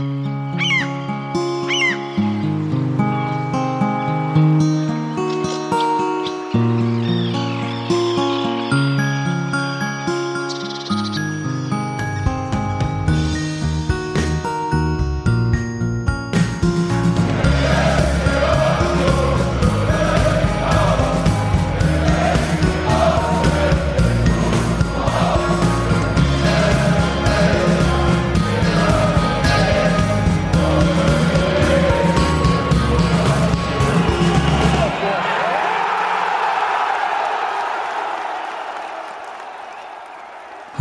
Mm-hmm. 0.00 0.27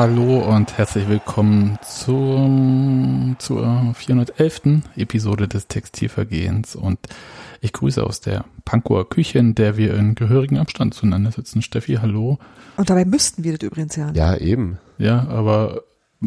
Hallo 0.09 0.39
und 0.39 0.77
herzlich 0.77 1.09
willkommen 1.09 1.77
zum, 1.85 3.35
zur 3.39 3.93
411. 3.93 4.83
Episode 4.95 5.49
des 5.49 5.67
Textilvergehens 5.67 6.77
und 6.77 6.97
ich 7.59 7.73
grüße 7.73 8.01
aus 8.01 8.21
der 8.21 8.45
Pankower 8.63 9.09
Küche, 9.09 9.37
in 9.39 9.53
der 9.53 9.75
wir 9.75 9.95
in 9.95 10.15
gehörigem 10.15 10.59
Abstand 10.59 10.93
zueinander 10.93 11.33
sitzen. 11.33 11.61
Steffi, 11.61 11.95
hallo. 11.95 12.39
Und 12.77 12.89
dabei 12.89 13.03
müssten 13.03 13.43
wir 13.43 13.57
das 13.57 13.67
übrigens 13.67 13.97
ja. 13.97 14.11
Ja, 14.13 14.37
eben. 14.37 14.79
Ja, 14.97 15.27
aber 15.27 15.81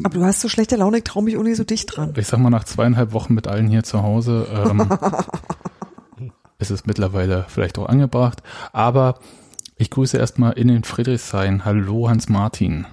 Aber 0.04 0.14
du 0.14 0.24
hast 0.26 0.42
so 0.42 0.50
schlechte 0.50 0.76
Laune, 0.76 0.98
ich 0.98 1.04
trau 1.04 1.22
mich 1.22 1.38
nicht 1.38 1.56
so 1.56 1.64
dicht 1.64 1.96
dran. 1.96 2.12
ich 2.14 2.26
sag 2.26 2.38
mal, 2.38 2.50
nach 2.50 2.64
zweieinhalb 2.64 3.14
Wochen 3.14 3.32
mit 3.32 3.48
allen 3.48 3.68
hier 3.68 3.82
zu 3.82 4.02
Hause 4.02 4.46
ähm, 4.52 4.90
ist 6.58 6.70
es 6.70 6.84
mittlerweile 6.84 7.46
vielleicht 7.48 7.78
auch 7.78 7.88
angebracht. 7.88 8.42
Aber 8.74 9.20
ich 9.78 9.88
grüße 9.88 10.18
erstmal 10.18 10.52
in 10.52 10.68
den 10.68 10.84
Friedrichshain. 10.84 11.64
Hallo 11.64 12.10
Hans-Martin. 12.10 12.84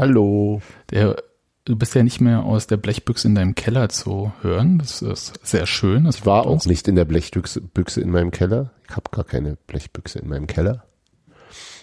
Hallo. 0.00 0.62
Der, 0.92 1.22
du 1.66 1.76
bist 1.76 1.94
ja 1.94 2.02
nicht 2.02 2.22
mehr 2.22 2.44
aus 2.44 2.66
der 2.66 2.78
Blechbüchse 2.78 3.28
in 3.28 3.34
deinem 3.34 3.54
Keller 3.54 3.90
zu 3.90 4.32
hören. 4.40 4.78
Das 4.78 5.02
ist 5.02 5.38
sehr 5.46 5.66
schön. 5.66 6.04
Das 6.04 6.16
Ich 6.16 6.24
war 6.24 6.46
auch 6.46 6.64
nicht 6.64 6.88
in 6.88 6.96
der 6.96 7.04
Blechbüchse 7.04 7.60
Büchse 7.60 8.00
in 8.00 8.08
meinem 8.08 8.30
Keller. 8.30 8.70
Ich 8.88 8.96
habe 8.96 9.10
gar 9.10 9.24
keine 9.24 9.58
Blechbüchse 9.66 10.20
in 10.20 10.28
meinem 10.30 10.46
Keller. 10.46 10.84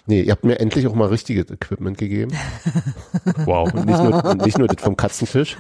Nee, 0.10 0.22
ihr 0.22 0.32
habt 0.32 0.46
mir 0.46 0.60
endlich 0.60 0.88
auch 0.88 0.96
mal 0.96 1.10
richtiges 1.10 1.50
Equipment 1.52 1.98
gegeben. 1.98 2.32
Wow, 3.46 3.72
Und 3.74 3.86
nicht 3.86 4.00
nur, 4.02 4.24
und 4.26 4.46
nicht 4.46 4.58
nur 4.58 4.68
das 4.68 4.82
vom 4.82 4.96
Katzenfisch. 4.98 5.58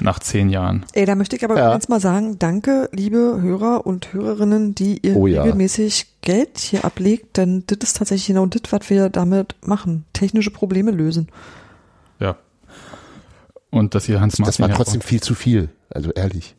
nach 0.00 0.18
zehn 0.18 0.48
Jahren. 0.50 0.84
Ey, 0.92 1.04
da 1.06 1.14
möchte 1.14 1.36
ich 1.36 1.44
aber 1.44 1.56
Ja. 1.56 1.66
übrigens 1.68 1.88
mal 1.88 2.00
sagen, 2.00 2.38
danke, 2.38 2.88
liebe 2.92 3.38
Hörer 3.40 3.86
und 3.86 4.12
Hörerinnen, 4.12 4.74
die 4.74 4.98
ihr 5.06 5.16
Oh 5.16 5.26
ja. 5.26 5.42
regelmäßig 5.42 6.06
Geld 6.22 6.58
hier 6.58 6.84
ablegt, 6.84 7.36
denn 7.36 7.62
das 7.66 7.78
ist 7.82 7.96
tatsächlich 7.98 8.26
genau 8.28 8.46
das, 8.46 8.62
was 8.70 8.90
wir 8.90 9.08
damit 9.10 9.54
machen. 9.64 10.04
Technische 10.12 10.50
Probleme 10.50 10.90
lösen. 10.90 11.28
Ja. 12.20 12.36
Und 13.70 13.94
dass 13.94 14.08
ihr 14.08 14.20
Hans 14.20 14.34
Das 14.36 14.40
Martin 14.40 14.62
war 14.64 14.68
ja 14.70 14.74
trotzdem 14.76 15.00
viel 15.00 15.20
zu 15.20 15.34
viel. 15.34 15.68
Also 15.90 16.10
ehrlich. 16.12 16.54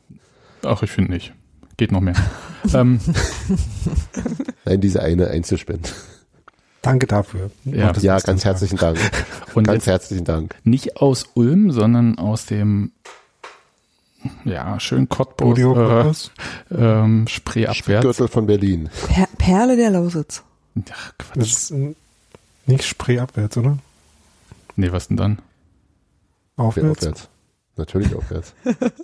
auch- 0.64 0.78
Ach, 0.78 0.84
ich 0.84 0.92
finde 0.92 1.12
nicht. 1.12 1.34
Geht 1.78 1.92
noch 1.92 2.02
mehr. 2.02 2.16
ähm, 2.74 3.00
Nein, 4.66 4.82
diese 4.82 5.02
eine 5.02 5.28
Einzelspende. 5.28 5.90
Danke 6.82 7.08
dafür. 7.08 7.52
Ja. 7.66 7.92
Das 7.92 8.04
Ja, 8.04 8.20
ganz 8.20 8.46
herzlichen 8.46 8.78
Dank. 8.78 8.98
und 9.56 9.66
Ganz 9.66 9.86
herzlichen 9.88 10.26
Dank. 10.26 10.56
nicht 10.64 10.98
aus 10.98 11.26
Ulm, 11.34 11.72
sondern 11.72 12.18
aus 12.18 12.46
dem 12.46 12.92
ja, 14.46 14.80
schön 14.80 15.08
Cottbus 15.10 15.58
äh, 15.60 15.64
Podcast. 15.64 16.32
ähm, 16.72 17.28
Spree 17.28 17.68
abwärts. 17.68 18.04
Gürtel 18.04 18.28
von 18.28 18.46
Berlin. 18.48 18.90
Per 19.08 19.28
Perle 19.38 19.76
der 19.78 19.90
Lausitz. 19.92 20.44
Ach, 20.92 21.12
Das 21.18 21.28
Quatsch. 21.28 21.38
ist 21.48 21.72
äh, 21.72 21.96
nicht 22.66 22.84
Spree 22.84 23.20
abwärts, 23.20 23.58
oder? 23.58 23.78
Nee, 24.76 24.92
was 24.92 25.08
denn 25.08 25.18
dann? 25.18 25.40
Aufwärts. 26.58 26.98
aufwärts. 27.00 27.30
Natürlich 27.78 28.16
aufwärts. 28.16 28.54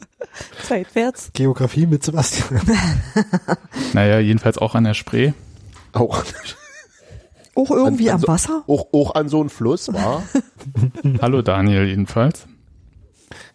Seitwärts. 0.68 1.30
Geografie 1.34 1.86
mit 1.86 2.04
Sebastian. 2.04 2.62
Naja, 3.94 4.20
jedenfalls 4.20 4.58
auch 4.58 4.74
an 4.76 4.84
der 4.86 4.96
Spree. 4.96 5.34
Auch, 5.94 6.24
Auch 7.56 7.70
irgendwie 7.72 8.10
An- 8.10 8.16
an 8.16 8.16
am 8.16 8.22
so- 8.22 8.28
Wasser? 8.28 8.64
auch, 8.68 8.88
auch 8.94 9.16
an 9.16 9.30
so 9.30 9.40
einem 9.42 9.50
Fluss, 9.50 9.92
war. 9.94 10.24
Hallo 11.22 11.42
Daniel 11.42 11.86
jedenfalls. 11.88 12.48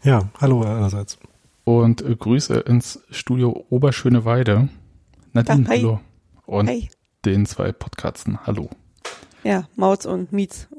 Ja, 0.02 0.28
hallo 0.40 0.62
einerseits. 0.62 1.18
Und 1.64 2.02
äh, 2.02 2.14
Grüße 2.16 2.60
ins 2.60 3.00
Studio 3.10 3.64
Oberschöneweide. 3.70 4.68
Nadine, 5.32 5.64
Ah, 5.66 5.70
hi. 5.70 5.78
hallo. 5.78 6.00
Und 6.46 6.68
Hey. 6.68 6.88
den 7.24 7.44
zwei 7.46 7.72
Podcasten, 7.72 8.38
hallo. 8.46 8.70
Ja, 9.44 9.68
Mauz 9.76 10.04
und 10.06 10.32
Mietz. 10.32 10.68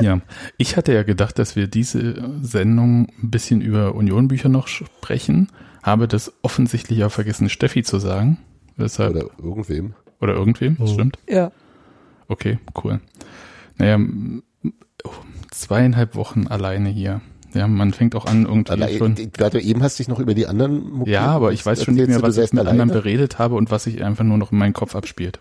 Ja, 0.00 0.20
ich 0.58 0.76
hatte 0.76 0.92
ja 0.92 1.02
gedacht, 1.02 1.40
dass 1.40 1.56
wir 1.56 1.66
diese 1.66 2.38
Sendung 2.40 3.08
ein 3.20 3.30
bisschen 3.30 3.60
über 3.60 3.96
Unionbücher 3.96 4.48
noch 4.48 4.68
sprechen, 4.68 5.48
habe 5.82 6.06
das 6.06 6.32
offensichtlich 6.42 7.02
auch 7.02 7.10
vergessen, 7.10 7.48
Steffi 7.48 7.82
zu 7.82 7.98
sagen. 7.98 8.38
Weshalb, 8.78 9.14
oder, 9.14 9.26
Oder 9.26 9.44
irgendwem. 9.44 9.94
irgendwem, 10.20 10.76
das 10.78 10.90
Mhm. 10.90 10.94
stimmt. 10.94 11.18
ja. 11.28 11.52
Okay, 12.30 12.58
cool. 12.82 13.00
Naja, 13.76 13.98
oh, 15.04 15.10
zweieinhalb 15.50 16.14
Wochen 16.14 16.46
alleine 16.46 16.88
hier. 16.88 17.20
Ja, 17.54 17.66
man 17.66 17.92
fängt 17.94 18.14
auch 18.14 18.26
an 18.26 18.44
irgendwie 18.44 18.72
Aber, 18.72 18.98
schon. 18.98 19.14
du 19.48 19.60
eben 19.60 19.82
hast 19.82 19.98
dich 19.98 20.08
noch 20.08 20.20
über 20.20 20.34
die 20.34 20.46
anderen 20.46 20.90
Mobil- 20.90 21.12
Ja, 21.14 21.26
aber 21.26 21.52
ich 21.52 21.64
weiß 21.64 21.82
schon 21.84 21.94
nicht 21.94 22.06
mehr, 22.08 22.18
du, 22.18 22.22
was 22.22 22.34
du 22.34 22.42
ich 22.42 22.52
mit 22.52 22.60
anderen 22.66 22.90
alleine? 22.90 23.02
beredet 23.02 23.38
habe 23.38 23.54
und 23.54 23.70
was 23.70 23.84
sich 23.84 24.04
einfach 24.04 24.24
nur 24.24 24.36
noch 24.36 24.52
in 24.52 24.58
meinem 24.58 24.74
Kopf 24.74 24.94
abspielt. 24.94 25.40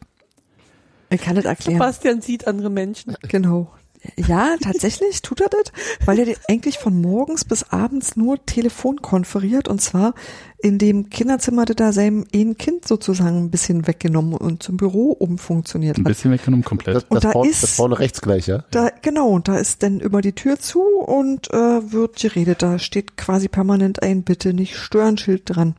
Ich 1.09 1.21
kann 1.21 1.35
das 1.35 1.43
erklären. 1.45 1.73
Sebastian 1.79 2.21
sieht 2.21 2.47
andere 2.47 2.69
Menschen. 2.69 3.15
Genau. 3.27 3.71
Ja, 4.15 4.55
tatsächlich 4.61 5.21
tut 5.21 5.41
er 5.41 5.49
das, 5.49 5.71
weil 6.05 6.19
er 6.19 6.35
eigentlich 6.47 6.77
von 6.77 7.01
morgens 7.01 7.43
bis 7.45 7.63
abends 7.71 8.15
nur 8.15 8.43
Telefon 8.45 9.01
konferiert 9.01 9.67
und 9.67 9.81
zwar 9.81 10.13
in 10.59 10.77
dem 10.77 11.09
Kinderzimmer, 11.09 11.65
das 11.65 11.75
da 11.75 11.91
seinem 11.91 12.25
ein 12.33 12.57
Kind 12.57 12.87
sozusagen 12.87 13.37
ein 13.45 13.51
bisschen 13.51 13.85
weggenommen 13.87 14.33
und 14.33 14.63
zum 14.63 14.77
Büro 14.77 15.11
umfunktioniert 15.11 15.97
Ein 15.97 16.01
hat. 16.05 16.07
bisschen 16.09 16.31
weggenommen, 16.31 16.63
komplett. 16.63 16.95
Das, 16.95 17.03
Und 17.05 17.15
das, 17.15 17.23
da 17.23 17.31
vorne, 17.31 17.49
ist- 17.49 17.63
das 17.63 17.75
vorne 17.75 17.99
rechts 17.99 18.21
gleich, 18.21 18.47
ja? 18.47 18.63
Da, 18.71 18.89
genau, 19.01 19.39
da 19.39 19.57
ist 19.57 19.83
dann 19.83 19.99
über 19.99 20.21
die 20.21 20.33
Tür 20.33 20.57
zu 20.59 20.81
und 20.81 21.51
äh, 21.51 21.91
wird 21.91 22.17
geredet. 22.19 22.61
Da 22.61 22.79
steht 22.79 23.17
quasi 23.17 23.47
permanent 23.49 24.01
ein 24.03 24.23
Bitte 24.23 24.53
nicht 24.53 24.75
stören 24.77 25.17
Schild 25.17 25.43
dran. 25.45 25.75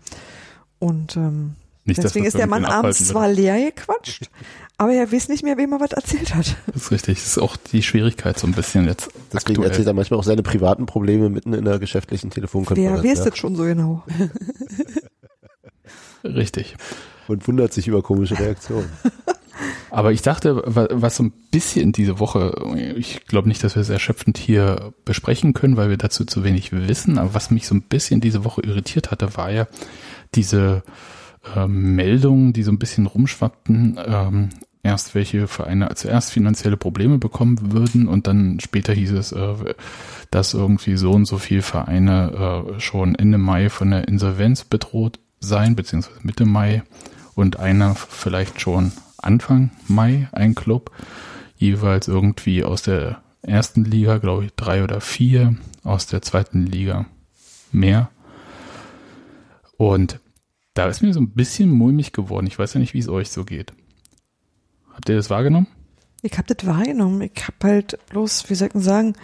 Und 0.79 1.17
ähm, 1.17 1.55
Nicht, 1.89 2.03
deswegen 2.03 2.27
ist 2.27 2.37
der 2.39 2.47
Mann 2.47 2.65
abends 2.65 3.07
zwar 3.09 3.29
leer 3.29 3.73
gequatscht, 3.73 4.31
aber 4.77 4.93
er 4.93 5.11
weiß 5.11 5.29
nicht 5.29 5.43
mehr, 5.43 5.57
wem 5.57 5.73
er 5.73 5.81
was 5.81 5.93
erzählt 5.93 6.35
hat. 6.35 6.57
Das 6.67 6.77
ist 6.83 6.91
richtig. 6.93 7.19
Das 7.19 7.27
ist 7.27 7.39
auch 7.39 7.57
die 7.57 7.83
Schwierigkeit 7.83 8.39
so 8.39 8.47
ein 8.47 8.53
bisschen 8.53 8.87
jetzt 8.87 9.09
Deswegen 9.33 9.53
aktuell. 9.55 9.71
erzählt 9.71 9.87
er 9.89 9.95
manchmal 9.95 10.21
auch 10.21 10.25
seine 10.25 10.43
privaten 10.43 10.87
Probleme 10.87 11.31
mitten 11.31 11.55
in 11.55 11.65
der 11.65 11.79
geschäftlichen 11.79 12.31
Wer 12.31 12.35
Telefonkonferenz. 12.35 13.03
weiß 13.05 13.19
ja? 13.19 13.25
das 13.25 13.39
schon 13.39 13.57
so 13.57 13.65
genau? 13.65 14.05
Richtig. 16.25 16.77
Und 17.27 17.47
wundert 17.47 17.73
sich 17.73 17.87
über 17.89 18.03
komische 18.03 18.39
Reaktionen. 18.39 18.89
Aber 19.91 20.13
ich 20.13 20.23
dachte, 20.23 20.63
wa- 20.67 20.89
was 20.91 21.17
so 21.17 21.25
ein 21.25 21.33
bisschen 21.51 21.93
diese 21.93 22.21
Woche, 22.21 22.55
ich 22.97 23.27
glaube 23.27 23.49
nicht, 23.49 23.65
dass 23.65 23.75
wir 23.75 23.83
es 23.83 23.89
erschöpfend 23.89 24.39
hier 24.39 24.93
besprechen 25.05 25.53
können, 25.55 25.77
weil 25.77 25.91
wir 25.91 25.97
dazu 25.97 26.25
zu 26.25 26.45
wenig 26.45 26.73
wissen, 26.73 27.19
aber 27.19 27.35
was 27.35 27.51
mich 27.51 27.67
so 27.67 27.75
ein 27.75 27.83
bisschen 27.83 28.21
diese 28.21 28.45
Woche 28.45 28.61
irritiert 28.61 29.11
hatte, 29.11 29.37
war 29.37 29.51
ja 29.51 29.67
diese 30.35 30.83
ähm, 31.57 31.95
Meldungen, 31.95 32.53
die 32.53 32.63
so 32.63 32.73
ein 32.73 32.79
bisschen 32.79 33.07
rumschwappten, 33.07 33.99
ähm, 34.05 34.51
erst 34.83 35.15
welche 35.15 35.49
Vereine 35.49 35.89
zuerst 35.95 36.33
finanzielle 36.33 36.77
Probleme 36.77 37.19
bekommen 37.19 37.73
würden 37.73 38.09
und 38.09 38.27
dann 38.27 38.61
später 38.61 38.93
hieß 38.93 39.13
es, 39.13 39.33
äh, 39.33 39.75
dass 40.31 40.55
irgendwie 40.55 40.97
so 40.97 41.13
und 41.13 41.27
so 41.27 41.39
viele 41.39 41.63
Vereine 41.63 42.65
äh, 42.77 42.81
schon 42.81 43.15
Ende 43.15 43.39
Mai 43.39 43.71
von 43.71 43.91
der 43.91 44.09
Insolvenz 44.09 44.65
bedroht 44.65 45.19
seien, 45.41 45.77
beziehungsweise 45.77 46.21
Mitte 46.23 46.45
Mai 46.45 46.83
und 47.35 47.59
einer 47.59 47.95
vielleicht 47.95 48.61
schon 48.61 48.93
Anfang 49.19 49.71
Mai, 49.87 50.29
ein 50.33 50.55
Club, 50.55 50.91
jeweils 51.57 52.09
irgendwie 52.09 52.65
aus 52.65 52.83
der 52.83 53.23
ersten 53.43 53.85
Liga, 53.85 54.19
glaube 54.19 54.47
ich, 54.47 54.55
drei 54.55 54.83
oder 54.83 55.01
vier, 55.01 55.57
aus 55.85 56.07
der 56.07 56.23
zweiten 56.23 56.67
Liga 56.67 57.07
mehr. 57.73 58.11
Und 59.77 60.21
da 60.79 60.87
ist 60.87 61.03
mir 61.03 61.13
so 61.13 61.21
ein 61.21 61.31
bisschen 61.31 61.71
mulmig 61.71 62.13
geworden. 62.13 62.47
Ich 62.47 62.57
weiß 62.57 62.75
ja 62.75 62.81
nicht, 62.81 62.95
wie 62.95 63.01
es 63.01 63.09
euch 63.09 63.31
so 63.31 63.45
geht. 63.45 63.73
Habt 64.95 65.09
ihr 65.09 65.17
das 65.17 65.29
wahrgenommen? 65.29 65.67
Ich 66.23 66.39
habe 66.39 66.55
das 66.55 66.65
wahrgenommen. 66.67 67.21
Ich 67.23 67.49
habe 67.49 67.57
halt 67.65 67.99
bloß, 68.11 68.49
wie 68.49 68.55
soll 68.55 68.69
ich 68.69 68.73
denn 68.75 68.83
sagen, 68.83 69.15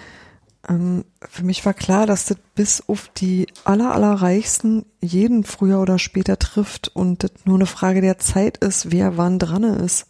ähm, 0.68 1.04
für 1.20 1.44
mich 1.44 1.64
war 1.64 1.72
klar, 1.72 2.06
dass 2.06 2.26
das 2.26 2.38
bis 2.56 2.88
auf 2.88 3.08
die 3.16 3.46
aller, 3.64 3.94
allerreichsten 3.94 4.84
jeden 5.00 5.44
früher 5.44 5.80
oder 5.80 6.00
später 6.00 6.40
trifft 6.40 6.88
und 6.88 7.22
das 7.22 7.30
nur 7.44 7.54
eine 7.54 7.66
Frage 7.66 8.00
der 8.00 8.18
Zeit 8.18 8.58
ist, 8.58 8.90
wer 8.90 9.16
wann 9.16 9.38
dran 9.38 9.62
ist. 9.62 10.06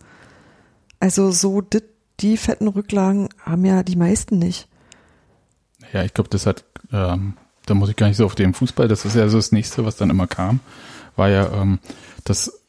Also 0.98 1.30
so 1.30 1.60
dit, 1.60 1.84
die 2.20 2.38
fetten 2.38 2.68
Rücklagen 2.68 3.28
haben 3.38 3.66
ja 3.66 3.82
die 3.82 3.96
meisten 3.96 4.38
nicht. 4.38 4.66
Ja, 5.92 6.04
ich 6.04 6.14
glaube, 6.14 6.30
das 6.30 6.46
hat, 6.46 6.64
ähm, 6.90 7.34
da 7.66 7.74
muss 7.74 7.90
ich 7.90 7.96
gar 7.96 8.08
nicht 8.08 8.16
so 8.16 8.24
auf 8.24 8.34
den 8.34 8.54
Fußball, 8.54 8.88
das 8.88 9.04
ist 9.04 9.14
ja 9.14 9.28
so 9.28 9.36
das 9.36 9.52
nächste, 9.52 9.84
was 9.84 9.96
dann 9.96 10.08
immer 10.08 10.26
kam, 10.26 10.60
war 11.16 11.28
ja, 11.28 11.50
ähm, 11.52 11.78
dass 12.24 12.60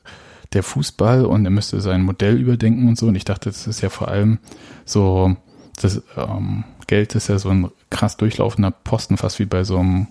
der 0.53 0.63
Fußball 0.63 1.25
und 1.25 1.45
er 1.45 1.51
müsste 1.51 1.81
sein 1.81 2.03
Modell 2.03 2.39
überdenken 2.39 2.88
und 2.88 2.97
so. 2.97 3.07
Und 3.07 3.15
ich 3.15 3.25
dachte, 3.25 3.50
das 3.50 3.68
ist 3.68 3.81
ja 3.81 3.89
vor 3.89 4.07
allem 4.07 4.39
so, 4.86 5.36
das 5.81 6.01
ähm, 6.15 6.63
Geld 6.88 7.15
ist 7.15 7.27
ja 7.27 7.38
so 7.39 7.50
ein 7.50 7.69
krass 7.89 8.18
durchlaufender 8.18 8.71
Posten, 8.71 9.18
fast 9.18 9.39
wie 9.39 9.45
bei 9.45 9.63
so 9.63 9.77
einem 9.77 10.07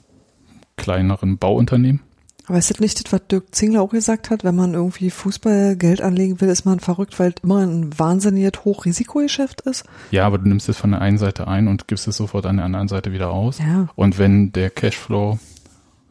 kleineren 0.77 1.39
Bauunternehmen. 1.39 2.01
Aber 2.47 2.59
ist 2.59 2.71
das 2.71 2.81
nicht 2.81 3.03
das, 3.03 3.11
was 3.11 3.27
Dirk 3.27 3.55
Zingler 3.55 3.81
auch 3.81 3.91
gesagt 3.91 4.29
hat, 4.29 4.45
wenn 4.45 4.55
man 4.55 4.75
irgendwie 4.75 5.09
Fußball 5.09 5.77
Geld 5.77 6.03
anlegen 6.03 6.43
will, 6.43 6.49
ist 6.51 6.67
man 6.67 6.79
verrückt, 6.79 7.19
weil 7.19 7.31
es 7.31 7.43
immer 7.43 7.61
ein 7.61 7.99
wahnsinnig 7.99 8.53
Hochrisikogeschäft 8.65 9.63
ist? 9.63 9.85
Ja, 10.11 10.27
aber 10.27 10.39
du 10.39 10.49
nimmst 10.49 10.69
es 10.69 10.77
von 10.77 10.91
der 10.91 11.01
einen 11.01 11.17
Seite 11.17 11.49
ein 11.49 11.69
und 11.69 11.89
gibst 11.89 12.07
es 12.07 12.19
sofort 12.19 12.45
an 12.45 12.57
der 12.57 12.67
anderen 12.67 12.89
Seite 12.89 13.13
wieder 13.13 13.31
aus. 13.31 13.61
Ja. 13.61 13.89
Und 13.95 14.19
wenn 14.19 14.53
der 14.53 14.69
Cashflow, 14.69 15.39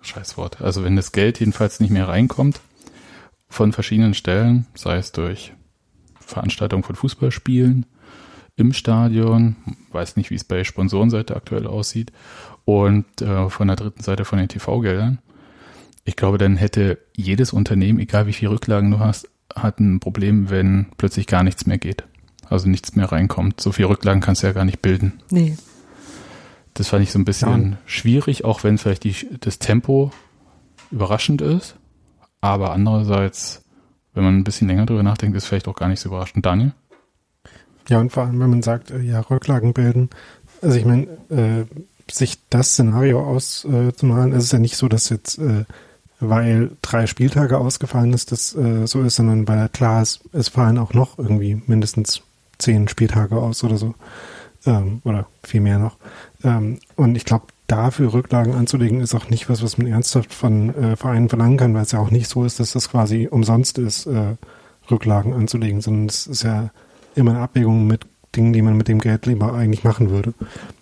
scheiß 0.03 0.37
Wort, 0.37 0.61
also 0.61 0.83
wenn 0.83 0.95
das 0.95 1.11
Geld 1.11 1.39
jedenfalls 1.39 1.79
nicht 1.79 1.91
mehr 1.91 2.07
reinkommt 2.07 2.61
von 3.49 3.71
verschiedenen 3.71 4.13
Stellen, 4.13 4.65
sei 4.75 4.97
es 4.97 5.11
durch 5.11 5.53
Veranstaltung 6.19 6.83
von 6.83 6.95
Fußballspielen 6.95 7.85
im 8.55 8.73
Stadion, 8.73 9.55
weiß 9.91 10.15
nicht, 10.15 10.29
wie 10.29 10.35
es 10.35 10.43
bei 10.43 10.63
Sponsorenseite 10.63 11.35
aktuell 11.35 11.67
aussieht, 11.67 12.11
und 12.65 13.21
äh, 13.21 13.49
von 13.49 13.67
der 13.67 13.75
dritten 13.75 14.03
Seite 14.03 14.25
von 14.25 14.39
den 14.39 14.47
TV-Geldern, 14.47 15.19
ich 16.05 16.15
glaube, 16.15 16.37
dann 16.37 16.57
hätte 16.57 16.99
jedes 17.15 17.53
Unternehmen, 17.53 17.99
egal 17.99 18.27
wie 18.27 18.33
viel 18.33 18.49
Rücklagen 18.49 18.91
du 18.91 18.99
hast, 18.99 19.29
hat 19.55 19.79
ein 19.79 19.99
Problem, 19.99 20.49
wenn 20.49 20.87
plötzlich 20.97 21.27
gar 21.27 21.43
nichts 21.43 21.65
mehr 21.65 21.77
geht. 21.77 22.03
Also 22.49 22.67
nichts 22.67 22.95
mehr 22.95 23.11
reinkommt. 23.11 23.61
So 23.61 23.71
viel 23.71 23.85
Rücklagen 23.85 24.21
kannst 24.21 24.43
du 24.43 24.47
ja 24.47 24.53
gar 24.53 24.65
nicht 24.65 24.81
bilden. 24.81 25.21
Nee. 25.29 25.57
Das 26.73 26.89
fand 26.89 27.03
ich 27.03 27.11
so 27.11 27.19
ein 27.19 27.25
bisschen 27.25 27.77
schwierig, 27.85 28.45
auch 28.45 28.63
wenn 28.63 28.77
vielleicht 28.77 29.03
die, 29.03 29.15
das 29.39 29.59
Tempo 29.59 30.11
überraschend 30.91 31.41
ist. 31.41 31.75
Aber 32.41 32.71
andererseits, 32.71 33.63
wenn 34.13 34.23
man 34.23 34.37
ein 34.37 34.43
bisschen 34.43 34.67
länger 34.67 34.85
drüber 34.85 35.03
nachdenkt, 35.03 35.37
ist 35.37 35.45
vielleicht 35.45 35.67
auch 35.67 35.75
gar 35.75 35.87
nicht 35.87 35.99
so 35.99 36.09
überraschend. 36.09 36.45
Daniel? 36.45 36.73
Ja, 37.89 37.99
und 37.99 38.11
vor 38.11 38.23
allem, 38.23 38.39
wenn 38.39 38.49
man 38.49 38.63
sagt, 38.63 38.91
äh, 38.91 38.99
ja, 39.01 39.19
Rücklagen 39.19 39.73
bilden. 39.73 40.09
Also 40.61 40.77
ich 40.77 40.85
meine, 40.85 41.03
äh, 41.29 41.65
sich 42.11 42.37
das 42.49 42.71
Szenario 42.71 43.23
auszumalen, 43.23 44.33
ist 44.33 44.45
es 44.45 44.51
ja 44.51 44.59
nicht 44.59 44.77
so, 44.77 44.87
dass 44.87 45.09
jetzt, 45.09 45.37
äh, 45.39 45.65
weil 46.19 46.71
drei 46.81 47.07
Spieltage 47.07 47.57
ausgefallen 47.57 48.13
ist, 48.13 48.31
das 48.31 48.55
äh, 48.55 48.85
so 48.87 49.01
ist, 49.01 49.15
sondern 49.15 49.47
weil 49.47 49.69
klar 49.69 50.01
ist, 50.01 50.21
es 50.31 50.49
fallen 50.49 50.77
auch 50.77 50.93
noch 50.93 51.17
irgendwie 51.17 51.61
mindestens 51.65 52.21
zehn 52.57 52.87
Spieltage 52.87 53.35
aus 53.35 53.63
oder 53.63 53.77
so. 53.77 53.95
Ähm, 54.65 55.01
oder 55.03 55.27
viel 55.43 55.61
mehr 55.61 55.79
noch. 55.79 55.97
Ähm, 56.43 56.79
und 56.95 57.15
ich 57.15 57.25
glaube, 57.25 57.47
dafür 57.67 58.13
Rücklagen 58.13 58.53
anzulegen, 58.53 59.01
ist 59.01 59.15
auch 59.15 59.29
nicht 59.29 59.49
was, 59.49 59.63
was 59.63 59.77
man 59.77 59.87
ernsthaft 59.87 60.33
von 60.33 60.75
äh, 60.75 60.95
Vereinen 60.95 61.29
verlangen 61.29 61.57
kann, 61.57 61.73
weil 61.73 61.83
es 61.83 61.91
ja 61.91 61.99
auch 61.99 62.11
nicht 62.11 62.29
so 62.29 62.45
ist, 62.45 62.59
dass 62.59 62.73
das 62.73 62.89
quasi 62.89 63.27
umsonst 63.29 63.77
ist, 63.77 64.05
äh, 64.05 64.35
Rücklagen 64.91 65.33
anzulegen, 65.33 65.81
sondern 65.81 66.07
es 66.07 66.27
ist 66.27 66.43
ja 66.43 66.71
immer 67.15 67.31
eine 67.31 67.39
Abwägung 67.41 67.87
mit 67.87 68.05
Dingen, 68.35 68.53
die 68.53 68.61
man 68.61 68.75
mit 68.75 68.87
dem 68.87 68.99
Geld 68.99 69.25
lieber 69.25 69.53
eigentlich 69.53 69.83
machen 69.83 70.09
würde. 70.09 70.33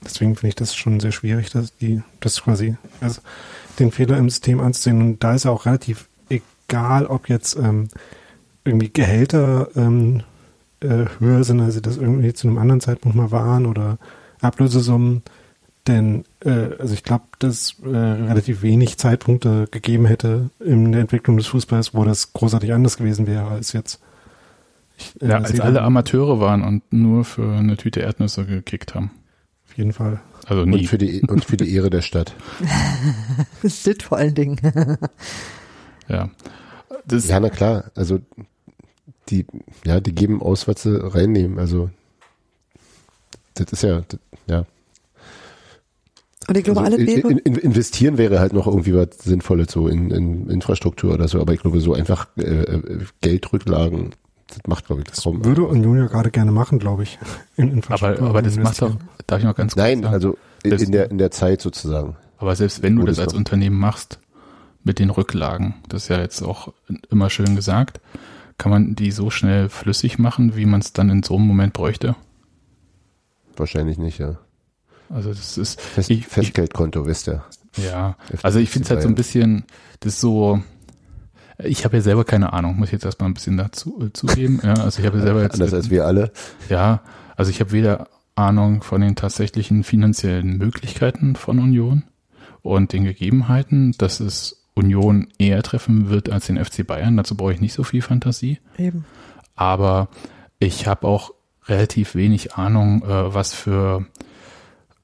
Deswegen 0.04 0.36
finde 0.36 0.50
ich 0.50 0.56
das 0.56 0.76
schon 0.76 1.00
sehr 1.00 1.12
schwierig, 1.12 1.50
dass 1.52 1.76
die, 1.78 2.02
das 2.20 2.42
quasi, 2.42 2.76
also 3.02 3.22
den 3.80 3.92
Fehler 3.92 4.18
im 4.18 4.30
System 4.30 4.60
anzusehen. 4.60 5.02
Und 5.02 5.24
da 5.24 5.34
ist 5.34 5.46
ja 5.46 5.52
auch 5.52 5.66
relativ 5.66 6.08
egal, 6.30 7.06
ob 7.06 7.30
jetzt 7.30 7.58
ähm, 7.58 7.90
irgendwie 8.64 8.90
Gehälter 8.90 9.68
ähm, 9.76 10.24
äh, 10.80 11.06
höher 11.20 11.44
sind, 11.44 11.60
als 11.60 11.76
sie 11.76 11.82
das 11.82 11.98
irgendwie 11.98 12.34
zu 12.34 12.48
einem 12.48 12.58
anderen 12.58 12.82
Zeitpunkt 12.82 13.18
mal 13.18 13.32
waren 13.32 13.66
oder 13.66 13.98
Ablösesummen. 14.42 15.22
Denn, 15.88 16.26
äh, 16.42 16.70
also 16.78 16.94
ich 16.94 17.04
glaube, 17.04 17.26
dass 17.40 17.76
äh, 17.84 17.88
relativ 17.88 18.62
wenig 18.62 18.98
Zeitpunkte 18.98 19.68
gegeben 19.72 20.06
hätte 20.06 20.52
in 20.60 20.92
der 20.92 21.02
Entwicklung 21.02 21.38
des 21.38 21.48
Fußballs, 21.48 21.94
wo 21.96 22.04
das 22.04 22.34
großartig 22.34 22.74
anders 22.74 22.98
gewesen 22.98 23.26
wäre 23.26 23.48
als 23.48 23.74
jetzt. 23.74 24.00
Ich, 24.98 25.20
äh, 25.22 25.30
Ja, 25.30 25.38
als 25.38 25.60
alle 25.60 25.82
Amateure 25.82 26.40
waren 26.40 26.62
und 26.62 26.84
nur 26.94 27.26
für 27.26 27.54
eine 27.54 27.78
Tüte 27.78 28.02
Erdnüsse 28.02 28.46
gekickt 28.46 28.94
haben. 28.94 29.12
Auf 29.68 29.78
jeden 29.78 29.94
Fall. 29.94 30.20
Also 30.46 30.62
Und 30.64 30.70
nie. 30.70 30.86
für 30.86 30.98
die, 30.98 31.22
und 31.22 31.46
für 31.46 31.58
die 31.58 31.74
Ehre 31.74 31.90
der 31.90 32.02
Stadt. 32.02 32.36
Das 33.64 33.86
ist 33.88 34.04
vor 34.04 34.18
allen 34.18 34.36
Dingen. 34.36 34.60
Ja. 36.08 36.30
Das, 37.06 37.28
Ja, 37.28 37.40
na 37.40 37.50
klar. 37.50 37.86
Also 37.96 38.20
die, 39.30 39.46
ja, 39.86 40.00
die 40.00 40.14
geben 40.14 40.42
aus, 40.42 40.68
was 40.68 40.84
sie 40.84 41.00
reinnehmen. 41.02 41.58
Also 41.58 41.90
das 43.54 43.72
ist 43.72 43.84
ja, 43.84 44.02
das, 44.08 44.20
ja. 44.48 44.66
Und 46.52 46.58
ich 46.58 46.66
glaube, 46.66 46.82
also, 46.82 46.98
alle 46.98 47.02
in, 47.06 47.22
in, 47.30 47.38
in, 47.38 47.56
investieren 47.56 48.18
wäre 48.18 48.42
halt 48.42 48.52
noch 48.52 48.68
irgendwie 48.68 48.94
was 48.94 49.08
Sinnvolles 49.24 49.72
so 49.72 49.88
in, 49.88 50.12
in 50.12 50.50
Infrastruktur 50.50 51.14
oder 51.14 51.30
so. 51.30 51.40
Aber 51.40 51.54
ich 51.54 51.62
glaube, 51.62 51.80
so 51.80 51.94
einfach 51.94 52.28
äh, 52.38 52.42
äh, 52.42 53.06
Geldrücklagen, 53.22 54.10
das 54.50 54.60
macht 54.68 54.86
glaube 54.88 55.02
ich 55.02 55.08
das 55.08 55.24
kaum. 55.24 55.46
Würde 55.46 55.64
Union 55.64 55.98
ja 55.98 56.08
gerade 56.08 56.30
gerne 56.30 56.52
machen, 56.52 56.78
glaube 56.78 57.04
ich. 57.04 57.20
In 57.56 57.68
aber, 57.70 57.74
Infrastruktur 57.78 58.28
aber 58.28 58.42
das 58.42 58.58
macht 58.58 58.82
doch, 58.82 58.98
darf 59.28 59.40
ich 59.40 59.46
noch 59.46 59.56
ganz 59.56 59.76
kurz 59.76 59.82
Nein, 59.82 60.02
sagen? 60.02 60.14
also 60.14 60.38
in, 60.64 60.72
Das- 60.72 60.82
in 60.82 60.92
der 60.92 61.10
in 61.10 61.18
der 61.20 61.32
Zeit 61.32 61.62
sozusagen. 61.62 62.18
Aber 62.38 62.54
selbst 62.54 62.84
wenn 62.84 62.98
du 62.98 63.06
das 63.06 63.16
das 63.16 63.28
als 63.28 63.34
Unternehmen 63.34 63.78
machst, 63.80 64.20
mit 64.84 65.00
den 65.00 65.10
Rücklagen, 65.10 65.76
das 65.88 66.04
ist 66.04 66.10
ja 66.10 66.20
jetzt 66.20 66.42
auch 66.42 66.74
immer 67.10 67.30
schön 67.30 67.56
gesagt, 67.56 68.02
kann 68.58 68.72
man 68.72 68.94
die 68.96 69.12
so 69.12 69.30
schnell 69.30 69.70
flüssig 69.70 70.20
machen, 70.20 70.58
wie 70.58 70.66
man 70.66 70.82
es 70.82 70.92
dann 70.92 71.10
in 71.10 71.24
so 71.24 71.38
einem 71.38 71.48
Moment 71.48 71.72
bräuchte. 71.72 72.18
Wahrscheinlich 73.56 73.98
nicht, 73.98 74.18
ja. 74.18 74.38
Also 75.14 75.30
das 75.30 75.58
ist, 75.58 75.82
Fest, 75.82 76.10
ich, 76.10 76.20
ich, 76.20 76.28
Festgeldkonto, 76.28 77.06
wisst 77.06 77.28
ihr. 77.28 77.44
ja, 77.78 78.16
also 78.44 78.60
ich 78.60 78.70
finde 78.70 78.86
es 78.86 78.92
halt 78.92 79.02
so 79.02 79.08
ein 79.08 79.16
bisschen, 79.16 79.66
das 80.00 80.14
ist 80.14 80.22
so, 80.22 80.62
ich 81.64 81.86
habe 81.86 81.98
ja 81.98 82.02
selber 82.02 82.24
keine 82.24 82.54
Ahnung, 82.54 82.78
muss 82.78 82.90
ich 82.90 82.94
jetzt 82.94 83.06
erstmal 83.06 83.30
ein 83.30 83.34
bisschen 83.34 83.58
dazu 83.58 84.02
äh, 84.02 84.14
zugeben. 84.14 84.60
Ja, 84.64 84.74
also 84.74 85.00
ich 85.00 85.06
habe 85.06 85.18
ja 85.18 85.24
selber 85.24 85.42
jetzt 85.44 85.56
Anders 85.56 85.74
als 85.74 85.90
wir 85.90 86.06
alle. 86.06 86.32
Ja, 86.70 87.02
also 87.36 87.52
ich 87.52 87.60
habe 87.60 87.72
weder 87.72 88.08
Ahnung 88.36 88.82
von 88.84 89.02
den 89.02 89.16
tatsächlichen 89.16 89.84
finanziellen 89.84 90.58
Möglichkeiten 90.58 91.36
von 91.36 91.60
Union 91.60 92.04
und 92.62 92.94
den 92.94 93.04
Gegebenheiten, 93.04 93.94
dass 93.98 94.20
es 94.20 94.64
Union 94.74 95.28
eher 95.38 95.62
treffen 95.64 96.10
wird 96.10 96.30
als 96.30 96.48
den 96.48 96.64
FC 96.64 96.86
Bayern. 96.88 97.18
Dazu 97.18 97.36
brauche 97.36 97.54
ich 97.54 97.62
nicht 97.62 97.74
so 97.74 97.84
viel 97.84 98.02
Fantasie. 98.02 98.60
eben. 98.78 99.06
Aber 99.56 100.08
ich 100.60 100.88
habe 100.88 101.08
auch 101.08 101.34
relativ 101.68 102.16
wenig 102.16 102.56
Ahnung, 102.56 103.04
äh, 103.04 103.34
was 103.34 103.54
für 103.54 104.06
äh, 104.06 104.22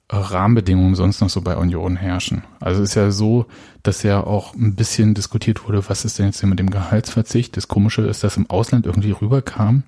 Rahmenbedingungen 0.09 0.95
sonst 0.95 1.19
noch 1.19 1.29
so 1.29 1.41
bei 1.41 1.57
Union 1.57 1.97
herrschen. 1.97 2.43
Also 2.61 2.81
es 2.81 2.89
ist 2.89 2.95
ja 2.95 3.11
so, 3.11 3.45
dass 3.83 4.03
ja 4.03 4.23
auch 4.23 4.53
ein 4.55 4.75
bisschen 4.75 5.13
diskutiert 5.13 5.67
wurde, 5.67 5.87
was 5.89 6.05
ist 6.05 6.17
denn 6.17 6.27
jetzt 6.27 6.39
hier 6.39 6.47
mit 6.47 6.59
dem 6.59 6.69
Gehaltsverzicht? 6.69 7.57
Das 7.57 7.67
Komische 7.67 8.03
ist, 8.03 8.23
dass 8.23 8.37
im 8.37 8.49
Ausland 8.49 8.85
irgendwie 8.85 9.11
rüberkam. 9.11 9.83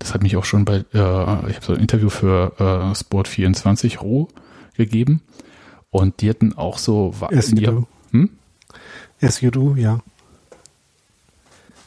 Das 0.00 0.12
hat 0.12 0.22
mich 0.22 0.36
auch 0.36 0.44
schon 0.44 0.64
bei, 0.66 0.76
äh, 0.76 0.80
ich 0.92 1.56
habe 1.56 1.58
so 1.62 1.72
ein 1.72 1.80
Interview 1.80 2.10
für 2.10 2.52
äh, 2.58 2.62
Sport24 2.94 3.98
Roh 4.00 4.28
gegeben. 4.76 5.22
Und 5.90 6.20
die 6.20 6.28
hatten 6.28 6.52
auch 6.54 6.76
so 6.78 7.14
Yes, 7.30 7.50
you 7.52 7.60
do. 7.60 7.86
hm? 8.10 8.30
Yes, 9.20 9.40
you 9.40 9.50
do, 9.50 9.74
ja. 9.76 10.00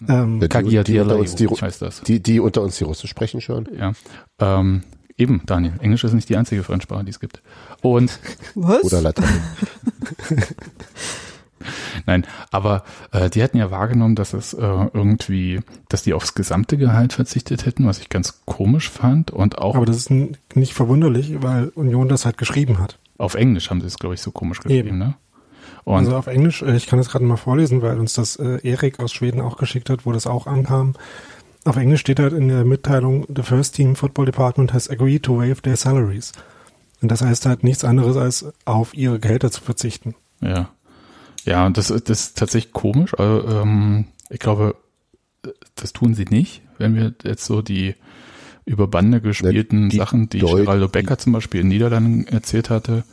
Ähm, 0.07 0.39
Die, 0.39 0.47
die, 0.47 0.83
die, 0.83 0.99
unter 0.99 1.17
uns, 1.17 1.35
die, 1.35 1.47
heißt 1.47 1.81
das. 1.81 2.01
die, 2.01 2.21
die 2.21 2.39
unter 2.39 2.61
uns 2.61 2.77
die 2.77 2.83
Russisch 2.83 3.09
sprechen 3.09 3.41
schon. 3.41 3.67
Ja. 3.77 3.93
Ähm, 4.39 4.83
eben, 5.17 5.41
Daniel. 5.45 5.73
Englisch 5.79 6.03
ist 6.03 6.13
nicht 6.13 6.29
die 6.29 6.37
einzige 6.37 6.63
Fremdsprache, 6.63 7.03
die 7.03 7.11
es 7.11 7.19
gibt. 7.19 7.41
Und 7.81 8.19
Was? 8.55 8.83
Oder 8.83 9.01
Latein. 9.01 9.41
nein, 12.05 12.25
aber 12.51 12.83
äh, 13.11 13.29
die 13.29 13.43
hatten 13.43 13.57
ja 13.57 13.71
wahrgenommen, 13.71 14.15
dass 14.15 14.33
es 14.33 14.53
äh, 14.53 14.61
irgendwie, 14.93 15.61
dass 15.89 16.03
die 16.03 16.13
aufs 16.13 16.35
gesamte 16.35 16.77
Gehalt 16.77 17.13
verzichtet 17.13 17.65
hätten, 17.65 17.85
was 17.85 17.99
ich 17.99 18.09
ganz 18.09 18.41
komisch 18.45 18.89
fand. 18.89 19.31
Und 19.31 19.57
auch 19.57 19.75
aber 19.75 19.85
das 19.85 19.97
ist 19.97 20.11
nicht 20.11 20.73
verwunderlich, 20.73 21.41
weil 21.41 21.69
Union 21.69 22.07
das 22.07 22.25
halt 22.25 22.37
geschrieben 22.37 22.79
hat. 22.79 22.99
auf 23.17 23.35
Englisch 23.35 23.69
haben 23.69 23.81
sie 23.81 23.87
es, 23.87 23.97
glaube 23.97 24.15
ich, 24.15 24.21
so 24.21 24.31
komisch 24.31 24.59
geschrieben, 24.59 24.89
Eben. 24.89 24.97
ne? 24.97 25.15
Und 25.87 25.99
also 25.99 26.17
auf 26.17 26.27
Englisch, 26.27 26.61
äh, 26.63 26.75
ich 26.75 26.85
kann 26.85 26.99
das 26.99 27.09
gerade 27.09 27.23
mal 27.23 27.37
vorlesen, 27.37 27.81
weil 27.81 27.97
uns 27.97 28.13
das 28.13 28.35
äh, 28.35 28.59
Erik 28.61 28.99
aus 28.99 29.13
Schweden 29.13 29.39
auch 29.39 29.55
geschickt 29.55 29.89
hat, 29.89 30.05
wo 30.05 30.11
das 30.11 30.27
auch 30.27 30.45
ankam. 30.45 30.95
Auf 31.67 31.75
Englisch 31.77 32.01
steht 32.01 32.19
halt 32.19 32.33
in 32.33 32.47
der 32.47 32.63
Mitteilung, 32.65 33.25
the 33.35 33.41
first 33.43 33.75
team 33.75 33.95
football 33.95 34.25
department 34.25 34.73
has 34.73 34.89
agreed 34.89 35.23
to 35.23 35.37
waive 35.37 35.61
their 35.61 35.75
salaries. 35.75 36.31
Und 37.01 37.11
das 37.11 37.21
heißt 37.21 37.45
halt 37.45 37.63
nichts 37.63 37.83
anderes 37.83 38.15
als 38.17 38.45
auf 38.65 38.93
ihre 38.95 39.19
Gehälter 39.19 39.51
zu 39.51 39.61
verzichten. 39.61 40.15
Ja. 40.41 40.69
Ja, 41.45 41.65
und 41.65 41.77
das, 41.77 41.89
ist- 41.89 42.09
das 42.09 42.19
ist 42.21 42.37
tatsächlich 42.37 42.73
komisch. 42.73 43.13
Also, 43.17 43.47
ähm, 43.49 44.05
ich 44.29 44.39
glaube, 44.39 44.75
das 45.75 45.93
tun 45.93 46.13
sie 46.13 46.25
nicht, 46.25 46.61
wenn 46.77 46.95
wir 46.95 47.13
jetzt 47.23 47.45
so 47.45 47.61
die 47.61 47.95
über 48.65 48.87
Bande 48.87 49.21
gespielten 49.21 49.89
die 49.89 49.97
Sachen, 49.97 50.27
die 50.29 50.41
Deu- 50.41 50.57
Geraldo 50.63 50.87
Becker 50.89 51.17
zum 51.17 51.33
Beispiel 51.33 51.61
in 51.61 51.67
Niederlanden 51.69 52.27
erzählt 52.27 52.69
hatte, 52.69 53.03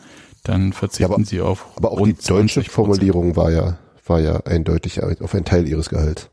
dann 0.42 0.72
verzichten 0.72 1.10
Ja, 1.10 1.16
aber- 1.16 1.24
sie 1.24 1.40
auf 1.40 1.66
Aber 1.76 1.92
auch 1.92 2.00
rund 2.00 2.08
die 2.22 2.26
deutsche 2.26 2.60
20%. 2.60 2.70
Formulierung 2.70 3.36
war 3.36 3.50
ja, 3.52 3.78
war 4.06 4.20
ja 4.20 4.40
eindeutig 4.46 5.02
auf 5.02 5.34
einen 5.34 5.44
Teil 5.44 5.68
ihres 5.68 5.88
Gehalts. 5.90 6.28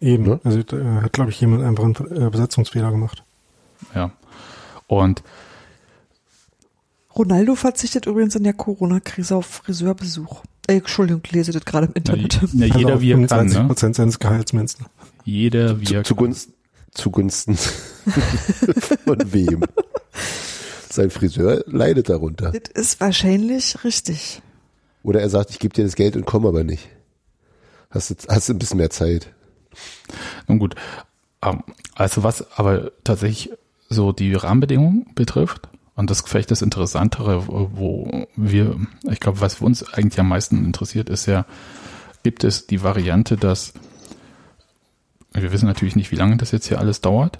Eben. 0.00 0.24
Ne? 0.24 0.40
Also 0.44 0.62
da 0.62 1.02
hat, 1.02 1.12
glaube 1.12 1.30
ich, 1.30 1.40
jemand 1.40 1.62
einfach 1.64 1.84
einen 1.84 1.94
äh, 2.26 2.30
Besetzungsfehler 2.30 2.90
gemacht. 2.90 3.22
Ja. 3.94 4.12
Und 4.86 5.22
Ronaldo 7.14 7.54
verzichtet 7.54 8.06
übrigens 8.06 8.34
in 8.34 8.44
der 8.44 8.52
Corona-Krise 8.52 9.36
auf 9.36 9.46
Friseurbesuch. 9.46 10.42
Äh, 10.66 10.76
Entschuldigung, 10.78 11.22
ich 11.24 11.32
lese 11.32 11.52
das 11.52 11.64
gerade 11.64 11.86
im 11.86 11.92
Na, 11.94 11.98
Internet. 11.98 12.40
na, 12.52 12.64
Also 12.66 12.78
jeder 12.78 12.94
auf 12.96 13.00
wie 13.00 13.10
er 13.12 13.16
kann, 13.16 13.48
25 13.48 13.58
ne? 13.58 13.66
Prozent 13.66 13.96
seines 13.96 14.18
Gehalts 14.18 14.52
du? 14.52 14.84
Jeder 15.24 15.80
wie 15.80 15.86
er 15.86 15.92
kann. 15.94 16.04
Zugunsten, 16.04 16.52
zugunsten 16.92 17.56
von 19.04 19.32
wem? 19.32 19.62
Sein 20.90 21.10
Friseur 21.10 21.62
leidet 21.66 22.08
darunter. 22.08 22.52
Das 22.52 22.70
ist 22.74 23.00
wahrscheinlich 23.00 23.82
richtig. 23.84 24.42
Oder 25.02 25.20
er 25.20 25.30
sagt, 25.30 25.50
ich 25.50 25.58
gebe 25.58 25.72
dir 25.74 25.84
das 25.84 25.94
Geld 25.94 26.16
und 26.16 26.26
komm 26.26 26.46
aber 26.46 26.64
nicht. 26.64 26.88
Hast 27.90 28.10
du, 28.10 28.14
hast 28.28 28.48
du 28.48 28.52
ein 28.54 28.58
bisschen 28.58 28.78
mehr 28.78 28.90
Zeit. 28.90 29.28
Nun 30.46 30.58
gut. 30.58 30.74
Ähm, 31.42 31.62
Also 31.94 32.22
was 32.22 32.58
aber 32.58 32.92
tatsächlich 33.04 33.50
so 33.88 34.12
die 34.12 34.34
Rahmenbedingungen 34.34 35.06
betrifft, 35.14 35.68
und 35.94 36.10
das 36.10 36.20
ist 36.20 36.28
vielleicht 36.28 36.50
das 36.50 36.60
Interessantere, 36.60 37.46
wo 37.48 38.26
wir, 38.36 38.76
ich 39.10 39.18
glaube, 39.18 39.40
was 39.40 39.62
uns 39.62 39.82
eigentlich 39.94 40.20
am 40.20 40.28
meisten 40.28 40.64
interessiert, 40.64 41.08
ist 41.08 41.24
ja, 41.24 41.46
gibt 42.22 42.44
es 42.44 42.66
die 42.66 42.82
Variante, 42.82 43.38
dass 43.38 43.72
wir 45.32 45.52
wissen 45.52 45.66
natürlich 45.66 45.96
nicht, 45.96 46.10
wie 46.10 46.16
lange 46.16 46.36
das 46.36 46.50
jetzt 46.50 46.66
hier 46.66 46.80
alles 46.80 47.00
dauert. 47.00 47.38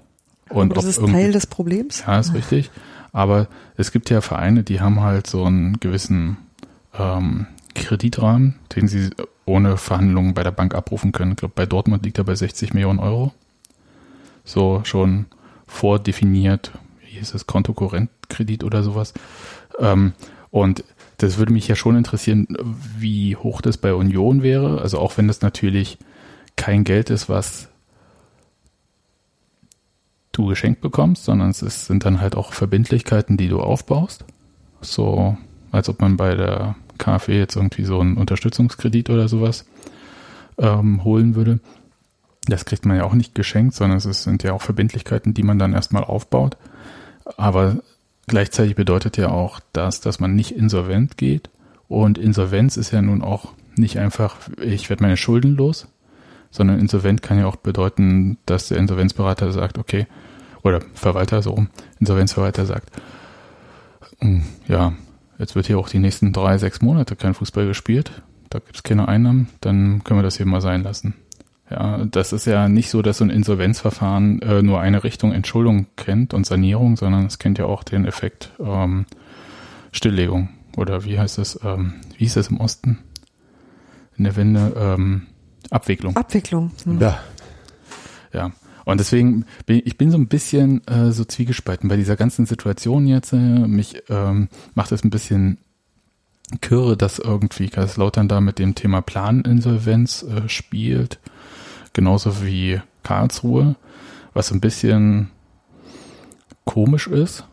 Und 0.49 0.76
das 0.76 0.85
ist 0.85 1.00
Teil 1.05 1.33
des 1.33 1.47
Problems. 1.47 2.05
ja, 2.07 2.19
ist 2.19 2.35
richtig. 2.35 2.71
Aber 3.12 3.49
es 3.76 3.93
gibt 3.93 4.11
ja 4.11 4.21
Vereine, 4.21 4.62
die 4.62 4.81
haben 4.81 5.00
halt 5.00 5.26
so 5.26 5.45
einen 5.45 5.81
gewissen 5.81 6.37
ähm, 6.99 7.47
Kreditrahmen, 7.75 8.57
den 8.75 8.88
sie 8.88 9.11
ohne 9.47 9.76
Verhandlungen 9.76 10.35
bei 10.35 10.43
der 10.43 10.50
Bank 10.50 10.75
abrufen 10.75 11.12
können. 11.12 11.33
Ich 11.33 11.37
glaube, 11.38 11.55
bei 11.55 11.67
Dortmund 11.67 12.05
liegt 12.05 12.19
er 12.19 12.25
bei 12.25 12.35
60 12.35 12.75
Millionen 12.75 12.99
Euro. 12.99 13.33
So 14.45 14.83
schon 14.85 15.26
vordefiniert, 15.67 16.73
wie 17.00 17.19
hieß 17.19 17.35
es, 17.35 17.47
Kontokorrentkredit 17.47 18.65
oder 18.65 18.83
sowas. 18.83 19.15
Ähm, 19.79 20.12
und 20.50 20.85
das 21.19 21.38
würde 21.38 21.53
mich 21.53 21.69
ja 21.69 21.76
schon 21.76 21.97
interessieren, 21.97 22.49
wie 22.99 23.37
hoch 23.37 23.61
das 23.61 23.79
bei 23.79 23.95
Union 23.95 24.43
wäre. 24.43 24.81
Also 24.81 24.99
auch 24.99 25.17
wenn 25.17 25.29
das 25.29 25.41
natürlich 25.41 25.99
kein 26.57 26.85
Geld 26.85 27.11
ist, 27.11 27.29
was 27.29 27.69
du 30.33 30.47
geschenkt 30.47 30.81
bekommst, 30.81 31.25
sondern 31.25 31.50
es 31.50 31.62
ist, 31.62 31.87
sind 31.87 32.05
dann 32.05 32.21
halt 32.21 32.37
auch 32.37 32.53
Verbindlichkeiten, 32.53 33.37
die 33.37 33.49
du 33.49 33.61
aufbaust. 33.61 34.25
So, 34.81 35.37
als 35.73 35.88
ob 35.88 36.00
man 36.00 36.17
bei 36.17 36.35
der 36.35 36.76
KfW 36.99 37.38
jetzt 37.38 37.57
irgendwie 37.57 37.85
so 37.85 38.00
einen 38.00 38.17
Unterstützungskredit 38.17 39.11
oder 39.11 39.29
sowas 39.29 39.67
ähm, 40.59 41.05
holen 41.05 41.35
würde. 41.35 41.61
Das 42.47 42.65
kriegt 42.65 42.87
man 42.87 42.97
ja 42.97 43.05
auch 43.05 43.15
nicht 43.15 43.35
geschenkt, 43.35 43.75
sondern 43.75 43.99
es 43.99 44.23
sind 44.23 44.43
ja 44.43 44.53
auch 44.53 44.62
Verbindlichkeiten, 44.62 45.35
die 45.35 45.43
man 45.43 45.59
dann 45.59 45.73
erstmal 45.73 46.05
aufbaut. 46.05 46.57
Aber 47.37 47.79
gleichzeitig 48.29 48.76
bedeutet 48.76 49.17
ja 49.17 49.31
auch 49.31 49.61
das, 49.73 50.00
dass 50.00 50.21
man 50.21 50.35
nicht 50.35 50.53
insolvent 50.53 51.17
geht. 51.17 51.50
Und 51.88 52.19
Insolvenz 52.19 52.76
ist 52.76 52.93
ja 52.93 53.03
nun 53.03 53.23
auch 53.23 53.53
nicht 53.76 53.99
einfach, 53.99 54.37
ich 54.61 54.88
werde 54.88 55.03
meine 55.03 55.17
Schulden 55.17 55.57
los, 55.57 55.88
sondern 56.50 56.79
insolvent 56.79 57.23
kann 57.23 57.38
ja 57.38 57.47
auch 57.47 57.57
bedeuten, 57.57 58.38
dass 58.47 58.69
der 58.69 58.79
Insolvenzberater 58.79 59.53
sagt, 59.53 59.79
okay, 59.79 60.07
oder 60.62 60.81
Verwalter 60.95 61.43
so 61.43 61.50
rum, 61.50 61.69
Insolvenzverwalter 62.00 62.67
sagt, 62.67 62.91
"Hm, 64.21 64.43
ja, 64.67 64.95
jetzt 65.38 65.55
wird 65.55 65.66
hier 65.66 65.78
auch 65.78 65.88
die 65.88 65.99
nächsten 65.99 66.33
drei, 66.33 66.59
sechs 66.59 66.81
Monate 66.81 67.16
kein 67.16 67.35
Fußball 67.35 67.66
gespielt, 67.66 68.23
da 68.50 68.59
gibt 68.59 68.76
es 68.76 68.83
keine 68.83 69.09
Einnahmen, 69.09 69.49
dann 69.61 70.02
können 70.05 70.19
wir 70.19 70.25
das 70.25 70.37
hier 70.37 70.47
mal 70.47 70.61
sein 70.61 70.83
lassen. 70.83 71.14
Ja, 71.71 72.05
das 72.05 72.33
ist 72.33 72.47
ja 72.47 72.69
nicht 72.69 72.90
so, 72.90 73.02
dass 73.02 73.19
so 73.19 73.25
ein 73.25 73.31
Insolvenzverfahren 73.31 74.40
äh, 74.43 74.62
nur 74.62 74.81
eine 74.81 75.02
Richtung 75.02 75.33
Entschuldung 75.33 75.87
kennt 75.97 76.33
und 76.33 76.47
Sanierung, 76.47 76.97
sondern 76.97 77.26
es 77.26 77.38
kennt 77.40 77.59
ja 77.59 77.64
auch 77.64 77.83
den 77.83 78.07
Effekt 78.07 78.52
ähm, 78.61 79.05
Stilllegung 79.90 80.50
oder 80.76 81.05
wie 81.05 81.19
heißt 81.19 81.38
es, 81.38 81.59
ähm, 81.64 81.95
wie 82.16 82.25
hieß 82.25 82.37
es 82.37 82.49
im 82.49 82.61
Osten? 82.61 82.99
In 84.16 84.25
der 84.25 84.37
Wende, 84.37 84.73
ähm, 84.78 85.26
Abwicklung. 85.71 86.16
Abwicklung. 86.16 86.71
Hm. 86.85 87.00
Ja, 87.00 87.19
Ja. 88.33 88.52
Und 88.87 88.99
deswegen 88.99 89.45
bin 89.66 89.83
ich 89.85 89.99
bin 89.99 90.12
so 90.12 90.16
ein 90.16 90.28
bisschen 90.28 90.87
äh, 90.87 91.11
so 91.11 91.25
zwiegespalten 91.25 91.88
bei 91.88 91.97
dieser 91.97 92.16
ganzen 92.16 92.47
Situation 92.47 93.07
jetzt. 93.09 93.33
Äh, 93.33 93.37
mich 93.37 94.02
ähm, 94.09 94.49
macht 94.75 94.93
es 94.93 95.05
ein 95.05 95.11
bisschen 95.11 95.59
kirre, 96.61 96.97
dass 96.97 97.19
irgendwie 97.19 97.69
Kaiserslautern 97.69 98.28
da 98.28 98.40
mit 98.40 98.61
dem 98.61 98.76
Thema 98.76 99.02
Planinsolvenz 99.02 100.23
äh, 100.23 100.49
spielt. 100.49 101.19
Genauso 101.95 102.45
wie 102.45 102.81
Karlsruhe, 103.02 103.75
was 104.35 104.49
so 104.49 104.55
ein 104.55 104.61
bisschen 104.61 105.31
komisch 106.64 107.09
ist, 107.09 107.45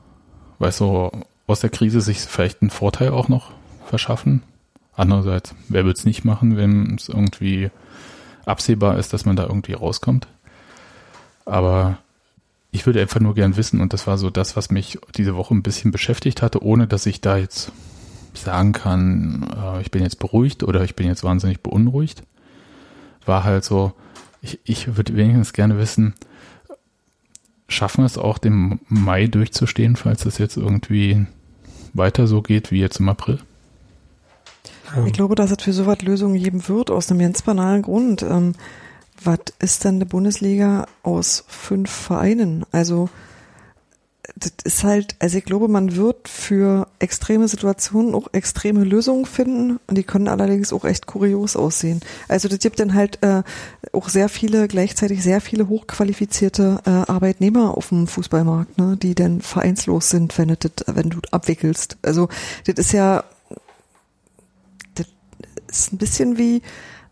weil 0.60 0.72
so 0.72 1.12
aus 1.48 1.62
der 1.62 1.72
Krise 1.72 2.02
sich 2.02 2.20
vielleicht 2.20 2.62
einen 2.62 2.70
Vorteil 2.70 3.10
auch 3.10 3.28
noch 3.28 3.52
verschaffen. 3.86 4.44
Andererseits, 4.96 5.56
wer 5.68 5.84
wird 5.84 5.98
es 5.98 6.06
nicht 6.06 6.26
machen, 6.26 6.58
wenn 6.58 6.94
es 6.94 7.10
irgendwie 7.10 7.72
absehbar 8.46 9.00
ist, 9.00 9.14
dass 9.14 9.26
man 9.26 9.36
da 9.36 9.48
irgendwie 9.48 9.74
rauskommt? 9.74 10.28
Aber 11.46 11.98
ich 12.72 12.86
würde 12.86 13.02
einfach 13.02 13.20
nur 13.20 13.36
gern 13.36 13.56
wissen, 13.56 13.82
und 13.82 13.94
das 13.94 14.08
war 14.08 14.18
so 14.18 14.30
das, 14.30 14.56
was 14.56 14.72
mich 14.72 14.98
diese 15.16 15.36
Woche 15.36 15.54
ein 15.54 15.64
bisschen 15.64 15.92
beschäftigt 15.92 16.42
hatte, 16.42 16.64
ohne 16.64 16.88
dass 16.88 17.06
ich 17.06 17.22
da 17.22 17.38
jetzt 17.38 17.72
sagen 18.34 18.72
kann, 18.72 19.48
äh, 19.56 19.82
ich 19.82 19.92
bin 19.92 20.02
jetzt 20.02 20.20
beruhigt 20.20 20.64
oder 20.64 20.84
ich 20.84 20.96
bin 20.96 21.08
jetzt 21.08 21.24
wahnsinnig 21.24 21.62
beunruhigt, 21.62 22.24
war 23.26 23.44
halt 23.44 23.64
so, 23.64 23.94
ich, 24.42 24.60
ich 24.64 24.98
würde 24.98 25.16
wenigstens 25.16 25.54
gerne 25.54 25.78
wissen, 25.78 26.16
schaffen 27.68 28.02
wir 28.02 28.08
es 28.08 28.18
auch, 28.18 28.38
den 28.38 28.80
Mai 28.88 29.28
durchzustehen, 29.28 29.96
falls 29.96 30.26
es 30.26 30.38
jetzt 30.38 30.58
irgendwie 30.58 31.26
weiter 31.94 32.28
so 32.28 32.42
geht 32.42 32.72
wie 32.72 32.80
jetzt 32.80 33.00
im 33.00 33.10
April? 33.10 33.40
Ich 35.06 35.14
glaube, 35.14 35.34
dass 35.36 35.52
es 35.52 35.64
für 35.64 35.74
sowas 35.74 36.02
Lösungen 36.04 36.42
geben 36.42 36.68
wird, 36.68 36.92
aus 36.92 37.10
einem 37.10 37.20
ganz 37.20 37.42
banalen 37.42 37.82
Grund. 37.82 38.22
Ähm, 38.22 38.54
was 39.26 39.40
ist 39.60 39.84
denn 39.84 39.96
eine 39.96 40.06
Bundesliga 40.06 40.86
aus 41.04 41.46
fünf 41.48 41.90
Vereinen? 41.90 42.66
Also, 42.72 43.10
das 44.36 44.54
ist 44.64 44.84
halt, 44.84 45.16
also 45.20 45.38
ich 45.38 45.44
glaube, 45.44 45.68
man 45.68 45.96
wird 45.96 46.28
für 46.28 46.88
extreme 47.00 47.48
Situationen 47.48 48.16
auch 48.16 48.30
extreme 48.32 48.84
Lösungen 48.84 49.26
finden 49.26 49.80
und 49.88 49.98
die 49.98 50.04
können 50.04 50.30
allerdings 50.30 50.72
auch 50.72 50.86
echt 50.86 51.08
kurios 51.08 51.56
aussehen. 51.56 52.00
Also 52.30 52.48
das 52.48 52.60
gibt 52.60 52.80
dann 52.80 52.94
halt 52.94 53.22
äh, 53.22 53.44
auch 53.92 54.08
sehr 54.08 54.30
viele, 54.30 54.68
gleichzeitig 54.68 55.22
sehr 55.22 55.42
viele 55.42 55.68
hochqualifizierte 55.68 56.80
äh, 56.86 56.90
Arbeitnehmer 56.90 57.78
auf 57.78 57.90
dem 57.90 58.08
Fußballmarkt, 58.08 58.78
ne, 58.78 58.98
die 59.02 59.14
dann 59.14 59.42
vereinslos 59.42 60.10
sind, 60.10 60.38
wenn, 60.38 60.48
das, 60.48 60.72
wenn 60.88 61.10
du 61.10 61.20
abwickelst. 61.32 61.98
Also 62.02 62.30
das 62.66 62.76
ist 62.78 62.94
ja 62.94 63.26
das 64.96 65.08
ist 65.68 65.94
ein 65.94 65.98
bisschen 65.98 66.38
wie, 66.38 66.62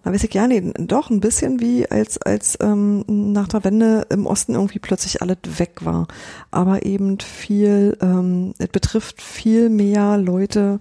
na 0.04 0.14
weiß 0.14 0.24
ich 0.24 0.34
ja 0.34 0.48
nicht, 0.48 0.66
doch 0.80 1.10
ein 1.10 1.20
bisschen 1.20 1.60
wie 1.60 1.90
als 1.90 2.18
als 2.22 2.58
ähm, 2.62 3.04
nach 3.08 3.48
der 3.48 3.64
Wende 3.64 4.08
im 4.10 4.26
Osten 4.26 4.56
irgendwie 4.56 4.80
plötzlich 4.80 5.22
alles 5.22 5.38
weg 5.58 5.86
war, 5.86 6.08
aber 6.50 6.86
eben 6.86 7.20
viel, 7.20 7.98
ähm, 8.02 8.54
es 8.58 8.68
betrifft 8.68 9.22
viel 9.22 9.70
mehr 9.70 10.18
Leute 10.18 10.80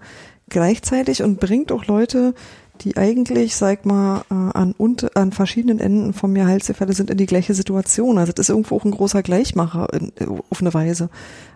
gleichzeitig 0.48 1.22
und 1.22 1.40
bringt 1.40 1.72
auch 1.72 1.86
Leute, 1.86 2.34
die 2.82 2.96
eigentlich, 2.96 3.56
sag 3.56 3.84
mal, 3.84 4.24
äh, 4.30 4.34
an, 4.34 4.74
und, 4.76 5.16
an 5.16 5.32
verschiedenen 5.32 5.80
Enden 5.80 6.12
vom 6.12 6.34
Gehaltsgefälle 6.34 6.92
sind 6.92 7.10
in 7.10 7.18
die 7.18 7.26
gleiche 7.26 7.54
Situation. 7.54 8.18
Also 8.18 8.32
das 8.32 8.46
ist 8.46 8.50
irgendwo 8.50 8.76
auch 8.76 8.84
ein 8.84 8.90
großer 8.90 9.22
Gleichmacher 9.22 9.92
in, 9.92 10.12
auf 10.50 10.60
eine 10.60 10.72
Weise, 10.72 11.10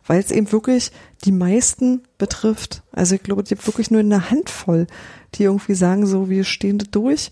weil 0.06 0.21
es 0.21 0.30
eben 0.30 0.52
wirklich 0.52 0.92
die 1.25 1.33
meisten 1.33 2.02
betrifft. 2.18 2.83
Also 2.92 3.14
ich 3.14 3.23
glaube, 3.23 3.42
es 3.42 3.49
gibt 3.49 3.66
wirklich 3.66 3.90
nur 3.90 4.00
eine 4.00 4.30
Handvoll, 4.30 4.87
die 5.35 5.44
irgendwie 5.44 5.75
sagen 5.75 6.06
so, 6.06 6.28
wir 6.28 6.44
stehen 6.44 6.78
da 6.78 6.87
durch 6.90 7.30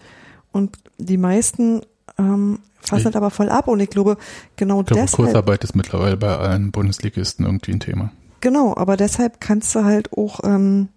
und 0.53 0.77
die 0.99 1.17
meisten 1.19 1.83
ähm, 2.19 2.59
fassen 2.81 3.05
das 3.05 3.17
aber 3.17 3.31
voll 3.31 3.49
ab 3.49 3.69
und 3.69 3.81
ich 3.81 3.91
glaube, 3.91 4.17
genau 4.57 4.81
Ich 4.81 4.87
glaube, 4.87 5.03
deshalb, 5.03 5.17
Kurzarbeit 5.25 5.65
ist 5.65 5.75
mittlerweile 5.77 6.17
bei 6.17 6.37
allen 6.37 6.71
Bundesligisten 6.73 7.45
irgendwie 7.47 7.73
ein 7.73 7.81
Thema. 7.81 8.11
genau, 8.41 8.75
aber 8.77 8.97
deshalb 8.97 9.41
kannst 9.41 9.75
du 9.75 9.85
halt 9.85 10.13
auch, 10.17 10.41
ähm, 10.45 10.89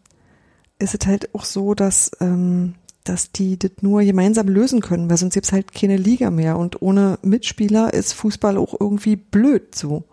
ist 0.80 0.94
es 1.00 1.08
halt 1.08 1.34
auch 1.34 1.46
so, 1.46 1.74
dass 1.74 2.12
ähm, 2.20 2.76
dass 3.06 3.32
die 3.32 3.60
das 3.60 3.70
nur 3.82 4.02
gemeinsam 4.02 4.48
lösen 4.48 4.82
können, 4.82 5.08
weil 5.12 5.18
sonst 5.18 5.36
gibt's 5.36 5.52
halt 5.52 5.74
keine 5.76 5.96
Liga 5.96 6.32
mehr 6.32 6.58
und 6.58 6.82
ohne 6.82 7.20
Mitspieler 7.22 7.94
ist 7.94 8.14
Fußball 8.14 8.58
auch 8.58 8.74
irgendwie 8.80 9.16
blöd 9.16 9.76
so. 9.76 10.06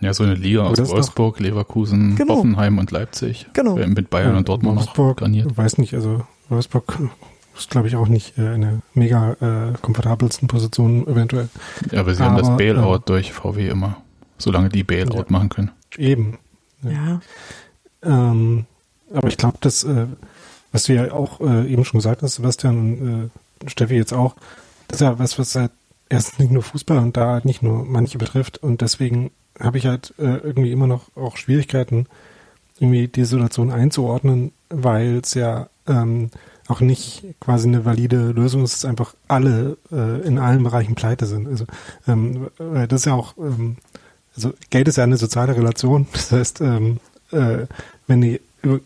Ja, 0.00 0.12
so 0.12 0.24
eine 0.24 0.34
Liga 0.34 0.62
Aber 0.64 0.72
aus 0.72 0.90
Wolfsburg, 0.90 1.38
Leverkusen, 1.38 2.16
Genau. 2.16 2.38
Hoffenheim 2.38 2.78
und 2.78 2.90
Leipzig. 2.90 3.46
Genau. 3.52 3.76
Mit 3.76 4.10
Bayern 4.10 4.32
Ja, 4.32 4.38
und 4.38 4.48
Dortmund 4.48 4.74
noch 4.74 4.82
Wolfsburg, 4.86 5.18
garniert. 5.18 5.56
weiß 5.56 5.78
nicht, 5.78 5.94
also 5.94 6.26
Wolfsburg 6.48 6.98
ist, 7.56 7.70
glaube 7.70 7.88
ich, 7.88 7.96
auch 7.96 8.08
nicht 8.08 8.36
äh, 8.38 8.54
in 8.54 8.60
der 8.62 8.78
mega 8.94 9.32
äh, 9.40 9.72
komfortabelsten 9.80 10.48
Position 10.48 11.06
eventuell. 11.06 11.48
Ja, 11.90 12.00
aber 12.00 12.14
sie 12.14 12.22
haben 12.22 12.36
das 12.36 12.48
Aber, 12.48 12.56
Bailout 12.56 12.96
äh, 12.96 13.00
durch 13.06 13.32
VW 13.32 13.68
immer. 13.68 13.98
Solange 14.38 14.68
die 14.68 14.82
Bailout 14.84 15.16
Ja. 15.18 15.24
machen 15.28 15.48
können. 15.48 15.70
Eben. 15.96 16.38
Ja. 16.82 16.90
Ja. 16.90 17.20
Ähm, 18.02 18.66
aber 19.12 19.28
ich 19.28 19.36
glaube, 19.36 19.58
dass, 19.60 19.84
äh, 19.84 20.06
was 20.72 20.84
du 20.84 20.94
ja 20.94 21.12
auch 21.12 21.40
äh, 21.40 21.70
eben 21.70 21.84
schon 21.84 21.98
gesagt 21.98 22.22
hast, 22.22 22.36
Sebastian 22.36 22.78
und 22.78 23.30
äh, 23.66 23.70
Steffi 23.70 23.94
jetzt 23.94 24.12
auch, 24.12 24.34
das 24.88 25.00
ist 25.00 25.04
ja 25.04 25.18
was, 25.18 25.38
was 25.38 25.54
halt 25.54 25.70
erstens 26.08 26.38
nicht 26.38 26.50
nur 26.50 26.62
Fußball 26.62 26.98
und 26.98 27.16
da 27.16 27.32
halt 27.34 27.44
nicht 27.44 27.62
nur 27.62 27.84
manche 27.84 28.18
betrifft 28.18 28.58
und 28.58 28.80
deswegen 28.80 29.30
habe 29.60 29.78
ich 29.78 29.86
halt 29.86 30.14
äh, 30.18 30.38
irgendwie 30.38 30.72
immer 30.72 30.86
noch 30.86 31.14
auch 31.14 31.36
Schwierigkeiten, 31.36 32.06
irgendwie 32.80 33.06
die 33.06 33.24
Situation 33.24 33.70
einzuordnen, 33.70 34.52
weil 34.70 35.20
es 35.22 35.34
ja 35.34 35.68
ähm, 35.86 36.30
auch 36.68 36.80
nicht 36.80 37.24
quasi 37.40 37.68
eine 37.68 37.84
valide 37.84 38.30
Lösung 38.30 38.64
ist, 38.64 38.74
dass 38.74 38.84
einfach 38.84 39.14
alle 39.28 39.76
äh, 39.90 40.20
in 40.26 40.38
allen 40.38 40.62
Bereichen 40.62 40.94
pleite 40.94 41.26
sind. 41.26 41.48
Also 41.48 41.64
ähm, 42.06 42.48
weil 42.58 42.86
das 42.86 43.00
ist 43.00 43.06
ja 43.06 43.14
auch, 43.14 43.36
ähm, 43.38 43.76
also 44.36 44.52
Geld 44.70 44.88
ist 44.88 44.96
ja 44.96 45.04
eine 45.04 45.16
soziale 45.16 45.56
Relation. 45.56 46.06
Das 46.12 46.32
heißt, 46.32 46.60
ähm, 46.60 46.98
äh, 47.30 47.66
wenn 48.06 48.20
die 48.20 48.40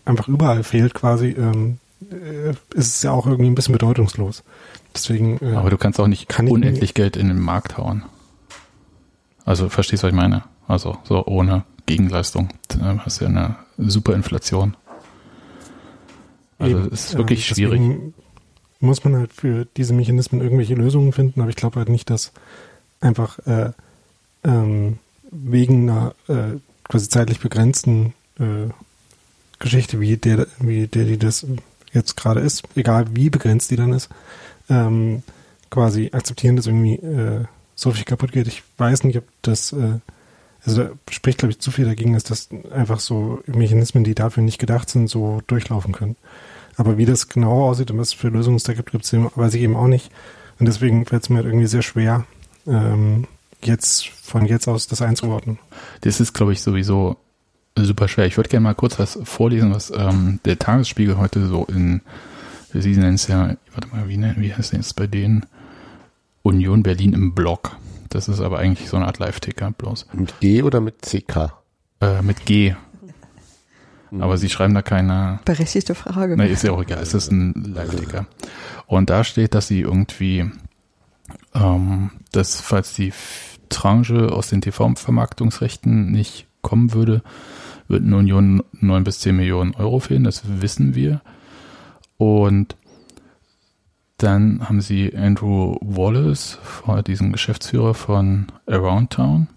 einfach 0.04 0.28
überall 0.28 0.62
fehlt 0.62 0.94
quasi, 0.94 1.28
ähm, 1.28 1.78
äh, 2.10 2.50
ist 2.74 2.96
es 2.96 3.02
ja 3.02 3.12
auch 3.12 3.26
irgendwie 3.26 3.50
ein 3.50 3.54
bisschen 3.54 3.72
bedeutungslos. 3.72 4.42
Deswegen 4.94 5.38
äh, 5.42 5.54
Aber 5.54 5.70
du 5.70 5.76
kannst 5.76 6.00
auch 6.00 6.06
nicht 6.06 6.28
Kann 6.28 6.46
ich 6.46 6.52
unendlich 6.52 6.94
Geld 6.94 7.16
in 7.16 7.28
den 7.28 7.38
Markt 7.38 7.76
hauen. 7.76 8.04
Also 9.44 9.68
verstehst 9.68 10.02
du, 10.02 10.06
was 10.06 10.12
ich 10.12 10.16
meine? 10.16 10.44
Also 10.66 10.98
so 11.04 11.24
ohne 11.26 11.64
Gegenleistung. 11.84 12.48
Dann 12.68 13.04
hast 13.04 13.20
du 13.20 13.24
ja 13.24 13.30
eine 13.30 13.56
super 13.78 14.14
Inflation. 14.14 14.76
Also 16.58 16.76
Eben, 16.76 16.92
es 16.92 17.06
ist 17.06 17.18
wirklich 17.18 17.48
ähm, 17.48 17.54
schwierig. 17.54 17.80
Muss 18.80 19.04
man 19.04 19.16
halt 19.16 19.32
für 19.32 19.66
diese 19.76 19.94
Mechanismen 19.94 20.40
irgendwelche 20.40 20.74
Lösungen 20.74 21.12
finden, 21.12 21.40
aber 21.40 21.50
ich 21.50 21.56
glaube 21.56 21.78
halt 21.78 21.88
nicht, 21.88 22.10
dass 22.10 22.32
einfach 23.00 23.38
äh, 23.46 23.72
ähm, 24.44 24.98
wegen 25.30 25.90
einer 25.90 26.14
äh, 26.28 26.58
quasi 26.84 27.08
zeitlich 27.08 27.40
begrenzten 27.40 28.14
äh, 28.38 28.70
Geschichte, 29.58 30.00
wie 30.00 30.16
der, 30.16 30.46
wie 30.58 30.86
der, 30.86 31.04
die 31.04 31.18
das 31.18 31.46
jetzt 31.92 32.16
gerade 32.16 32.40
ist, 32.40 32.64
egal 32.76 33.06
wie 33.14 33.30
begrenzt 33.30 33.70
die 33.70 33.76
dann 33.76 33.92
ist, 33.92 34.10
ähm, 34.68 35.22
quasi 35.70 36.10
akzeptieren, 36.12 36.56
dass 36.56 36.66
irgendwie 36.66 36.96
äh, 36.96 37.44
so 37.74 37.90
viel 37.92 38.04
kaputt 38.04 38.32
geht. 38.32 38.46
Ich 38.46 38.62
weiß 38.78 39.04
nicht, 39.04 39.18
ob 39.18 39.24
das, 39.42 39.72
äh, 39.72 39.98
also 40.66 40.84
da 40.84 40.90
spricht, 41.10 41.38
glaube 41.38 41.52
ich, 41.52 41.60
zu 41.60 41.70
viel 41.70 41.84
dagegen, 41.84 42.14
dass 42.14 42.24
das 42.24 42.48
einfach 42.72 43.00
so 43.00 43.40
Mechanismen, 43.46 44.04
die 44.04 44.14
dafür 44.14 44.42
nicht 44.42 44.58
gedacht 44.58 44.90
sind, 44.90 45.08
so 45.08 45.40
durchlaufen 45.46 45.92
können. 45.92 46.16
Aber 46.76 46.98
wie 46.98 47.06
das 47.06 47.28
genau 47.28 47.68
aussieht 47.68 47.90
und 47.90 47.98
was 47.98 48.12
für 48.12 48.28
Lösungen 48.28 48.56
es 48.56 48.64
da 48.64 48.74
gibt, 48.74 48.90
gibt's 48.90 49.12
eben, 49.12 49.30
weiß 49.34 49.54
ich 49.54 49.62
eben 49.62 49.76
auch 49.76 49.86
nicht. 49.86 50.10
Und 50.58 50.66
deswegen 50.66 51.06
fällt 51.06 51.22
es 51.22 51.28
mir 51.28 51.36
halt 51.36 51.46
irgendwie 51.46 51.66
sehr 51.66 51.82
schwer, 51.82 52.26
ähm, 52.66 53.26
jetzt 53.62 54.08
von 54.08 54.46
jetzt 54.46 54.68
aus 54.68 54.86
das 54.86 55.02
einzuordnen. 55.02 55.58
Das 56.02 56.20
ist, 56.20 56.34
glaube 56.34 56.52
ich, 56.52 56.62
sowieso 56.62 57.16
super 57.76 58.08
schwer. 58.08 58.26
Ich 58.26 58.36
würde 58.36 58.48
gerne 58.48 58.64
mal 58.64 58.74
kurz 58.74 58.98
was 58.98 59.18
vorlesen, 59.24 59.72
was 59.72 59.90
ähm, 59.90 60.40
der 60.44 60.58
Tagesspiegel 60.58 61.18
heute 61.18 61.46
so 61.46 61.64
in, 61.66 62.00
Sie 62.72 62.96
nennen 62.96 63.14
es 63.14 63.28
ja, 63.28 63.56
warte 63.72 63.88
mal, 63.88 64.08
wie, 64.08 64.18
wie 64.38 64.54
heißt 64.54 64.72
denn 64.72 64.80
jetzt 64.80 64.96
bei 64.96 65.06
denen? 65.06 65.46
Union 66.42 66.82
Berlin 66.82 67.12
im 67.12 67.34
Blog. 67.34 67.76
Das 68.08 68.28
ist 68.28 68.40
aber 68.40 68.58
eigentlich 68.58 68.88
so 68.88 68.96
eine 68.96 69.06
Art 69.06 69.18
Live-Ticker 69.18 69.72
bloß. 69.72 70.06
Mit 70.12 70.40
G 70.40 70.62
oder 70.62 70.80
mit 70.80 71.02
CK? 71.02 71.52
Äh, 72.00 72.22
mit 72.22 72.44
G. 72.46 72.74
Aber 74.18 74.38
sie 74.38 74.48
schreiben 74.48 74.74
da 74.74 74.82
keine, 74.82 75.40
Berechtigte 75.44 75.94
Frage. 75.94 76.36
Ne, 76.36 76.48
ist 76.48 76.62
ja 76.62 76.72
auch 76.72 76.82
egal, 76.82 77.02
es 77.02 77.14
ist 77.14 77.30
ein 77.32 77.52
Live-Ticker. 77.74 78.26
Und 78.86 79.10
da 79.10 79.24
steht, 79.24 79.54
dass 79.54 79.66
sie 79.66 79.80
irgendwie, 79.80 80.50
ähm, 81.54 82.10
dass 82.32 82.60
falls 82.60 82.94
die 82.94 83.12
Tranche 83.68 84.32
aus 84.32 84.48
den 84.48 84.60
TV-Vermarktungsrechten 84.60 86.12
nicht 86.12 86.46
kommen 86.62 86.92
würde, 86.92 87.22
würden 87.88 88.14
Union 88.14 88.62
9 88.72 89.04
bis 89.04 89.20
10 89.20 89.36
Millionen 89.36 89.74
Euro 89.74 89.98
fehlen, 89.98 90.24
das 90.24 90.42
wissen 90.60 90.94
wir. 90.94 91.20
Und 92.16 92.76
dann 94.18 94.68
haben 94.68 94.80
sie 94.80 95.14
Andrew 95.14 95.76
Wallace, 95.80 96.58
vor 96.62 97.02
diesem 97.02 97.32
Geschäftsführer 97.32 97.94
von 97.94 98.46
Around 98.66 99.10
Town, 99.10 99.48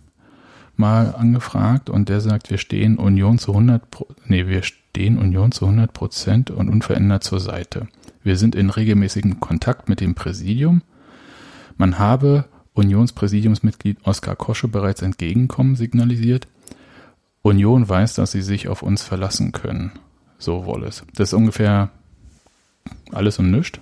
mal 0.75 1.15
angefragt 1.15 1.89
und 1.89 2.09
der 2.09 2.21
sagt, 2.21 2.49
wir 2.49 2.57
stehen 2.57 2.97
Union 2.97 3.37
zu 3.37 3.51
100, 3.51 3.89
Pro 3.89 4.07
nee, 4.25 4.47
wir 4.47 4.63
stehen 4.63 5.17
Union 5.17 5.51
zu 5.51 5.65
100 5.65 5.93
Prozent 5.93 6.51
und 6.51 6.69
unverändert 6.69 7.23
zur 7.23 7.39
Seite. 7.39 7.87
Wir 8.23 8.37
sind 8.37 8.55
in 8.55 8.69
regelmäßigem 8.69 9.39
Kontakt 9.39 9.87
mit 9.87 10.01
dem 10.01 10.15
Präsidium. 10.15 10.81
Man 11.77 11.99
habe 11.99 12.45
Unionspräsidiumsmitglied 12.73 14.05
Oskar 14.05 14.35
Kosche 14.35 14.67
bereits 14.67 15.01
Entgegenkommen 15.01 15.75
signalisiert. 15.75 16.47
Union 17.41 17.87
weiß, 17.87 18.13
dass 18.15 18.31
sie 18.31 18.41
sich 18.41 18.67
auf 18.67 18.83
uns 18.83 19.03
verlassen 19.03 19.51
können. 19.51 19.91
So 20.37 20.65
Wallace. 20.65 21.03
Das 21.15 21.29
ist 21.29 21.33
ungefähr 21.33 21.89
alles 23.11 23.39
und 23.39 23.51
nichts. 23.51 23.79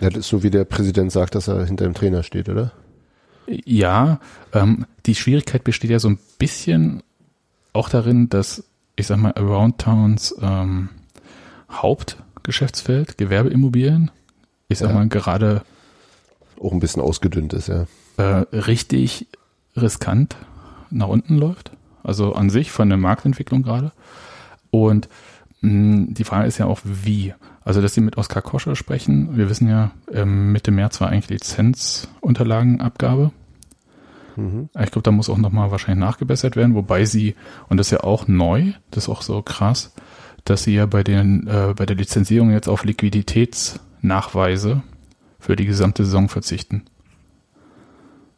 Ja, 0.00 0.10
das 0.10 0.20
ist 0.20 0.28
so 0.28 0.42
wie 0.42 0.50
der 0.50 0.64
Präsident 0.64 1.10
sagt, 1.12 1.34
dass 1.34 1.48
er 1.48 1.64
hinter 1.66 1.84
dem 1.84 1.94
Trainer 1.94 2.22
steht, 2.22 2.48
oder? 2.48 2.72
Ja, 3.46 4.20
ähm, 4.52 4.86
die 5.06 5.14
Schwierigkeit 5.14 5.64
besteht 5.64 5.90
ja 5.90 5.98
so 5.98 6.08
ein 6.08 6.18
bisschen 6.38 7.02
auch 7.72 7.88
darin, 7.88 8.28
dass, 8.28 8.64
ich 8.96 9.06
sag 9.06 9.18
mal, 9.18 9.32
Around 9.32 9.78
Towns 9.78 10.34
ähm, 10.40 10.90
Hauptgeschäftsfeld, 11.70 13.18
Gewerbeimmobilien, 13.18 14.10
ich 14.68 14.78
sag 14.78 14.88
Ja. 14.90 14.94
mal, 14.94 15.08
gerade 15.08 15.62
Auch 16.60 16.72
ein 16.72 16.80
bisschen 16.80 17.02
ausgedünnt 17.02 17.52
ist, 17.52 17.68
ja. 17.68 17.86
äh, 18.18 18.44
richtig 18.56 19.26
riskant 19.76 20.36
nach 20.90 21.08
unten 21.08 21.36
läuft. 21.38 21.72
Also 22.02 22.34
an 22.34 22.50
sich 22.50 22.70
von 22.70 22.88
der 22.88 22.98
Marktentwicklung 22.98 23.62
gerade. 23.62 23.92
Und 24.70 25.08
die 25.62 26.24
Frage 26.24 26.46
ist 26.46 26.58
ja 26.58 26.66
auch, 26.66 26.80
wie. 26.84 27.34
Also, 27.64 27.82
dass 27.82 27.94
sie 27.94 28.00
mit 28.00 28.16
Oskar 28.16 28.42
Koscher 28.42 28.76
sprechen. 28.76 29.36
Wir 29.36 29.50
wissen 29.50 29.68
ja, 29.68 29.90
ähm, 30.12 30.52
Mitte 30.52 30.70
März 30.70 31.00
war 31.00 31.08
eigentlich 31.08 31.28
Lizenzunterlagenabgabe. 31.28 33.32
Mhm. 34.36 34.68
Ich 34.78 34.90
glaube, 34.90 35.02
da 35.02 35.10
muss 35.10 35.28
auch 35.28 35.36
nochmal 35.36 35.70
wahrscheinlich 35.70 36.04
nachgebessert 36.04 36.56
werden, 36.56 36.74
wobei 36.74 37.04
sie, 37.04 37.34
und 37.68 37.76
das 37.76 37.88
ist 37.88 37.90
ja 37.90 38.04
auch 38.04 38.28
neu, 38.28 38.72
das 38.90 39.04
ist 39.04 39.10
auch 39.10 39.22
so 39.22 39.42
krass, 39.42 39.92
dass 40.44 40.62
sie 40.62 40.74
ja 40.74 40.86
bei 40.86 41.02
den, 41.02 41.46
äh, 41.46 41.74
bei 41.76 41.84
der 41.84 41.96
Lizenzierung 41.96 42.52
jetzt 42.52 42.68
auf 42.68 42.84
Liquiditätsnachweise 42.84 44.82
für 45.38 45.56
die 45.56 45.66
gesamte 45.66 46.04
Saison 46.04 46.28
verzichten. 46.28 46.84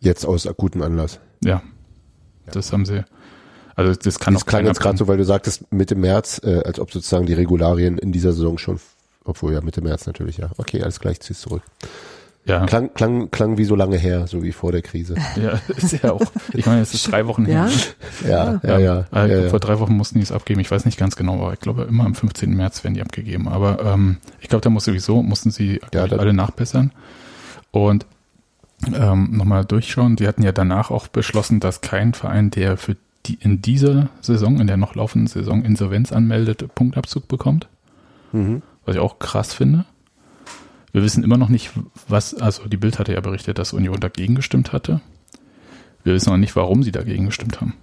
Jetzt 0.01 0.25
aus 0.25 0.47
akutem 0.47 0.83
Anlass. 0.83 1.21
Ja. 1.45 1.63
Das 2.47 2.73
haben 2.73 2.87
sie. 2.87 3.05
Also 3.81 3.99
das 4.03 4.19
kann 4.19 4.35
Das 4.35 4.43
auch 4.43 4.47
klang 4.47 4.67
jetzt 4.67 4.81
gerade 4.81 4.99
so, 4.99 5.09
weil 5.09 5.17
du 5.17 5.25
sagtest 5.25 5.73
Mitte 5.73 5.95
März, 5.95 6.41
äh, 6.45 6.63
als 6.65 6.79
ob 6.79 6.93
sozusagen 6.93 7.27
die 7.27 7.33
Regularien 7.33 7.97
in 7.99 8.13
dieser 8.13 8.33
Saison 8.33 8.59
schon, 8.59 8.79
obwohl 9.25 9.55
ja 9.55 9.61
Mitte 9.63 9.81
März 9.81 10.07
natürlich, 10.07 10.37
ja. 10.37 10.51
Okay, 10.59 10.83
alles 10.83 11.01
gleich, 11.01 11.21
zieh's 11.21 11.41
zurück. 11.41 11.63
Ja, 12.45 12.65
Klang, 12.67 12.93
klang, 12.95 13.31
klang 13.31 13.59
wie 13.59 13.65
so 13.65 13.77
lange 13.77 13.97
her, 13.99 14.27
so 14.27 14.43
wie 14.43 14.53
vor 14.53 14.73
der 14.73 14.83
Krise. 14.83 15.15
ja, 15.37 15.61
ist 15.77 16.03
ja 16.03 16.13
auch. 16.13 16.23
Ich 16.55 16.67
meine, 16.67 16.81
es 16.81 16.93
ist 16.95 17.11
drei 17.11 17.27
Wochen 17.27 17.47
Ja, 17.47 17.69
her. 18.23 18.61
Ja, 18.63 18.71
ja, 18.71 18.79
ja. 18.79 19.05
Äh, 19.13 19.31
ja, 19.31 19.41
ja. 19.45 19.49
Vor 19.51 19.61
drei 19.61 19.79
Wochen 19.79 19.95
mussten 19.95 20.19
die 20.19 20.23
es 20.23 20.33
abgeben. 20.33 20.61
Ich 20.61 20.71
weiß 20.71 20.85
nicht 20.85 20.99
ganz 20.99 21.17
genau, 21.17 21.35
aber 21.35 21.53
ich 21.53 21.61
glaube 21.61 21.83
immer 21.83 22.05
am 22.05 22.15
15. 22.15 22.55
März 22.55 22.83
werden 22.83 22.95
die 22.95 23.03
abgegeben. 23.03 23.47
Aber 23.49 23.85
ähm, 23.85 24.17
ich 24.41 24.49
glaube, 24.49 24.63
da 24.63 24.71
muss 24.71 24.85
sowieso, 24.85 25.23
mussten 25.23 25.51
sie 25.51 25.81
alle 25.95 26.33
nachbessern. 26.33 26.93
Und 27.71 28.07
ähm, 28.87 29.37
nochmal 29.37 29.65
durchschauen. 29.65 30.17
Die 30.17 30.27
hatten 30.27 30.43
ja 30.43 30.53
danach 30.53 30.91
auch 30.91 31.09
beschlossen, 31.09 31.61
dass 31.61 31.83
kein 31.83 32.15
Verein, 32.15 32.51
der 32.51 32.77
für 32.77 32.97
die 33.27 33.35
in 33.35 33.61
dieser 33.63 34.09
Saison, 34.21 34.61
in 34.61 34.67
der 34.67 34.77
noch 34.77 34.95
laufenden 34.95 35.27
Saison 35.27 35.65
Insolvenz 35.65 36.13
anmeldet, 36.13 36.75
Punktabzug 36.75 37.29
bekommt. 37.29 37.69
Mhm. 38.33 38.63
Was 38.85 38.95
ich 38.95 39.01
auch 39.01 39.19
krass 39.19 39.53
finde. 39.53 39.85
Wir 40.93 41.03
wissen 41.03 41.23
immer 41.23 41.37
noch 41.37 41.49
nicht, 41.49 41.71
was, 42.09 42.35
also 42.35 42.67
die 42.67 42.77
Bild 42.77 42.99
hatte 42.99 43.13
ja 43.13 43.21
berichtet, 43.21 43.59
dass 43.59 43.73
Union 43.73 44.01
dagegen 44.01 44.35
gestimmt 44.35 44.73
hatte. 44.73 45.01
Wir 46.03 46.15
wissen 46.15 46.31
noch 46.31 46.39
nicht, 46.39 46.57
warum 46.57 46.83
sie 46.83 46.93
dagegen 46.93 47.27
gestimmt 47.27 47.61
haben. 47.61 47.75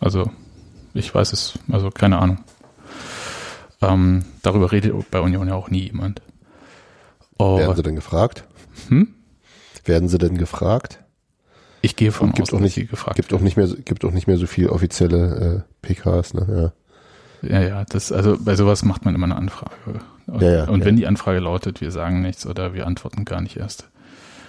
Also, 0.00 0.30
ich 0.94 1.14
weiß 1.14 1.32
es, 1.32 1.58
also 1.70 1.90
keine 1.90 2.18
Ahnung. 2.18 2.38
Ähm, 3.82 4.24
darüber 4.42 4.72
redet 4.72 4.92
bei 5.10 5.20
Union 5.20 5.48
ja 5.48 5.54
auch 5.54 5.70
nie 5.70 5.84
jemand. 5.84 6.22
Oh, 7.38 7.58
Werden 7.58 7.76
sie 7.76 7.82
denn 7.82 7.94
gefragt? 7.94 8.44
hm? 8.88 9.14
Werden 9.84 10.08
sie 10.08 10.18
denn 10.18 10.36
gefragt? 10.36 10.99
Ich 11.82 11.96
gehe 11.96 12.12
von 12.12 12.28
gibt 12.32 12.42
aus, 12.42 12.48
auch 12.50 12.58
dass 12.58 12.62
nicht- 12.62 12.74
sie 12.74 12.86
gefragt 12.86 13.16
Gibt 13.16 13.32
auch 13.32 13.40
nicht 13.40 13.56
mehr, 13.56 13.66
so- 13.66 13.76
gibt 13.82 14.04
auch 14.04 14.12
nicht 14.12 14.26
mehr 14.26 14.36
so 14.36 14.46
viel 14.46 14.68
offizielle 14.68 15.64
äh, 15.66 15.86
PKs, 15.86 16.34
ne? 16.34 16.72
Ja, 17.42 17.60
ja, 17.62 17.84
das, 17.88 18.12
also 18.12 18.36
bei 18.38 18.54
sowas 18.54 18.84
macht 18.84 19.06
man 19.06 19.14
immer 19.14 19.24
eine 19.24 19.36
Anfrage. 19.36 19.74
Und, 20.26 20.42
Ja, 20.42 20.50
ja, 20.50 20.64
und 20.68 20.80
ja. 20.80 20.84
wenn 20.86 20.96
die 20.96 21.06
Anfrage 21.06 21.38
lautet, 21.40 21.80
wir 21.80 21.90
sagen 21.90 22.20
nichts 22.20 22.46
oder 22.46 22.74
wir 22.74 22.86
antworten 22.86 23.24
gar 23.24 23.40
nicht 23.40 23.56
erst. 23.56 23.88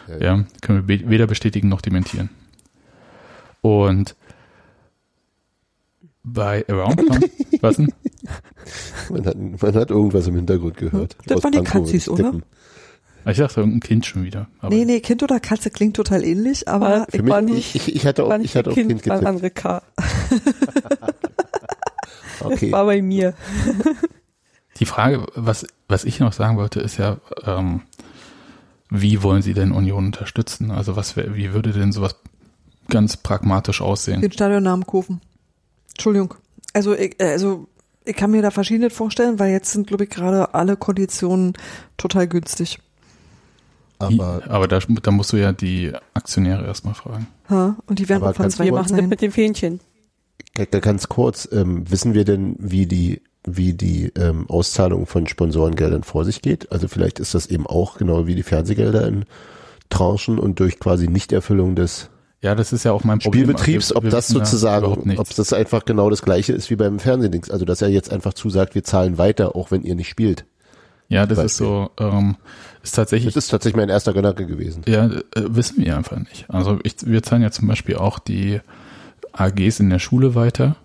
Ja, 0.09 0.17
Ja, 0.37 0.43
können 0.61 0.85
wir 0.87 0.97
be- 0.99 1.09
weder 1.09 1.25
bestätigen 1.25 1.69
noch 1.69 1.79
dementieren. 1.81 2.29
Und 3.61 4.15
bei 6.23 6.65
Around 6.67 7.01
was 7.61 7.77
denn? 7.77 7.93
ja. 8.21 8.31
Man, 9.09 9.25
hat, 9.25 9.37
man 9.37 9.73
hat 9.75 9.89
irgendwas 9.89 10.27
im 10.27 10.35
Hintergrund 10.35 10.77
gehört. 10.77 11.15
Das 11.25 11.37
Aus 11.37 11.43
waren 11.45 11.51
die 11.53 11.57
Pankow 11.59 11.83
Katzis, 11.83 12.05
tippen. 12.05 12.43
Oder? 13.23 13.31
Ich 13.31 13.37
dachte 13.37 13.59
irgendein 13.61 13.79
Kind 13.81 14.05
schon 14.05 14.23
wieder. 14.23 14.47
Aber 14.59 14.73
Nee, 14.75 14.85
nee, 14.85 14.99
Kind 14.99 15.21
oder 15.23 15.39
Katze 15.39 15.69
klingt 15.69 15.95
total 15.95 16.23
ähnlich, 16.23 16.67
aber 16.67 16.89
War- 17.01 17.07
Für 17.09 17.21
mich, 17.23 17.31
War 17.31 17.41
nicht- 17.41 17.75
ich, 17.75 17.95
ich 17.95 18.05
hatte 18.05 18.23
auch, 18.23 18.29
war 18.29 18.39
ich 18.39 18.55
hatte 18.55 18.69
auch 18.71 18.73
Kind, 18.73 18.89
Kind 18.89 19.07
war 19.07 19.15
getippt. 19.19 19.27
andere 19.29 19.49
K. 19.51 19.81
Okay. 22.43 22.71
War 22.71 22.85
bei 22.85 23.01
mir. 23.01 23.33
die 24.79 24.85
Frage, 24.85 25.25
was, 25.35 25.67
was 25.87 26.03
ich 26.05 26.19
noch 26.19 26.33
sagen 26.33 26.57
wollte, 26.57 26.79
ist 26.79 26.97
ja, 26.97 27.17
ähm, 27.45 27.81
wie 28.89 29.21
wollen 29.21 29.41
Sie 29.43 29.53
denn 29.53 29.71
Union 29.71 30.05
unterstützen? 30.07 30.71
Also 30.71 30.95
was, 30.95 31.15
wär- 31.15 31.35
wie 31.35 31.53
würde 31.53 31.71
denn 31.71 31.91
sowas 31.91 32.15
ganz 32.89 33.15
pragmatisch 33.17 33.81
aussehen? 33.81 34.21
den 34.21 34.31
Stadionnamen 34.31 34.85
kaufen. 34.87 35.21
Entschuldigung. 35.91 36.33
Also, 36.73 36.95
ich- 36.95 37.15
also 37.21 37.67
ich 38.05 38.15
kann 38.15 38.31
mir 38.31 38.41
da 38.41 38.49
verschiedenes 38.49 38.93
vorstellen, 38.93 39.37
weil 39.37 39.51
jetzt 39.51 39.71
sind, 39.71 39.85
glaube 39.87 40.05
ich, 40.05 40.09
gerade 40.09 40.53
alle 40.55 40.75
Konditionen 40.77 41.53
total 41.97 42.27
günstig. 42.27 42.79
Aber 44.01 44.41
aber 44.49 44.67
da, 44.67 44.79
da 44.79 45.11
musst 45.11 45.33
du 45.33 45.37
ja 45.37 45.51
die 45.53 45.91
Aktionäre 46.13 46.65
erstmal 46.65 46.93
fragen. 46.93 47.27
Ha? 47.49 47.75
Und 47.85 47.99
die 47.99 48.09
werden 48.09 48.23
auch 48.23 48.35
von 48.35 48.49
zwei 48.49 48.71
machen 48.71 48.95
das 48.97 49.07
mit 49.07 49.21
dem 49.21 49.31
Fähnchen. 49.31 49.79
ganz 50.81 51.07
kurz, 51.09 51.47
ähm, 51.51 51.89
wissen 51.89 52.13
wir 52.13 52.25
denn, 52.25 52.55
wie 52.59 52.85
die 52.85 53.21
wie 53.43 53.73
die 53.73 54.11
ähm, 54.17 54.47
Auszahlung 54.49 55.07
von 55.07 55.25
Sponsorengeldern 55.27 56.03
vor 56.03 56.25
sich 56.25 56.41
geht? 56.43 56.71
Also 56.71 56.87
vielleicht 56.87 57.19
ist 57.19 57.33
das 57.33 57.47
eben 57.47 57.65
auch 57.65 57.97
genau 57.97 58.27
wie 58.27 58.35
die 58.35 58.43
Fernsehgelder 58.43 59.07
in 59.07 59.25
Tranchen 59.89 60.37
und 60.37 60.59
durch 60.59 60.79
quasi 60.79 61.07
Nichterfüllung 61.07 61.75
des 61.75 62.09
Ja, 62.41 62.53
das 62.53 62.71
ist 62.71 62.83
ja 62.83 62.91
auch 62.91 63.03
mein 63.03 63.17
Problem. 63.19 63.43
Spielbetriebs, 63.43 63.89
Wir- 63.89 63.95
ob 63.97 64.03
wir 64.03 64.11
das 64.11 64.27
sozusagen, 64.27 65.17
ob 65.17 65.35
das 65.35 65.53
einfach 65.53 65.85
genau 65.85 66.09
das 66.11 66.21
gleiche 66.21 66.53
ist 66.53 66.69
wie 66.69 66.75
beim 66.75 66.99
Fernsehdings. 66.99 67.49
Also 67.49 67.65
dass 67.65 67.81
er 67.81 67.89
jetzt 67.89 68.11
einfach 68.11 68.33
zusagt, 68.35 68.75
wir 68.75 68.83
zahlen 68.83 69.17
weiter, 69.17 69.55
auch 69.55 69.71
wenn 69.71 69.81
ihr 69.81 69.95
nicht 69.95 70.09
spielt. 70.09 70.45
Ja, 71.11 71.25
das 71.25 71.37
Beispiel. 71.37 71.45
ist 71.45 71.57
so, 71.57 71.89
ähm, 71.99 72.35
ist 72.83 72.95
tatsächlich, 72.95 73.33
Das 73.33 73.43
ist 73.45 73.49
tatsächlich 73.51 73.75
mein 73.77 73.89
erster 73.89 74.13
Gedanke 74.13 74.45
gewesen. 74.47 74.83
ja, 74.87 75.05
äh, 75.07 75.11
wissen 75.35 75.83
wir 75.83 75.95
einfach 75.97 76.17
nicht. 76.17 76.45
Also 76.49 76.79
ich, 76.83 76.95
wir 77.05 77.21
zahlen 77.21 77.41
ja 77.41 77.51
zum 77.51 77.67
Beispiel 77.67 77.97
auch 77.97 78.17
die 78.19 78.61
AGs 79.33 79.79
in 79.81 79.89
der 79.89 79.99
Schule 79.99 80.35
weiter. 80.35 80.75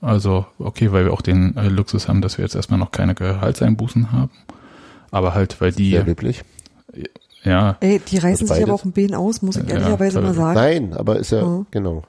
Also, 0.00 0.46
okay, 0.58 0.90
weil 0.90 1.04
wir 1.04 1.12
auch 1.12 1.20
den 1.22 1.56
äh, 1.56 1.68
Luxus 1.68 2.08
haben, 2.08 2.22
dass 2.22 2.38
wir 2.38 2.44
jetzt 2.44 2.56
erstmal 2.56 2.78
noch 2.80 2.90
keine 2.90 3.14
Gehaltseinbußen 3.14 4.10
haben. 4.10 4.32
Aber 5.10 5.34
halt, 5.34 5.60
weil 5.60 5.70
die, 5.70 5.90
Sehr 5.90 6.04
löblich. 6.04 6.42
ja, 7.44 7.76
Ey, 7.80 8.00
die 8.00 8.18
reißen 8.18 8.44
Also 8.48 8.54
sich 8.54 8.62
aber 8.64 8.74
auch 8.74 8.84
ein 8.84 8.92
Bein 8.92 9.14
aus, 9.14 9.42
muss 9.42 9.56
ich 9.58 9.64
Ja, 9.68 9.74
ehrlicherweise 9.74 10.20
mal 10.22 10.34
sagen. 10.34 10.54
Nein, 10.54 10.92
aber 10.94 11.18
ist 11.18 11.30
ja, 11.32 11.44
Mhm. 11.44 11.66
genau. 11.70 12.02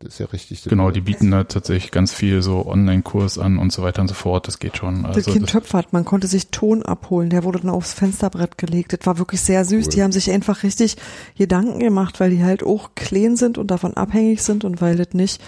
Das 0.00 0.14
ist 0.14 0.18
ja 0.18 0.26
richtig. 0.26 0.62
genau, 0.64 0.90
die 0.90 1.00
bieten 1.00 1.30
da 1.30 1.44
tatsächlich 1.44 1.90
ganz 1.90 2.12
viel 2.12 2.42
so 2.42 2.66
Online-Kurs 2.66 3.38
an 3.38 3.58
und 3.58 3.72
so 3.72 3.82
weiter 3.82 4.02
und 4.02 4.08
so 4.08 4.14
fort. 4.14 4.46
Das 4.46 4.58
geht 4.58 4.76
schon. 4.76 5.04
Das 5.04 5.16
Also 5.16 5.32
Kind 5.32 5.44
das, 5.44 5.52
Töpfert, 5.52 5.94
man 5.94 6.04
konnte 6.04 6.26
sich 6.26 6.48
Ton 6.48 6.82
abholen, 6.82 7.30
der 7.30 7.44
wurde 7.44 7.60
dann 7.60 7.70
aufs 7.70 7.94
Fensterbrett 7.94 8.58
gelegt. 8.58 8.92
Das 8.92 9.06
war 9.06 9.16
wirklich 9.16 9.40
sehr 9.40 9.64
süß. 9.64 9.86
Cool. 9.86 9.92
Die 9.92 10.02
haben 10.02 10.12
sich 10.12 10.30
einfach 10.30 10.64
richtig 10.64 10.96
Gedanken 11.38 11.78
gemacht, 11.80 12.20
weil 12.20 12.28
die 12.28 12.44
halt 12.44 12.62
auch 12.62 12.90
klein 12.94 13.36
sind 13.36 13.56
und 13.56 13.70
davon 13.70 13.94
abhängig 13.94 14.42
sind 14.42 14.64
und 14.64 14.82
weil 14.82 14.96
das 14.96 15.14
nicht 15.14 15.40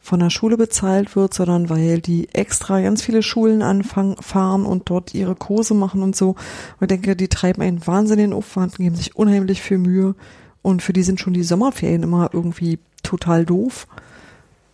von 0.00 0.20
der 0.20 0.28
Schule 0.28 0.58
bezahlt 0.58 1.16
wird, 1.16 1.32
sondern 1.32 1.70
weil 1.70 2.02
die 2.02 2.28
extra 2.34 2.82
ganz 2.82 3.00
viele 3.00 3.22
Schulen 3.22 3.62
anfangen, 3.62 4.16
fahren 4.20 4.66
und 4.66 4.90
dort 4.90 5.14
ihre 5.14 5.34
Kurse 5.34 5.72
machen 5.72 6.02
und 6.02 6.14
so. 6.14 6.36
Und 6.78 6.82
ich 6.82 6.88
denke, 6.88 7.16
die 7.16 7.28
treiben 7.28 7.62
einen 7.62 7.86
wahnsinnigen 7.86 8.34
Aufwand, 8.34 8.76
geben 8.76 8.96
sich 8.96 9.16
unheimlich 9.16 9.62
viel 9.62 9.78
Mühe 9.78 10.14
und 10.60 10.82
für 10.82 10.92
die 10.92 11.02
sind 11.02 11.20
schon 11.20 11.32
die 11.32 11.42
Sommerferien 11.42 12.02
immer 12.02 12.28
irgendwie 12.34 12.80
total 13.02 13.46
doof. 13.46 13.86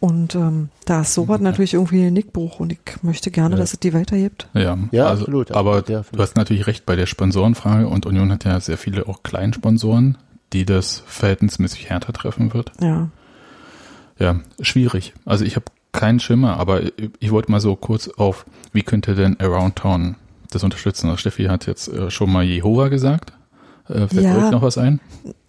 Und 0.01 0.35
ähm, 0.35 0.71
da 0.87 1.03
ist 1.03 1.13
sowas 1.13 1.41
natürlich 1.41 1.75
irgendwie 1.75 2.07
ein 2.07 2.15
Nickbruch 2.15 2.59
und 2.59 2.73
ich 2.73 2.79
möchte 3.03 3.31
gerne, 3.31 3.55
Ja. 3.57 3.61
dass 3.61 3.75
es 3.75 3.81
die 3.81 3.93
weitergibt. 3.93 4.49
Ja, 4.55 4.79
Ja, 4.93 5.07
also, 5.09 5.25
absolut. 5.25 5.53
Aber 5.53 5.85
Ja, 5.89 6.03
du 6.11 6.19
hast 6.19 6.37
natürlich 6.37 6.67
recht 6.67 6.87
bei 6.87 6.97
der 6.97 7.05
Sponsorenfrage 7.07 7.87
und 7.87 8.07
Union 8.07 8.33
hat 8.33 8.45
ja 8.45 8.59
sehr 8.61 8.79
viele 8.79 9.07
auch 9.09 9.23
Kleinsponsoren, 9.23 10.17
die 10.55 10.65
das 10.65 11.03
verhältnismäßig 11.07 11.91
härter 11.91 12.15
treffen 12.15 12.55
wird. 12.55 12.73
Ja. 12.81 13.09
Ja, 14.19 14.41
schwierig. 14.61 15.13
Also 15.27 15.45
ich 15.45 15.57
habe 15.57 15.67
keinen 15.93 16.21
Schimmer, 16.21 16.57
aber 16.59 16.81
ich 17.19 17.31
wollte 17.31 17.51
mal 17.51 17.61
so 17.61 17.77
kurz 17.77 18.09
auf, 18.09 18.47
wie 18.73 18.83
könnte 18.83 19.15
denn 19.15 19.39
Around 19.41 19.77
Town 19.77 20.17
das 20.51 20.65
unterstützen? 20.65 21.07
Also 21.07 21.19
Steffi 21.19 21.45
hat 21.45 21.67
jetzt 21.67 21.89
äh, 21.89 22.11
schon 22.11 22.31
mal 22.33 22.43
Jehova 22.45 22.89
gesagt. 22.89 23.33
Äh, 23.91 24.09
fällt 24.09 24.25
Ja. 24.25 24.47
euch 24.47 24.51
noch 24.51 24.63
was 24.63 24.79
ein? 24.79 25.01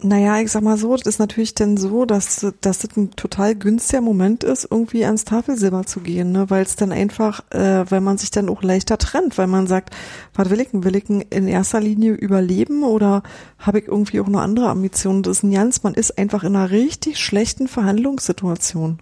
Naja, 0.02 0.40
ich 0.40 0.50
sag 0.50 0.62
mal 0.62 0.76
so, 0.76 0.96
das 0.96 1.06
ist 1.06 1.18
natürlich 1.18 1.54
dann 1.54 1.76
so, 1.76 2.04
dass, 2.04 2.46
dass 2.60 2.80
das 2.80 2.96
ein 2.96 3.10
total 3.12 3.54
günstiger 3.54 4.02
Moment 4.02 4.44
ist, 4.44 4.66
irgendwie 4.70 5.04
ans 5.04 5.24
Tafelsilber 5.24 5.84
zu 5.86 6.00
gehen, 6.00 6.32
ne? 6.32 6.50
weil 6.50 6.62
es 6.62 6.76
dann 6.76 6.92
einfach, 6.92 7.42
äh, 7.50 7.84
weil 7.90 8.00
man 8.00 8.18
sich 8.18 8.30
dann 8.30 8.48
auch 8.48 8.62
leichter 8.62 8.98
trennt, 8.98 9.38
weil 9.38 9.46
man 9.46 9.66
sagt, 9.66 9.94
was 10.34 10.50
will 10.50 10.60
ich 10.60 10.70
denn? 10.70 10.84
Will 10.84 10.96
ich 10.96 11.04
denn 11.04 11.20
in 11.20 11.48
erster 11.48 11.80
Linie 11.80 12.12
überleben 12.12 12.82
oder 12.82 13.22
habe 13.58 13.78
ich 13.78 13.88
irgendwie 13.88 14.20
auch 14.20 14.26
eine 14.26 14.40
andere 14.40 14.68
Ambition? 14.68 15.22
Das 15.22 15.38
ist 15.38 15.42
ein 15.44 15.52
ganz, 15.52 15.82
man 15.82 15.94
ist 15.94 16.18
einfach 16.18 16.44
in 16.44 16.56
einer 16.56 16.70
richtig 16.70 17.18
schlechten 17.18 17.68
Verhandlungssituation. 17.68 18.98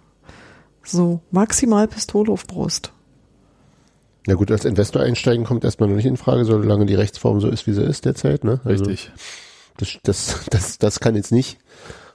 So, 0.83 1.19
maximal 1.31 1.87
Pistole 1.87 2.31
auf 2.31 2.47
Brust. 2.47 2.93
Ja 4.27 4.35
gut, 4.35 4.51
als 4.51 4.65
Investor 4.65 5.01
einsteigen 5.01 5.45
kommt 5.45 5.63
erstmal 5.63 5.89
noch 5.89 5.95
nicht 5.95 6.05
in 6.05 6.17
Frage, 6.17 6.45
solange 6.45 6.85
die 6.85 6.93
Rechtsform 6.95 7.39
so 7.41 7.47
ist, 7.47 7.65
wie 7.67 7.73
sie 7.73 7.83
ist 7.83 8.05
derzeit. 8.05 8.43
Ne? 8.43 8.59
Also 8.63 8.85
Richtig. 8.85 9.11
Das, 9.77 9.97
das, 10.03 10.45
das, 10.49 10.77
das 10.77 10.99
kann 10.99 11.15
jetzt 11.15 11.31
nicht 11.31 11.57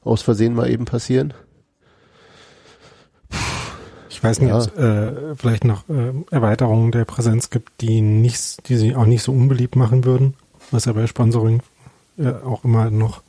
aus 0.04 0.22
Versehen 0.22 0.54
mal 0.54 0.70
eben 0.70 0.84
passieren. 0.84 1.34
Ich 4.08 4.22
weiß 4.22 4.40
nicht, 4.40 4.50
Ja. 4.50 4.56
ob 4.56 4.62
es 4.62 4.68
äh, 4.78 5.34
vielleicht 5.36 5.64
noch 5.64 5.88
äh, 5.88 6.12
Erweiterungen 6.30 6.92
der 6.92 7.04
Präsenz 7.04 7.50
gibt, 7.50 7.80
die 7.80 8.00
nicht, 8.00 8.68
die 8.68 8.76
sie 8.76 8.94
auch 8.94 9.04
nicht 9.04 9.22
so 9.22 9.32
unbeliebt 9.32 9.76
machen 9.76 10.04
würden, 10.04 10.34
was 10.70 10.84
ja 10.86 10.92
bei 10.92 11.06
Sponsoring 11.06 11.60
äh, 12.18 12.28
auch 12.30 12.64
immer 12.64 12.90
noch 12.90 13.22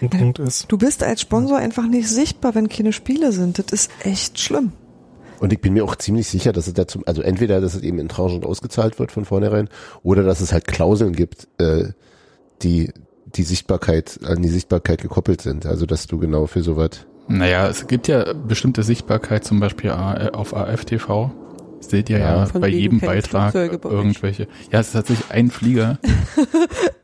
ein 0.00 0.10
Punkt 0.10 0.38
ist. 0.40 0.66
Du 0.72 0.78
bist 0.78 1.02
als 1.02 1.20
Sponsor 1.20 1.58
einfach 1.58 1.86
nicht 1.86 2.08
sichtbar, 2.08 2.54
wenn 2.54 2.68
keine 2.68 2.92
Spiele 2.92 3.30
sind. 3.30 3.58
Das 3.58 3.66
ist 3.70 3.90
echt 4.02 4.40
schlimm. 4.40 4.72
Und 5.40 5.52
ich 5.52 5.60
bin 5.60 5.72
mir 5.74 5.84
auch 5.84 5.96
ziemlich 5.96 6.28
sicher, 6.28 6.52
dass 6.52 6.66
es 6.66 6.74
dazu, 6.74 7.02
also 7.06 7.22
entweder, 7.22 7.60
dass 7.60 7.74
es 7.74 7.82
eben 7.82 7.98
in 7.98 8.08
Tranchen 8.08 8.44
ausgezahlt 8.44 8.98
wird 8.98 9.12
von 9.12 9.24
vornherein, 9.24 9.68
oder 10.02 10.22
dass 10.22 10.40
es 10.40 10.52
halt 10.52 10.66
Klauseln 10.66 11.14
gibt, 11.14 11.48
äh, 11.58 11.88
die 12.62 12.92
die 13.36 13.42
Sichtbarkeit, 13.42 14.20
an 14.24 14.42
die 14.42 14.48
Sichtbarkeit 14.48 15.02
gekoppelt 15.02 15.40
sind. 15.40 15.66
Also 15.66 15.86
dass 15.86 16.06
du 16.06 16.18
genau 16.18 16.46
für 16.46 16.62
sowas. 16.62 17.06
Naja, 17.26 17.68
es 17.68 17.86
gibt 17.86 18.06
ja 18.08 18.32
bestimmte 18.32 18.82
Sichtbarkeit, 18.82 19.44
zum 19.44 19.60
Beispiel 19.60 19.90
auf 19.90 20.54
AFTV. 20.54 21.30
Seht 21.90 22.10
ihr 22.10 22.18
ja, 22.18 22.44
Ja. 22.44 22.50
Bei 22.58 22.68
jedem 22.68 23.00
Beitrag 23.00 23.52
bei 23.52 23.66
irgendwelche. 23.68 24.48
Ja, 24.72 24.80
es 24.80 24.88
ist 24.88 24.92
tatsächlich 24.94 25.30
ein 25.30 25.50
Flieger. 25.50 25.98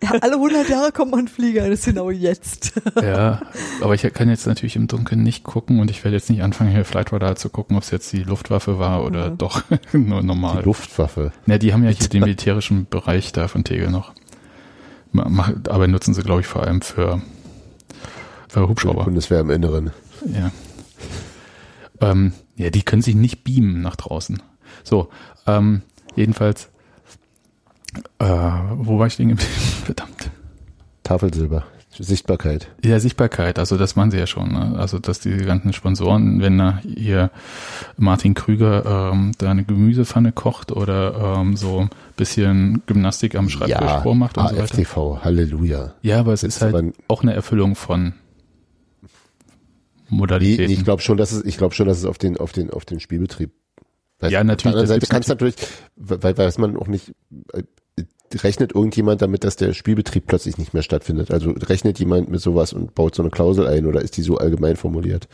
Ja, 0.03 0.13
alle 0.23 0.37
100 0.37 0.67
Jahre 0.71 0.93
kommt 0.93 1.11
man 1.11 1.29
Flieger, 1.29 1.69
das 1.69 1.81
ist 1.81 1.85
genau 1.85 2.11
jetzt. 2.11 2.73
ja, 3.03 3.43
aber 3.83 3.95
ich 3.95 4.01
kann 4.15 4.31
jetzt 4.31 4.47
natürlich 4.47 4.75
im 4.75 4.89
Dunkeln 4.89 5.23
nicht 5.23 5.45
gucken 5.45 5.79
und 5.79 5.91
ich 5.91 6.03
werde 6.05 6.17
jetzt 6.17 6.31
nicht 6.31 6.43
anfangen, 6.43 6.71
hier 6.71 6.87
Flight 6.87 7.13
Radar 7.13 7.37
zu 7.37 7.51
gucken, 7.51 7.77
ob 7.77 7.83
es 7.83 7.91
jetzt 7.91 8.11
die 8.15 8.23
Luftwaffe 8.23 8.79
war 8.79 9.05
oder 9.05 9.31
Mhm. 9.33 9.39
doch 9.39 9.63
nur 9.93 10.21
Die 10.23 10.27
normal. 10.27 10.65
Luftwaffe. 10.65 11.33
Ja, 11.47 11.59
die 11.59 11.75
haben 11.75 11.85
ja 11.85 11.91
hier 11.91 12.09
den 12.09 12.23
militärischen 12.23 12.87
Bereich 12.89 13.33
da 13.33 13.47
von 13.47 13.63
Tegel 13.63 13.91
noch. 13.91 14.15
Aber 15.69 15.87
nutzen 15.87 16.15
sie, 16.15 16.23
glaube 16.23 16.41
ich, 16.41 16.47
vor 16.47 16.63
allem 16.63 16.81
für, 16.81 17.21
für 18.49 18.61
Für 18.61 18.61
die 18.61 18.69
Hubschrauber. 18.69 19.05
Bundeswehr 19.05 19.41
im 19.41 19.51
Inneren. 19.51 19.91
Ja. 20.33 20.51
Ähm, 22.01 22.33
ja, 22.57 22.71
die 22.71 22.83
können 22.83 23.03
sich 23.03 23.15
nicht 23.15 23.45
beamen 23.45 23.83
nach 23.83 23.97
draußen. 23.97 24.41
So, 24.85 25.09
ähm, 25.47 25.83
jedenfalls, 26.17 26.71
äh, 28.19 28.25
wo 28.27 28.99
war 28.99 29.07
ich 29.07 29.17
denn 29.17 29.29
geblieben? 29.29 29.51
Verdammt. 29.85 30.31
Tafelsilber. 31.03 31.65
Sichtbarkeit. 31.99 32.69
Ja, 32.85 32.99
Sichtbarkeit, 33.01 33.59
also 33.59 33.77
das 33.77 33.95
machen 33.97 34.11
sie 34.11 34.17
ja 34.19 34.27
schon. 34.27 34.53
Ne? 34.53 34.77
Also, 34.79 34.99
dass 35.01 35.19
die 35.21 35.37
ganzen 35.37 35.73
Sponsoren, 35.75 36.41
wenn 36.41 36.57
da 36.57 36.79
hier 36.83 37.31
Martin 37.99 38.33
Krüger 38.35 39.11
ähm, 39.13 39.33
da 39.39 39.51
eine 39.51 39.65
Gemüsepfanne 39.65 40.33
kocht 40.33 40.73
oder 40.73 41.37
ähm, 41.41 41.57
so 41.57 41.81
ein 41.81 41.91
bisschen 42.17 42.83
Gymnastik 42.87 43.35
am 43.35 43.51
Schreibtisch 43.51 43.77
Ja, 43.81 44.01
vormacht 44.01 44.39
und 44.39 44.49
so 44.49 44.55
weiter. 44.55 44.63
AFTV, 44.63 45.25
Halleluja. 45.25 45.93
Ja, 46.01 46.21
aber 46.21 46.33
es 46.33 46.43
Jetzt 46.43 46.57
ist 46.57 46.63
halt 46.63 46.95
auch 47.09 47.23
eine 47.23 47.35
Erfüllung 47.35 47.75
von 47.75 48.15
Nee, 50.09 50.17
Modalitäten. 50.17 50.67
nee, 50.67 50.73
ich 50.73 50.85
glaube 50.85 51.03
schon, 51.03 51.17
dass 51.19 51.33
es, 51.33 51.45
ich 51.45 51.57
glaube 51.59 51.75
schon, 51.75 51.87
dass 51.87 51.99
es 51.99 52.05
auf 52.05 52.19
den, 52.19 52.37
auf 52.37 52.53
den, 52.53 52.71
auf 52.71 52.85
den 52.85 53.01
Spielbetrieb. 53.01 53.51
Weil 54.21 54.33
Ja, 54.33 54.45
natürlich, 54.45 54.77
Auf 54.77 54.81
der 54.81 54.83
das 54.83 54.91
anderen 54.91 55.01
Seite 55.01 55.07
kannst 55.13 55.29
du 55.29 55.33
natürlich, 55.33 55.57
weil 55.97 56.37
weiß 56.39 56.59
man 56.59 56.77
auch 56.77 56.87
nicht, 56.87 57.13
äh, 57.53 57.63
rechnet 58.43 58.75
irgendjemand 58.75 59.23
damit, 59.23 59.43
dass 59.45 59.57
der 59.57 59.73
Spielbetrieb 59.73 60.27
plötzlich 60.27 60.57
nicht 60.59 60.73
mehr 60.75 60.83
stattfindet? 60.83 61.31
Also 61.31 61.51
rechnet 61.51 61.99
jemand 61.99 62.29
mit 62.31 62.41
sowas 62.41 62.73
und 62.73 62.95
baut 62.95 63.15
so 63.15 63.23
eine 63.23 63.31
Klausel 63.31 63.67
ein 63.67 63.87
oder 63.87 64.03
ist 64.03 64.17
die 64.17 64.23
so 64.23 64.37
allgemein 64.39 64.77
formuliert? 64.77 65.27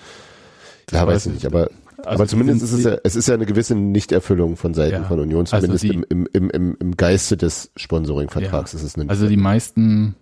Ja, 0.90 1.06
weiß 1.06 1.26
ich 1.26 1.32
ich 1.32 1.42
nicht, 1.42 1.46
aber, 1.46 1.68
Also 1.98 2.10
aber 2.10 2.26
zumindest 2.28 2.62
ist 2.62 2.72
es 2.72 2.84
ja, 2.84 2.96
es 3.02 3.16
ist 3.16 3.26
ja 3.28 3.34
eine 3.34 3.44
gewisse 3.44 3.74
Nichterfüllung 3.74 4.56
von 4.56 4.72
Seiten 4.72 5.02
Ja. 5.02 5.08
von 5.08 5.18
Union, 5.20 5.40
Also 5.40 5.56
zumindest 5.56 5.84
die- 5.84 5.88
im, 5.88 6.04
im, 6.32 6.50
im, 6.50 6.76
im, 6.80 6.96
Geiste 6.96 7.36
des 7.36 7.70
Sponsoring-Vertrags 7.76 8.72
ist 8.72 8.82
es 8.84 8.94
eine 8.94 9.10
Also 9.10 9.28
die 9.28 9.36
meisten 9.36 10.14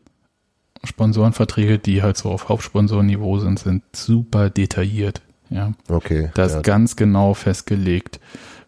Sponsorenverträge, 0.82 1.78
die 1.78 2.02
halt 2.02 2.16
so 2.16 2.30
auf 2.30 2.48
Hauptsponsorniveau 2.48 3.38
sind, 3.38 3.58
sind 3.58 3.82
super 3.94 4.50
detailliert. 4.50 5.22
Ja, 5.50 5.72
Okay. 5.88 6.30
da 6.34 6.44
ist 6.46 6.54
ja. 6.54 6.60
ganz 6.62 6.96
genau 6.96 7.34
festgelegt, 7.34 8.18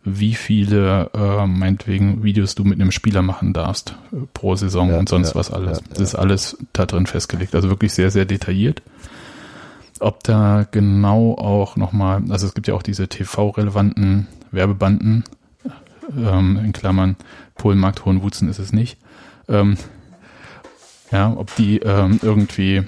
wie 0.08 0.34
viele 0.34 1.10
äh, 1.14 1.46
meinetwegen 1.46 2.22
Videos 2.22 2.54
du 2.54 2.62
mit 2.64 2.80
einem 2.80 2.92
Spieler 2.92 3.22
machen 3.22 3.52
darfst 3.52 3.96
äh, 4.12 4.16
pro 4.32 4.54
Saison 4.54 4.90
Ja, 4.90 4.98
und 4.98 5.08
sonst 5.08 5.30
ja, 5.30 5.34
was 5.34 5.50
alles. 5.50 5.78
ja, 5.80 5.84
Das 5.90 5.98
ist 6.00 6.14
alles 6.14 6.56
da 6.72 6.86
drin 6.86 7.06
festgelegt. 7.06 7.54
Also 7.56 7.68
wirklich 7.68 7.92
sehr, 7.92 8.10
sehr 8.12 8.24
detailliert. 8.24 8.82
Ob 9.98 10.22
da 10.22 10.64
genau 10.70 11.34
auch 11.34 11.76
nochmal, 11.76 12.22
also 12.28 12.46
es 12.46 12.54
gibt 12.54 12.68
ja 12.68 12.74
auch 12.74 12.82
diese 12.82 13.08
TV-relevanten 13.08 14.28
Werbebanden, 14.52 15.24
ähm, 16.16 16.60
in 16.64 16.72
Klammern, 16.72 17.16
Polenmarkt, 17.56 18.04
Hohenwutzen 18.04 18.48
ist 18.48 18.60
es 18.60 18.72
nicht. 18.72 18.98
Ähm, 19.48 19.76
ja, 21.10 21.32
ob 21.36 21.54
die 21.56 21.78
ähm, 21.78 22.20
irgendwie 22.22 22.84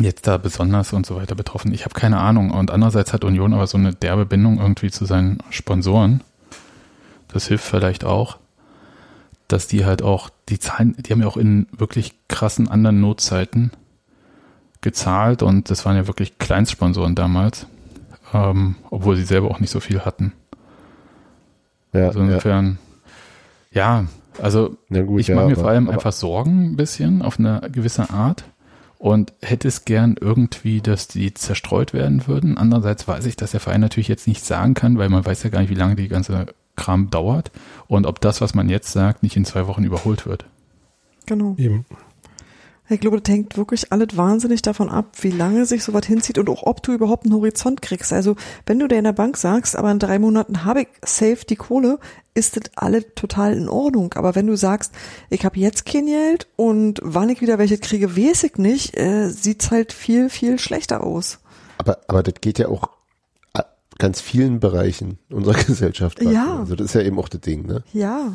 jetzt 0.00 0.26
da 0.26 0.38
besonders 0.38 0.92
und 0.92 1.06
so 1.06 1.16
weiter 1.16 1.34
betroffen. 1.34 1.72
Ich 1.72 1.84
habe 1.84 1.94
keine 1.94 2.18
Ahnung. 2.18 2.50
Und 2.50 2.70
andererseits 2.70 3.12
hat 3.12 3.24
Union 3.24 3.52
aber 3.52 3.66
so 3.66 3.78
eine 3.78 3.94
derbe 3.94 4.24
Bindung 4.26 4.58
irgendwie 4.58 4.90
zu 4.90 5.04
seinen 5.04 5.38
Sponsoren, 5.50 6.22
das 7.32 7.46
hilft 7.48 7.64
vielleicht 7.64 8.04
auch, 8.04 8.38
dass 9.48 9.66
die 9.66 9.84
halt 9.84 10.02
auch, 10.02 10.30
die 10.48 10.58
zahlen, 10.58 10.94
die 10.98 11.12
haben 11.12 11.20
ja 11.20 11.26
auch 11.26 11.36
in 11.36 11.66
wirklich 11.76 12.14
krassen 12.28 12.68
anderen 12.68 13.00
Notzeiten 13.00 13.70
gezahlt 14.80 15.42
und 15.42 15.70
das 15.70 15.84
waren 15.84 15.96
ja 15.96 16.06
wirklich 16.06 16.38
Kleinstsponsoren 16.38 17.14
damals, 17.14 17.66
ähm, 18.32 18.76
obwohl 18.90 19.16
sie 19.16 19.24
selber 19.24 19.50
auch 19.50 19.60
nicht 19.60 19.70
so 19.70 19.80
viel 19.80 20.00
hatten. 20.04 20.32
Ja, 21.92 22.06
Also 22.06 22.20
ja. 22.20 22.26
insofern, 22.26 22.78
ja, 23.70 24.06
also 24.40 24.76
Na 24.88 25.02
gut, 25.02 25.20
ich 25.20 25.28
ja, 25.28 25.34
mache 25.34 25.46
mir 25.46 25.52
aber- 25.52 25.60
vor 25.62 25.70
allem 25.70 25.90
einfach 25.90 26.12
Sorgen 26.12 26.72
ein 26.72 26.76
bisschen 26.76 27.22
auf 27.22 27.38
eine 27.38 27.60
gewisse 27.70 28.10
Art 28.10 28.44
und 28.98 29.32
hätte 29.42 29.68
es 29.68 29.84
gern 29.84 30.16
irgendwie, 30.18 30.80
dass 30.80 31.06
die 31.08 31.34
zerstreut 31.34 31.92
werden 31.92 32.26
würden. 32.26 32.56
Andererseits 32.56 33.06
weiß 33.06 33.26
ich, 33.26 33.36
dass 33.36 33.50
der 33.50 33.60
Verein 33.60 33.80
natürlich 33.82 34.08
jetzt 34.08 34.26
nicht 34.26 34.44
sagen 34.44 34.74
kann, 34.74 34.96
weil 34.96 35.10
man 35.10 35.24
weiß 35.26 35.42
ja 35.42 35.50
gar 35.50 35.60
nicht, 35.60 35.70
wie 35.70 35.74
lange 35.74 35.96
die 35.96 36.08
ganze 36.08 36.46
Kram 36.76 37.10
dauert 37.10 37.50
und 37.86 38.06
ob 38.06 38.20
das, 38.20 38.40
was 38.40 38.54
man 38.54 38.68
jetzt 38.68 38.92
sagt, 38.92 39.22
nicht 39.22 39.36
in 39.36 39.44
zwei 39.44 39.66
Wochen 39.66 39.84
überholt 39.84 40.26
wird. 40.26 40.46
Genau. 41.26 41.54
Eben. 41.58 41.84
Ich 42.88 43.00
glaube, 43.00 43.20
das 43.20 43.32
hängt 43.32 43.56
wirklich 43.56 43.90
alles 43.90 44.16
wahnsinnig 44.16 44.60
davon 44.60 44.90
ab, 44.90 45.16
wie 45.22 45.30
lange 45.30 45.64
sich 45.64 45.82
sowas 45.82 46.04
hinzieht 46.04 46.36
und 46.36 46.50
auch 46.50 46.64
ob 46.64 46.82
du 46.82 46.92
überhaupt 46.92 47.24
einen 47.24 47.34
Horizont 47.34 47.80
kriegst. 47.80 48.12
Also 48.12 48.36
wenn 48.66 48.78
du 48.78 48.86
dir 48.86 48.98
in 48.98 49.04
der 49.04 49.12
Bank 49.12 49.38
sagst, 49.38 49.76
aber 49.76 49.90
in 49.90 49.98
drei 49.98 50.18
Monaten 50.18 50.64
habe 50.64 50.82
ich 50.82 50.88
safe 51.02 51.46
die 51.48 51.56
Kohle, 51.56 51.98
ist 52.34 52.56
das 52.56 52.64
alles 52.76 53.06
total 53.14 53.54
in 53.54 53.68
Ordnung. 53.68 54.12
Aber 54.14 54.34
wenn 54.34 54.46
du 54.46 54.56
sagst, 54.56 54.92
ich 55.30 55.44
habe 55.44 55.58
jetzt 55.58 55.86
kein 55.86 56.06
Geld 56.06 56.48
und 56.56 57.00
wann 57.02 57.30
ich 57.30 57.40
wieder 57.40 57.58
welche 57.58 57.78
kriege, 57.78 58.16
weiß 58.16 58.44
ich 58.44 58.56
nicht, 58.56 58.98
äh, 58.98 59.28
sieht's 59.28 59.70
halt 59.70 59.92
viel, 59.92 60.28
viel 60.28 60.58
schlechter 60.58 61.02
aus. 61.02 61.38
Aber, 61.78 61.98
aber 62.08 62.22
das 62.22 62.34
geht 62.40 62.58
ja 62.58 62.68
auch 62.68 62.90
ganz 63.98 64.20
vielen 64.20 64.60
Bereichen 64.60 65.18
unserer 65.30 65.54
Gesellschaft. 65.66 66.20
an. 66.20 66.32
Ja. 66.32 66.58
Also 66.60 66.74
das 66.76 66.86
ist 66.86 66.94
ja 66.94 67.02
eben 67.02 67.18
auch 67.18 67.28
das 67.28 67.40
Ding, 67.40 67.66
ne? 67.66 67.82
Ja, 67.92 68.32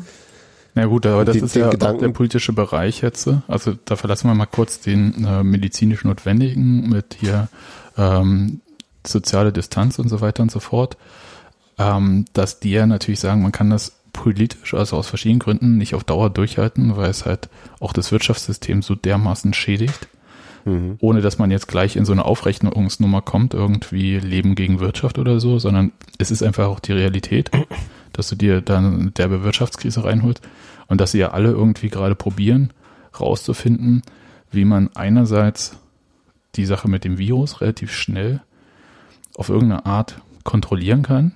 Na 0.74 0.86
gut, 0.86 1.06
aber 1.06 1.24
das 1.24 1.36
Den- 1.36 1.44
ist 1.46 1.54
den 1.54 1.60
ja 1.62 1.68
auch 1.68 1.72
Gedanken- 1.72 2.00
der 2.02 2.08
politische 2.10 2.52
Bereich 2.52 3.00
jetzt. 3.00 3.28
Also 3.48 3.74
da 3.84 3.96
verlassen 3.96 4.28
wir 4.28 4.34
mal 4.34 4.46
kurz 4.46 4.80
den 4.80 5.24
äh, 5.24 5.42
medizinisch 5.42 6.04
Notwendigen 6.04 6.88
mit 6.88 7.16
hier 7.20 7.48
ähm, 7.96 8.60
soziale 9.06 9.52
Distanz 9.52 9.98
und 9.98 10.08
so 10.08 10.20
weiter 10.20 10.42
und 10.42 10.50
so 10.50 10.60
fort. 10.60 10.96
Ähm, 11.78 12.24
dass 12.32 12.60
die 12.60 12.70
ja 12.72 12.86
natürlich 12.86 13.20
sagen, 13.20 13.42
man 13.42 13.52
kann 13.52 13.70
das 13.70 13.92
politisch, 14.12 14.74
also 14.74 14.96
aus 14.96 15.06
verschiedenen 15.06 15.38
Gründen, 15.38 15.76
nicht 15.78 15.94
auf 15.94 16.02
Dauer 16.04 16.28
durchhalten, 16.30 16.96
weil 16.96 17.08
es 17.10 17.24
halt 17.24 17.48
auch 17.78 17.92
das 17.92 18.10
Wirtschaftssystem 18.10 18.82
so 18.82 18.94
dermaßen 18.96 19.54
schädigt, 19.54 20.08
Mhm. 20.64 20.96
ohne 21.00 21.20
dass 21.20 21.38
man 21.38 21.50
jetzt 21.50 21.68
gleich 21.68 21.96
in 21.96 22.04
so 22.04 22.12
eine 22.12 22.24
Aufrechnungsnummer 22.24 23.22
kommt, 23.22 23.54
irgendwie 23.54 24.18
Leben 24.18 24.54
gegen 24.54 24.80
Wirtschaft 24.80 25.18
oder 25.18 25.40
so, 25.40 25.58
sondern 25.58 25.92
es 26.18 26.30
ist 26.30 26.42
einfach 26.42 26.66
auch 26.66 26.80
die 26.80 26.92
Realität, 26.92 27.50
dass 28.12 28.28
du 28.28 28.34
dir 28.36 28.60
dann 28.60 29.00
eine 29.00 29.10
derbe 29.10 29.44
Wirtschaftskrise 29.44 30.04
reinholst 30.04 30.42
und 30.88 31.00
dass 31.00 31.12
sie 31.12 31.18
ja 31.18 31.30
alle 31.30 31.50
irgendwie 31.50 31.88
gerade 31.88 32.14
probieren, 32.14 32.72
rauszufinden, 33.18 34.02
wie 34.50 34.64
man 34.64 34.90
einerseits 34.94 35.76
die 36.56 36.64
Sache 36.64 36.88
mit 36.88 37.04
dem 37.04 37.18
Virus 37.18 37.60
relativ 37.60 37.92
schnell 37.92 38.40
auf 39.36 39.48
irgendeine 39.50 39.86
Art 39.86 40.20
kontrollieren 40.44 41.02
kann 41.02 41.32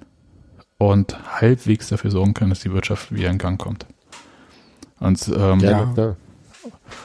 und 0.78 1.16
halbwegs 1.40 1.88
dafür 1.88 2.10
sorgen 2.10 2.34
kann, 2.34 2.48
dass 2.50 2.60
die 2.60 2.72
Wirtschaft 2.72 3.14
wieder 3.14 3.30
in 3.30 3.38
Gang 3.38 3.60
kommt. 3.60 3.86
Und, 4.98 5.28
ähm, 5.36 5.60
Ja, 5.60 5.92
Ja. 5.96 6.16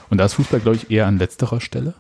und 0.10 0.17
da 0.17 0.25
ist 0.25 0.36
Fußball, 0.36 0.60
glaube 0.62 0.77
ich, 0.77 0.89
eher 0.89 1.06
an 1.08 1.17
letzterer 1.19 1.60
Stelle. 1.62 1.93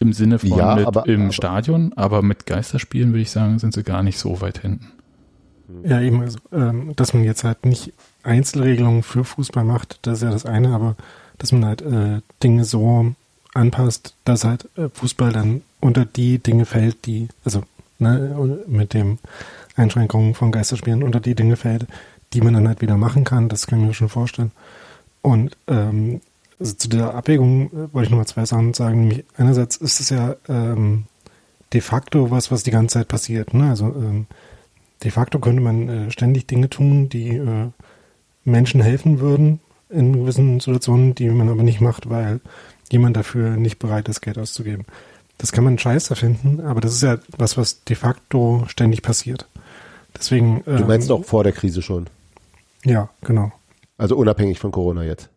Im 0.00 0.12
Sinne 0.12 0.38
von 0.38 0.48
Ja, 0.50 0.74
mit 0.76 0.86
aber- 0.86 1.06
im 1.06 1.24
aber- 1.24 1.32
Stadion, 1.32 1.92
aber 1.94 2.22
mit 2.22 2.46
Geisterspielen 2.46 3.10
würde 3.12 3.20
ich 3.22 3.30
sagen, 3.30 3.58
sind 3.58 3.74
sie 3.74 3.82
gar 3.82 4.02
nicht 4.02 4.18
so 4.18 4.40
weit 4.40 4.58
hinten. 4.58 4.90
Ja, 5.84 6.00
eben, 6.00 6.20
also, 6.20 6.38
ähm, 6.52 6.94
dass 6.96 7.14
man 7.14 7.22
jetzt 7.22 7.44
halt 7.44 7.64
nicht 7.64 7.92
Einzelregelungen 8.24 9.02
für 9.04 9.24
Fußball 9.24 9.62
macht, 9.62 9.98
das 10.02 10.18
ist 10.18 10.22
ja 10.24 10.30
das 10.30 10.44
eine, 10.46 10.70
aber 10.74 10.96
dass 11.38 11.52
man 11.52 11.64
halt 11.64 11.82
äh, 11.82 12.20
Dinge 12.42 12.64
so 12.64 13.14
anpasst, 13.54 14.14
dass 14.24 14.44
halt 14.44 14.68
äh, 14.76 14.88
Fußball 14.92 15.32
dann 15.32 15.62
unter 15.80 16.04
die 16.06 16.38
Dinge 16.38 16.64
fällt, 16.64 17.06
die, 17.06 17.28
also 17.44 17.62
ne, 17.98 18.58
mit 18.66 18.94
dem 18.94 19.18
Einschränkungen 19.76 20.34
von 20.34 20.50
Geisterspielen 20.50 21.02
unter 21.02 21.20
die 21.20 21.34
Dinge 21.34 21.56
fällt, 21.56 21.86
die 22.32 22.40
man 22.40 22.54
dann 22.54 22.66
halt 22.68 22.80
wieder 22.80 22.96
machen 22.96 23.24
kann, 23.24 23.48
das 23.48 23.66
kann 23.66 23.80
ich 23.80 23.86
mir 23.86 23.94
schon 23.94 24.08
vorstellen. 24.08 24.50
Und 25.22 25.56
ähm, 25.68 26.20
also 26.60 26.74
zu 26.74 26.88
der 26.88 27.14
Abwägung 27.14 27.72
äh, 27.72 27.92
wollte 27.92 28.04
ich 28.04 28.10
nochmal 28.10 28.26
zwei 28.26 28.44
Sachen 28.44 28.74
sagen. 28.74 29.00
Nämlich 29.00 29.24
einerseits 29.36 29.76
ist 29.76 29.98
es 29.98 30.10
ja 30.10 30.36
ähm, 30.48 31.06
de 31.72 31.80
facto 31.80 32.30
was, 32.30 32.50
was 32.50 32.62
die 32.62 32.70
ganze 32.70 32.94
Zeit 32.94 33.08
passiert. 33.08 33.54
Ne? 33.54 33.70
Also 33.70 33.86
ähm, 33.86 34.26
de 35.02 35.10
facto 35.10 35.38
könnte 35.38 35.62
man 35.62 35.88
äh, 35.88 36.10
ständig 36.10 36.46
Dinge 36.46 36.68
tun, 36.68 37.08
die 37.08 37.36
äh, 37.36 37.70
Menschen 38.44 38.80
helfen 38.80 39.20
würden 39.20 39.60
in 39.88 40.12
gewissen 40.12 40.60
Situationen, 40.60 41.14
die 41.14 41.28
man 41.30 41.48
aber 41.48 41.62
nicht 41.62 41.80
macht, 41.80 42.08
weil 42.10 42.40
jemand 42.92 43.16
dafür 43.16 43.56
nicht 43.56 43.78
bereit 43.78 44.08
ist, 44.08 44.20
Geld 44.20 44.38
auszugeben. 44.38 44.84
Das 45.38 45.52
kann 45.52 45.64
man 45.64 45.78
scheiße 45.78 46.14
finden, 46.14 46.60
aber 46.60 46.80
das 46.80 46.92
ist 46.92 47.02
ja 47.02 47.18
was, 47.36 47.56
was 47.56 47.82
de 47.84 47.96
facto 47.96 48.64
ständig 48.68 49.02
passiert. 49.02 49.48
Deswegen. 50.16 50.62
Du 50.66 50.84
meinst 50.84 51.10
auch 51.10 51.24
vor 51.24 51.44
der 51.44 51.52
Krise 51.52 51.82
schon. 51.82 52.08
Ja, 52.84 53.08
genau. 53.22 53.52
Also 53.96 54.16
unabhängig 54.16 54.58
von 54.58 54.70
Corona 54.70 55.02
jetzt. 55.02 55.30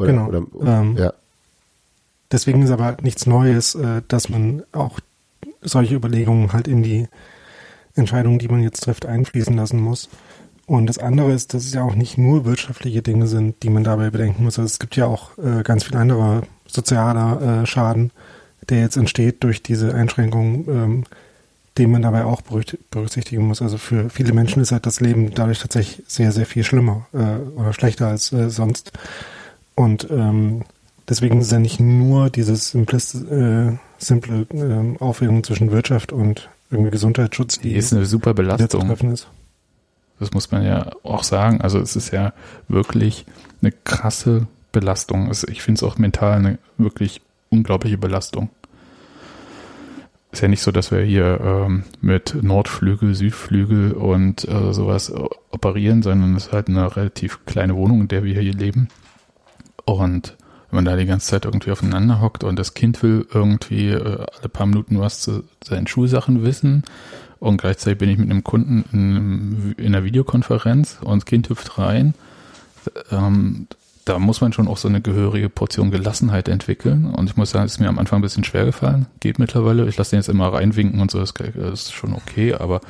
Oder, 0.00 0.12
Genau. 0.12 0.26
Oder, 0.52 0.80
Ähm, 0.80 0.96
ja. 0.96 1.12
Deswegen 2.32 2.62
ist 2.62 2.70
aber 2.70 2.96
nichts 3.02 3.26
Neues, 3.26 3.74
äh, 3.74 4.02
dass 4.06 4.28
man 4.28 4.62
auch 4.72 5.00
solche 5.62 5.94
Überlegungen 5.96 6.52
halt 6.52 6.68
in 6.68 6.82
die 6.82 7.08
Entscheidungen, 7.94 8.38
die 8.38 8.48
man 8.48 8.62
jetzt 8.62 8.84
trifft, 8.84 9.04
einfließen 9.06 9.56
lassen 9.56 9.80
muss. 9.80 10.08
Und 10.66 10.86
das 10.86 10.98
andere 10.98 11.32
ist, 11.32 11.52
dass 11.52 11.64
es 11.64 11.74
ja 11.74 11.82
auch 11.82 11.96
nicht 11.96 12.16
nur 12.16 12.44
wirtschaftliche 12.44 13.02
Dinge 13.02 13.26
sind, 13.26 13.62
die 13.64 13.70
man 13.70 13.82
dabei 13.82 14.10
bedenken 14.10 14.44
muss. 14.44 14.58
Also 14.58 14.66
es 14.66 14.78
gibt 14.78 14.94
ja 14.94 15.06
auch 15.06 15.36
äh, 15.38 15.64
ganz 15.64 15.82
viel 15.84 15.96
anderer 15.96 16.42
sozialer 16.68 17.62
äh, 17.62 17.66
Schaden, 17.66 18.12
der 18.68 18.80
jetzt 18.80 18.96
entsteht 18.96 19.42
durch 19.42 19.64
diese 19.64 19.92
Einschränkungen, 19.92 20.64
ähm, 20.68 21.04
den 21.76 21.90
man 21.90 22.02
dabei 22.02 22.24
auch 22.24 22.42
berücksichtigen 22.42 23.48
muss. 23.48 23.62
Also 23.62 23.78
für 23.78 24.10
viele 24.10 24.32
Menschen 24.32 24.62
ist 24.62 24.70
halt 24.70 24.86
das 24.86 25.00
Leben 25.00 25.34
dadurch 25.34 25.58
tatsächlich 25.58 26.04
sehr, 26.06 26.30
sehr 26.30 26.46
viel 26.46 26.62
schlimmer 26.62 27.06
äh, 27.12 27.58
oder 27.58 27.72
schlechter 27.72 28.06
als 28.06 28.32
äh, 28.32 28.48
sonst. 28.48 28.92
Und 29.80 30.08
ähm, 30.10 30.64
deswegen 31.08 31.40
ist 31.40 31.52
ja 31.52 31.58
nicht 31.58 31.80
nur 31.80 32.28
dieses 32.28 32.72
simples, 32.72 33.14
äh, 33.14 33.72
simple 33.96 34.46
ähm, 34.52 34.98
Aufregung 35.00 35.42
zwischen 35.42 35.70
Wirtschaft 35.70 36.12
und 36.12 36.50
irgendwie 36.70 36.90
Gesundheitsschutz, 36.90 37.60
die, 37.60 37.70
Die 37.70 37.76
ist 37.76 37.94
eine 37.94 38.04
super 38.04 38.34
Belastung. 38.34 38.90
ist. 39.10 39.28
Das 40.18 40.32
muss 40.32 40.50
man 40.50 40.66
ja 40.66 40.90
auch 41.02 41.22
sagen. 41.22 41.62
Also 41.62 41.78
es 41.78 41.96
ist 41.96 42.10
ja 42.10 42.34
wirklich 42.68 43.24
eine 43.62 43.72
krasse 43.72 44.48
Belastung. 44.70 45.32
Ich 45.48 45.62
finde 45.62 45.78
es 45.78 45.82
auch 45.82 45.96
mental 45.96 46.34
eine 46.34 46.58
wirklich 46.76 47.22
unglaubliche 47.48 47.96
Belastung. 47.96 48.50
Ist 50.30 50.42
ja 50.42 50.48
nicht 50.48 50.60
so, 50.60 50.72
dass 50.72 50.90
wir 50.90 51.00
hier 51.00 51.40
ähm, 51.42 51.84
mit 52.02 52.36
Nordflügel, 52.42 53.14
Südflügel 53.14 53.92
und 53.92 54.46
äh, 54.46 54.74
sowas 54.74 55.08
äh, 55.08 55.24
operieren, 55.52 56.02
sondern 56.02 56.36
es 56.36 56.48
ist 56.48 56.52
halt 56.52 56.68
eine 56.68 56.94
relativ 56.94 57.46
kleine 57.46 57.74
Wohnung, 57.76 58.02
in 58.02 58.08
der 58.08 58.24
wir 58.24 58.38
hier 58.38 58.52
leben. 58.52 58.88
Und 59.84 60.36
wenn 60.70 60.76
man 60.76 60.84
da 60.84 60.96
die 60.96 61.06
ganze 61.06 61.28
Zeit 61.28 61.44
irgendwie 61.44 61.72
aufeinander 61.72 62.20
hockt 62.20 62.44
und 62.44 62.58
das 62.58 62.74
Kind 62.74 63.02
will 63.02 63.26
irgendwie 63.32 63.88
äh, 63.88 64.24
alle 64.38 64.48
paar 64.48 64.66
Minuten 64.66 65.00
was 65.00 65.20
zu 65.20 65.44
seinen 65.64 65.86
Schulsachen 65.86 66.44
wissen 66.44 66.84
und 67.40 67.56
gleichzeitig 67.56 67.98
bin 67.98 68.10
ich 68.10 68.18
mit 68.18 68.30
einem 68.30 68.44
Kunden 68.44 68.84
in, 68.92 69.74
in 69.78 69.94
einer 69.94 70.04
Videokonferenz 70.04 70.98
und 71.02 71.22
das 71.22 71.26
Kind 71.26 71.48
hüpft 71.48 71.78
rein, 71.78 72.14
ähm, 73.10 73.66
da 74.04 74.18
muss 74.18 74.40
man 74.40 74.52
schon 74.52 74.68
auch 74.68 74.76
so 74.76 74.88
eine 74.88 75.00
gehörige 75.00 75.48
Portion 75.48 75.90
Gelassenheit 75.90 76.48
entwickeln. 76.48 77.14
Und 77.14 77.28
ich 77.30 77.36
muss 77.36 77.50
sagen, 77.50 77.66
es 77.66 77.72
ist 77.72 77.80
mir 77.80 77.88
am 77.88 77.98
Anfang 77.98 78.18
ein 78.18 78.22
bisschen 78.22 78.44
schwer 78.44 78.64
gefallen. 78.64 79.06
Geht 79.20 79.38
mittlerweile. 79.38 79.86
Ich 79.88 79.96
lasse 79.96 80.10
den 80.10 80.20
jetzt 80.20 80.28
immer 80.28 80.52
reinwinken 80.52 81.00
und 81.00 81.10
so, 81.10 81.20
das 81.20 81.32
ist 81.72 81.92
schon 81.92 82.14
okay, 82.14 82.54
aber 82.54 82.80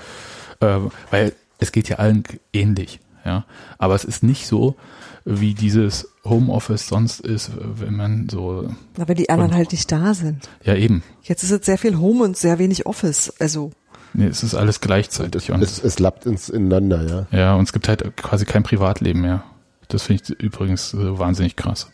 äh, 0.61 0.79
weil 1.11 1.33
es 1.59 1.73
geht 1.73 1.89
ja 1.89 1.97
allen 1.97 2.25
ähnlich, 2.53 3.01
ja. 3.25 3.45
Aber 3.79 3.95
es 3.95 4.05
ist 4.05 4.23
nicht 4.23 4.47
so, 4.47 4.77
wie 5.25 5.55
dieses 5.55 6.09
Homeoffice 6.25 6.87
sonst 6.89 7.21
ist, 7.21 7.51
wenn 7.57 7.95
man 7.97 8.29
so, 8.31 8.69
Na, 8.97 9.09
wenn 9.09 9.17
die 9.17 9.31
anderen 9.31 9.55
halt 9.55 9.73
nicht 9.73 9.91
da 9.91 10.15
sind. 10.15 10.49
ja 10.65 10.75
eben. 10.75 11.03
Jetzt 11.23 11.43
ist 11.43 11.51
es 11.51 11.67
sehr 11.67 11.79
viel 11.79 11.99
Home 11.99 12.25
und 12.25 12.37
sehr 12.37 12.59
wenig 12.59 12.87
Office. 12.87 13.33
Also, 13.39 13.71
Nee, 14.13 14.27
es 14.27 14.43
ist 14.43 14.57
alles 14.57 14.81
gleichzeitig. 14.81 15.53
Und 15.53 15.63
Es, 15.63 15.83
es 15.83 16.01
lappt 16.01 16.27
ins 16.27 16.49
ineinander, 16.49 17.27
ja. 17.31 17.39
Ja, 17.39 17.55
und 17.55 17.63
es 17.65 17.73
gibt 17.73 17.87
halt 17.89 18.17
quasi 18.17 18.45
kein 18.45 18.65
Privatleben 18.65 19.21
mehr. 19.21 19.45
Das 19.87 20.03
finde 20.03 20.23
ich 20.25 20.31
übrigens 20.41 20.95
äh, 20.95 21.19
wahnsinnig 21.19 21.55
krass. 21.55 21.91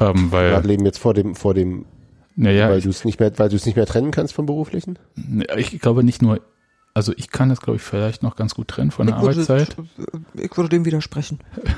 Ähm, 0.00 0.32
weil, 0.32 0.50
Privatleben 0.50 0.84
jetzt 0.84 0.98
vor 0.98 1.14
dem, 1.14 1.36
vor 1.36 1.54
dem, 1.54 1.86
naja, 2.34 2.68
weil 2.68 2.80
du 2.80 2.90
es 2.90 3.04
nicht 3.04 3.20
mehr, 3.20 3.30
weil 3.38 3.48
du 3.48 3.56
es 3.56 3.66
nicht 3.66 3.76
mehr 3.76 3.86
trennen 3.86 4.10
kannst 4.10 4.34
vom 4.34 4.46
beruflichen? 4.46 4.98
ich 5.56 5.78
glaube 5.80 6.02
nicht 6.02 6.22
nur, 6.22 6.40
also 6.94 7.12
ich 7.16 7.30
kann 7.30 7.48
das, 7.48 7.60
glaube 7.60 7.76
ich, 7.76 7.82
vielleicht 7.82 8.22
noch 8.22 8.36
ganz 8.36 8.54
gut 8.54 8.68
trennen 8.68 8.90
von 8.90 9.06
der 9.06 9.16
ich 9.16 9.22
würde, 9.22 9.40
Arbeitszeit. 9.40 9.76
ich 10.34 10.56
würde 10.56 10.68
dem 10.70 10.84
widersprechen. 10.84 11.40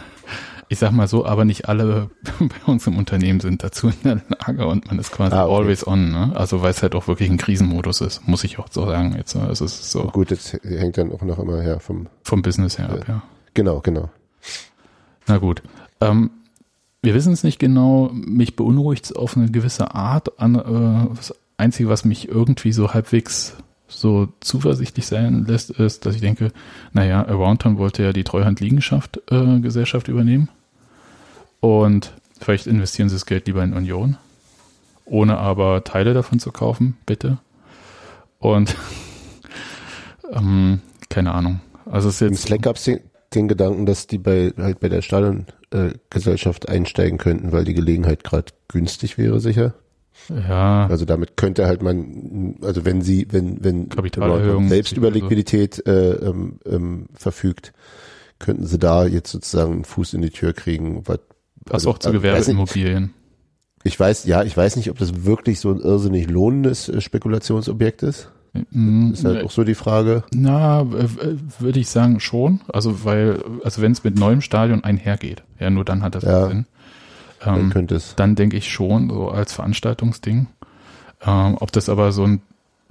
Ich 0.68 0.80
sag 0.80 0.90
mal 0.90 1.06
so, 1.06 1.24
aber 1.24 1.44
nicht 1.44 1.68
alle 1.68 2.10
bei 2.40 2.72
uns 2.72 2.84
im 2.88 2.98
Unternehmen 2.98 3.38
sind 3.38 3.62
dazu 3.62 3.86
in 3.86 3.94
der 4.02 4.20
Lage 4.28 4.66
und 4.66 4.86
man 4.88 4.98
ist 4.98 5.12
quasi 5.12 5.32
Ah, 5.32 5.44
okay. 5.46 5.54
always 5.54 5.86
on, 5.86 6.10
ne? 6.10 6.32
Also 6.34 6.60
weil 6.60 6.72
es 6.72 6.82
halt 6.82 6.96
auch 6.96 7.06
wirklich 7.06 7.30
ein 7.30 7.36
Krisenmodus 7.36 8.00
ist, 8.00 8.26
muss 8.26 8.42
ich 8.42 8.58
auch 8.58 8.66
so 8.68 8.84
sagen. 8.84 9.14
Jetzt, 9.16 9.36
also 9.36 9.64
es 9.64 9.78
ist 9.78 9.92
so 9.92 10.02
Gut, 10.08 10.32
das 10.32 10.54
hängt 10.64 10.98
dann 10.98 11.12
auch 11.12 11.22
noch 11.22 11.38
immer 11.38 11.62
her 11.62 11.78
vom, 11.78 12.08
vom 12.24 12.42
Business 12.42 12.78
her 12.78 12.90
ab, 12.90 13.04
ja. 13.06 13.22
genau, 13.54 13.78
genau. 13.78 14.10
Na 15.28 15.38
gut. 15.38 15.62
Ähm, 16.00 16.30
wir 17.00 17.14
wissen 17.14 17.32
es 17.32 17.44
nicht 17.44 17.60
genau. 17.60 18.10
Mich 18.12 18.56
beunruhigt 18.56 19.04
es 19.04 19.12
auf 19.12 19.36
eine 19.36 19.48
gewisse 19.48 19.94
Art. 19.94 20.40
An, 20.40 20.56
äh, 20.56 21.14
das 21.14 21.32
Einzige, 21.58 21.88
was 21.88 22.04
mich 22.04 22.26
irgendwie 22.28 22.72
so 22.72 22.92
halbwegs 22.92 23.56
so 23.88 24.28
zuversichtlich 24.40 25.06
sein 25.06 25.44
lässt, 25.46 25.70
ist, 25.70 26.06
dass 26.06 26.14
ich 26.14 26.20
denke, 26.20 26.52
naja, 26.92 27.26
Aroundtown 27.26 27.78
wollte 27.78 28.02
ja 28.02 28.12
die 28.12 28.24
Treuhand-Liegenschaft 28.24 29.20
äh, 29.30 29.60
Gesellschaft 29.60 30.08
übernehmen. 30.08 30.48
Und 31.60 32.12
vielleicht 32.40 32.66
investieren 32.66 33.08
sie 33.08 33.16
das 33.16 33.26
Geld 33.26 33.46
lieber 33.46 33.62
in 33.62 33.74
Union, 33.74 34.16
ohne 35.04 35.38
aber 35.38 35.84
Teile 35.84 36.14
davon 36.14 36.38
zu 36.38 36.52
kaufen, 36.52 36.96
bitte. 37.06 37.38
Und 38.38 38.76
ähm, 40.32 40.80
keine 41.08 41.32
Ahnung. 41.32 41.60
Also 41.86 42.08
es 42.08 42.16
ist 42.16 42.22
Im 42.22 42.32
jetzt 42.32 42.42
Slack 42.42 42.62
gab 42.62 42.76
es 42.76 42.84
den, 42.84 43.00
den 43.34 43.48
Gedanken, 43.48 43.86
dass 43.86 44.06
die 44.06 44.18
bei 44.18 44.52
halt 44.56 44.80
bei 44.80 44.88
der 44.88 45.02
Stadiongesellschaft 45.02 46.64
äh, 46.64 46.72
einsteigen 46.72 47.18
könnten, 47.18 47.52
weil 47.52 47.64
die 47.64 47.74
Gelegenheit 47.74 48.24
gerade 48.24 48.52
günstig 48.68 49.18
wäre, 49.18 49.40
sicher. 49.40 49.74
Ja 50.28 50.86
Also 50.86 51.04
damit 51.04 51.36
könnte 51.36 51.66
halt 51.66 51.82
man, 51.82 52.56
also 52.62 52.84
wenn 52.84 53.02
sie, 53.02 53.26
wenn, 53.30 53.62
wenn 53.62 53.88
Kapitalerhöhung. 53.88 54.68
Selbst 54.68 54.96
über 54.96 55.10
Liquidität 55.10 55.86
äh, 55.86 56.12
ähm, 56.12 56.58
ähm, 56.66 57.06
verfügt, 57.14 57.72
könnten 58.38 58.66
sie 58.66 58.78
da 58.78 59.06
jetzt 59.06 59.30
sozusagen 59.32 59.72
einen 59.72 59.84
Fuß 59.84 60.14
in 60.14 60.22
die 60.22 60.30
Tür 60.30 60.52
kriegen. 60.52 61.02
Was, 61.06 61.18
passt 61.64 61.74
also, 61.74 61.90
auch 61.90 61.98
zu 61.98 62.08
also, 62.08 62.20
Gewerbeimmobilien. 62.20 63.12
ich 63.82 63.98
weiß, 63.98 64.24
ja, 64.24 64.42
ich 64.42 64.56
weiß 64.56 64.76
nicht, 64.76 64.90
ob 64.90 64.98
das 64.98 65.24
wirklich 65.24 65.60
so 65.60 65.70
ein 65.70 65.80
irrsinnig 65.80 66.28
lohnendes 66.28 66.88
äh, 66.88 67.00
Spekulationsobjekt 67.00 68.02
ist. 68.02 68.30
Mhm. 68.70 69.12
Ist 69.12 69.24
halt 69.24 69.44
auch 69.44 69.50
so 69.50 69.64
die 69.64 69.74
Frage. 69.74 70.24
Na, 70.34 70.86
würde 71.58 71.78
ich 71.78 71.88
sagen 71.88 72.20
schon. 72.20 72.60
Also 72.68 73.04
weil, 73.04 73.42
also 73.64 73.82
wenn 73.82 73.92
es 73.92 74.04
mit 74.04 74.18
neuem 74.18 74.40
Stadion 74.40 74.82
einhergeht, 74.84 75.42
ja, 75.58 75.70
nur 75.70 75.84
dann 75.84 76.02
hat 76.02 76.14
das 76.14 76.24
Ja. 76.24 76.48
Sinn. 76.48 76.66
Dann 77.46 77.60
Ähm, 77.60 77.70
könnte 77.70 77.94
es. 77.94 78.14
dann 78.16 78.34
denke 78.34 78.56
ich 78.56 78.70
schon, 78.70 79.08
so 79.08 79.28
als 79.30 79.52
Veranstaltungsding. 79.52 80.46
Ähm, 81.24 81.56
ob 81.60 81.72
das 81.72 81.88
aber 81.88 82.12
so 82.12 82.24
ein 82.24 82.42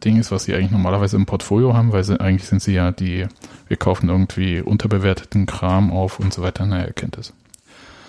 Ding 0.04 0.18
ist, 0.18 0.32
was 0.32 0.44
sie 0.46 0.54
eigentlich 0.54 0.72
normalerweise 0.72 1.15
im 1.15 1.26
Portfolio 1.26 1.74
haben, 1.74 1.91
weil 1.91 2.04
sie, 2.04 2.20
eigentlich 2.20 2.48
sind 2.48 2.62
sie 2.62 2.74
ja 2.74 2.91
die, 2.91 3.28
wir 3.68 3.78
kaufen 3.78 4.10
irgendwie 4.10 4.62
unterbewerteten 4.62 5.46
Kram 5.46 5.91
auf 5.91 6.20
und 6.20 6.34
so 6.34 6.41
weiter. 6.41 6.65
Naja, 6.65 6.88
ihr 6.88 6.94
kennt 6.94 7.18
es. 7.18 7.34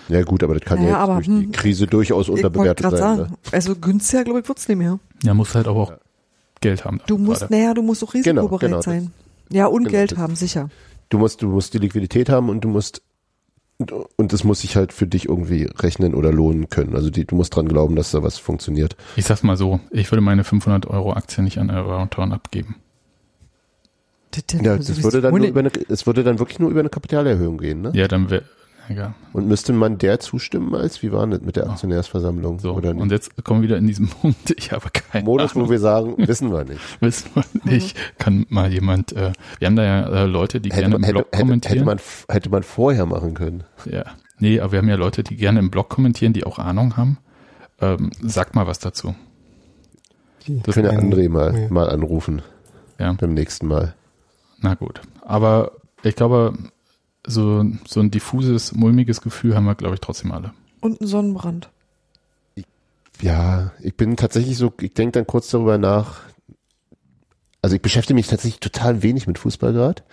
Ja 0.09 0.23
gut, 0.23 0.41
aber 0.43 0.53
das 0.55 0.63
kann 0.63 0.79
Naja, 0.79 0.89
ja 0.91 0.95
jetzt 0.95 1.03
aber, 1.03 1.13
durch 1.15 1.25
die 1.27 1.45
hm, 1.45 1.51
Krise 1.51 1.87
durchaus 1.87 2.25
Ich 2.25 2.29
wollte 2.31 2.47
unterbewertet 2.47 2.83
gerade 2.83 2.97
sein. 2.97 3.17
sagen, 3.17 3.29
Ne? 3.31 3.37
also 3.51 3.75
günstiger, 3.75 4.23
glaube 4.23 4.39
ich, 4.39 4.47
wird's 4.47 4.67
nicht 4.67 4.77
mehr. 4.77 4.99
Ja, 5.23 5.33
muss 5.33 5.53
halt 5.53 5.67
aber 5.67 5.79
auch 5.81 5.93
Geld 6.61 6.85
haben. 6.85 7.01
Du 7.07 7.17
musst, 7.17 7.41
gerade. 7.41 7.53
naja, 7.53 7.73
du 7.73 7.81
musst 7.83 8.03
auch 8.03 8.13
risikobereit 8.13 8.59
genau, 8.61 8.75
das- 8.77 8.85
sein. 8.85 9.11
Ja, 9.49 9.67
und 9.67 9.83
genau, 9.83 9.91
Geld 9.91 10.11
das- 10.13 10.17
haben, 10.19 10.35
sicher. 10.35 10.69
Du 11.09 11.17
musst, 11.19 11.41
du 11.41 11.47
musst 11.47 11.73
die 11.73 11.77
Liquidität 11.79 12.29
haben 12.29 12.49
und 12.49 12.61
du 12.61 12.69
musst 12.69 13.01
und, 13.79 14.33
das 14.33 14.43
muss 14.43 14.61
sich 14.61 14.75
halt 14.75 14.91
für 14.91 15.05
dich 15.05 15.29
irgendwie 15.29 15.69
rechnen 15.77 16.15
oder 16.15 16.31
lohnen 16.31 16.69
können. 16.69 16.95
Also 16.95 17.09
die, 17.11 17.25
du 17.25 17.35
musst 17.35 17.55
dran 17.55 17.67
glauben, 17.67 17.95
dass 17.95 18.11
da 18.11 18.23
was 18.23 18.39
funktioniert. 18.39 18.95
Ich 19.15 19.25
sag's 19.25 19.43
mal 19.43 19.55
so, 19.55 19.79
ich 19.91 20.11
würde 20.11 20.21
meine 20.21 20.43
500 20.43 20.87
Euro 20.87 21.13
Aktie 21.13 21.43
nicht 21.43 21.59
an 21.59 21.69
Aroundtown 21.69 22.33
abgeben. 22.33 22.77
Das, 24.31 24.45
das, 24.47 24.61
Ja, 24.61 24.77
das 24.77 25.03
würde 25.03 25.21
dann 25.21 25.33
nur 25.35 25.47
über 25.47 25.59
eine, 25.59 25.71
es 25.89 26.07
würde 26.07 26.23
dann 26.23 26.39
wirklich 26.39 26.59
nur 26.59 26.71
über 26.71 26.79
eine 26.79 26.89
Kapitalerhöhung 26.89 27.59
gehen, 27.59 27.81
ne? 27.81 27.91
Ja, 27.93 28.07
dann 28.07 28.29
wäre, 28.31 28.43
egal. 28.89 29.13
Und 29.33 29.47
müsste 29.47 29.73
man 29.73 29.97
der 29.97 30.19
zustimmen 30.19 30.73
als, 30.75 31.01
wie 31.03 31.11
war 31.11 31.25
das 31.27 31.41
mit 31.41 31.55
der 31.55 31.69
Aktionärsversammlung? 31.69 32.59
So, 32.59 32.73
oder 32.73 32.95
und 32.95 33.11
jetzt 33.11 33.43
kommen 33.43 33.61
wir 33.61 33.67
wieder 33.69 33.77
in 33.77 33.87
diesen 33.87 34.07
Punkt, 34.07 34.51
ich 34.57 34.71
habe 34.71 34.89
keinen 34.91 35.25
Modus, 35.25 35.55
wo 35.55 35.69
wir 35.69 35.79
sagen, 35.79 36.15
wissen 36.17 36.51
wir 36.51 36.63
nicht. 36.65 36.79
Wissen 37.01 37.29
wir 37.33 37.43
nicht. 37.71 37.97
Kann 38.19 38.45
mal 38.49 38.71
jemand, 38.71 39.13
äh, 39.13 39.31
wir 39.59 39.65
haben 39.67 39.75
da 39.75 39.83
ja 39.83 40.23
äh, 40.23 40.25
Leute, 40.25 40.59
die 40.61 40.69
Hätte, 40.69 40.81
gerne 40.81 40.93
man- 40.95 41.01
im 41.01 41.03
hätte, 41.05 41.13
Blog 41.13 41.27
hätte, 41.31 41.41
kommentieren. 41.43 41.75
hätte, 41.77 41.85
man, 41.85 41.99
hätte 42.29 42.49
man 42.49 42.63
vorher 42.63 43.05
machen 43.05 43.33
können. 43.33 43.63
ja. 43.85 44.03
Nee, 44.39 44.59
aber 44.59 44.73
wir 44.73 44.79
haben 44.79 44.87
ja 44.89 44.95
Leute, 44.97 45.23
die 45.23 45.35
gerne 45.35 45.59
im 45.59 45.71
Blog 45.71 45.89
kommentieren, 45.89 46.31
die 46.31 46.43
auch 46.45 46.59
Ahnung 46.59 46.95
haben. 46.95 47.17
Ähm, 47.81 48.11
sag 48.21 48.53
mal 48.53 48.67
was 48.67 48.77
dazu. 48.77 49.15
Das 50.47 50.75
Können 50.75 50.89
kleinen- 50.89 51.11
André 51.13 51.27
mal, 51.29 51.59
ja. 51.59 51.67
mal 51.69 51.89
anrufen 51.89 52.41
Ja, 52.99 53.13
beim 53.13 53.33
nächsten 53.33 53.67
Mal. 53.67 53.95
na 54.61 54.75
gut. 54.75 55.01
Aber 55.21 55.71
ich 56.03 56.15
glaube, 56.15 56.53
so, 57.27 57.63
so 57.85 57.99
ein 57.99 58.09
diffuses, 58.09 58.73
mulmiges 58.73 59.21
Gefühl 59.21 59.55
haben 59.55 59.65
wir, 59.65 59.75
glaube 59.75 59.95
ich, 59.95 60.01
trotzdem 60.01 60.31
alle. 60.31 60.53
Und 60.81 61.01
ein 61.01 61.07
Sonnenbrand. 61.07 61.69
Ja, 63.21 63.71
ich 63.81 63.95
bin 63.95 64.15
tatsächlich 64.15 64.57
so, 64.57 64.71
ich 64.79 64.93
denke 64.93 65.13
dann 65.13 65.27
kurz 65.27 65.49
darüber 65.49 65.77
nach. 65.77 66.21
Also 67.61 67.75
ich 67.75 67.81
beschäftige 67.81 68.15
mich 68.15 68.27
tatsächlich 68.27 68.59
total 68.59 69.01
wenig 69.01 69.27
mit 69.27 69.39
Fußball 69.39 69.73
gerade. 69.73 70.03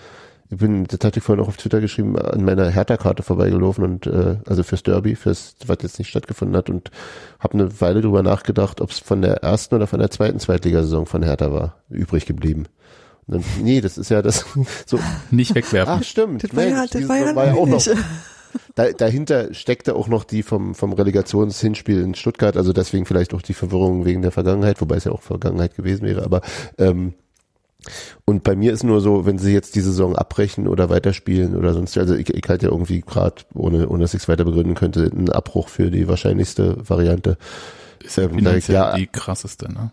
Ich 0.50 0.58
bin, 0.58 0.84
das 0.84 1.00
hatte 1.02 1.18
ich 1.18 1.24
vorhin 1.24 1.42
auch 1.42 1.48
auf 1.48 1.56
Twitter 1.56 1.80
geschrieben, 1.80 2.18
an 2.18 2.44
meiner 2.44 2.68
Hertha-Karte 2.68 3.22
vorbeigelaufen 3.22 3.84
und 3.84 4.06
äh, 4.06 4.36
also 4.46 4.62
fürs 4.62 4.82
Derby, 4.82 5.16
fürs, 5.16 5.56
was 5.66 5.78
jetzt 5.82 5.98
nicht 5.98 6.08
stattgefunden 6.08 6.56
hat 6.56 6.68
und 6.68 6.90
habe 7.38 7.54
eine 7.54 7.80
Weile 7.80 8.00
drüber 8.02 8.22
nachgedacht, 8.22 8.80
ob 8.80 8.90
es 8.90 8.98
von 8.98 9.22
der 9.22 9.42
ersten 9.42 9.74
oder 9.74 9.86
von 9.86 10.00
der 10.00 10.10
zweiten 10.10 10.38
Zweitligasaison 10.38 11.06
von 11.06 11.22
Hertha 11.22 11.52
war, 11.52 11.76
übrig 11.88 12.26
geblieben. 12.26 12.66
Und 13.26 13.34
dann, 13.34 13.44
nee, 13.62 13.80
das 13.80 13.98
ist 13.98 14.10
ja 14.10 14.22
das 14.22 14.44
so, 14.86 14.98
Nicht 15.30 15.54
wegwerfen. 15.54 15.94
ach 15.94 16.02
stimmt, 16.02 16.44
Das 16.44 16.54
war 16.54 16.64
ja, 16.64 16.82
das 16.82 16.90
die 16.90 17.08
war 17.08 17.18
ja, 17.18 17.54
auch 17.54 17.66
noch 17.66 17.84
da, 18.74 18.92
dahinter 18.92 19.52
steckte 19.52 19.94
auch 19.94 20.08
noch 20.08 20.24
die 20.24 20.42
vom, 20.42 20.74
vom 20.74 20.92
Relegationshinspiel 20.92 22.00
in 22.00 22.14
Stuttgart, 22.14 22.56
also 22.56 22.72
deswegen 22.72 23.06
vielleicht 23.06 23.34
auch 23.34 23.42
die 23.42 23.54
Verwirrung 23.54 24.04
wegen 24.04 24.22
der 24.22 24.30
Vergangenheit, 24.30 24.80
wobei 24.80 24.96
es 24.96 25.04
ja 25.04 25.12
auch 25.12 25.22
Vergangenheit 25.22 25.74
gewesen 25.74 26.06
wäre, 26.06 26.24
aber 26.24 26.40
ähm, 26.78 27.14
und 28.24 28.44
bei 28.44 28.56
mir 28.56 28.72
ist 28.72 28.82
nur 28.82 29.00
so, 29.00 29.26
wenn 29.26 29.38
sie 29.38 29.52
jetzt 29.52 29.74
die 29.74 29.80
Saison 29.80 30.16
abbrechen 30.16 30.68
oder 30.68 30.88
weiterspielen 30.88 31.54
oder 31.54 31.74
sonst, 31.74 31.98
also 31.98 32.14
ich, 32.14 32.30
ich 32.30 32.48
halte 32.48 32.66
ja 32.66 32.72
irgendwie 32.72 33.02
gerade, 33.02 33.42
ohne, 33.54 33.88
ohne 33.88 34.02
dass 34.02 34.14
ich 34.14 34.22
es 34.22 34.28
weiter 34.28 34.44
begründen 34.44 34.74
könnte, 34.74 35.10
einen 35.12 35.30
Abbruch 35.30 35.68
für 35.68 35.90
die 35.90 36.08
wahrscheinlichste 36.08 36.76
Variante. 36.88 37.36
Ist 38.02 38.16
ja 38.16 38.24
ähm, 38.24 38.36
finanziell 38.36 38.74
ja. 38.76 38.96
die 38.96 39.06
krasseste, 39.06 39.70
ne? 39.70 39.92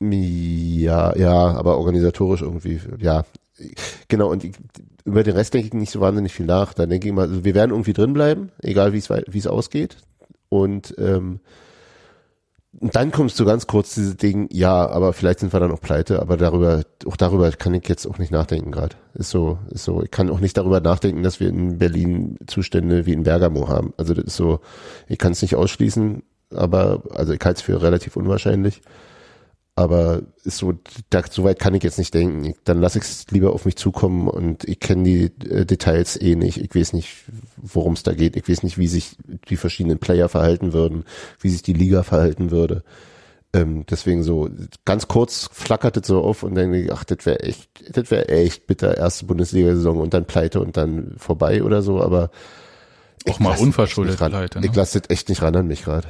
Ja, 0.00 1.16
ja, 1.16 1.32
aber 1.32 1.78
organisatorisch 1.78 2.42
irgendwie, 2.42 2.80
ja. 2.98 3.24
Genau, 4.06 4.30
und 4.30 4.48
über 5.04 5.24
den 5.24 5.34
Rest 5.34 5.54
denke 5.54 5.66
ich 5.66 5.74
nicht 5.74 5.90
so 5.90 6.00
wahnsinnig 6.00 6.32
viel 6.32 6.46
nach. 6.46 6.74
Da 6.74 6.86
denke 6.86 7.08
ich 7.08 7.14
mal, 7.14 7.28
also 7.28 7.44
wir 7.44 7.54
werden 7.54 7.72
irgendwie 7.72 7.92
drin 7.92 8.12
bleiben, 8.12 8.52
egal 8.62 8.92
wie 8.92 8.98
es 8.98 9.46
ausgeht. 9.46 9.96
Und, 10.48 10.94
ähm, 10.98 11.40
dann 12.80 13.10
kommst 13.10 13.40
du 13.40 13.44
ganz 13.44 13.66
kurz 13.66 13.94
dieses 13.94 14.16
Ding, 14.16 14.48
ja, 14.52 14.88
aber 14.88 15.12
vielleicht 15.12 15.40
sind 15.40 15.52
wir 15.52 15.58
dann 15.58 15.72
auch 15.72 15.80
pleite, 15.80 16.20
aber 16.20 16.36
darüber, 16.36 16.82
auch 17.06 17.16
darüber 17.16 17.50
kann 17.50 17.74
ich 17.74 17.88
jetzt 17.88 18.06
auch 18.06 18.18
nicht 18.18 18.30
nachdenken 18.30 18.70
gerade. 18.70 18.94
Ist 19.14 19.30
so, 19.30 19.58
ist 19.70 19.84
so. 19.84 20.02
Ich 20.02 20.10
kann 20.10 20.30
auch 20.30 20.38
nicht 20.38 20.56
darüber 20.56 20.80
nachdenken, 20.80 21.22
dass 21.22 21.40
wir 21.40 21.48
in 21.48 21.78
Berlin 21.78 22.36
Zustände 22.46 23.06
wie 23.06 23.14
in 23.14 23.24
Bergamo 23.24 23.68
haben. 23.68 23.94
Also 23.96 24.14
das 24.14 24.26
ist 24.26 24.36
so, 24.36 24.60
ich 25.08 25.18
kann 25.18 25.32
es 25.32 25.42
nicht 25.42 25.56
ausschließen, 25.56 26.22
aber, 26.54 27.02
also 27.14 27.32
ich 27.32 27.40
halte 27.44 27.58
es 27.58 27.62
für 27.62 27.82
relativ 27.82 28.16
unwahrscheinlich. 28.16 28.82
Aber 29.78 30.22
ist 30.42 30.56
so, 30.56 30.74
da, 31.08 31.22
so 31.30 31.44
weit 31.44 31.60
kann 31.60 31.72
ich 31.72 31.84
jetzt 31.84 31.98
nicht 31.98 32.12
denken. 32.12 32.44
Ich, 32.46 32.56
dann 32.64 32.80
lasse 32.80 32.98
ich 32.98 33.04
es 33.04 33.26
lieber 33.30 33.52
auf 33.52 33.64
mich 33.64 33.76
zukommen 33.76 34.26
und 34.26 34.64
ich 34.64 34.80
kenne 34.80 35.04
die 35.04 35.24
äh, 35.48 35.64
Details 35.64 36.20
eh 36.20 36.34
nicht. 36.34 36.56
Ich 36.58 36.74
weiß 36.74 36.94
nicht, 36.94 37.14
worum 37.56 37.92
es 37.92 38.02
da 38.02 38.12
geht. 38.12 38.34
Ich 38.34 38.48
weiß 38.48 38.64
nicht, 38.64 38.76
wie 38.76 38.88
sich 38.88 39.16
die 39.48 39.56
verschiedenen 39.56 40.00
Player 40.00 40.28
verhalten 40.28 40.72
würden, 40.72 41.04
wie 41.38 41.50
sich 41.50 41.62
die 41.62 41.74
Liga 41.74 42.02
verhalten 42.02 42.50
würde. 42.50 42.82
Ähm, 43.52 43.86
deswegen 43.88 44.24
so 44.24 44.50
ganz 44.84 45.06
kurz 45.06 45.48
flackert 45.52 45.96
es 45.96 46.08
so 46.08 46.22
auf 46.22 46.42
und 46.42 46.56
dann 46.56 46.72
denke 46.72 46.86
ich, 46.86 46.92
ach, 46.92 47.04
das 47.04 47.24
wäre 47.24 47.38
echt, 47.38 47.70
das 47.96 48.10
wäre 48.10 48.28
echt 48.30 48.66
bitter, 48.66 48.98
erste 48.98 49.26
Bundesliga-Saison 49.26 50.00
und 50.00 50.12
dann 50.12 50.24
pleite 50.24 50.60
und 50.60 50.76
dann 50.76 51.14
vorbei 51.18 51.62
oder 51.62 51.82
so, 51.82 52.02
aber 52.02 52.30
Auch 53.30 53.38
mal 53.38 53.56
unverschuldet 53.56 54.16
pleite, 54.16 54.58
ne? 54.58 54.66
Ich 54.66 54.74
lasse 54.74 55.00
das 55.00 55.08
echt 55.08 55.28
nicht 55.28 55.40
ran 55.40 55.54
an 55.54 55.68
mich 55.68 55.84
gerade. 55.84 56.08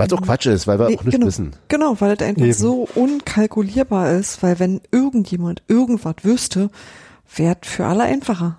Weil 0.00 0.06
es 0.08 0.12
auch 0.12 0.22
Quatsch 0.22 0.46
ist, 0.46 0.66
weil 0.66 0.78
wir 0.78 0.88
Nee, 0.88 0.98
auch 0.98 1.04
nicht 1.04 1.14
genau. 1.14 1.26
wissen. 1.26 1.52
Genau, 1.68 1.96
weil 2.00 2.12
es 2.12 2.26
einfach 2.26 2.42
Eben. 2.42 2.52
so 2.52 2.88
unkalkulierbar 2.94 4.12
ist, 4.12 4.42
weil 4.42 4.58
wenn 4.58 4.80
irgendjemand 4.90 5.62
irgendwas 5.68 6.16
wüsste, 6.22 6.70
wäre 7.36 7.56
es 7.60 7.68
für 7.68 7.86
alle 7.86 8.04
einfacher. 8.04 8.58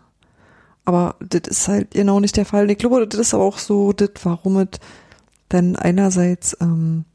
Aber 0.85 1.15
das 1.19 1.41
ist 1.47 1.67
halt 1.67 1.91
genau 1.91 2.19
nicht 2.19 2.37
der 2.37 2.45
Fall. 2.45 2.69
Ich 2.71 2.77
glaube, 2.77 3.07
das 3.07 3.19
ist 3.19 3.33
aber 3.33 3.43
auch 3.43 3.57
so, 3.57 3.93
das, 3.93 4.09
warum 4.23 4.57
es 4.57 4.67
dann 5.49 5.75
einerseits 5.75 6.55
ähm, 6.61 7.05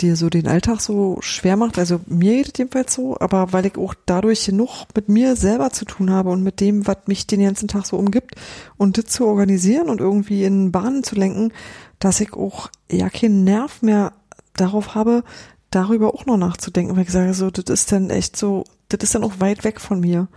dir 0.00 0.16
so 0.16 0.28
den 0.28 0.48
Alltag 0.48 0.80
so 0.80 1.18
schwer 1.20 1.56
macht. 1.56 1.78
Also 1.78 2.00
mir 2.06 2.36
geht 2.36 2.48
es 2.52 2.58
jedenfalls 2.58 2.94
so, 2.94 3.16
aber 3.20 3.52
weil 3.52 3.66
ich 3.66 3.76
auch 3.78 3.94
dadurch 4.06 4.46
genug 4.46 4.86
mit 4.94 5.08
mir 5.08 5.36
selber 5.36 5.70
zu 5.70 5.84
tun 5.84 6.10
habe 6.10 6.30
und 6.30 6.42
mit 6.42 6.60
dem, 6.60 6.86
was 6.86 6.98
mich 7.06 7.26
den 7.26 7.42
ganzen 7.42 7.68
Tag 7.68 7.86
so 7.86 7.96
umgibt 7.96 8.34
und 8.76 8.98
das 8.98 9.06
zu 9.06 9.26
organisieren 9.26 9.88
und 9.88 10.00
irgendwie 10.00 10.44
in 10.44 10.72
Bahnen 10.72 11.04
zu 11.04 11.14
lenken, 11.14 11.52
dass 11.98 12.20
ich 12.20 12.32
auch 12.34 12.70
ja 12.90 13.08
keinen 13.10 13.44
Nerv 13.44 13.82
mehr 13.82 14.12
darauf 14.56 14.94
habe, 14.94 15.24
darüber 15.70 16.14
auch 16.14 16.26
noch 16.26 16.36
nachzudenken, 16.36 16.96
weil 16.96 17.04
ich 17.04 17.10
sage 17.10 17.34
so, 17.34 17.50
das 17.50 17.64
ist 17.68 17.92
dann 17.92 18.10
echt 18.10 18.36
so, 18.36 18.64
das 18.88 19.02
ist 19.02 19.14
dann 19.14 19.24
auch 19.24 19.40
weit 19.40 19.64
weg 19.64 19.80
von 19.80 20.00
mir. 20.00 20.28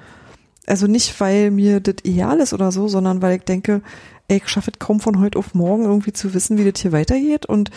Also 0.65 0.87
nicht, 0.87 1.19
weil 1.19 1.51
mir 1.51 1.79
das 1.79 1.95
ideal 2.03 2.39
ist 2.39 2.53
oder 2.53 2.71
so, 2.71 2.87
sondern 2.87 3.21
weil 3.21 3.37
ich 3.37 3.43
denke, 3.43 3.81
ey, 4.29 4.37
ich 4.37 4.47
schaffe 4.49 4.71
es 4.71 4.79
kaum 4.79 4.99
von 4.99 5.19
heute 5.19 5.39
auf 5.39 5.53
morgen 5.53 5.85
irgendwie 5.85 6.11
zu 6.13 6.33
wissen, 6.33 6.57
wie 6.57 6.69
das 6.69 6.81
hier 6.81 6.91
weitergeht 6.91 7.45
und 7.45 7.71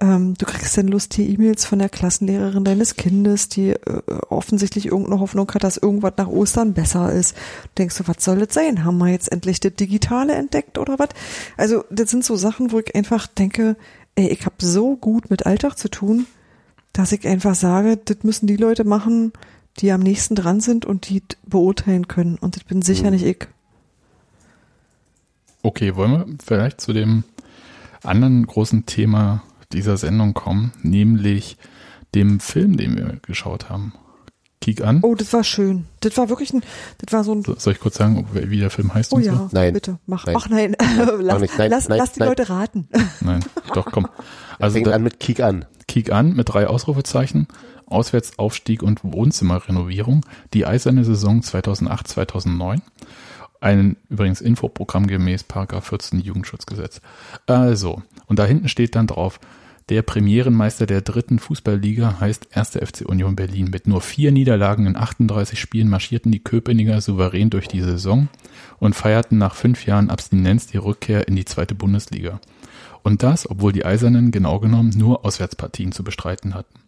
ähm, 0.00 0.34
du 0.36 0.46
kriegst 0.46 0.76
dann 0.76 0.88
lustige 0.88 1.30
E-Mails 1.30 1.64
von 1.64 1.78
der 1.78 1.88
Klassenlehrerin 1.88 2.64
deines 2.64 2.96
Kindes, 2.96 3.48
die 3.48 3.70
äh, 3.70 4.02
offensichtlich 4.28 4.86
irgendeine 4.86 5.20
Hoffnung 5.20 5.48
hat, 5.54 5.62
dass 5.62 5.76
irgendwas 5.76 6.14
nach 6.16 6.26
Ostern 6.26 6.74
besser 6.74 7.12
ist. 7.12 7.36
Denkst 7.78 7.98
du, 7.98 8.08
was 8.08 8.16
soll 8.18 8.40
das 8.40 8.52
sein? 8.54 8.84
Haben 8.84 8.98
wir 8.98 9.08
jetzt 9.08 9.30
endlich 9.30 9.60
das 9.60 9.74
Digitale 9.74 10.34
entdeckt 10.34 10.76
oder 10.76 10.98
was? 10.98 11.10
Also 11.56 11.84
das 11.90 12.10
sind 12.10 12.24
so 12.24 12.34
Sachen, 12.34 12.72
wo 12.72 12.80
ich 12.80 12.94
einfach 12.96 13.28
denke, 13.28 13.76
ey, 14.16 14.28
ich 14.28 14.44
habe 14.44 14.56
so 14.58 14.96
gut 14.96 15.30
mit 15.30 15.46
Alltag 15.46 15.78
zu 15.78 15.88
tun, 15.88 16.26
dass 16.92 17.12
ich 17.12 17.26
einfach 17.28 17.54
sage, 17.54 17.96
das 17.96 18.18
müssen 18.24 18.46
die 18.48 18.56
Leute 18.56 18.84
machen, 18.84 19.32
die 19.78 19.92
am 19.92 20.00
nächsten 20.00 20.34
dran 20.34 20.60
sind 20.60 20.84
und 20.84 21.08
die 21.08 21.22
beurteilen 21.46 22.08
können. 22.08 22.36
Und 22.38 22.56
das 22.56 22.64
bin 22.64 22.82
sicher 22.82 23.04
Mhm. 23.04 23.10
nicht 23.12 23.24
ich. 23.24 23.46
Okay, 25.62 25.94
wollen 25.96 26.12
wir 26.12 26.26
vielleicht 26.44 26.80
zu 26.80 26.92
dem 26.92 27.24
anderen 28.02 28.46
großen 28.46 28.86
Thema 28.86 29.42
dieser 29.72 29.96
Sendung 29.96 30.34
kommen, 30.34 30.72
nämlich 30.82 31.56
dem 32.14 32.40
Film, 32.40 32.76
den 32.76 32.96
wir 32.96 33.18
geschaut 33.22 33.70
haben. 33.70 33.94
Kick 34.60 34.80
an. 34.80 35.00
Oh, 35.02 35.14
das 35.16 35.32
war 35.32 35.42
schön. 35.42 35.86
Das 36.00 36.16
war 36.16 36.28
wirklich 36.28 36.52
ein, 36.52 36.62
das 36.98 37.12
war 37.12 37.24
so 37.24 37.34
ein, 37.34 37.42
So, 37.42 37.56
Soll 37.58 37.72
ich 37.72 37.80
kurz 37.80 37.96
sagen, 37.96 38.28
wie 38.32 38.58
der 38.58 38.70
Film 38.70 38.94
heißt 38.94 39.12
oh 39.12 39.16
und 39.16 39.24
ja, 39.24 39.48
Nein. 39.50 39.72
bitte, 39.74 39.98
mach, 40.06 40.24
Nein. 40.26 40.36
ach 40.38 40.48
nein, 40.48 40.76
lass, 41.20 41.40
nicht. 41.40 41.58
Nein, 41.58 41.70
lass, 41.70 41.88
nein, 41.88 41.98
lass 41.98 42.12
die 42.12 42.20
nein. 42.20 42.28
Leute 42.28 42.48
raten. 42.48 42.88
so? 42.92 43.00
Nein, 43.26 43.44
doch, 43.74 43.90
komm. 43.90 44.08
Also 44.58 44.74
Fängt 44.74 44.86
da, 44.86 44.92
an 44.92 45.02
mit 45.02 45.18
Kick 45.18 45.40
an. 45.40 45.64
Kick 45.88 46.12
an 46.12 46.34
mit 46.34 46.48
drei 46.48 46.68
Ausrufezeichen. 46.68 47.48
Auswärtsaufstieg 47.86 48.84
und 48.84 49.00
Wohnzimmerrenovierung. 49.02 50.24
Die 50.54 50.64
eiserne 50.66 51.04
Saison 51.04 51.40
2008-2009. 51.40 52.78
Ein 53.62 53.96
übrigens 54.08 54.40
Infoprogramm 54.40 55.06
gemäß 55.06 55.44
Paragraph 55.44 55.86
14 55.86 56.18
Jugendschutzgesetz. 56.18 57.00
Also, 57.46 58.02
und 58.26 58.40
da 58.40 58.44
hinten 58.44 58.68
steht 58.68 58.96
dann 58.96 59.06
drauf, 59.06 59.38
der 59.88 60.02
Premierenmeister 60.02 60.84
der 60.84 61.00
dritten 61.00 61.38
Fußballliga 61.38 62.18
heißt 62.18 62.56
1. 62.56 62.70
FC 62.70 63.02
Union 63.06 63.36
Berlin. 63.36 63.70
Mit 63.70 63.86
nur 63.86 64.00
vier 64.00 64.32
Niederlagen 64.32 64.86
in 64.86 64.96
38 64.96 65.60
Spielen 65.60 65.88
marschierten 65.88 66.32
die 66.32 66.42
Köpenicker 66.42 67.00
souverän 67.00 67.50
durch 67.50 67.68
die 67.68 67.82
Saison 67.82 68.28
und 68.80 68.96
feierten 68.96 69.38
nach 69.38 69.54
fünf 69.54 69.86
Jahren 69.86 70.10
Abstinenz 70.10 70.66
die 70.66 70.78
Rückkehr 70.78 71.28
in 71.28 71.36
die 71.36 71.44
zweite 71.44 71.76
Bundesliga. 71.76 72.40
Und 73.04 73.22
das, 73.22 73.48
obwohl 73.48 73.72
die 73.72 73.84
Eisernen 73.84 74.32
genau 74.32 74.58
genommen 74.58 74.92
nur 74.96 75.24
Auswärtspartien 75.24 75.92
zu 75.92 76.02
bestreiten 76.02 76.54
hatten. 76.54 76.81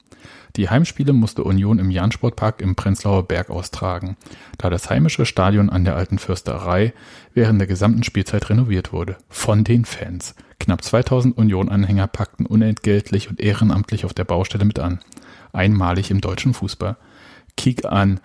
Die 0.56 0.70
Heimspiele 0.70 1.12
musste 1.12 1.42
Union 1.42 1.80
im 1.80 1.90
Jahnsportpark 1.90 2.60
im 2.60 2.76
Prenzlauer 2.76 3.26
Berg 3.26 3.50
austragen, 3.50 4.16
da 4.56 4.70
das 4.70 4.88
heimische 4.88 5.26
Stadion 5.26 5.68
an 5.68 5.84
der 5.84 5.96
alten 5.96 6.18
Fürsterei 6.18 6.92
während 7.32 7.60
der 7.60 7.66
gesamten 7.66 8.04
Spielzeit 8.04 8.48
renoviert 8.50 8.92
wurde. 8.92 9.16
Von 9.28 9.64
den 9.64 9.84
Fans. 9.84 10.36
Knapp 10.60 10.84
2000 10.84 11.36
Union-Anhänger 11.36 12.06
packten 12.06 12.46
unentgeltlich 12.46 13.28
und 13.28 13.40
ehrenamtlich 13.40 14.04
auf 14.04 14.14
der 14.14 14.24
Baustelle 14.24 14.64
mit 14.64 14.78
an. 14.78 15.00
Einmalig 15.52 16.12
im 16.12 16.20
deutschen 16.20 16.54
Fußball. 16.54 16.96
Kick 17.56 17.84
an. 17.84 18.20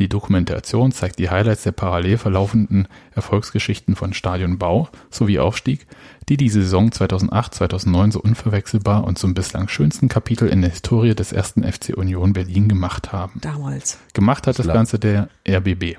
Die 0.00 0.08
Dokumentation 0.08 0.92
zeigt 0.92 1.18
die 1.18 1.28
Highlights 1.28 1.62
der 1.64 1.72
parallel 1.72 2.16
verlaufenden 2.16 2.88
Erfolgsgeschichten 3.14 3.94
von 3.96 4.14
Stadionbau 4.14 4.88
sowie 5.10 5.38
Aufstieg, 5.38 5.86
die 6.30 6.38
die 6.38 6.48
Saison 6.48 6.88
2008-2009 6.88 8.12
so 8.12 8.20
unverwechselbar 8.20 9.04
und 9.04 9.18
zum 9.18 9.34
bislang 9.34 9.68
schönsten 9.68 10.08
Kapitel 10.08 10.48
in 10.48 10.62
der 10.62 10.70
Historie 10.70 11.14
des 11.14 11.32
ersten 11.32 11.70
FC 11.70 11.94
Union 11.94 12.32
Berlin 12.32 12.66
gemacht 12.66 13.12
haben. 13.12 13.40
Damals. 13.42 13.98
Gemacht 14.14 14.46
hat 14.46 14.58
das. 14.58 14.66
Ganze 14.66 14.98
der 14.98 15.28
RBB. 15.46 15.96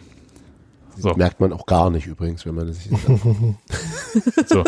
So, 0.98 1.14
Merkt 1.14 1.40
man 1.40 1.54
auch 1.54 1.68
gar 1.68 1.90
nicht 1.92 2.08
übrigens, 2.08 2.46
wenn 2.46 2.56
man 2.56 2.68
das 2.68 2.84
sieht. 2.84 2.98
so. 4.48 4.64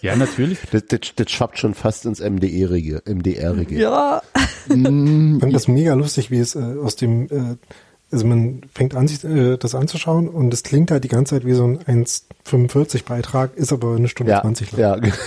Ja, 0.00 0.14
natürlich. 0.14 0.58
Das, 0.70 0.86
das, 0.86 1.00
das 1.16 1.30
schwappt 1.30 1.58
schon 1.58 1.74
fast 1.74 2.06
ins 2.06 2.20
MDR-Rige. 2.20 3.02
MDR-Rige. 3.04 3.78
Ja, 3.78 4.22
Mm, 4.68 5.36
Ich 5.36 5.40
fand 5.40 5.54
das 5.54 5.68
mega 5.68 5.94
lustig, 5.94 6.30
wie 6.32 6.38
es 6.38 6.56
äh, 6.56 6.58
aus 6.82 6.96
dem, 6.96 7.26
äh, 7.26 7.56
also 8.10 8.26
man 8.26 8.62
fängt 8.72 8.94
an, 8.94 9.08
sich 9.08 9.24
äh, 9.24 9.56
das 9.56 9.74
anzuschauen 9.74 10.28
und 10.28 10.52
es 10.54 10.62
klingt 10.62 10.90
halt 10.90 11.04
die 11.04 11.08
ganze 11.08 11.36
Zeit 11.36 11.46
wie 11.46 11.54
so 11.54 11.64
ein 11.64 11.78
1,45 11.80 13.04
Beitrag, 13.04 13.56
ist 13.56 13.72
aber 13.72 13.96
eine 13.96 14.08
Stunde 14.08 14.32
Ja, 14.32 14.42
20 14.42 14.72
lang. 14.72 15.04
ja. 15.04 15.12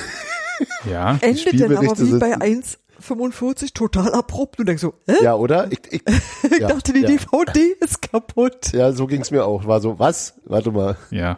Ja, 0.89 1.17
endet 1.21 1.59
denn 1.59 1.77
aber 1.77 1.97
wie 1.97 2.19
bei 2.19 2.35
1,45 2.35 3.73
total 3.73 4.13
abrupt. 4.13 4.59
Du 4.59 4.63
denkst 4.63 4.81
so, 4.81 4.93
äh? 5.07 5.23
ja, 5.23 5.35
oder? 5.35 5.71
Ich, 5.71 5.79
ich, 5.89 6.01
ich 6.51 6.59
ja, 6.59 6.67
dachte, 6.67 6.93
die 6.93 7.01
ja. 7.01 7.07
DVD 7.07 7.75
ist 7.79 8.01
kaputt. 8.01 8.73
Ja, 8.73 8.91
so 8.91 9.07
ging's 9.07 9.31
mir 9.31 9.45
auch. 9.45 9.65
War 9.67 9.79
so, 9.79 9.99
was? 9.99 10.35
Warte 10.45 10.71
mal. 10.71 10.97
Ja, 11.11 11.37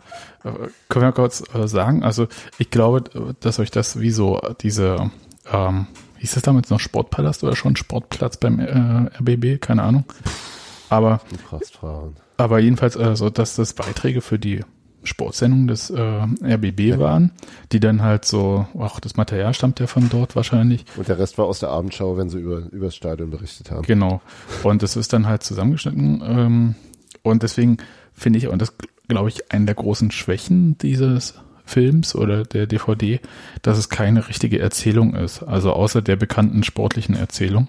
können 0.90 1.06
wir 1.06 1.12
kurz 1.12 1.44
äh, 1.54 1.68
sagen, 1.68 2.04
also 2.04 2.28
ich 2.58 2.72
glaube, 2.72 3.04
dass 3.40 3.60
euch 3.60 3.72
das 3.72 4.00
wie 4.00 4.12
so 4.12 4.42
diese, 4.62 5.12
ähm, 5.52 5.88
hieß 6.18 6.36
es 6.36 6.42
damals 6.42 6.70
noch 6.70 6.80
Sportpalast 6.80 7.44
oder 7.44 7.56
schon 7.56 7.76
Sportplatz 7.76 8.38
beim 8.38 8.60
äh, 8.60 9.10
RBB, 9.20 9.62
keine 9.62 9.84
Ahnung. 9.84 10.06
Aber, 10.92 11.22
aber 12.38 12.60
jedenfalls 12.60 12.96
äh, 12.96 13.16
so, 13.16 13.30
dass 13.30 13.56
das 13.56 13.74
Beiträge 13.74 14.22
für 14.22 14.38
die 14.38 14.62
Sportsendung 15.04 15.68
des 15.68 15.90
äh, 15.90 16.02
RBB 16.02 17.00
waren, 17.00 17.32
die 17.72 17.80
dann 17.80 18.04
halt 18.04 18.26
so, 18.26 18.68
ach, 18.80 19.00
das 19.00 19.16
Material 19.16 19.54
stammt 19.54 19.80
ja 19.80 19.88
von 19.88 20.10
dort 20.10 20.36
wahrscheinlich, 20.36 20.86
Und 20.98 21.08
der 21.08 21.18
Rest 21.18 21.38
war 21.38 21.46
aus 21.46 21.60
der 21.60 21.70
Abendschau, 21.70 22.18
wenn 22.18 22.30
sie 22.30 22.40
über, 22.40 22.64
über 22.72 22.86
das 22.86 22.96
Stadion 22.96 23.32
berichtet 23.32 23.72
haben. 23.72 23.84
Genau. 23.84 24.22
Und 24.64 24.84
das 24.84 24.96
ist 24.96 25.14
dann 25.14 25.28
halt 25.28 25.44
zusammengeschnitten. 25.44 26.22
Ähm, 26.24 26.76
und 27.24 27.42
deswegen 27.42 27.78
finde 28.14 28.38
ich, 28.38 28.48
und 28.48 28.62
das 28.62 28.74
glaube 29.08 29.30
ich, 29.30 29.52
eine 29.52 29.66
der 29.66 29.76
großen 29.76 30.12
Schwächen 30.12 30.78
dieses 30.78 31.36
Films 31.66 32.16
oder 32.16 32.44
der 32.44 32.68
DVD, 32.68 33.20
dass 33.62 33.78
es 33.78 33.90
keine 33.90 34.28
richtige 34.28 34.60
Erzählung 34.60 35.16
ist. 35.16 35.44
Also 35.44 35.74
außer 35.74 36.02
der 36.02 36.16
bekannten 36.16 36.64
sportlichen 36.64 37.16
Erzählung. 37.16 37.68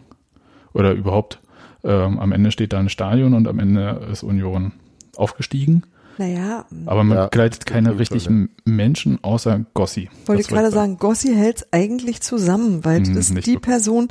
Oder 0.72 0.92
überhaupt, 0.92 1.40
ähm, 1.84 2.18
am 2.18 2.32
Ende 2.32 2.50
steht 2.52 2.72
da 2.72 2.78
ein 2.78 2.88
Stadion 2.88 3.34
und 3.34 3.48
am 3.48 3.58
Ende 3.58 4.06
ist 4.12 4.22
Union 4.22 4.72
aufgestiegen. 5.16 5.82
Naja, 6.18 6.66
Aber 6.84 7.04
man 7.04 7.16
Ja, 7.16 7.24
begleitet 7.24 7.64
keine 7.64 7.98
richtigen 7.98 8.50
Menschen 8.66 9.18
außer 9.24 9.64
Gossi. 9.72 10.10
wollte 10.26 10.42
ich 10.42 10.48
gerade 10.48 10.70
sagen, 10.70 10.98
Gossi 10.98 11.34
hält's 11.34 11.66
eigentlich 11.72 12.20
zusammen, 12.20 12.84
weil 12.84 12.98
Hm, 13.06 13.14
das 13.14 13.30
ist 13.30 13.46
die. 13.46 13.56
Person, 13.56 14.08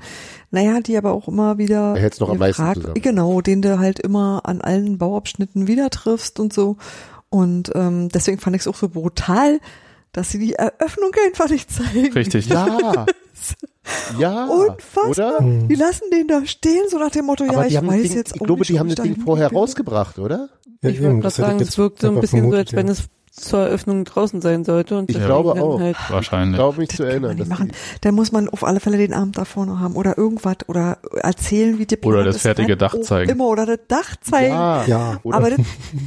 naja, 0.50 0.80
die 0.80 0.98
aber 0.98 1.12
auch 1.14 1.28
immer 1.28 1.60
wieder 1.60 1.94
Er 1.96 2.02
hält's 2.02 2.20
noch 2.20 2.30
am 2.30 2.40
meisten 2.40 2.60
gefragt- 2.64 2.82
zusammen. 2.82 3.02
Genau, 3.02 3.42
den 3.42 3.62
du 3.62 3.78
halt 3.78 4.00
immer 4.00 4.42
an 4.46 4.62
allen 4.62 4.98
Bauabschnitten 4.98 5.68
wieder 5.68 5.92
triffst 5.92 6.40
und 6.40 6.52
so. 6.54 6.78
Und 7.30 7.72
ähm, 7.76 8.10
deswegen 8.10 8.40
fand 8.40 8.56
ich 8.56 8.62
es 8.64 8.68
auch 8.68 8.76
so 8.76 8.90
brutal, 8.90 9.60
dass 10.12 10.32
sie 10.32 10.40
die 10.40 10.54
Eröffnung 10.54 11.12
einfach 11.28 11.50
nicht 11.50 11.72
zeigen. 11.72 12.12
Richtig. 12.14 12.48
Ja. 12.48 13.06
ja. 14.20 14.46
Unfassbar. 14.46 15.40
Oder? 15.40 15.68
Die 15.68 15.76
lassen 15.76 16.06
den 16.12 16.28
da 16.28 16.46
stehen, 16.46 16.88
so 16.90 16.98
nach 17.00 17.12
dem 17.12 17.26
Motto, 17.26 17.46
ja, 17.46 17.52
Aber 17.52 17.68
ich 17.68 17.78
haben 17.78 17.88
das 17.88 17.96
weiß 17.96 18.04
Ding, 18.04 18.18
jetzt 18.18 18.36
ich 18.36 18.42
auch 18.42 18.46
glaube, 18.46 18.60
nicht, 18.62 18.72
die 18.72 18.80
haben 18.80 18.90
ich 18.90 18.96
das 18.96 19.04
Ding 19.04 19.18
vorher 19.22 19.50
bin. 19.50 19.58
rausgebracht, 19.58 20.20
oder? 20.20 20.50
Ja, 20.82 20.90
ich 20.90 21.02
wollte 21.02 21.20
gerade 21.20 21.36
sagen, 21.36 21.62
ich 21.62 21.70
es 21.70 21.78
wirkt 21.78 22.02
so 22.02 22.10
ein 22.10 22.20
bisschen 22.20 22.50
so, 22.50 22.58
als 22.58 22.74
wenn 22.74 22.88
ja. 22.88 22.94
es 22.94 23.10
zur 23.32 23.62
Eröffnung 23.62 24.04
draußen 24.04 24.42
sein 24.42 24.66
sollte. 24.66 24.98
Und 24.98 25.10
Ich 25.10 25.18
glaube 25.18 25.54
dann 25.54 25.64
auch. 25.64 25.80
Halt, 25.80 25.96
Ich 26.00 26.12
Wahrscheinlich. 26.12 26.58
glaube 26.58 26.80
mich 26.80 26.90
zu 26.90 26.98
Kann 26.98 27.06
man 27.06 27.12
erinnern. 27.12 27.30
nicht 27.38 27.42
dass 27.42 27.60
machen. 27.60 27.72
Da 28.02 28.12
muss 28.12 28.32
man 28.34 28.50
auf 28.50 28.64
alle 28.66 28.80
Fälle 28.82 28.98
den 28.98 29.14
Abend 29.14 29.38
davor 29.38 29.66
noch 29.66 29.80
haben 29.80 29.96
oder 29.96 30.18
irgendwas 30.18 30.58
oder 30.68 30.98
erzählen, 31.16 31.80
wie 31.80 31.86
die 31.86 31.98
Oder 32.02 32.26
das 32.26 32.38
fertige 32.42 32.76
Dach 32.76 32.94
zeigen. 33.02 33.32
Immer 33.32 33.48
oder 33.48 33.66
das 33.66 33.80
Dach 33.88 34.16
zeigen. 34.20 34.54
Ja. 34.54 34.86
Ja. 34.86 35.20
Oder? 35.24 35.38
Aber 35.38 35.50
das, 35.50 35.60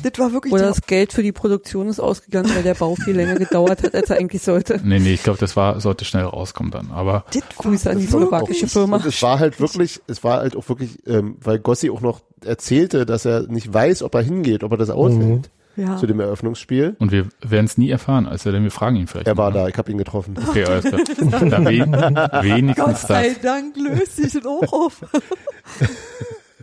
das 0.03 0.19
war 0.19 0.33
wirklich 0.33 0.53
oder 0.53 0.65
der, 0.65 0.71
das 0.73 0.83
Geld 0.83 1.13
für 1.15 1.23
die 1.23 1.33
Produktion 1.33 1.89
ist 1.89 1.99
ausgegangen, 1.99 2.51
weil 2.55 2.63
der 2.63 2.75
Bau 2.75 2.95
viel 2.95 3.17
länger 3.17 3.37
gedauert 3.37 3.83
hat, 3.83 3.95
als 3.95 4.11
er 4.11 4.19
eigentlich 4.19 4.43
sollte. 4.43 4.81
Nee, 4.85 4.99
nee, 4.99 5.15
ich 5.15 5.23
glaube, 5.23 5.39
das 5.39 5.57
war, 5.57 5.81
sollte 5.81 6.05
schnell 6.05 6.25
rauskommen 6.25 6.71
dann. 6.71 6.91
Aber 6.91 7.25
das 7.33 7.43
Grüße 7.57 7.91
an 7.91 7.99
die 7.99 8.05
Das 8.05 8.13
slowakische 8.13 8.69
Firma. 8.69 8.97
Und 8.97 9.07
es 9.07 9.23
war 9.23 9.39
halt 9.39 9.59
wirklich, 9.61 10.01
es 10.07 10.23
war 10.23 10.39
halt 10.41 10.57
auch 10.57 10.69
wirklich, 10.69 10.99
ähm, 11.07 11.37
weil 11.41 11.59
Gossi 11.59 11.89
auch 11.91 12.01
noch 12.03 12.21
erzählte, 12.45 13.07
dass 13.07 13.25
er 13.25 13.49
nicht 13.49 13.73
weiß, 13.73 14.03
ob 14.03 14.15
er 14.15 14.23
hingeht, 14.23 14.63
ob 14.63 14.73
er 14.73 14.77
das 14.77 14.91
auswählt 14.91 15.51
ja. 15.77 15.97
zu 15.97 16.07
dem 16.07 16.21
Eröffnungsspiel. 16.21 16.97
Und 16.99 17.13
wir 17.13 17.27
werden 17.41 17.67
es 17.67 17.79
nie 17.79 17.91
erfahren, 17.91 18.27
als 18.27 18.47
er 18.47 18.53
denn 18.53 18.63
wir 18.63 18.71
fragen 18.71 18.97
ihn 18.97 19.07
vielleicht. 19.07 19.27
Er 19.27 19.37
war 19.37 19.51
mal, 19.51 19.59
da, 19.59 19.69
ich 19.69 19.77
habe 19.79 19.91
ihn 19.91 19.99
getroffen. 19.99 20.35
Okay, 20.49 20.65
alles 20.65 20.85
klar. 20.85 21.01
Dann 21.51 21.67
wen, 21.67 21.93
wenigstens 21.93 22.85
Gott 22.85 22.95
das. 22.95 23.03
sei 23.09 23.35
Dank 23.43 23.77
löst 23.77 24.17
sich 24.17 24.33
das 24.33 24.47
auch 24.47 24.73
auf. 24.73 25.05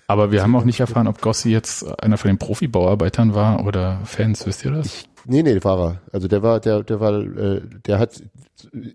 Aber 0.07 0.31
wir 0.31 0.43
haben 0.43 0.55
auch 0.55 0.63
nicht 0.63 0.79
erfahren, 0.79 1.07
ob 1.07 1.19
Gossi 1.21 1.49
jetzt 1.49 1.83
einer 2.01 2.17
von 2.17 2.29
den 2.29 2.37
Profibauarbeitern 2.37 3.33
war 3.33 3.65
oder 3.65 3.99
Fans, 4.05 4.45
wisst 4.45 4.63
ihr 4.63 4.71
das? 4.71 5.05
Nee, 5.25 5.43
nee, 5.43 5.63
war 5.63 5.79
er. 5.79 6.01
Also 6.11 6.27
der 6.27 6.43
war, 6.43 6.59
der, 6.59 6.83
der 6.83 6.99
war, 6.99 7.21
äh, 7.21 7.61
der 7.85 7.99
hat 7.99 8.21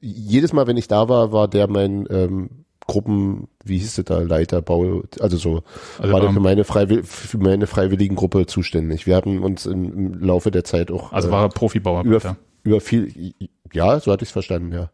jedes 0.01 0.53
Mal, 0.53 0.67
wenn 0.67 0.77
ich 0.77 0.89
da 0.89 1.09
war, 1.09 1.33
war 1.33 1.49
der 1.49 1.69
mein 1.69 2.07
ähm, 2.11 2.66
Gruppen, 2.87 3.49
wie 3.65 3.79
hieß 3.79 3.99
es 3.99 4.05
da, 4.05 4.21
Leiter, 4.21 4.63
Bau, 4.63 5.03
also 5.21 5.37
so, 5.37 5.63
Also 5.99 6.13
war 6.13 6.33
für 6.33 6.41
meine, 6.41 6.65
Freiwill 6.65 7.03
für 7.03 7.39
meine 7.39 7.67
freiwilligen 7.67 8.15
Gruppe 8.15 8.47
zuständig. 8.47 9.07
Wir 9.07 9.17
hatten 9.17 9.41
uns 9.41 9.67
im, 9.67 10.15
im 10.15 10.21
Laufe 10.21 10.51
der 10.51 10.65
Zeit 10.65 10.91
auch 10.91 11.13
Also 11.13 11.29
äh, 11.29 11.33
war 11.33 11.43
er 11.43 11.49
Profibauarbeiter. 11.49 12.15
über, 12.15 12.37
über 12.63 12.81
viel, 12.81 13.35
ja, 13.73 13.99
so 13.99 14.13
hatte 14.13 14.23
ich 14.23 14.29
es 14.29 14.33
verstanden, 14.33 14.73
ja. 14.73 14.91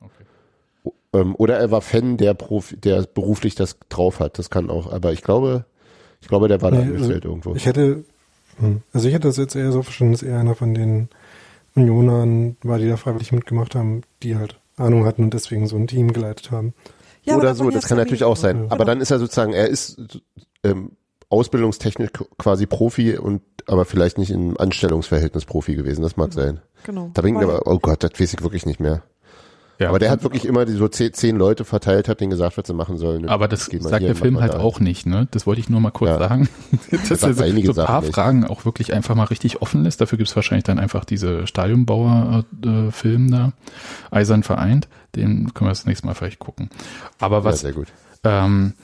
Ähm, 1.13 1.35
oder 1.37 1.59
er 1.59 1.71
war 1.71 1.83
Fan, 1.83 2.17
der 2.17 2.35
Profi, 2.35 2.77
der 2.77 3.03
beruflich 3.03 3.55
das 3.55 3.79
drauf 3.91 4.21
hat. 4.21 4.39
Das 4.39 4.49
kann 4.49 4.71
auch, 4.71 4.91
aber 4.91 5.13
ich 5.13 5.23
glaube, 5.23 5.67
ich 6.23 6.29
glaube, 6.29 6.49
der 6.49 6.63
war 6.63 6.71
da 6.71 6.79
Nee, 6.79 6.85
also 6.85 6.95
angestellt 6.95 7.25
irgendwo. 7.27 7.55
Ich 7.55 7.67
hätte, 7.67 8.05
hm, 8.59 8.83
also 8.93 9.09
ich 9.09 9.15
hätte 9.15 9.29
das 9.29 9.37
jetzt 9.37 9.55
eher 9.55 9.73
so 9.73 9.83
verstanden, 9.83 10.13
dass 10.13 10.23
er 10.23 10.41
einer 10.41 10.55
von 10.55 10.73
den 10.73 11.09
Unionern 11.75 12.57
war, 12.63 12.79
die 12.79 12.89
da 12.89 12.97
freiwillig 12.97 13.33
mitgemacht 13.33 13.75
haben, 13.75 14.03
die 14.23 14.37
halt 14.37 14.59
Ahnung 14.77 15.05
hatten 15.05 15.25
und 15.25 15.35
deswegen 15.35 15.67
so 15.67 15.77
ein 15.77 15.87
Team 15.87 16.13
geleitet 16.13 16.51
haben. 16.51 16.73
Ja, 17.25 17.37
Oder 17.37 17.55
so, 17.55 17.71
das 17.71 17.87
kann 17.87 17.99
natürlich 17.99 18.21
ich- 18.23 18.25
auch 18.27 18.37
sein. 18.37 18.67
Aber 18.71 18.85
dann 18.85 19.01
ist 19.01 19.11
er 19.11 19.19
sozusagen, 19.19 19.53
er 19.53 19.69
ist 19.69 20.01
ähm, 20.65 20.93
ausbildungstechnisch 21.29 22.11
quasi 22.39 22.67
Profi 22.67 23.17
und 23.17 23.43
aber 23.67 23.85
vielleicht 23.85 24.19
nicht 24.19 24.31
im 24.31 24.59
Anstellungsverhältnis 24.59 25.45
Profi 25.45 25.75
gewesen. 25.77 26.03
Das 26.03 26.17
mag 26.17 26.33
sein. 26.33 26.61
Genau. 26.85 27.11
Da 27.15 27.23
bin 27.23 27.35
ich 27.37 27.41
Weil- 27.41 27.51
aber, 27.51 27.67
oh 27.67 27.79
Gott, 27.79 28.03
das 28.03 28.13
weiß 28.19 28.35
ich 28.35 28.43
wirklich 28.43 28.67
nicht 28.67 28.81
mehr. 28.81 29.03
Ja, 29.83 29.89
aber 29.91 29.99
der 29.99 30.11
hat 30.11 30.23
wirklich 30.23 30.45
immer 30.45 30.65
die 30.65 30.73
so 30.73 30.89
zehn, 30.89 31.37
Leute 31.37 31.65
verteilt, 31.65 32.09
hat 32.09 32.21
denen 32.21 32.31
gesagt, 32.31 32.57
was 32.59 32.67
sie 32.67 32.75
machen 32.75 32.97
sollen. 32.99 33.29
Aber 33.29 33.49
das 33.49 33.67
sagt 33.67 33.73
hier, 33.99 33.99
der 34.09 34.15
Film 34.17 34.41
halt 34.41 34.55
da. 34.55 34.61
auch 34.61 34.81
nicht, 34.81 35.07
ne? 35.07 35.29
Das 35.31 35.47
wollte 35.47 35.61
ich 35.61 35.69
nur 35.69 35.81
mal 35.81 35.91
kurz 35.91 36.11
Ja. 36.11 36.19
sagen. 36.19 36.49
Dass 37.09 37.23
er 37.23 37.39
einige 37.45 37.73
so 37.73 37.81
ein 37.81 37.87
paar 37.87 38.01
nicht. 38.03 38.15
Fragen 38.15 38.45
auch 38.47 38.65
wirklich 38.65 38.93
einfach 38.95 39.15
mal 39.15 39.25
richtig 39.25 39.61
offen 39.63 39.83
lässt. 39.85 40.01
Dafür 40.01 40.19
gibt's 40.19 40.35
wahrscheinlich 40.37 40.65
dann 40.65 40.79
einfach 40.79 41.05
diese 41.05 41.47
Stadionbauer-Film 41.47 43.31
da, 43.31 43.53
Eisern 44.11 44.43
vereint. 44.43 44.89
Den 45.17 45.53
können 45.55 45.69
wir 45.69 45.73
das 45.73 45.87
nächste 45.87 46.07
Mal 46.07 46.15
vielleicht 46.15 46.39
gucken. 46.39 46.71
Aber 47.19 47.39
Ja, 47.39 47.45
was 47.45 47.61
sehr 47.61 47.73
gut. 47.73 47.89
ähm, 48.25 48.75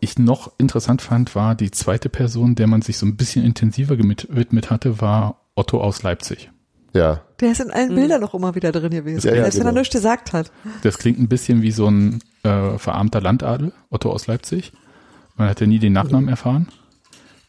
ich 0.00 0.18
noch 0.18 0.52
interessant 0.58 1.02
fand, 1.02 1.34
war 1.34 1.54
die 1.54 1.70
zweite 1.70 2.08
Person, 2.08 2.54
der 2.54 2.66
man 2.68 2.82
sich 2.82 2.98
so 2.98 3.06
ein 3.06 3.16
bisschen 3.16 3.44
intensiver 3.44 3.96
gewidmet 3.96 4.70
hatte, 4.70 5.00
war 5.00 5.40
Otto 5.56 5.80
aus 5.80 6.02
Leipzig. 6.02 6.50
Ja, 6.94 7.20
Der 7.40 7.52
ist 7.52 7.60
in 7.60 7.70
allen 7.70 7.90
Mhm. 7.90 7.94
Bildern 7.96 8.20
noch 8.20 8.34
immer 8.34 8.54
wieder 8.54 8.72
drin 8.72 8.90
gewesen. 8.90 9.26
Ja, 9.28 9.34
ja, 9.34 9.42
Selbst 9.42 9.58
wenn 9.58 9.66
er 9.66 9.70
genau. 9.70 9.80
nichts 9.80 9.94
gesagt 9.94 10.32
hat. 10.32 10.50
Das 10.82 10.98
klingt 10.98 11.18
ein 11.18 11.28
bisschen 11.28 11.62
wie 11.62 11.70
so 11.70 11.86
ein 11.88 12.20
äh, 12.44 12.78
verarmter 12.78 13.20
Landadel, 13.20 13.72
Otto 13.90 14.10
aus 14.10 14.26
Leipzig. 14.26 14.72
Man 15.36 15.48
hat 15.48 15.60
ja 15.60 15.66
nie 15.66 15.78
den 15.78 15.92
Nachnamen 15.92 16.28
erfahren. 16.28 16.68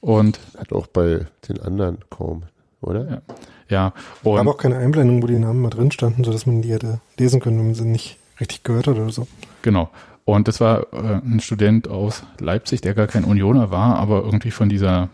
Und 0.01 0.39
hat 0.57 0.71
auch 0.73 0.87
bei 0.87 1.25
den 1.47 1.59
anderen 1.61 1.97
kaum, 2.09 2.43
oder? 2.81 3.09
Ja. 3.09 3.21
ja, 3.69 3.93
und 4.23 4.47
auch 4.47 4.57
keine 4.57 4.77
Einblendung, 4.77 5.21
wo 5.21 5.27
die 5.27 5.37
Namen 5.39 5.61
mal 5.61 5.69
drin 5.69 5.91
standen, 5.91 6.23
sodass 6.23 6.45
man 6.45 6.61
die 6.61 6.71
hätte 6.71 7.01
lesen 7.17 7.39
können, 7.41 7.57
wenn 7.59 7.65
man 7.65 7.75
sie 7.75 7.83
nicht 7.85 8.17
richtig 8.39 8.63
gehört 8.63 8.87
hat 8.87 8.95
oder 8.97 9.09
so. 9.09 9.27
genau. 9.61 9.89
Und 10.23 10.47
das 10.47 10.61
war 10.61 10.93
äh, 10.93 11.19
ein 11.25 11.39
Student 11.41 11.87
aus 11.87 12.23
Leipzig, 12.39 12.81
der 12.81 12.93
gar 12.93 13.07
kein 13.07 13.23
Unioner 13.25 13.71
war, 13.71 13.95
aber 13.97 14.23
irgendwie 14.23 14.51
von 14.51 14.69
dieser 14.69 15.09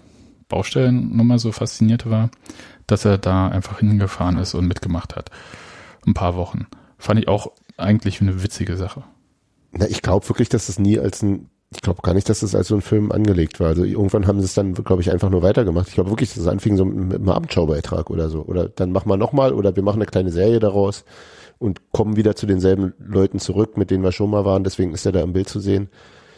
Baustellennummer 0.50 1.40
so 1.40 1.52
fasziniert 1.52 2.08
war, 2.10 2.30
dass 2.88 3.06
er 3.06 3.18
da 3.18 3.48
einfach 3.48 3.80
hingefahren 3.80 4.38
ist 4.38 4.54
und 4.54 4.68
mitgemacht 4.68 5.16
hat. 5.16 5.32
Ein 6.06 6.14
paar 6.14 6.36
Wochen. 6.36 6.68
Fand 6.98 7.20
ich 7.20 7.28
auch 7.28 7.52
eigentlich 7.78 8.22
eine 8.22 8.44
witzige 8.44 8.78
Sache. 8.78 9.04
Na, 9.72 9.88
ich 9.88 10.02
glaube 10.02 10.28
wirklich, 10.30 10.50
dass 10.50 10.68
das 10.68 10.80
nie 10.80 11.00
als 11.00 11.22
ein, 11.22 11.50
ich 11.72 11.82
glaube 11.82 12.02
gar 12.02 12.14
nicht, 12.14 12.30
dass 12.30 12.40
das 12.40 12.56
als 12.56 12.68
so 12.68 12.76
ein 12.76 12.82
Film 12.82 13.12
angelegt 13.12 13.60
war. 13.60 13.68
Also 13.68 13.84
irgendwann 13.84 14.28
haben 14.28 14.40
sie 14.40 14.46
es 14.46 14.54
dann, 14.54 14.74
glaube 14.74 15.02
ich, 15.02 15.12
einfach 15.12 15.30
nur 15.30 15.44
weitergemacht. 15.44 15.88
Ich 15.90 15.96
glaube 15.96 16.12
wirklich, 16.12 16.30
dass 16.30 16.40
es 16.40 16.48
anfing 16.48 16.78
so 16.78 16.86
mit 16.86 17.18
einem 17.18 17.30
Abendschaubeitrag 17.30 18.10
oder 18.10 18.30
so. 18.30 18.44
Oder 18.44 18.70
dann 18.70 18.92
machen 18.92 19.10
wir 19.10 19.18
nochmal 19.18 19.54
oder 19.54 19.76
wir 19.76 19.84
machen 19.84 19.98
eine 19.98 20.06
kleine 20.06 20.32
Serie 20.32 20.60
daraus 20.60 21.04
und 21.58 21.92
kommen 21.92 22.16
wieder 22.16 22.36
zu 22.36 22.46
denselben 22.46 22.94
Leuten 23.00 23.40
zurück, 23.40 23.78
mit 23.78 23.92
denen 23.92 24.04
wir 24.04 24.12
schon 24.12 24.30
mal 24.30 24.46
waren. 24.46 24.64
Deswegen 24.64 24.94
ist 24.94 25.06
er 25.06 25.12
da 25.12 25.22
im 25.22 25.34
Bild 25.34 25.50
zu 25.50 25.60
sehen. 25.60 25.90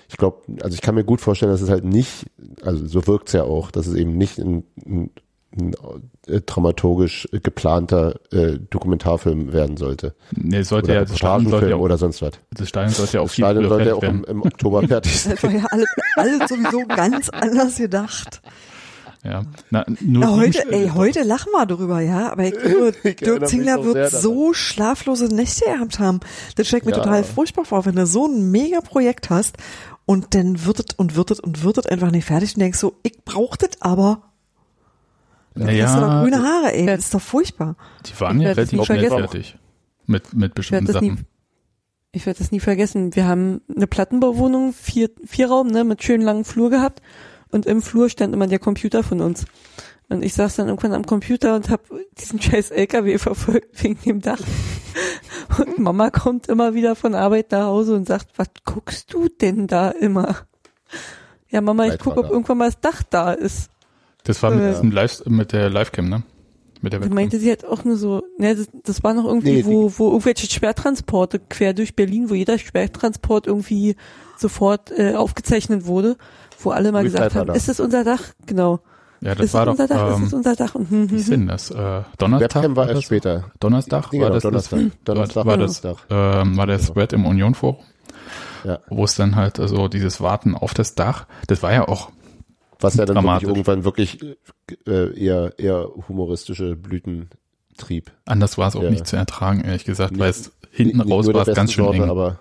Ich 0.10 0.18
glaube, 0.18 0.41
also 0.62 0.74
ich 0.74 0.82
kann 0.82 0.95
mir 0.95 1.04
gut 1.04 1.22
vorstellen, 1.22 1.52
dass 1.52 1.62
es 1.62 1.70
halt 1.70 1.84
nicht, 1.84 2.26
also 2.64 2.86
so 2.88 3.06
wirkt's 3.08 3.34
ja 3.34 3.43
auch, 3.43 3.72
dass 3.72 3.88
es 3.88 3.95
eben 3.95 4.18
nicht 4.18 4.39
ein, 4.39 4.64
ein, 4.86 5.12
ein 5.56 5.74
äh, 6.28 6.41
dramaturgisch 6.41 7.28
geplanter 7.32 8.20
äh, 8.32 8.58
Dokumentarfilm 8.70 9.54
werden 9.54 9.78
sollte. 9.78 10.14
Nee, 10.36 10.58
es 10.58 10.70
sollte 10.70 10.88
Oder 10.91 11.00
ja, 11.02 11.06
das 11.06 11.18
Stadion 11.18 11.50
sollte 11.52 11.70
ja 11.70 11.76
auch, 11.76 11.80
oder 11.82 11.98
sonst 11.98 12.22
was. 12.22 12.32
das 12.52 12.68
Stadion 12.70 12.93
sollte 12.93 13.14
ja 13.14 13.22
auch 13.22 13.26
Das 13.26 13.34
viel 13.36 13.45
Stadion 13.45 13.64
früher 13.66 13.70
sollte 13.76 13.89
ja 13.89 13.95
auch 13.95 14.04
im, 14.04 14.24
im 14.26 14.41
Oktober 14.41 14.84
fertig 14.88 15.20
sein. 15.20 15.34
Das 15.36 15.43
war 15.43 15.52
ja 15.52 15.66
alles, 15.72 15.88
alles 16.16 16.50
sowieso 16.50 16.86
ganz 16.88 17.30
anders 17.30 17.78
gedacht. 17.78 18.41
Ja. 19.24 19.43
Na, 19.72 19.84
sieben 20.00 20.30
heute, 20.30 20.72
ey, 20.72 20.89
heute 20.93 21.24
lachen 21.24 21.52
wir 21.52 21.66
drüber, 21.66 22.02
ja. 22.02 22.32
Aber 22.32 22.43
ich 22.45 22.54
glaube, 22.54 22.93
Dirk 23.04 23.48
Zingler 23.48 23.84
wird 23.84 24.12
so 24.12 24.54
schlaflose 24.54 25.26
Nächte 25.34 25.66
gehabt 25.66 26.00
haben. 26.00 26.20
Das 26.56 26.68
steckt 26.68 26.86
mir 26.86 26.91
Ja. 26.91 27.00
total 27.00 27.24
furchtbar 27.24 27.66
vor, 27.66 27.86
wenn 27.86 27.95
du 27.95 28.06
so 28.06 28.28
ein 28.28 28.52
mega 28.52 28.80
Projekt 28.82 29.30
hast 29.30 29.58
und 30.06 30.34
dann 30.36 30.66
wird 30.66 30.80
es 30.80 30.95
und 30.95 31.16
wird 31.16 31.32
es 31.32 31.39
und 31.39 31.64
wird 31.64 31.78
es 31.80 31.86
einfach 31.88 32.12
nicht 32.12 32.26
fertig 32.26 32.56
und 32.56 32.62
denkst 32.62 32.80
so, 32.80 32.95
ich 33.04 33.24
brauch 33.26 33.56
das 33.58 33.72
aber. 33.82 34.24
Dann 35.58 35.68
hast 35.82 35.95
du 35.95 35.99
doch 36.01 36.08
Naja, 36.08 36.22
grüne 36.24 36.41
Haare, 36.43 36.74
ey. 36.74 36.86
Ja. 36.86 36.95
Das 36.95 37.05
ist 37.05 37.14
doch 37.14 37.22
furchtbar. 37.22 37.76
die 38.05 38.20
waren 38.20 38.38
Ich 38.38 38.43
ja 38.43 38.51
relativ 38.53 38.84
schnell 38.86 39.10
fertig. 39.10 39.58
Mit, 40.05 40.34
mit 40.34 40.51
Ich 40.51 40.55
bestimmten 40.55 40.88
werde 40.88 40.93
das, 40.93 41.01
nie- 41.01 41.10
Sachen. 41.10 41.28
ich 42.12 42.26
werd 42.26 42.39
das 42.39 42.51
nie 42.51 42.60
vergessen. 42.60 43.16
Wir 43.16 43.28
haben 43.28 43.62
eine 43.76 43.88
Plattenbauwohnung, 43.88 44.74
vier, 44.74 45.10
vier 45.26 45.49
Raum, 45.49 45.68
ne, 45.68 45.84
mit 45.84 46.03
schön 46.03 46.22
langen 46.22 46.45
Flur 46.45 46.70
gehabt. 46.70 47.01
Und 47.49 47.66
im 47.66 47.82
Flur 47.82 48.10
stand 48.10 48.34
immer 48.34 48.47
der 48.47 48.60
Computer 48.60 49.03
von 49.03 49.22
uns. 49.22 49.45
Und 50.10 50.24
ich 50.24 50.34
saß 50.34 50.55
dann 50.55 50.68
irgendwann 50.68 50.93
am 50.93 51.05
Computer 51.05 51.55
und 51.55 51.70
habe 51.70 51.84
diesen 52.18 52.41
scheiß 52.41 52.72
LKW 52.72 53.18
verfolgt 53.18 53.84
wegen 53.84 53.99
dem 54.05 54.22
Dach. 54.22 54.39
Und 55.60 55.80
Mama 55.80 56.10
kommt 56.10 56.47
immer 56.47 56.74
wieder 56.74 56.95
von 56.95 57.14
Arbeit 57.14 57.51
nach 57.51 57.66
Hause 57.66 57.93
und 57.95 58.08
sagt, 58.08 58.30
was 58.38 58.47
guckst 58.66 59.14
du 59.14 59.28
denn 59.28 59.68
da 59.68 59.89
immer? 59.91 60.36
Ja, 61.49 61.62
Mama, 61.62 61.86
ich 61.88 61.99
gucke, 61.99 62.20
ob 62.20 62.30
irgendwann 62.32 62.58
mal 62.58 62.66
das 62.72 62.80
Dach 62.80 63.03
da 63.03 63.32
ist. 63.34 63.70
Das 64.28 64.43
war 64.43 64.51
mit, 64.51 64.61
Äh. 64.63 64.69
diesem 64.71 64.91
Live, 64.91 65.25
mit 65.25 65.51
der 65.53 65.69
Livecam, 65.69 66.09
ne? 66.09 66.23
Mit 66.82 66.93
der 66.93 67.01
Webcam. 67.01 67.15
meinte 67.15 67.39
sie 67.39 67.49
halt 67.49 67.65
auch 67.65 67.84
nur 67.86 67.97
so, 67.97 68.21
ne, 68.38 68.55
das, 68.55 68.67
das 68.84 69.03
war 69.03 69.13
noch 69.15 69.25
irgendwie, 69.25 69.51
Nee, 69.63 69.65
wo, 69.65 69.91
wo 69.97 70.09
irgendwelche 70.09 70.45
Schwertransporte 70.47 71.39
quer 71.39 71.73
durch 71.73 71.95
Berlin, 71.95 72.30
wo 72.30 72.36
jeder 72.36 72.57
Schwertransport 72.59 73.47
irgendwie 73.47 73.95
sofort 74.38 74.91
äh, 74.91 75.15
aufgezeichnet 75.15 75.86
wurde, 75.88 76.17
wo 76.59 76.69
alle 76.69 76.91
mal 76.91 77.03
gesagt 77.03 77.34
haben, 77.36 77.51
ist 77.55 77.67
das 77.67 77.80
unser 77.80 78.03
Dach? 78.03 78.21
Genau. 78.45 78.80
ja, 79.21 79.34
das 79.34 79.47
ist 79.47 79.53
war 79.55 79.65
das 79.65 79.78
doch, 79.78 79.84
unser 79.84 79.88
Dach? 79.95 80.09
ist 80.11 80.15
ähm, 80.17 80.23
das 80.25 80.34
unser 80.34 80.55
Dach? 80.55 80.75
Und, 80.75 80.89
hm, 80.91 81.09
wie 81.09 81.13
hm, 81.13 81.17
ist 81.19 81.25
hm. 81.25 81.32
denn 81.32 81.47
das? 81.47 81.71
Äh, 81.71 82.01
Donnerstag? 82.19 82.55
Webcam 82.55 82.75
war 82.75 82.86
das? 82.86 82.95
erst 82.95 83.05
später. 83.05 83.51
Donnerstag 83.59 84.11
Nee, 84.11 84.19
war 84.19 84.28
genau, 84.28 84.34
das, 84.36 84.43
Donnerstag. 84.43 84.80
das 84.80 85.03
Donnerstag 85.05 85.36
war 85.38 85.45
war 85.47 85.57
das, 85.57 85.82
Donnerstag. 85.82 86.07
ähm, 86.45 86.57
war 86.57 86.67
der 86.67 86.80
Thread 86.80 87.13
im 87.13 87.25
Union 87.25 87.55
Forum, 87.55 87.78
Ja. 88.63 88.80
wo 88.89 89.03
es 89.03 89.15
dann 89.15 89.36
halt 89.36 89.59
also 89.59 89.88
dieses 89.88 90.21
Warten 90.21 90.53
auf 90.53 90.75
das 90.75 90.93
Dach, 90.93 91.25
das 91.47 91.63
war 91.63 91.73
ja 91.73 91.88
auch, 91.88 92.11
Was 92.80 92.95
ja 92.95 93.05
dann 93.05 93.23
wirklich 93.23 93.43
irgendwann 93.49 93.84
wirklich 93.84 94.19
äh, 94.88 95.19
eher, 95.19 95.53
eher 95.57 95.88
humoristische 96.07 96.75
Blüten 96.75 97.30
trieb. 97.78 98.11
anders 98.25 98.57
war 98.57 98.67
es 98.67 98.75
auch 98.75 98.84
Ja. 98.84 98.89
nicht 98.89 99.07
zu 99.07 99.15
ertragen, 99.15 99.61
ehrlich 99.63 99.86
gesagt, 99.86 100.13
Nee, 100.13 100.19
weil 100.19 100.30
es 100.32 100.51
hinten 100.71 100.97
Nicht 100.97 101.09
raus 101.11 101.28
war 101.34 101.47
es 101.47 101.55
ganz 101.55 101.73
schön 101.73 101.86
Sorte, 101.86 102.03
eng. 102.03 102.09
aber 102.09 102.39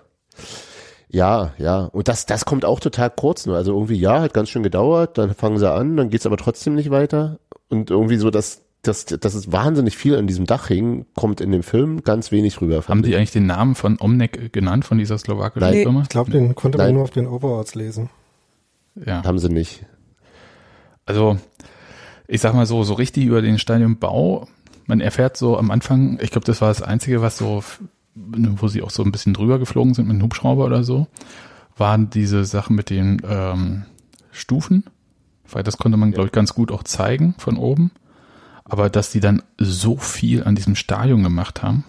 ja, 1.09 1.53
ja. 1.57 1.85
Und 1.85 2.07
das, 2.07 2.25
das 2.25 2.45
kommt 2.45 2.65
auch 2.65 2.79
total 2.79 3.09
kurz 3.09 3.45
nur. 3.45 3.55
Also 3.55 3.73
irgendwie, 3.73 3.95
ja, 3.95 4.21
hat 4.21 4.33
ganz 4.33 4.49
schön 4.49 4.63
gedauert, 4.63 5.17
dann 5.17 5.33
fangen 5.33 5.57
sie 5.57 5.71
an, 5.71 5.95
dann 5.95 6.09
geht's 6.09 6.25
aber 6.25 6.37
trotzdem 6.37 6.75
nicht 6.75 6.89
weiter. 6.89 7.39
Und 7.69 7.89
irgendwie 7.89 8.17
so, 8.17 8.29
dass, 8.29 8.63
dass, 8.81 9.05
dass 9.05 9.33
es 9.33 9.51
wahnsinnig 9.51 9.95
viel 9.97 10.15
an 10.17 10.27
diesem 10.27 10.45
Dach 10.45 10.67
hing, 10.67 11.05
kommt 11.15 11.39
in 11.39 11.51
dem 11.51 11.63
Film 11.63 12.03
ganz 12.03 12.31
wenig 12.31 12.59
rüber. 12.61 12.83
Haben 12.87 13.03
die 13.03 13.15
eigentlich 13.15 13.31
den 13.31 13.45
Namen 13.45 13.75
von 13.75 13.97
Omnek 13.99 14.51
genannt, 14.51 14.85
von 14.85 14.97
dieser 14.97 15.17
slowakischen 15.17 15.69
Nein. 15.69 15.83
Firma? 15.83 16.01
Ich 16.01 16.09
glaube, 16.09 16.31
den 16.31 16.55
konnte 16.55 16.77
man 16.77 16.87
Nein. 16.87 16.95
nur 16.95 17.03
auf 17.03 17.11
den 17.11 17.27
Overalls 17.27 17.73
lesen. 17.75 18.09
Ja. 19.05 19.23
Haben 19.23 19.39
sie 19.39 19.49
nicht. 19.49 19.85
Also, 21.07 21.37
ich 22.27 22.41
sag 22.41 22.53
mal 22.53 22.67
so, 22.67 22.83
so 22.83 22.93
richtig 22.93 23.25
über 23.25 23.41
den 23.41 23.57
Stadionbau, 23.57 24.47
man 24.85 25.01
erfährt 25.01 25.37
so 25.37 25.57
am 25.57 25.71
Anfang, 25.71 26.19
ich 26.21 26.29
glaube, 26.31 26.45
das 26.45 26.61
war 26.61 26.67
das 26.67 26.81
Einzige, 26.81 27.21
was 27.21 27.37
so, 27.37 27.63
wo 28.13 28.67
sie 28.67 28.81
auch 28.83 28.89
so 28.89 29.03
ein 29.03 29.11
bisschen 29.11 29.33
drüber 29.33 29.57
geflogen 29.57 29.93
sind 29.93 30.07
mit 30.07 30.15
einem 30.15 30.23
Hubschrauber 30.23 30.65
oder 30.65 30.83
so, 30.83 31.07
waren 31.77 32.09
diese 32.09 32.45
Sachen 32.45 32.75
mit 32.75 32.89
den 32.89 33.21
ähm, 33.27 33.85
Stufen, 34.31 34.83
weil 35.49 35.63
das 35.63 35.77
konnte 35.77 35.97
man, 35.97 36.11
glaube 36.11 36.27
ich, 36.27 36.31
ganz 36.31 36.53
gut 36.53 36.71
auch 36.71 36.83
zeigen 36.83 37.35
von 37.37 37.57
oben. 37.57 37.91
Aber 38.65 38.89
dass 38.89 39.11
die 39.11 39.21
dann 39.21 39.43
so 39.57 39.95
viel 39.95 40.43
an 40.43 40.55
diesem 40.55 40.75
Stadion 40.75 41.23
gemacht 41.23 41.63
haben, 41.63 41.85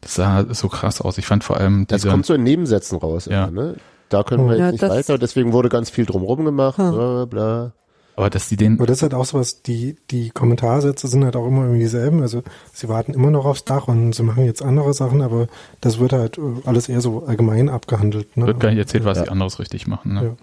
das 0.00 0.14
sah 0.14 0.52
so 0.52 0.68
krass 0.68 1.00
aus. 1.00 1.18
Ich 1.18 1.26
fand 1.26 1.42
vor 1.42 1.56
allem 1.56 1.86
Das 1.88 2.06
kommt 2.06 2.26
so 2.26 2.34
in 2.34 2.42
Nebensätzen 2.42 2.98
raus. 2.98 3.26
Ja. 3.26 3.46
Immer, 3.46 3.62
ne? 3.62 3.76
Da 4.08 4.22
können 4.22 4.48
wir 4.48 4.58
Ja, 4.58 4.70
jetzt 4.70 4.82
nicht 4.82 4.90
weiter, 4.90 5.16
deswegen 5.16 5.52
wurde 5.52 5.70
ganz 5.70 5.88
viel 5.88 6.04
drumrum 6.04 6.44
gemacht. 6.44 6.78
Hm. 6.78 6.90
Bla, 6.92 7.24
bla. 7.24 7.72
Aber 8.16 8.30
dass 8.30 8.48
die 8.48 8.56
den, 8.56 8.74
Aber 8.78 8.86
das 8.86 8.98
ist 8.98 9.02
halt 9.02 9.14
auch 9.14 9.24
sowas, 9.24 9.62
die, 9.62 9.96
die 10.10 10.30
Kommentarsätze 10.30 11.08
sind 11.08 11.24
halt 11.24 11.36
auch 11.36 11.46
immer 11.46 11.62
irgendwie 11.62 11.80
dieselben. 11.80 12.22
Also 12.22 12.42
sie 12.72 12.88
warten 12.88 13.12
immer 13.14 13.30
noch 13.30 13.44
aufs 13.44 13.64
Dach 13.64 13.88
und 13.88 14.14
sie 14.14 14.22
machen 14.22 14.44
jetzt 14.44 14.62
andere 14.62 14.92
Sachen, 14.94 15.22
aber 15.22 15.46
das 15.80 15.98
wird 15.98 16.12
halt 16.12 16.38
äh, 16.38 16.42
alles 16.64 16.88
eher 16.88 17.00
so 17.00 17.24
allgemein 17.26 17.68
abgehandelt. 17.68 18.36
Ne? 18.36 18.46
wird 18.46 18.60
gar 18.60 18.70
nicht 18.70 18.78
erzählt, 18.78 19.04
was 19.04 19.18
Ja. 19.18 19.24
sie 19.24 19.30
anderes 19.30 19.58
richtig 19.58 19.86
machen. 19.86 20.14
Ne? 20.14 20.36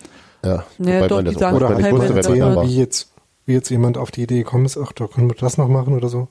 Ja. 0.44 0.64
Ja, 0.80 1.00
Ja, 1.02 1.08
doch, 1.08 1.18
man 1.18 1.26
die 1.26 1.34
das 1.34 1.36
auch 1.38 1.40
sagen 1.42 1.56
Oder 1.58 1.70
halt 1.70 1.92
wusste, 1.92 2.14
erzählen, 2.16 2.62
wie 2.68 2.78
jetzt, 2.78 3.12
wie 3.46 3.54
jetzt 3.54 3.70
jemand 3.70 3.98
auf 3.98 4.12
die 4.12 4.24
Idee 4.24 4.40
gekommen 4.40 4.66
ist, 4.66 4.78
ach, 4.78 4.92
da 4.94 5.08
können 5.08 5.30
wir 5.30 5.36
das 5.36 5.58
noch 5.58 5.68
machen 5.68 5.96
oder 5.96 6.10
so. 6.10 6.28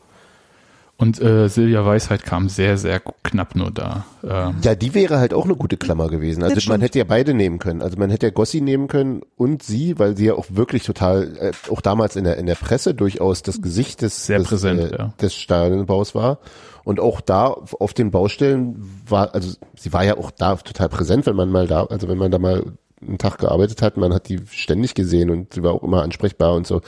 Und 1.01 1.21
äh, 1.21 1.49
Silvia 1.49 1.87
Weisheit 1.87 2.25
kam 2.25 2.49
sehr, 2.49 2.77
sehr 2.77 3.01
knapp 3.23 3.55
nur 3.55 3.71
da. 3.71 4.05
Ähm, 4.25 4.57
Ja, 4.63 4.75
die 4.75 4.95
wäre 4.95 5.19
halt 5.21 5.33
auch 5.33 5.45
eine 5.45 5.55
gute 5.55 5.77
Klammer 5.77 6.09
gewesen. 6.09 6.43
Also 6.43 6.69
man 6.69 6.81
hätte 6.81 6.99
ja 6.99 7.05
beide 7.05 7.35
nehmen 7.35 7.61
können. 7.61 7.83
Also 7.83 7.97
man 7.97 8.11
hätte 8.11 8.27
ja 8.27 8.33
Gossi 8.33 8.61
nehmen 8.61 8.89
können 8.89 9.23
und 9.37 9.63
sie, 9.63 9.97
weil 10.01 10.17
sie 10.17 10.27
ja 10.27 10.35
auch 10.35 10.47
wirklich 10.49 10.83
total, 10.83 11.37
äh, 11.37 11.53
auch 11.71 11.81
damals 11.83 12.17
in 12.17 12.25
der 12.25 12.37
in 12.37 12.47
der 12.47 12.57
Presse 12.57 12.95
durchaus 12.95 13.45
das 13.45 13.63
Gesicht 13.63 14.03
des, 14.03 14.27
Sehr 14.27 14.39
des, 14.39 14.49
präsent, 14.49 14.81
äh, 14.81 14.99
ja. 14.99 15.15
des 15.21 15.37
Stadionbaus 15.37 16.17
war. 16.17 16.41
Und 16.83 16.99
auch 16.99 17.21
da 17.21 17.47
auf 17.47 17.95
den 17.95 18.11
Baustellen 18.11 18.83
war, 19.07 19.35
also 19.37 19.55
sie 19.77 19.93
war 19.93 20.05
ja 20.05 20.17
auch 20.17 20.33
da 20.33 20.57
total 20.57 20.89
präsent, 20.89 21.27
wenn 21.27 21.37
man 21.37 21.51
mal 21.53 21.69
da, 21.69 21.85
also 21.85 22.09
wenn 22.09 22.19
man 22.19 22.33
da 22.33 22.41
mal 22.41 22.65
einen 23.01 23.19
Tag 23.19 23.39
gearbeitet 23.39 23.83
hat, 23.83 23.97
man 23.97 24.13
hat 24.13 24.29
die 24.29 24.41
ständig 24.51 24.95
gesehen 24.95 25.31
und 25.31 25.55
sie 25.55 25.63
war 25.63 25.75
auch 25.75 25.85
immer 25.85 26.03
ansprechbar 26.03 26.55
und 26.55 26.67
so. 26.67 26.81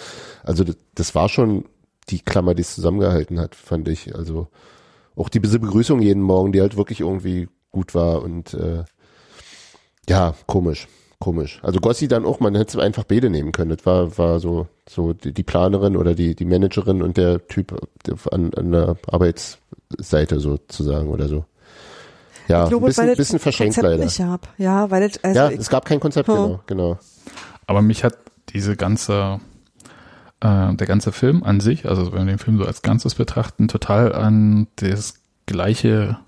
Also 0.43 0.65
das, 0.65 0.77
das 0.97 1.15
war 1.15 1.29
schon, 1.29 1.65
die 2.11 2.21
Klammer, 2.21 2.55
die 2.55 2.63
es 2.63 2.75
zusammengehalten 2.75 3.39
hat, 3.41 3.55
fand 3.55 3.89
ich. 3.89 4.15
Also 4.15 4.49
auch 5.17 5.29
die 5.29 5.41
diese 5.41 5.59
Begrüßung 5.59 6.01
jeden 6.03 6.23
Morgen, 6.23 6.53
die 6.53 6.61
halt 6.61 6.77
wirklich 6.77 7.01
irgendwie 7.01 7.49
gut 7.71 7.95
war 7.95 8.23
und 8.23 8.55
äh, 8.55 8.85
ja, 10.09 10.35
komisch, 10.47 10.89
komisch. 11.21 11.61
Also 11.63 11.79
Gossi 11.81 12.09
dann 12.09 12.25
auch, 12.25 12.41
man 12.41 12.55
hätte 12.55 12.81
einfach 12.83 13.05
beide 13.05 13.31
nehmen 13.31 13.53
können. 13.53 13.71
Das 13.77 13.87
war, 13.87 14.17
war 14.19 14.41
so, 14.41 14.67
so 14.89 15.13
die, 15.13 15.33
Planerin 15.43 15.97
oder 15.97 16.15
die, 16.15 16.35
die 16.35 16.45
Managerin 16.45 17.03
und 17.03 17.17
der 17.17 17.47
Typ 17.47 17.79
an, 18.33 18.53
an 18.55 18.73
der 18.73 18.97
Arbeitsseite 19.07 20.41
sozusagen 20.41 21.09
oder 21.09 21.29
so. 21.29 21.45
Ja, 22.49 22.65
Ich 22.65 22.71
glaube, 22.71 22.87
ein 22.87 22.89
bisschen, 22.89 23.07
weil 23.09 23.17
bisschen 23.17 23.39
verschenkt 23.39 23.75
Konzept 23.77 23.93
leider. 23.93 24.05
nicht 24.05 24.21
hab. 24.21 24.49
Ja, 24.59 24.91
weil 24.91 25.09
das, 25.09 25.23
also 25.23 25.39
ja, 25.39 25.51
ich, 25.51 25.61
es 25.61 25.69
gab 25.71 25.85
kein 25.85 26.01
Konzept, 26.01 26.29
Hm. 26.29 26.35
genau, 26.35 26.61
genau. 26.67 26.99
Aber 27.67 27.83
mich 27.83 28.03
hat 28.03 28.19
diese 28.53 28.75
ganze, 28.75 29.39
äh, 30.41 30.75
der 30.75 30.87
ganze 30.87 31.13
Film 31.13 31.43
an 31.43 31.61
sich, 31.61 31.89
also 31.89 32.13
wenn 32.13 32.27
wir 32.27 32.35
den 32.35 32.39
Film 32.39 32.59
so 32.59 32.65
als 32.65 32.83
Ganzes 32.83 33.15
betrachten, 33.15 33.69
total 33.69 34.15
an 34.15 34.67
das 34.77 35.15
gleiche 35.47 36.19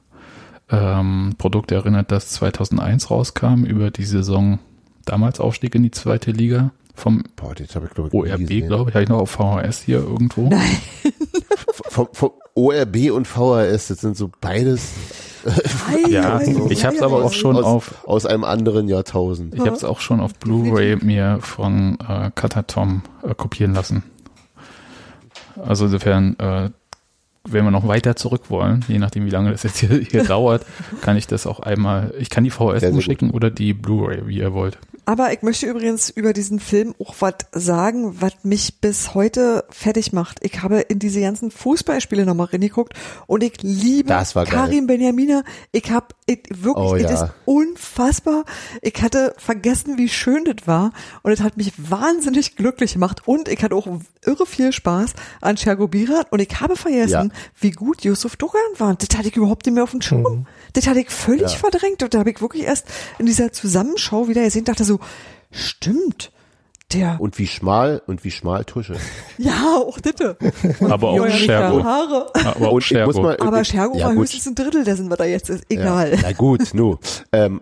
ähm, 0.71 1.35
Produkt 1.39 1.73
erinnert, 1.73 2.11
das 2.13 2.31
2001 2.31 3.11
rauskam 3.11 3.65
über 3.65 3.91
die 3.91 4.05
Saison 4.05 4.59
damals 5.05 5.41
Aufstieg 5.41 5.75
in 5.75 5.83
die 5.83 5.91
zweite 5.91 6.31
Liga 6.31 6.71
vom 6.95 7.25
Boah, 7.37 7.55
ich 7.59 7.69
glaube 7.69 7.89
ich 7.89 8.13
nie 8.49 8.63
ORB, 8.63 8.69
glaube 8.69 8.91
ich, 8.91 8.95
habe 8.95 9.03
ich 9.03 9.09
noch 9.09 9.21
auf 9.21 9.31
VHS 9.31 9.83
hier 9.83 9.99
irgendwo. 9.99 10.51
Vom, 11.89 12.09
vom 12.13 12.31
ORB 12.55 13.11
und 13.13 13.27
VHS, 13.27 13.89
das 13.89 14.01
sind 14.01 14.17
so 14.17 14.31
beides 14.41 14.93
Ei, 14.93 15.32
Ja, 16.09 16.41
ich 16.41 16.85
ei, 16.85 16.89
hab's 16.89 17.01
ei, 17.01 17.05
aber 17.05 17.25
auch 17.25 17.33
schon 17.33 17.57
aus, 17.57 17.65
auf, 17.65 18.09
aus 18.09 18.27
einem 18.27 18.45
anderen 18.45 18.89
Jahrtausend. 18.89 19.55
ich 19.55 19.61
habe 19.61 19.75
es 19.75 19.85
auch 19.85 20.01
schon 20.01 20.21
auf 20.21 20.35
Blu-ray 20.35 20.97
mir 20.97 21.39
von 21.41 21.99
äh, 22.09 22.31
Katatom 22.35 23.03
äh, 23.23 23.35
kopieren 23.35 23.75
lassen. 23.75 24.03
Also 25.65 25.87
insofern, 25.87 26.39
äh, 26.39 26.71
wenn 27.45 27.65
wir 27.65 27.71
noch 27.71 27.87
weiter 27.89 28.17
zurück 28.17 28.45
wollen, 28.49 28.85
je 28.89 28.99
nachdem 28.99 29.27
wie 29.27 29.31
lange 29.31 29.51
das 29.51 29.63
jetzt 29.65 29.79
hier, 29.79 29.99
hier 29.99 30.25
dauert, 30.29 30.65
kann 31.01 31.17
ich 31.17 31.27
das 31.27 31.47
auch 31.47 31.61
einmal, 31.61 32.15
ich 32.19 32.31
kann 32.31 32.45
die 32.45 32.51
VHS 32.51 32.93
zuschicken 32.93 33.31
oder 33.31 33.51
die 33.51 33.75
Blu-ray, 33.75 34.27
wie 34.27 34.39
ihr 34.39 34.55
wollt. 34.55 34.79
Aber 35.05 35.33
ich 35.33 35.43
möchte 35.43 35.67
übrigens 35.67 36.11
über 36.11 36.33
diesen 36.33 36.61
Film 36.61 36.95
auch 37.01 37.15
was 37.19 37.35
sagen, 37.53 38.21
was 38.21 38.33
mich 38.45 38.81
bis 38.81 39.15
heute 39.15 39.65
fertig 39.71 40.13
macht. 40.13 40.39
Ich 40.45 40.63
habe 40.63 40.79
in 40.81 41.01
diese 41.01 41.21
ganzen 41.21 41.51
Fußballspiele 41.51 42.25
nochmal 42.25 42.47
reingeguckt 42.47 42.95
und 43.27 43.43
ich 43.43 43.55
liebe. 43.63 44.09
Karim 44.49 44.87
Benjamina. 44.87 45.43
Ich 45.73 45.91
habe 45.91 46.07
wirklich, 46.29 46.75
Oh, 46.77 46.95
es 46.95 47.03
ja. 47.03 47.25
ist 47.25 47.33
unfassbar. 47.45 48.45
Ich 48.81 49.03
hatte 49.03 49.35
vergessen, 49.39 49.99
wie 49.99 50.09
schön 50.09 50.45
das 50.45 50.67
war 50.67 50.93
und 51.23 51.33
es 51.33 51.41
hat 51.41 51.57
mich 51.57 51.73
wahnsinnig 51.77 52.57
glücklich 52.57 52.93
gemacht 52.95 53.23
und 53.27 53.49
ich 53.49 53.63
hatte 53.63 53.75
auch 53.75 53.87
irre 54.25 54.47
viel 54.47 54.73
Spaß 54.73 55.15
an 55.41 55.57
Sergo 55.57 55.89
Biran 55.89 56.25
und 56.31 56.41
ich 56.41 56.61
habe 56.61 56.77
vergessen, 56.77 57.11
Ja. 57.33 57.41
wie 57.61 57.73
gut 57.73 58.03
Yusuf 58.05 58.37
Dogan 58.37 58.61
war. 58.79 58.95
Das 58.95 59.17
hatte 59.19 59.29
ich 59.29 59.37
überhaupt 59.37 59.67
nicht 59.67 59.75
mehr 59.75 59.83
auf 59.85 59.91
dem 59.91 60.01
Schirm. 60.01 60.47
Das 60.75 60.87
hatte 60.87 61.01
ich 61.01 61.11
völlig 61.11 61.43
Ja. 61.53 61.59
verdrängt 61.59 62.03
und 62.03 62.15
da 62.15 62.21
habe 62.21 62.31
ich 62.31 62.41
wirklich 62.41 62.63
erst 62.65 62.87
in 63.19 63.27
dieser 63.27 63.53
Zusammenschau 63.53 64.29
wieder 64.29 64.43
gesehen, 64.45 64.65
dachte 64.65 64.85
so, 64.85 64.92
stimmt, 65.51 66.33
der, 66.93 67.21
Und 67.21 67.39
wie 67.39 67.47
schmal 67.47 68.03
und 68.07 68.25
wie 68.25 68.31
schmal 68.31 68.65
Tusche. 68.65 68.97
ja, 69.39 69.77
auch 69.77 69.99
das. 70.01 70.37
Aber 70.81 71.09
auch 71.11 71.29
Schergo. 71.29 71.83
Haare. 71.85 72.31
Aber 72.35 72.69
auch 72.69 72.73
Und 72.73 72.91
ich 72.91 72.93
muss 73.05 73.15
Schergo. 73.17 73.23
mal, 73.23 73.37
Aber 73.41 73.65
Schergo 73.65 73.97
ja, 73.99 74.07
war 74.07 74.15
gut. 74.15 74.25
höchstens 74.25 74.47
ein 74.49 74.55
Drittel 74.55 74.85
dessen, 74.85 75.11
was 75.11 75.19
er 75.19 75.27
jetzt 75.27 75.51
ist. 75.51 75.65
Egal. 75.69 76.13
Ja, 76.13 76.19
na 76.23 76.33
gut, 76.33 76.75
nu. 76.75 76.99
Ähm, 77.33 77.61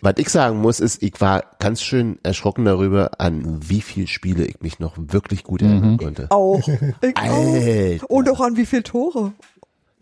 was 0.00 0.14
ich 0.18 0.28
sagen 0.30 0.60
muss, 0.60 0.80
ist, 0.80 1.02
ich 1.02 1.20
war 1.20 1.44
ganz 1.60 1.80
schön 1.80 2.18
erschrocken 2.24 2.64
darüber, 2.64 3.20
an 3.20 3.60
wie 3.64 3.80
viele 3.80 4.08
Spiele 4.08 4.44
ich 4.44 4.60
mich 4.60 4.80
noch 4.80 4.94
wirklich 4.96 5.44
gut 5.44 5.62
erinnern 5.62 5.96
konnte. 5.96 6.26
Auch. 6.30 6.66
Ich 6.66 7.16
Alter. 7.16 8.04
auch. 8.04 8.10
Und 8.10 8.28
auch 8.28 8.40
an 8.40 8.56
wie 8.56 8.66
viele 8.66 8.82
Tore. 8.82 9.32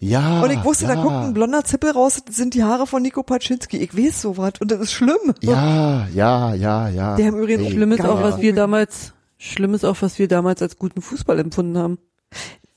Ja. 0.01 0.41
Und 0.43 0.51
ich 0.51 0.65
wusste, 0.65 0.87
ja, 0.87 0.95
da 0.95 1.03
guckt 1.03 1.15
ein 1.15 1.35
blonder 1.35 1.63
Zippel 1.63 1.91
raus, 1.91 2.23
das 2.25 2.35
sind 2.35 2.55
die 2.55 2.65
Haare 2.65 2.87
von 2.87 3.03
Nico 3.03 3.23
Paczynski. 3.23 3.77
Ich 3.77 3.97
weiß 3.97 4.23
sowas 4.23 4.55
und 4.59 4.71
das 4.71 4.81
ist 4.81 4.93
schlimm. 4.93 5.35
Ja, 5.43 6.09
ja, 6.15 6.55
ja, 6.55 6.89
ja. 6.89 7.17
Der 7.17 7.29
im 7.29 7.37
Übrigen 7.37 7.65
Ey, 7.65 7.71
Schlimm 7.73 7.93
ist 7.93 8.01
auch, 8.01 8.23
was 8.23 8.41
wir 8.41 8.55
damals, 8.55 9.13
schlimm 9.37 9.75
ist 9.75 9.85
auch, 9.85 9.97
was 10.01 10.19
wir 10.19 10.27
damals 10.27 10.63
als 10.63 10.79
guten 10.79 11.03
Fußball 11.03 11.39
empfunden 11.39 11.77
haben. 11.77 11.99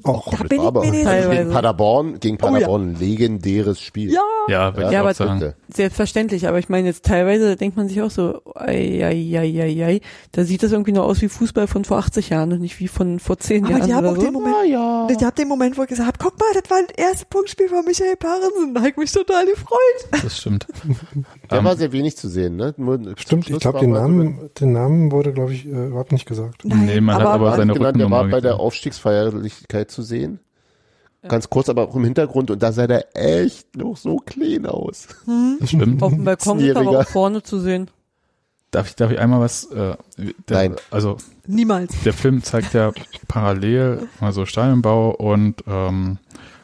Och, 0.05 0.31
Da 0.37 0.43
bin 0.43 0.59
ich 0.61 0.67
aber 0.67 0.81
mir 0.83 0.91
nicht 0.91 1.05
gegen 1.31 1.49
Paderborn, 1.51 2.19
gegen 2.19 2.37
Oh 2.41 2.45
ja. 2.47 2.51
Paderborn 2.51 2.89
ein 2.89 2.95
legendäres 2.99 3.79
Spiel. 3.79 4.11
Ja. 4.11 4.21
Ja, 4.49 4.69
Ja, 4.77 4.85
ich 4.87 4.91
Ja, 4.91 4.99
aber- 5.01 5.13
sagen. 5.13 5.53
Selbstverständlich, 5.73 6.47
aber 6.47 6.59
ich 6.59 6.67
meine 6.69 6.87
jetzt 6.87 7.05
teilweise, 7.05 7.55
denkt 7.55 7.77
man 7.77 7.87
sich 7.87 8.01
auch 8.01 8.11
so, 8.11 8.41
ei, 8.55 9.01
ei, 9.03 9.39
ei, 9.39 9.61
ei, 9.63 9.85
ei, 9.85 10.01
da 10.33 10.43
sieht 10.43 10.61
das 10.61 10.71
irgendwie 10.73 10.91
nur 10.91 11.05
aus 11.05 11.21
wie 11.21 11.29
Fußball 11.29 11.67
von 11.67 11.85
vor 11.85 11.97
80 11.97 12.29
Jahren 12.29 12.51
und 12.51 12.59
nicht 12.61 12.79
wie 12.79 12.87
von 12.89 13.19
vor 13.19 13.37
10 13.39 13.63
Aber 13.65 13.77
Jahren 13.77 13.87
die 13.87 13.93
haben 13.93 14.07
auch 14.07 14.15
so. 14.15 14.21
den 14.21 14.33
Moment, 14.33 14.55
ja. 14.67 15.07
ich 15.09 15.23
hab 15.23 15.35
den 15.35 15.47
Moment, 15.47 15.77
wo 15.77 15.83
ich 15.83 15.89
gesagt 15.89 16.07
habe, 16.07 16.17
guck 16.19 16.39
mal, 16.39 16.47
das 16.61 16.69
war 16.69 16.81
das 16.85 16.95
erste 16.97 17.25
Punktspiel 17.27 17.69
von 17.69 17.85
Michael 17.85 18.17
Parensen. 18.17 18.73
Da 18.73 18.81
hab 18.81 18.87
ich 18.89 18.97
mich 18.97 19.11
total 19.11 19.45
gefreut. 19.45 20.23
Das 20.23 20.37
stimmt. 20.37 20.67
Da 21.53 21.59
Ähm, 21.59 21.65
war 21.65 21.75
sehr 21.75 21.91
wenig 21.91 22.17
zu 22.17 22.29
sehen, 22.29 22.55
ne? 22.55 22.73
Nur, 22.77 22.99
Stimmt, 23.15 23.47
ich 23.47 23.59
glaube, 23.59 23.79
den 23.79 23.91
Namen, 23.91 24.49
den 24.59 24.71
Namen 24.71 25.11
wurde, 25.11 25.33
glaube 25.33 25.53
ich, 25.53 25.67
äh, 25.67 25.87
überhaupt 25.87 26.11
nicht 26.11 26.25
gesagt. 26.25 26.65
Nee, 26.65 26.99
man 26.99 27.17
hat 27.17 27.27
aber 27.27 27.55
seine 27.55 27.73
genannt, 27.73 27.99
der 27.99 28.09
war 28.09 28.27
bei 28.27 28.41
der. 28.41 28.59
Aufstiegsfeierlichkeit 28.59 29.91
zu 29.91 30.01
sehen. 30.01 30.39
Ganz 31.27 31.49
kurz, 31.49 31.69
aber 31.69 31.87
auch 31.87 31.95
im 31.95 32.03
Hintergrund 32.03 32.51
und 32.51 32.61
da 32.61 32.71
sah 32.71 32.87
der 32.87 33.15
echt 33.15 33.77
noch 33.77 33.95
so 33.95 34.17
clean 34.17 34.65
aus. 34.65 35.07
Das 35.59 35.69
stimmt. 35.69 36.01
Auf 36.01 36.11
dem 36.11 36.23
Balkon 36.23 36.59
ist 36.59 36.75
aber 36.75 36.99
auch 36.99 37.07
vorne 37.07 37.43
zu 37.43 37.59
sehen. 37.59 37.89
Darf 38.71 38.89
ich, 38.89 38.95
darf 38.95 39.11
ich 39.11 39.19
einmal 39.19 39.39
was, 39.39 39.65
äh, 39.65 39.95
der, 40.17 40.57
Nein. 40.57 40.75
also 40.89 41.17
Niemals. 41.45 41.93
der 42.03 42.13
Film 42.13 42.41
zeigt 42.41 42.73
ja 42.73 42.91
parallel 43.27 44.07
also 44.19 44.45
Stadionbau 44.45 45.11
und 45.11 45.63
ähm, 45.67 46.17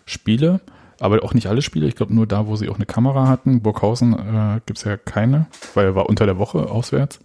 Spiele, 0.05 0.59
aber 0.99 1.23
auch 1.23 1.33
nicht 1.33 1.47
alle 1.47 1.61
Spiele. 1.61 1.87
Ich 1.87 1.95
glaube 1.95 2.13
nur 2.13 2.27
da, 2.27 2.47
wo 2.47 2.55
sie 2.55 2.69
auch 2.69 2.75
eine 2.75 2.85
Kamera 2.85 3.27
hatten. 3.27 3.61
Burghausen 3.61 4.13
äh, 4.13 4.61
gibt's 4.65 4.83
ja 4.83 4.97
keine, 4.97 5.47
weil 5.73 5.85
er 5.87 5.95
war 5.95 6.07
unter 6.09 6.25
der 6.25 6.37
Woche 6.37 6.69
auswärts. 6.69 7.19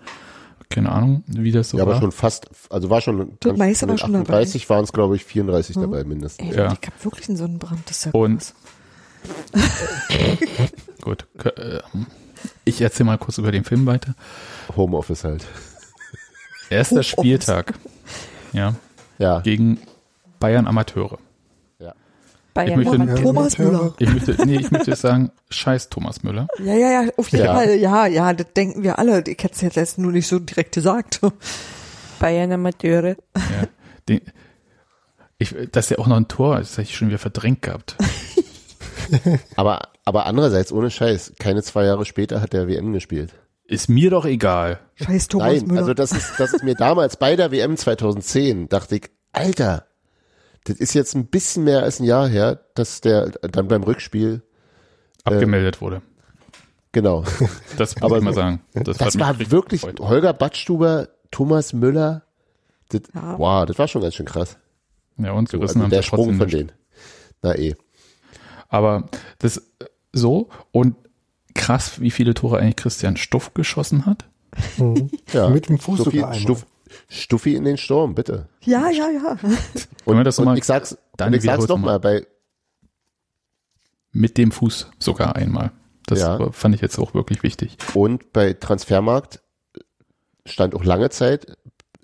Keine 0.70 0.90
Ahnung, 0.90 1.22
wie 1.26 1.52
das 1.52 1.70
so 1.70 1.76
ja, 1.76 1.82
aber 1.84 1.92
war. 1.92 2.00
schon 2.00 2.10
fast, 2.12 2.48
also 2.70 2.90
war 2.90 3.00
schon, 3.00 3.32
von 3.42 3.58
war 3.58 3.66
den 3.66 3.74
schon 3.98 4.12
dabei. 4.12 4.20
38 4.20 4.68
waren 4.70 4.82
es, 4.84 4.92
glaube 4.92 5.14
ich, 5.14 5.24
34 5.24 5.76
dabei 5.76 6.02
mindestens. 6.04 6.50
Ey, 6.50 6.56
Ja. 6.56 6.72
ich 6.72 6.86
hab 6.88 7.04
wirklich 7.04 7.28
einen 7.28 7.36
Sonnenbrand. 7.36 7.80
Das 7.88 7.98
ist 7.98 8.04
ja 8.06 8.10
Und 8.12 8.54
gut, 11.02 11.26
k- 11.38 11.48
äh, 11.50 11.80
ich 12.64 12.80
erzähle 12.80 13.06
mal 13.06 13.18
kurz 13.18 13.38
über 13.38 13.52
den 13.52 13.64
Film 13.64 13.86
weiter. 13.86 14.14
Homeoffice 14.76 15.24
halt. 15.24 15.44
Erster 16.70 16.96
Homeoffice. 16.96 17.10
Spieltag, 17.10 17.74
ja, 18.52 18.74
Ja. 19.18 19.40
gegen 19.40 19.78
Bayern 20.40 20.66
Amateure. 20.66 21.18
Bayern 22.54 22.80
möchte- 22.82 22.98
Mama. 22.98 23.14
Thomas 23.16 23.58
Müller. 23.58 23.94
Ich 23.98 24.08
möchte, 24.12 24.46
nee, 24.46 24.56
ich 24.58 24.70
möchte 24.70 24.94
sagen, 24.96 25.30
scheiß 25.50 25.90
Thomas 25.90 26.22
Müller. 26.22 26.46
Ja, 26.64 26.74
ja, 26.74 27.02
ja, 27.02 27.10
auf 27.16 27.28
jeden 27.28 27.44
Ja. 27.44 27.54
Fall. 27.54 27.74
Ja, 27.74 28.06
ja, 28.06 28.32
das 28.32 28.46
denken 28.54 28.82
wir 28.84 28.98
alle. 28.98 29.22
Ich 29.26 29.42
hätte 29.42 29.66
es 29.66 29.74
jetzt 29.74 29.98
nur 29.98 30.12
nicht 30.12 30.26
so 30.28 30.38
direkt 30.38 30.72
gesagt. 30.74 31.20
Bayern 32.20 32.52
Amateure. 32.52 33.16
Ja, 33.36 33.68
den, 34.08 34.20
ich, 35.38 35.54
dass 35.72 35.88
der 35.88 35.98
auch 35.98 36.06
noch 36.06 36.16
ein 36.16 36.28
Tor 36.28 36.60
ist, 36.60 36.70
das 36.70 36.78
hätte 36.78 36.90
ich 36.90 36.96
schon 36.96 37.08
wieder 37.08 37.18
verdrängt 37.18 37.62
gehabt. 37.62 37.96
Aber, 39.56 39.88
aber 40.06 40.24
andererseits, 40.26 40.72
ohne 40.72 40.90
Scheiß, 40.90 41.34
keine 41.38 41.62
zwei 41.62 41.84
Jahre 41.84 42.06
später 42.06 42.40
hat 42.40 42.52
der 42.54 42.68
WM 42.68 42.92
gespielt. 42.94 43.34
Ist 43.66 43.88
mir 43.90 44.08
doch 44.10 44.24
egal. 44.24 44.78
Scheiß 44.94 45.28
Thomas 45.28 45.52
Nein, 45.60 45.66
Müller. 45.66 45.80
also 45.80 45.94
das 45.94 46.12
ist, 46.12 46.32
das 46.38 46.54
ist 46.54 46.64
mir 46.64 46.74
damals 46.74 47.16
bei 47.18 47.36
der 47.36 47.50
WM 47.50 47.76
2010, 47.76 48.68
dachte 48.70 48.96
ich, 48.96 49.10
Alter, 49.32 49.86
das 50.64 50.76
ist 50.78 50.94
jetzt 50.94 51.14
ein 51.14 51.26
bisschen 51.26 51.64
mehr 51.64 51.82
als 51.82 52.00
ein 52.00 52.04
Jahr 52.04 52.28
her, 52.28 52.60
dass 52.74 53.00
der 53.00 53.30
dann 53.30 53.68
beim 53.68 53.82
Rückspiel, 53.82 54.42
Abgemeldet 55.24 55.80
wurde. 55.80 56.02
genau. 56.92 57.24
Das 57.78 57.94
muss 57.96 58.02
Aber 58.02 58.18
ich 58.18 58.24
mal 58.24 58.32
so- 58.34 58.40
sagen. 58.40 58.60
Das, 58.74 58.98
Das 58.98 59.18
war 59.18 59.38
wirklich 59.50 59.80
gefreut. 59.82 60.00
Holger 60.00 60.32
Badstuber, 60.34 61.08
Thomas 61.30 61.72
Müller. 61.72 62.22
Das, 62.90 63.02
Ja. 63.14 63.38
Wow, 63.38 63.64
das 63.66 63.78
war 63.78 63.88
schon 63.88 64.02
ganz 64.02 64.14
schön 64.14 64.26
krass. 64.26 64.58
Ja, 65.16 65.32
und 65.32 65.48
So, 65.48 65.58
gerissen 65.58 65.78
also 65.78 65.84
haben 65.84 65.90
der 65.90 66.02
Sprung 66.02 66.34
von 66.34 66.48
denen. 66.48 66.72
Na 67.42 67.54
eh. 67.56 67.74
Aber 68.68 69.08
das 69.38 69.58
äh, 69.58 69.62
so 70.12 70.48
und 70.72 70.96
krass, 71.54 72.00
wie 72.00 72.10
viele 72.10 72.34
Tore 72.34 72.58
eigentlich 72.58 72.76
Christian 72.76 73.16
Stuff 73.16 73.54
geschossen 73.54 74.06
hat. 74.06 74.24
Mhm. 74.76 75.10
Ja. 75.32 75.48
Mit 75.48 75.68
dem 75.68 75.78
Fuß 75.78 75.98
sogar 76.00 76.12
einmal. 76.24 76.34
Stuff, 76.38 76.66
Stuffi 77.08 77.54
in 77.54 77.64
den 77.64 77.76
Sturm, 77.76 78.14
bitte. 78.14 78.48
ja, 78.62 78.88
ja, 78.90 79.08
ja. 79.10 79.36
Wir 80.06 80.24
das 80.24 80.38
und 80.38 80.44
nochmal- 80.44 80.58
ich 80.58 80.64
sag's, 80.64 80.96
Dann 81.16 81.28
und 81.28 81.34
ich 81.34 81.42
sag's 81.42 81.62
wiederholst 81.62 81.68
noch 81.68 81.76
du 81.76 81.82
mal, 81.82 81.98
bei, 82.00 82.26
Mit 84.12 84.38
dem 84.38 84.52
Fuß 84.52 84.90
sogar 84.98 85.36
einmal. 85.36 85.72
Das 86.06 86.20
Ja. 86.20 86.50
fand 86.52 86.74
ich 86.74 86.80
jetzt 86.80 86.98
auch 86.98 87.14
wirklich 87.14 87.42
wichtig. 87.42 87.76
und 87.94 88.32
bei 88.32 88.52
Transfermarkt 88.52 89.40
stand 90.46 90.74
auch 90.74 90.84
lange 90.84 91.08
Zeit 91.10 91.56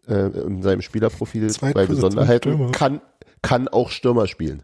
äh, 0.09 0.27
in 0.29 0.63
seinem 0.63 0.81
Spielerprofil 0.81 1.49
Zweit- 1.51 1.75
bei 1.75 1.85
zwei 1.85 1.95
Besonderheiten, 1.95 2.73
kann, 2.73 3.01
kann 3.43 3.69
auch 3.69 3.91
Stürmer 3.91 4.27
spielen. 4.27 4.63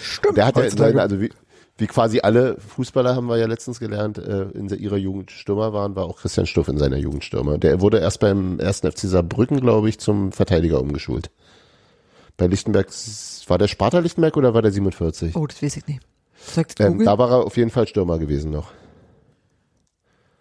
Stimmt. 0.00 0.36
Der 0.36 0.46
hat 0.46 0.56
ja 0.56 0.62
also 0.62 1.20
wie, 1.20 1.30
wie 1.78 1.86
quasi 1.86 2.20
alle 2.20 2.56
Fußballer 2.60 3.14
haben 3.16 3.26
wir 3.28 3.36
ja 3.38 3.46
letztens 3.46 3.78
gelernt, 3.80 4.18
äh, 4.18 4.42
in 4.50 4.68
ihrer 4.68 4.96
Jugend 4.96 5.30
Stürmer 5.30 5.72
waren, 5.72 5.94
war 5.96 6.04
auch 6.04 6.18
Christian 6.18 6.46
Stuff 6.46 6.68
in 6.68 6.76
seiner 6.78 6.96
Jugend 6.98 7.24
Stürmer. 7.24 7.56
Der 7.58 7.80
wurde 7.80 7.98
erst 7.98 8.20
beim 8.20 8.58
ersten 8.60 8.90
FC 8.90 9.00
Saarbrücken, 9.08 9.60
glaube 9.60 9.88
ich, 9.88 9.98
zum 9.98 10.32
Verteidiger 10.32 10.80
umgeschult. 10.80 11.30
Bei 12.36 12.46
Lichtenberg, 12.46 12.88
war 13.46 13.58
der 13.58 13.68
Sparta 13.68 13.98
Lichtenberg 14.00 14.36
oder 14.36 14.54
war 14.54 14.62
der 14.62 14.72
47? 14.72 15.34
Oh, 15.36 15.46
das 15.46 15.62
weiß 15.62 15.76
ich 15.78 15.86
nicht. 15.86 16.00
Sagt 16.36 16.78
Ähm, 16.80 17.04
da 17.04 17.16
war 17.18 17.30
er 17.30 17.44
auf 17.46 17.56
jeden 17.56 17.70
Fall 17.70 17.86
Stürmer 17.88 18.18
gewesen 18.18 18.50
noch. 18.50 18.70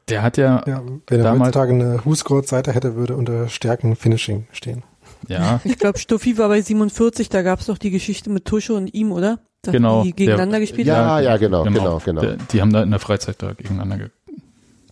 Der 0.09 0.21
hat 0.21 0.38
ja, 0.38 0.63
Ja, 0.65 0.81
wenn 1.07 1.19
er 1.19 1.23
Damals- 1.23 1.47
heutzutage 1.49 1.73
eine 1.73 2.05
Husgurt-Seite 2.05 2.71
hätte, 2.73 2.95
würde 2.95 3.15
unter 3.15 3.49
Stärken 3.49 3.95
Finishing 3.95 4.47
stehen. 4.51 4.83
ja, 5.27 5.59
Ich 5.63 5.77
glaube, 5.77 5.97
Stuffi 5.99 6.38
war 6.38 6.47
bei 6.49 6.61
47, 6.61 7.29
da 7.29 7.41
gab's 7.41 7.65
doch 7.65 7.77
die 7.77 7.91
Geschichte 7.91 8.29
mit 8.29 8.45
Tusche 8.45 8.73
und 8.73 8.93
ihm, 8.93 9.11
oder? 9.11 9.39
Dass 9.63 9.71
Genau, 9.71 10.03
Die 10.03 10.13
gegeneinander 10.13 10.51
der- 10.53 10.59
gespielt 10.61 10.87
Ja, 10.87 10.95
haben. 11.05 11.23
ja, 11.23 11.37
genau, 11.37 11.63
genau, 11.63 11.99
genau. 12.03 12.21
Der, 12.21 12.37
die 12.51 12.61
haben 12.61 12.71
da 12.71 12.83
in 12.83 12.91
der 12.91 12.99
Freizeit 12.99 13.41
da 13.41 13.53
gegeneinander 13.53 13.97
ge 13.97 14.09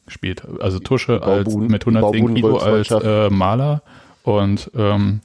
gespielt. 0.06 0.44
Also 0.62 0.78
Tusche 0.80 1.24
als 1.24 1.46
Baubuden- 1.46 1.72
mit 1.72 1.84
110 1.86 2.36
Kilo 2.36 2.58
als 2.58 2.92
äh, 2.92 3.30
Maler 3.32 3.82
und 4.24 4.70
ähm, 4.76 5.22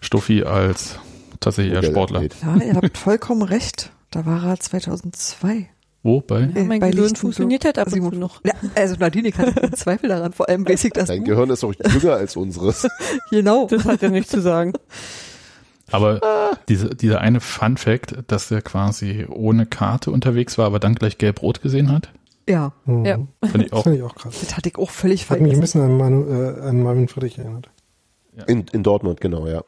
Stuffi 0.00 0.42
als 0.42 0.98
tatsächlich 1.38 1.74
eher 1.74 1.84
Sportler. 1.84 2.22
Ja, 2.22 2.56
ihr 2.64 2.74
habt 2.74 2.98
vollkommen 2.98 3.42
recht. 3.42 3.90
Da 4.10 4.26
war 4.26 4.44
er 4.44 4.58
2002. 4.58 5.68
Wo? 6.02 6.20
Bei? 6.20 6.40
Ja, 6.54 6.64
mein 6.64 6.80
Bei 6.80 6.90
Gehirn 6.90 7.14
funktioniert 7.14 7.64
halt 7.64 7.78
ab 7.78 7.86
und 7.86 7.90
zu 7.92 7.94
47. 7.96 8.20
noch. 8.20 8.40
Ja, 8.44 8.52
also 8.74 8.96
Nadine, 8.98 9.30
keinen 9.30 9.72
Zweifel 9.74 10.08
daran. 10.08 10.32
Vor 10.32 10.48
allem 10.48 10.66
weiß 10.68 10.84
ich 10.84 10.92
das. 10.92 11.08
Dein. 11.08 11.24
Gehirn 11.24 11.50
ist 11.50 11.62
auch 11.62 11.74
jünger 11.74 12.14
als 12.14 12.34
unseres. 12.36 12.88
Genau. 13.30 13.66
Das 13.68 13.84
hat 13.84 14.02
ja 14.02 14.08
nichts 14.08 14.30
zu 14.30 14.40
sagen. 14.40 14.72
Aber 15.90 16.58
diese, 16.68 16.90
dieser 16.94 17.20
eine 17.20 17.40
Fun 17.40 17.76
Fact, 17.76 18.16
dass 18.26 18.48
der 18.48 18.62
quasi 18.62 19.26
ohne 19.28 19.66
Karte 19.66 20.10
unterwegs 20.10 20.58
war, 20.58 20.66
aber 20.66 20.78
dann 20.78 20.94
gleich 20.94 21.18
gelb-rot 21.18 21.62
gesehen 21.62 21.90
hat, 21.92 22.10
Ja, 22.48 22.72
Mhm. 22.86 23.04
Ja. 23.04 23.18
fand 23.42 23.64
ich 23.64 23.70
Das 23.70 23.78
auch. 23.78 23.82
finde 23.84 23.98
ich 23.98 24.04
auch 24.04 24.14
krass. 24.14 24.34
das 24.40 24.56
hatte 24.56 24.68
ich 24.68 24.76
auch 24.78 24.90
völlig 24.90 25.28
Hat 25.30 25.40
mich 25.40 25.52
ein 25.52 25.56
vergessen. 25.56 25.60
bisschen 25.60 25.82
an, 25.82 25.96
Manu, 25.96 26.24
äh, 26.30 26.60
an 26.68 26.82
Marvin 26.82 27.08
Friedrich 27.08 27.38
erinnert. 27.38 27.68
In, 28.46 28.66
in 28.72 28.82
Dortmund, 28.82 29.20
genau, 29.20 29.46
ja. 29.46 29.62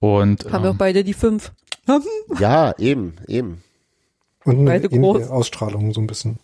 Und 0.00 0.50
Haben 0.52 0.62
wir 0.64 0.70
auch 0.70 0.74
ähm, 0.74 0.78
beide 0.78 1.04
die 1.04 1.14
fünf. 1.14 1.52
Ja, 2.38 2.74
eben, 2.78 3.16
eben. 3.26 3.62
Und 4.44 4.56
eine 4.56 4.64
Beide 4.64 4.86
ähnliche 4.88 5.00
groß. 5.24 5.28
Ausstrahlung 5.30 5.92
so 5.92 6.00
ein 6.00 6.06
bisschen. 6.06 6.38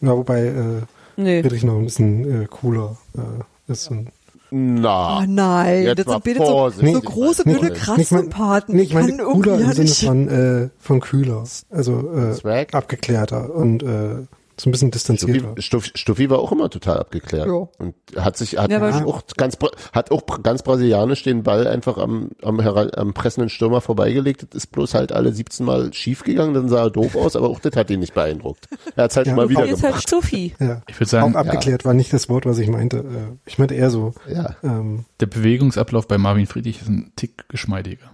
Ja, 0.00 0.16
wobei 0.16 0.46
äh, 0.46 0.82
Nee. 1.16 1.40
Friedrich 1.42 1.64
noch 1.64 1.76
ein 1.76 1.84
bisschen 1.84 2.42
äh, 2.42 2.46
cooler 2.46 2.96
äh, 3.16 3.72
ist. 3.72 3.90
Und 3.90 4.08
Na, 4.50 5.18
Oh 5.18 5.24
nein, 5.26 5.82
Jetzt 5.84 6.06
das 6.06 6.12
sind 6.12 6.24
beide 6.24 6.38
so, 6.46 6.68
so 6.70 7.00
große, 7.00 7.48
Nicht- 7.48 7.60
dünne 7.62 7.70
nicht 7.72 7.86
mein- 7.86 7.96
Krassenpaten. 7.96 8.76
nee, 8.76 8.82
ich 8.82 8.94
meine 8.94 9.16
cooler 9.16 9.58
im 9.58 9.72
Sinne 9.72 9.88
von, 9.88 10.28
äh, 10.28 10.68
von 10.78 11.00
kühler. 11.00 11.42
Also 11.70 12.12
äh, 12.44 12.66
abgeklärter 12.72 13.54
und 13.54 13.82
äh, 13.82 14.26
so 14.58 14.68
ein 14.68 14.72
bisschen 14.72 14.90
distanzierter. 14.90 15.40
Stuffi, 15.40 15.62
Stuffi, 15.62 15.90
Stuffi 15.94 16.30
war 16.30 16.38
auch 16.38 16.50
immer 16.52 16.70
total 16.70 16.98
abgeklärt. 16.98 17.46
Ja. 17.46 17.68
Und 17.78 17.94
hat 18.16 18.36
sich, 18.38 18.56
hat 18.56 18.70
Ja, 18.70 19.04
auch 19.04 19.22
ganz, 19.36 19.58
hat 19.92 20.10
auch 20.10 20.22
ganz 20.42 20.62
brasilianisch 20.62 21.22
den 21.24 21.42
Ball 21.42 21.66
einfach 21.66 21.98
am, 21.98 22.30
am, 22.42 22.58
am 22.60 23.12
pressenden 23.14 23.50
Stürmer 23.50 23.80
vorbeigelegt. 23.82 24.42
Das 24.48 24.56
ist 24.64 24.68
bloß 24.68 24.94
halt 24.94 25.12
alle 25.12 25.32
17 25.32 25.66
Mal 25.66 25.92
schief 25.92 26.24
gegangen, 26.24 26.54
dann 26.54 26.68
sah 26.68 26.84
er 26.84 26.90
doof 26.90 27.16
aus, 27.16 27.36
aber 27.36 27.48
auch 27.50 27.60
das 27.60 27.76
hat 27.76 27.90
ihn 27.90 28.00
nicht 28.00 28.14
beeindruckt. 28.14 28.66
Er 28.94 29.04
hat 29.04 29.10
es 29.10 29.16
halt 29.18 29.26
Ja, 29.26 29.34
mal 29.34 29.48
wieder 29.50 29.64
Hier 29.64 29.74
ist 29.74 29.82
halt 29.82 29.92
gemacht. 29.92 30.08
Stuffi. 30.08 30.54
Ja. 30.58 30.80
ich 30.88 30.98
würde 30.98 31.10
sagen, 31.10 31.34
Auch 31.34 31.38
abgeklärt 31.38 31.84
war 31.84 31.92
nicht 31.94 32.12
das 32.12 32.28
Wort, 32.28 32.46
was 32.46 32.58
ich 32.58 32.68
meinte. 32.68 32.98
Äh, 32.98 33.36
ich 33.44 33.58
meinte 33.58 33.74
eher 33.74 33.90
so, 33.90 34.14
Ja. 34.26 34.56
ähm, 34.62 35.04
der 35.20 35.26
Bewegungsablauf 35.26 36.08
bei 36.08 36.16
Marvin 36.18 36.46
Friedrich 36.46 36.80
ist 36.80 36.88
ein 36.88 37.12
Tick 37.16 37.48
geschmeidiger. 37.48 38.06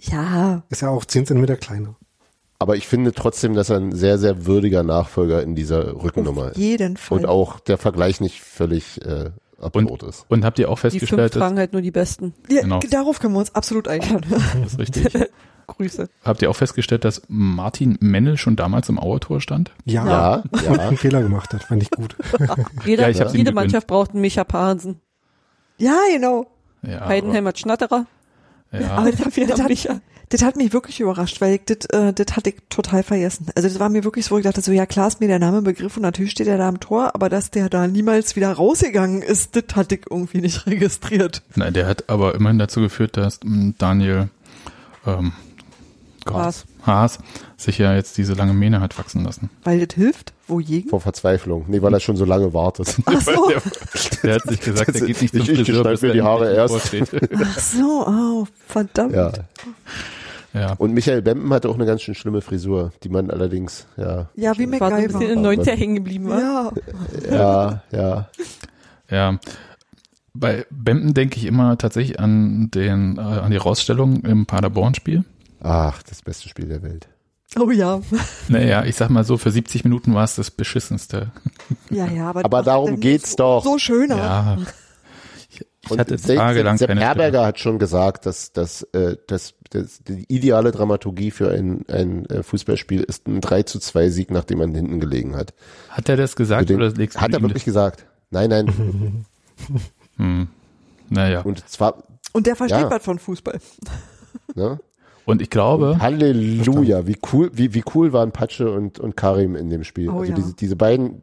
Ja, 0.00 0.62
ist 0.70 0.82
ja 0.82 0.88
auch 0.88 1.04
10 1.04 1.26
Zentimeter 1.26 1.56
kleiner. 1.56 1.96
Aber 2.64 2.76
ich 2.76 2.86
finde 2.88 3.12
trotzdem, 3.12 3.52
dass 3.52 3.68
er 3.68 3.76
ein 3.76 3.92
sehr, 3.92 4.16
sehr 4.16 4.46
würdiger 4.46 4.82
Nachfolger 4.82 5.42
in 5.42 5.54
dieser 5.54 6.02
Rückennummer 6.02 6.44
auf 6.44 6.50
ist. 6.52 6.56
jeden 6.56 6.96
Fall. 6.96 7.18
Und 7.18 7.26
auch 7.26 7.60
der 7.60 7.76
Vergleich 7.76 8.22
nicht 8.22 8.40
völlig 8.40 9.04
äh, 9.04 9.32
absurd 9.60 10.02
ist. 10.04 10.24
Und 10.30 10.46
habt 10.46 10.58
ihr 10.58 10.70
auch 10.70 10.76
Die 10.78 10.88
fünf 10.88 10.92
festgestellt, 10.94 11.34
dass, 11.34 11.40
tragen 11.40 11.58
halt 11.58 11.74
nur 11.74 11.82
die 11.82 11.90
Besten. 11.90 12.32
ja, 12.48 12.62
genau. 12.62 12.80
Darauf 12.90 13.20
können 13.20 13.34
wir 13.34 13.40
uns 13.40 13.54
absolut 13.54 13.86
einigen. 13.86 14.22
das 14.62 14.72
ist 14.72 14.78
richtig, 14.78 15.12
Grüße. 15.66 16.08
habt 16.24 16.40
ihr 16.40 16.48
auch 16.48 16.56
festgestellt, 16.56 17.04
dass 17.04 17.20
Martin 17.28 17.98
Mennel 18.00 18.38
schon 18.38 18.56
damals 18.56 18.88
im 18.88 18.98
Auertor 18.98 19.42
stand? 19.42 19.70
Ja, 19.84 20.06
Ja, 20.06 20.42
und 20.52 20.62
ja. 20.64 20.88
einen 20.88 20.96
Fehler 20.96 21.20
gemacht 21.20 21.52
hat, 21.52 21.64
fand 21.64 21.82
ich 21.82 21.90
gut. 21.90 22.16
Jeder, 22.86 23.10
Ja, 23.10 23.26
ich 23.26 23.32
jede. 23.34 23.52
Mannschaft 23.52 23.88
braucht 23.88 24.12
einen 24.12 24.22
Micha 24.22 24.42
Parensen. 24.42 25.02
ja, 25.76 25.98
genau. 26.10 26.46
Ja, 26.80 27.06
Heidenheim 27.06 27.46
hat 27.46 27.58
Schnatterer. 27.58 28.06
Ja, 28.80 28.90
Aber 28.92 29.10
das, 29.10 29.20
dafür 29.20 29.46
das, 29.46 29.60
hat, 29.60 29.70
das 30.30 30.42
hat 30.42 30.56
mich 30.56 30.72
wirklich 30.72 31.00
überrascht, 31.00 31.40
weil 31.40 31.54
ich 31.54 31.60
das, 31.66 31.86
äh, 31.90 32.12
das 32.12 32.36
hatte 32.36 32.50
ich 32.50 32.56
total 32.68 33.02
vergessen. 33.02 33.46
Also 33.54 33.68
das 33.68 33.78
war 33.78 33.88
mir 33.88 34.04
wirklich 34.04 34.26
so, 34.26 34.38
ich 34.38 34.44
dachte 34.44 34.60
so, 34.60 34.72
ja 34.72 34.86
klar 34.86 35.08
ist 35.08 35.20
mir 35.20 35.28
der 35.28 35.38
Name 35.38 35.58
ein 35.58 35.64
Begriff 35.64 35.96
und 35.96 36.02
natürlich 36.02 36.32
steht 36.32 36.46
er 36.46 36.58
da 36.58 36.68
am 36.68 36.80
Tor, 36.80 37.14
aber 37.14 37.28
dass 37.28 37.50
der 37.50 37.68
da 37.68 37.86
niemals 37.86 38.36
wieder 38.36 38.52
rausgegangen 38.52 39.22
ist, 39.22 39.56
das 39.56 39.76
hatte 39.76 39.96
ich 39.96 40.02
irgendwie 40.10 40.40
nicht 40.40 40.66
registriert. 40.66 41.42
Nein, 41.54 41.72
der 41.72 41.86
hat 41.86 42.08
aber 42.08 42.34
immerhin 42.34 42.58
dazu 42.58 42.80
geführt, 42.80 43.16
dass 43.16 43.40
ähm, 43.44 43.74
Daniel 43.78 44.28
ähm, 45.06 45.32
Gott, 46.24 46.34
Haas. 46.36 46.64
Haas 46.86 47.18
sich 47.56 47.78
ja 47.78 47.94
jetzt 47.94 48.16
diese 48.18 48.34
lange 48.34 48.52
Mähne 48.54 48.80
hat 48.80 48.98
wachsen 48.98 49.24
lassen. 49.24 49.50
Weil 49.64 49.86
das 49.86 49.94
hilft, 49.94 50.32
wogegen? 50.48 50.90
Vor 50.90 51.00
Verzweiflung. 51.00 51.64
Nee, 51.68 51.80
weil 51.82 51.92
er 51.94 52.00
schon 52.00 52.16
so 52.16 52.24
lange 52.24 52.52
wartet. 52.54 52.96
Ach 53.06 53.20
so, 53.20 53.32
Der, 53.50 53.60
der 54.22 54.34
hat 54.36 54.42
sich 54.42 54.60
gesagt, 54.60 54.94
er 54.94 55.06
geht 55.06 55.20
nicht 55.22 55.32
zum 55.34 55.42
Ich- 55.42 55.48
ich 55.50 55.58
Friseur, 55.66 55.82
schneid 55.82 55.92
bis 55.92 56.02
mir 56.02 56.08
er 56.08 56.14
die 56.14 56.22
Haare 56.22 56.54
erst. 56.54 56.74
ach 57.42 57.58
so, 57.58 58.06
oh, 58.06 58.46
verdammt. 58.66 59.14
Ja. 59.14 59.32
ja. 60.52 60.72
Und 60.78 60.92
Michael 60.92 61.22
Bempen 61.22 61.52
hatte 61.52 61.68
auch 61.68 61.74
eine 61.74 61.86
ganz 61.86 62.02
schön 62.02 62.14
schlimme 62.14 62.40
Frisur, 62.40 62.92
die 63.02 63.08
man 63.08 63.30
allerdings, 63.30 63.86
ja, 63.96 64.28
Ja, 64.36 64.56
wie 64.58 64.70
War 64.80 64.90
so 64.90 64.96
ein 64.96 65.02
bisschen 65.06 65.18
MacGyver. 65.20 65.32
in 65.32 65.42
90 65.42 65.78
hängen 65.80 65.94
geblieben 65.96 66.28
war. 66.28 66.72
Ja, 67.30 67.32
ja, 67.32 67.82
ja. 67.98 68.28
Ja, 69.10 69.38
bei 70.32 70.66
Bempen 70.70 71.14
denke 71.14 71.36
ich 71.38 71.44
immer 71.44 71.78
tatsächlich 71.78 72.18
an 72.18 72.70
den 72.74 73.18
äh, 73.18 73.20
an 73.20 73.50
die 73.52 73.56
Rausstellung 73.56 74.22
im 74.24 74.46
Paderborn-Spiel. 74.46 75.24
Ach, 75.66 76.02
das 76.02 76.20
beste 76.22 76.48
Spiel 76.48 76.66
der 76.68 76.82
Welt. 76.82 77.08
oh 77.58 77.70
ja. 77.70 78.00
Naja, 78.48 78.84
ich 78.84 78.96
sag 78.96 79.08
mal 79.08 79.24
so, 79.24 79.38
für 79.38 79.50
70 79.50 79.84
Minuten 79.84 80.14
war 80.14 80.24
es 80.24 80.34
das 80.36 80.50
beschissenste. 80.50 81.32
Ja, 81.88 82.06
ja, 82.06 82.28
aber, 82.28 82.44
Aber 82.44 82.62
darum 82.62 83.00
geht's 83.00 83.30
so, 83.30 83.36
doch. 83.38 83.64
So 83.64 83.78
schöner. 83.78 84.16
Ja, 84.16 84.58
ich, 85.48 85.60
ich 85.80 85.90
Und 85.90 85.98
hatte 86.00 86.16
tagelang 86.16 86.76
Sepp 86.76 86.88
keine 86.88 87.00
Herberger 87.00 87.46
hat 87.46 87.58
schon 87.58 87.78
gesagt, 87.78 88.26
dass, 88.26 88.52
dass, 88.52 88.82
äh, 88.92 89.16
dass, 89.26 89.54
dass 89.70 90.00
die 90.04 90.24
ideale 90.28 90.70
Dramaturgie 90.70 91.30
für 91.30 91.50
ein, 91.50 91.84
ein 91.88 92.26
äh, 92.26 92.42
Fußballspiel 92.42 93.02
ist 93.02 93.26
ein 93.26 93.40
3 93.40 93.62
zu 93.62 93.78
2 93.78 94.10
Sieg, 94.10 94.30
nachdem 94.30 94.58
man 94.58 94.74
hinten 94.74 95.00
gelegen 95.00 95.34
hat. 95.34 95.54
Hat 95.88 96.08
er 96.10 96.16
das 96.18 96.36
gesagt 96.36 96.68
den, 96.68 96.76
oder 96.76 96.90
legst 96.90 97.16
du 97.16 97.20
hat 97.22 97.32
er 97.32 97.40
wirklich 97.40 97.64
gesagt. 97.64 98.04
Nein, 98.30 98.50
nein. 98.50 99.24
Hm. 100.16 100.48
Naja, 101.08 101.40
und, 101.40 101.46
Und 101.62 101.68
zwar, 101.68 102.02
Und 102.32 102.46
der 102.46 102.56
versteht 102.56 102.80
Ja. 102.80 102.90
was 102.90 103.02
von 103.02 103.18
Fußball. 103.18 103.60
ne? 104.54 104.78
Ich 105.26 105.50
glaube, 105.50 105.98
Halleluja, 106.00 107.06
wie 107.06 107.16
cool, 107.32 107.50
wie, 107.54 107.72
wie 107.74 107.82
cool 107.94 108.12
waren 108.12 108.32
Patsche 108.32 108.70
und, 108.70 108.98
und 108.98 109.16
Karim 109.16 109.56
in 109.56 109.70
dem 109.70 109.84
Spiel. 109.84 110.10
Oh 110.10 110.20
also 110.20 110.32
ja. 110.32 110.34
diese, 110.34 110.54
diese 110.54 110.76
beiden 110.76 111.22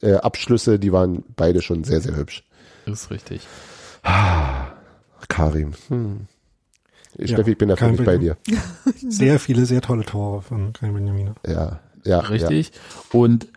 äh, 0.00 0.14
Abschlüsse, 0.14 0.78
die 0.78 0.92
waren 0.92 1.24
beide 1.36 1.60
schon 1.60 1.84
sehr, 1.84 2.00
sehr 2.00 2.16
hübsch. 2.16 2.44
das 2.86 3.02
ist 3.02 3.10
richtig. 3.10 3.46
Karim. 5.28 5.72
Hm. 5.88 6.26
Ja, 7.16 7.26
Steffi, 7.26 7.52
ich 7.52 7.58
bin 7.58 7.68
da 7.68 7.76
völlig 7.76 8.04
bei 8.04 8.16
dir. 8.16 8.36
Sehr 9.08 9.40
viele, 9.40 9.66
sehr 9.66 9.80
tolle 9.80 10.04
Tore 10.04 10.40
von 10.42 10.72
Karim 10.72 10.94
Benjamina. 10.94 11.34
Ja, 11.46 11.80
ja. 12.04 12.20
Richtig. 12.20 12.70
Und 13.12 13.48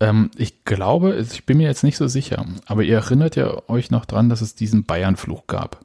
ähm, 0.00 0.30
ich 0.36 0.64
glaube, 0.64 1.16
ich 1.16 1.44
bin 1.44 1.58
mir 1.58 1.66
jetzt 1.66 1.84
nicht 1.84 1.96
so 1.96 2.08
sicher, 2.08 2.46
aber 2.66 2.84
ihr 2.84 2.96
erinnert 2.96 3.36
ja 3.36 3.68
euch 3.68 3.90
noch 3.90 4.06
dran, 4.06 4.28
dass 4.28 4.40
es 4.40 4.54
diesen 4.54 4.84
Bayern-Fluch 4.84 5.46
gab. 5.46 5.84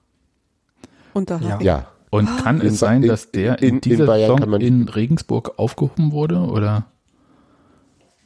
Und 1.14 1.30
da 1.30 1.40
Ja. 1.40 1.60
Ja. 1.62 1.88
Ich-. 2.08 2.14
Und 2.14 2.38
kann 2.44 2.62
In 2.62 2.68
es 2.68 2.80
sein, 2.80 3.02
dass 3.02 3.32
der 3.32 3.60
in- 3.62 3.68
in, 3.70 3.76
in 3.76 3.82
dieser 3.82 4.06
Bayern 4.06 4.38
Saison 4.38 4.52
kann 4.52 4.62
in 4.62 4.88
Regensburg 4.90 5.58
aufgehoben 5.58 6.12
wurde? 6.12 6.38
Oder 6.40 6.86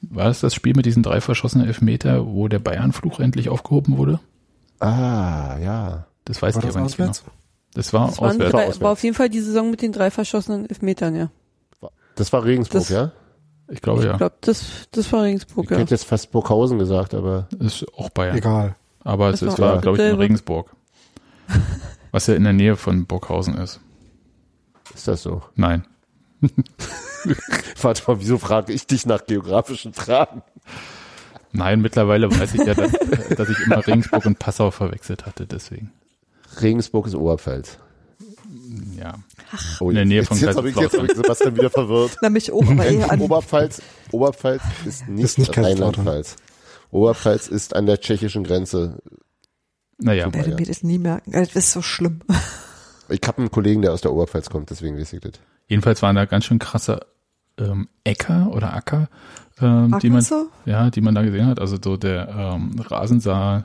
war 0.01 0.27
es 0.29 0.39
das 0.41 0.53
Spiel 0.55 0.73
mit 0.75 0.85
diesen 0.85 1.03
drei 1.03 1.21
verschossenen 1.21 1.67
Elfmeter, 1.67 2.25
wo 2.25 2.47
der 2.47 2.59
Bayern-Fluch 2.59 3.19
endlich 3.19 3.49
aufgehoben 3.49 3.97
wurde? 3.97 4.19
Ah, 4.79 5.57
ja. 5.61 6.07
Das 6.25 6.41
weiß 6.41 6.55
War 6.55 6.61
ich 6.63 6.67
das 6.67 6.75
aber 6.75 6.85
nicht 6.85 6.97
genau. 6.97 7.09
auswärts? 7.09 7.31
Das 7.73 7.93
war 7.93 8.07
Das 8.07 8.19
auswärts. 8.19 8.51
drei, 8.51 8.83
war 8.83 8.91
auf 8.91 9.03
jeden 9.03 9.15
Fall 9.15 9.29
die 9.29 9.39
Saison 9.39 9.69
mit 9.71 9.81
den 9.81 9.91
drei 9.91 10.11
verschossenen 10.11 10.67
Elfmetern, 10.69 11.15
ja. 11.15 11.29
Das 12.15 12.33
war 12.33 12.43
Regensburg, 12.43 12.81
Das- 12.81 12.89
ja? 12.89 13.11
Ich 13.69 13.81
glaube 13.81 14.03
ja. 14.03 14.11
Ich 14.11 14.17
glaube, 14.17 14.35
das, 14.41 14.65
das 14.91 15.13
war 15.13 15.23
Regensburg, 15.23 15.65
Ich 15.65 15.71
ja. 15.71 15.77
hätte 15.77 15.91
jetzt 15.91 16.03
fast 16.03 16.31
Burghausen 16.31 16.77
gesagt, 16.77 17.13
aber 17.13 17.47
Ist 17.59 17.85
auch 17.97 18.09
Bayern. 18.09 18.35
Egal. 18.37 18.75
Aber 19.03 19.29
es 19.29 19.41
ist, 19.41 19.57
war 19.59 19.75
war, 19.75 19.81
glaube 19.81 19.97
ich, 19.97 20.03
in. 20.11 20.15
Regensburg. 20.15 20.69
Was 22.11 22.27
ja 22.27 22.35
in 22.35 22.43
der 22.43 22.53
Nähe 22.53 22.75
von 22.75 23.05
Burghausen 23.05 23.57
ist. 23.57 23.79
ist 24.93 25.07
das 25.07 25.23
so? 25.23 25.43
Nein. 25.55 25.85
Warte 27.81 28.03
mal, 28.07 28.19
wieso 28.19 28.37
frage 28.37 28.73
ich 28.73 28.87
dich 28.87 29.05
nach 29.05 29.25
geografischen 29.25 29.93
Fragen? 29.93 30.41
Nein, 31.53 31.81
mittlerweile 31.81 32.31
weiß 32.31 32.53
ich 32.55 32.65
ja, 32.65 32.73
dass, 32.73 32.91
dass 33.35 33.49
ich 33.49 33.59
immer 33.65 33.85
Regensburg 33.85 34.25
und 34.25 34.39
Passau 34.39 34.71
verwechselt 34.71 35.25
hatte, 35.25 35.45
deswegen. 35.45 35.91
Regensburg 36.61 37.07
ist 37.07 37.15
Oberpfalz. 37.15 37.77
Ja. 38.97 39.15
Oh, 39.79 39.89
In 39.89 39.95
der 39.95 40.05
Nähe 40.05 40.23
von 40.23 40.37
jetzt, 40.37 40.47
jetzt 40.47 40.57
habe 40.57 40.69
ich, 40.69 40.75
jetzt 40.75 40.97
hab 40.97 41.03
ich 41.03 41.15
Sebastian 41.15 41.55
wieder 41.55 41.69
verwirrt. 41.69 42.17
Na, 42.21 42.29
mich 42.29 42.51
auch, 42.51 42.65
aber 42.65 42.85
eher 42.85 43.11
an. 43.11 43.19
Oberpfalz, 43.19 43.81
Oberpfalz 44.11 44.61
ist 44.85 45.07
nicht, 45.07 45.23
Ist 45.25 45.39
nicht. 45.39 45.57
Rheinland-Pfalz. 45.57 46.37
Oberpfalz 46.91 47.47
ist 47.47 47.75
an 47.75 47.85
der 47.85 47.99
tschechischen 47.99 48.43
Grenze. 48.43 49.01
Naja, 50.01 50.27
Ich 50.27 50.33
werde 50.33 50.55
mir 50.55 50.65
das 50.65 50.83
nie 50.83 50.97
merken. 50.97 51.31
Das 51.31 51.55
ist 51.55 51.71
so 51.71 51.81
schlimm. 51.81 52.21
ich 53.09 53.21
habe 53.27 53.39
einen 53.39 53.51
Kollegen, 53.51 53.81
der 53.81 53.93
aus 53.93 54.01
der 54.01 54.11
Oberpfalz 54.11 54.49
kommt, 54.49 54.69
deswegen 54.69 54.97
weiß 54.97 55.13
ich 55.13 55.21
das. 55.21 55.33
Jedenfalls 55.67 56.01
waren 56.01 56.15
da 56.15 56.25
ganz 56.25 56.45
schön 56.45 56.59
krasse 56.59 57.01
ähm, 57.57 57.87
Äcker 58.03 58.49
oder 58.51 58.73
Acker, 58.73 59.09
ähm, 59.61 59.97
die 60.01 60.09
man, 60.09 60.25
ja, 60.65 60.89
die 60.89 61.01
man 61.01 61.15
da 61.15 61.21
gesehen 61.21 61.45
hat. 61.45 61.59
Also 61.59 61.77
so 61.81 61.97
der 61.97 62.29
ähm, 62.29 62.79
Rasen 62.79 63.19
sah 63.19 63.63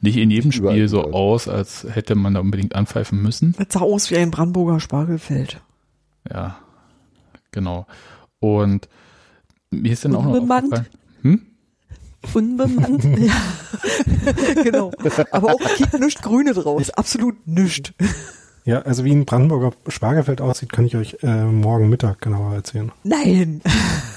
nicht 0.00 0.16
in 0.16 0.30
jedem 0.30 0.50
Überall 0.50 0.74
Spiel 0.74 0.88
so 0.88 1.12
aus, 1.12 1.48
als 1.48 1.86
hätte 1.88 2.14
man 2.14 2.34
da 2.34 2.40
unbedingt 2.40 2.74
anpfeifen 2.74 3.22
müssen. 3.22 3.54
Das 3.58 3.68
sah 3.70 3.80
aus 3.80 4.10
wie 4.10 4.16
ein 4.16 4.30
Brandenburger 4.30 4.80
Spargelfeld. 4.80 5.60
Ja, 6.30 6.58
genau. 7.52 7.86
Und 8.40 8.88
mir 9.70 9.92
ist 9.92 10.04
dann 10.04 10.14
auch 10.14 10.24
noch 10.24 10.34
aufgefallen, 10.34 10.86
hm? 11.22 11.46
Unbemannt. 12.32 13.04
Ja, 13.18 14.62
genau. 14.62 14.90
Aber 15.30 15.54
auch 15.54 15.60
kick 15.76 15.98
nichts 16.00 16.22
Grüne 16.22 16.54
draus. 16.54 16.90
Absolut 16.90 17.46
nichts. 17.46 17.92
Ja, 18.64 18.80
also 18.82 19.04
wie 19.04 19.12
ein 19.12 19.26
Brandenburger 19.26 19.72
Spargelfeld 19.88 20.40
aussieht, 20.40 20.72
kann 20.72 20.86
ich 20.86 20.96
euch 20.96 21.18
äh, 21.22 21.44
morgen 21.44 21.90
Mittag 21.90 22.20
genauer 22.22 22.54
erzählen. 22.54 22.90
Nein. 23.02 23.60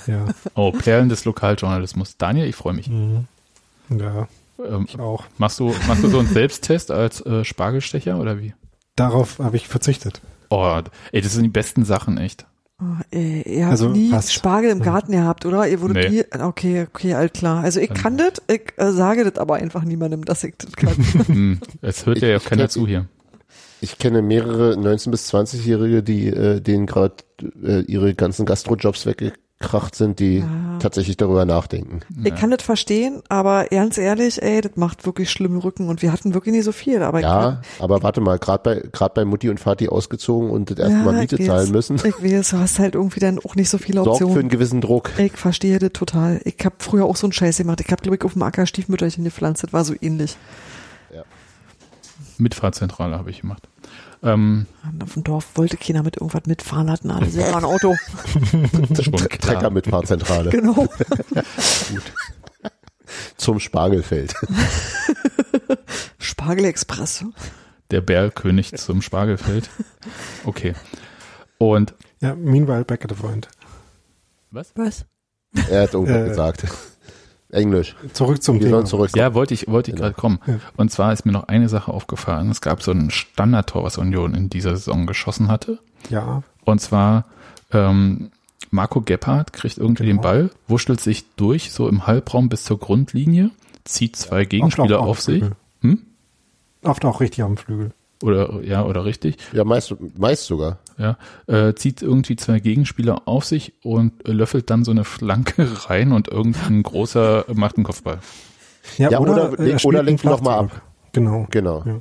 Ja, 0.05 0.25
Oh, 0.55 0.71
Perlen 0.71 1.09
des 1.09 1.25
Lokaljournalismus. 1.25 2.15
Daniel, 2.17 2.47
ich 2.47 2.55
freue 2.55 2.73
mich. 2.73 2.87
mhm. 2.89 3.27
ja, 3.89 4.27
Ähm, 4.65 4.85
ich 4.87 4.97
auch. 4.99 5.25
machst 5.37 5.59
du, 5.59 5.73
machst 5.87 6.03
du 6.03 6.09
so 6.09 6.19
einen 6.19 6.29
Selbsttest 6.29 6.91
als 6.91 7.19
äh, 7.25 7.43
Spargelstecher 7.43 8.17
oder 8.19 8.39
wie? 8.39 8.53
Darauf 8.95 9.39
habe 9.39 9.57
ich 9.57 9.67
verzichtet. 9.67 10.21
Oh, 10.49 10.81
ey, 11.11 11.21
das 11.21 11.33
sind 11.33 11.43
die 11.43 11.49
besten 11.49 11.83
Sachen, 11.83 12.17
echt. 12.17 12.45
Oh, 12.79 12.85
ey, 13.09 13.41
ihr 13.47 13.63
habt 13.65 13.71
Also 13.71 13.89
nie 13.89 14.11
fast. 14.11 14.31
Spargel 14.33 14.69
im 14.69 14.81
Garten 14.81 15.11
gehabt, 15.11 15.45
oder? 15.47 15.67
Ihr 15.67 15.81
wurdet 15.81 16.11
Nee. 16.11 16.23
nie, 16.31 16.41
okay, 16.41 16.85
okay, 16.87 17.15
alt 17.15 17.33
klar. 17.33 17.63
Also 17.63 17.79
ich 17.79 17.91
kann 17.91 18.17
das, 18.17 18.33
ich 18.47 18.61
äh, 18.77 18.91
sage 18.91 19.23
das 19.23 19.39
aber 19.39 19.55
einfach 19.55 19.83
niemandem, 19.83 20.23
dass 20.25 20.43
ich 20.43 20.53
das 20.59 20.73
kann. 20.73 20.93
Hm, 21.27 21.59
es 21.81 22.05
hört 22.05 22.19
ja 22.19 22.35
Ich- 22.35 22.41
auch 22.43 22.47
keiner 22.47 22.69
zu 22.69 22.85
hier. 22.85 23.07
Ich 23.81 23.97
kenne 23.99 24.21
mehrere 24.23 24.73
19- 24.73 25.11
bis 25.11 25.31
20-Jährige, 25.33 26.01
die 26.03 26.27
äh, 26.27 26.61
denen 26.61 26.85
gerade 26.87 27.15
äh, 27.63 27.81
ihre 27.81 28.13
ganzen 28.15 28.45
Gastrojobs 28.45 29.05
weggekracht 29.59 29.95
sind, 29.95 30.19
die 30.19 30.39
Ja. 30.39 30.45
tatsächlich 30.79 31.17
darüber 31.17 31.45
nachdenken. 31.45 32.01
Ich 32.23 32.35
kann 32.35 32.51
das 32.51 32.61
verstehen, 32.61 33.21
aber 33.29 33.65
ganz 33.65 33.97
ehrlich, 33.97 34.41
ey, 34.41 34.61
das 34.61 34.73
macht 34.75 35.05
wirklich 35.05 35.31
schlimme 35.31 35.63
Rücken 35.63 35.89
und 35.89 36.01
wir 36.01 36.11
hatten 36.11 36.33
wirklich 36.33 36.53
nicht 36.53 36.63
so 36.65 36.71
viel, 36.71 37.01
aber 37.01 37.19
ich 37.19 37.23
Ja, 37.25 37.61
aber 37.79 38.03
warte 38.03 38.21
mal, 38.21 38.37
gerade 38.37 38.61
bei 38.63 38.87
gerade 38.91 39.13
bei 39.15 39.25
Mutti 39.25 39.49
und 39.49 39.59
Vati 39.59 39.89
ausgezogen 39.89 40.49
und 40.51 40.69
das 40.69 40.77
erste 40.77 40.97
Ja, 40.97 41.03
Mal 41.03 41.23
ich 41.23 41.31
Miete 41.31 41.43
zahlen 41.43 41.71
müssen, 41.71 41.95
Ich 41.97 42.23
weiß, 42.23 42.49
du 42.51 42.57
hast 42.59 42.79
halt 42.79 42.95
irgendwie 42.95 43.19
dann 43.19 43.39
auch 43.39 43.55
nicht 43.55 43.69
so 43.69 43.77
viele 43.77 44.03
sorgt 44.03 44.17
für 44.19 44.23
einen 44.25 44.29
Optionen. 44.31 44.49
gewissen 44.49 44.81
Druck. 44.81 45.11
Ich 45.17 45.33
verstehe 45.33 45.79
das 45.79 45.91
total. 45.93 46.39
Ich 46.43 46.57
habe 46.63 46.75
früher 46.79 47.05
auch 47.05 47.15
so 47.15 47.25
einen 47.27 47.33
Scheiß 47.33 47.57
gemacht. 47.57 47.81
Ich 47.81 47.91
habe, 47.91 48.01
glaube 48.01 48.15
ich, 48.17 48.23
auf 48.23 48.33
dem 48.33 48.43
Acker 48.43 48.65
Stiefmütterchen 48.67 49.23
gepflanzt. 49.23 49.63
Das 49.63 49.73
war 49.73 49.83
so 49.83 49.93
ähnlich. 49.99 50.37
Mitfahrzentrale 52.39 53.17
habe 53.17 53.31
ich 53.31 53.41
gemacht. 53.41 53.67
Ähm, 54.23 54.65
auf 55.03 55.13
dem 55.13 55.23
Dorf 55.23 55.45
wollte 55.55 55.77
keiner 55.77 56.01
mit 56.03 56.17
irgendwas 56.17 56.45
mitfahren, 56.47 56.89
hatten 56.89 57.11
alle 57.11 57.29
selber 57.29 57.57
ein 57.57 57.63
Auto. 57.65 57.95
Trecker 59.41 59.69
mit 59.69 59.87
Fahrzentrale 59.87 60.49
genau. 60.49 60.87
zum 63.37 63.59
Spargelfeld. 63.59 64.33
Spargelexpress. 66.19 67.25
Der 67.91 68.01
Bergkönig 68.01 68.75
zum 68.75 69.01
Spargelfeld. 69.01 69.69
Okay. 70.45 70.73
Und 71.57 71.93
Ja, 72.19 72.35
meanwhile 72.35 72.83
back 72.85 73.03
at 73.05 73.11
the 73.11 73.15
point. 73.21 73.47
was? 74.51 74.71
Was? 74.75 75.05
Er 75.69 75.83
hat 75.83 75.93
irgendwas 75.93 76.25
Äh. 76.25 76.29
gesagt. 76.29 76.65
Englisch. 77.49 77.95
Zurück 78.13 78.43
zum 78.43 78.59
Wir 78.59 78.67
Thema. 78.67 78.85
zurück. 78.85 79.11
Ja, 79.15 79.33
wollte 79.33 79.53
ich, 79.53 79.67
wollte 79.67 79.91
ich 79.91 79.95
Genau. 79.95 80.07
gerade 80.09 80.19
kommen. 80.19 80.39
Ja. 80.47 80.59
Und 80.75 80.91
zwar 80.91 81.13
ist 81.13 81.25
mir 81.25 81.31
noch 81.31 81.47
eine 81.47 81.69
Sache 81.69 81.91
aufgefallen. 81.93 82.49
Es 82.51 82.59
gab 82.61 82.83
so 82.83 82.91
ein 82.91 83.09
Standardtor, 83.09 83.83
was 83.83 83.97
Union 83.97 84.33
in 84.33 84.49
dieser 84.49 84.71
Saison 84.75 85.05
geschossen 85.07 85.47
hatte. 85.47 85.79
Ja, 86.09 86.43
Und 86.65 86.81
zwar 86.81 87.25
ähm, 87.71 88.31
Marco 88.69 88.99
Gebhardt 89.01 89.53
kriegt 89.53 89.77
irgendwie 89.77 90.03
den 90.05 90.17
Genau. 90.17 90.21
Ball, 90.23 90.49
wurschtelt 90.67 90.99
sich 90.99 91.25
durch, 91.35 91.71
so 91.71 91.87
im 91.87 92.05
Halbraum 92.05 92.49
bis 92.49 92.65
zur 92.65 92.79
Grundlinie, 92.79 93.51
zieht 93.85 94.15
zwei 94.17 94.43
Gegenspieler 94.45 94.99
auf 94.99 95.19
am 95.19 95.23
sich. 95.23 95.43
Hm? 95.81 96.01
oft 96.83 97.03
auch 97.05 97.21
richtig 97.21 97.43
am 97.43 97.55
Flügel. 97.57 97.91
Oder 98.23 98.61
ja, 98.63 98.83
oder 98.83 99.05
richtig. 99.05 99.37
Ja, 99.53 99.63
meist, 99.63 99.95
meist 100.17 100.45
sogar. 100.45 100.79
Ja, 100.97 101.17
äh, 101.47 101.73
zieht 101.75 102.01
irgendwie 102.01 102.35
zwei 102.37 102.59
Gegenspieler 102.59 103.23
auf 103.27 103.45
sich 103.45 103.73
und 103.83 104.27
äh, 104.27 104.31
löffelt 104.31 104.69
dann 104.71 104.83
so 104.83 104.89
eine 104.91 105.03
Flanke 105.03 105.67
rein 105.89 106.11
und 106.11 106.27
irgendein 106.27 106.81
großer 106.83 107.45
macht 107.53 107.77
einen 107.77 107.83
Kopfball. 107.83 108.19
Ja, 108.97 109.19
oder 109.19 109.51
er 109.51 109.63
leg- 109.63 109.79
spielt 109.79 109.85
oder 109.85 110.01
lenkt 110.03 110.23
noch 110.23 110.41
mal 110.41 110.67
Flachzug. 110.69 110.81
Genau. 111.13 111.47
Genau. 111.51 111.83
Ja. 111.85 111.99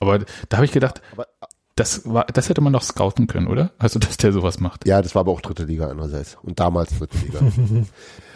Aber 0.00 0.20
da 0.48 0.56
habe 0.56 0.64
ich 0.64 0.72
gedacht, 0.72 1.02
Aber, 1.12 1.26
das 1.74 2.02
war, 2.12 2.24
das 2.32 2.48
hätte 2.48 2.60
man 2.60 2.72
doch 2.72 2.82
scouten 2.82 3.26
können, 3.26 3.46
oder? 3.46 3.72
Also, 3.78 3.98
dass 3.98 4.16
der 4.16 4.32
sowas 4.32 4.58
macht. 4.60 4.86
ja, 4.86 5.02
das 5.02 5.14
war 5.14 5.20
aber 5.20 5.32
auch 5.32 5.40
dritte 5.40 5.64
Liga 5.64 5.88
andererseits. 5.88 6.36
Und 6.42 6.60
damals 6.60 6.96
dritte 6.98 7.18
Liga. 7.18 7.40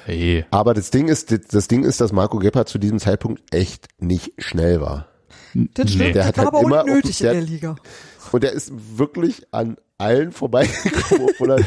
Hey, 0.04 0.44
aber 0.50 0.74
das 0.74 0.90
Ding 0.90 1.06
ist, 1.06 1.30
das, 1.30 1.42
das 1.48 1.68
Ding 1.68 1.84
ist, 1.84 2.00
dass 2.00 2.10
Marco 2.12 2.38
Gebhardt 2.40 2.68
zu 2.68 2.78
diesem 2.78 2.98
Zeitpunkt 2.98 3.40
echt 3.54 3.86
nicht 4.00 4.32
schnell 4.38 4.80
war. 4.80 5.06
Das 5.54 5.90
stimmt. 5.92 6.06
Nee. 6.06 6.12
Der 6.12 6.24
das 6.24 6.26
hat 6.26 6.36
war 6.38 6.44
halt 6.46 6.54
aber 6.54 6.60
immer 6.66 6.80
auch 6.80 6.84
nicht 6.86 6.94
nötig 6.96 7.10
auf- 7.12 7.18
der- 7.20 7.32
in 7.34 7.38
der 7.38 7.46
Liga. 7.48 7.76
Und 8.32 8.44
er 8.44 8.52
ist 8.52 8.72
wirklich 8.98 9.46
an 9.52 9.76
allen 9.98 10.32
vorbeigekommen, 10.32 11.28
obwohl 11.30 11.50
er 11.52 11.58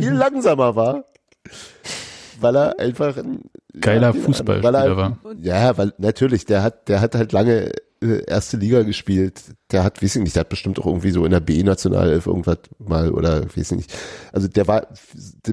viel 0.00 0.12
langsamer 0.12 0.74
war. 0.76 1.04
Weil 2.40 2.56
er 2.56 2.78
einfach 2.78 3.16
ein 3.16 3.42
Geiler 3.80 4.14
ja, 4.14 4.22
Fußballspieler 4.22 4.72
weil 4.72 4.90
er- 4.90 4.96
war. 4.96 5.18
Ja, 5.42 5.76
weil 5.76 5.92
natürlich, 5.98 6.44
der 6.46 6.62
hat, 6.62 6.88
der 6.88 7.00
hat 7.00 7.14
halt 7.14 7.32
lange 7.32 7.72
äh, 8.00 8.24
erste 8.26 8.56
Liga 8.56 8.82
gespielt. 8.82 9.42
Der 9.72 9.82
hat, 9.82 10.02
weiß 10.02 10.16
ich 10.16 10.22
nicht, 10.22 10.36
der 10.36 10.40
hat 10.42 10.48
bestimmt 10.48 10.78
auch 10.78 10.86
irgendwie 10.86 11.10
so 11.10 11.24
in 11.24 11.32
der 11.32 11.40
B-Nationalelf 11.40 12.26
irgendwas 12.26 12.58
mal 12.78 13.10
oder 13.12 13.44
weiß 13.44 13.72
ich 13.72 13.76
nicht. 13.76 13.94
Also 14.32 14.46
der 14.46 14.68
war 14.68 14.86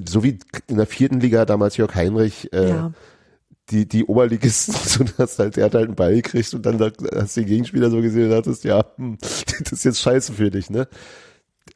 so 0.08 0.22
wie 0.22 0.38
in 0.68 0.76
der 0.76 0.86
vierten 0.86 1.18
Liga 1.20 1.44
damals 1.44 1.76
Jörg 1.76 1.94
Heinrich, 1.94 2.52
äh, 2.52 2.68
ja. 2.70 2.92
Die, 3.70 3.86
die 3.86 4.04
Oberligisten, 4.04 4.74
so 4.84 5.04
dass 5.16 5.38
halt, 5.38 5.56
der 5.56 5.66
hat 5.66 5.74
halt 5.74 5.86
einen 5.86 5.96
Ball 5.96 6.14
gekriegt 6.14 6.52
und 6.54 6.64
dann 6.64 6.80
hast 6.80 7.36
du 7.36 7.40
den 7.40 7.48
Gegenspieler 7.48 7.90
so 7.90 8.00
gesehen 8.00 8.24
und 8.24 8.30
dachtest, 8.30 8.64
ja, 8.64 8.84
hm, 8.96 9.18
das 9.60 9.72
ist 9.72 9.84
jetzt 9.84 10.00
scheiße 10.00 10.32
für 10.32 10.50
dich, 10.50 10.70
ne? 10.70 10.88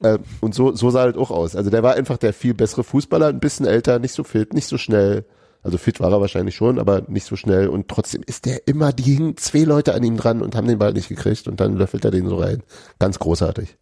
Äh, 0.03 0.19
Und 0.41 0.55
so, 0.55 0.75
so 0.75 0.91
sah 0.91 1.01
halt 1.01 1.17
auch 1.17 1.31
aus. 1.31 1.57
Also 1.57 1.71
der 1.71 1.83
war 1.83 1.95
einfach 1.95 2.17
der 2.17 2.33
viel 2.33 2.55
bessere 2.55 2.85
Fußballer, 2.85 3.27
ein 3.29 3.41
bisschen 3.41 3.67
älter, 3.67 3.99
nicht 3.99 4.15
so 4.15 4.25
fit, 4.25 4.55
nicht 4.55 4.67
so 4.69 4.79
schnell. 4.79 5.25
Also 5.63 5.77
fit 5.77 6.01
war 6.01 6.11
er 6.11 6.21
wahrscheinlich 6.21 6.55
schon, 6.55 6.79
aber 6.79 7.03
nicht 7.09 7.27
so 7.27 7.37
schnell. 7.37 7.69
Und 7.69 7.89
trotzdem 7.89 8.23
ist 8.25 8.47
der 8.47 8.67
immer, 8.67 8.93
die 8.93 9.03
hingen 9.03 9.37
zwei 9.37 9.61
Leute 9.65 9.95
an 9.95 10.03
ihm 10.03 10.17
dran 10.17 10.41
und 10.41 10.55
haben 10.57 10.69
den 10.69 10.79
Ball 10.79 10.95
nicht 10.95 11.09
gekriegt 11.09 11.49
und 11.49 11.61
dann 11.61 11.77
löffelt 11.77 12.05
er 12.05 12.11
den 12.11 12.29
so 12.29 12.37
rein. 12.37 12.63
Ganz 12.99 13.19
großartig. 13.19 13.77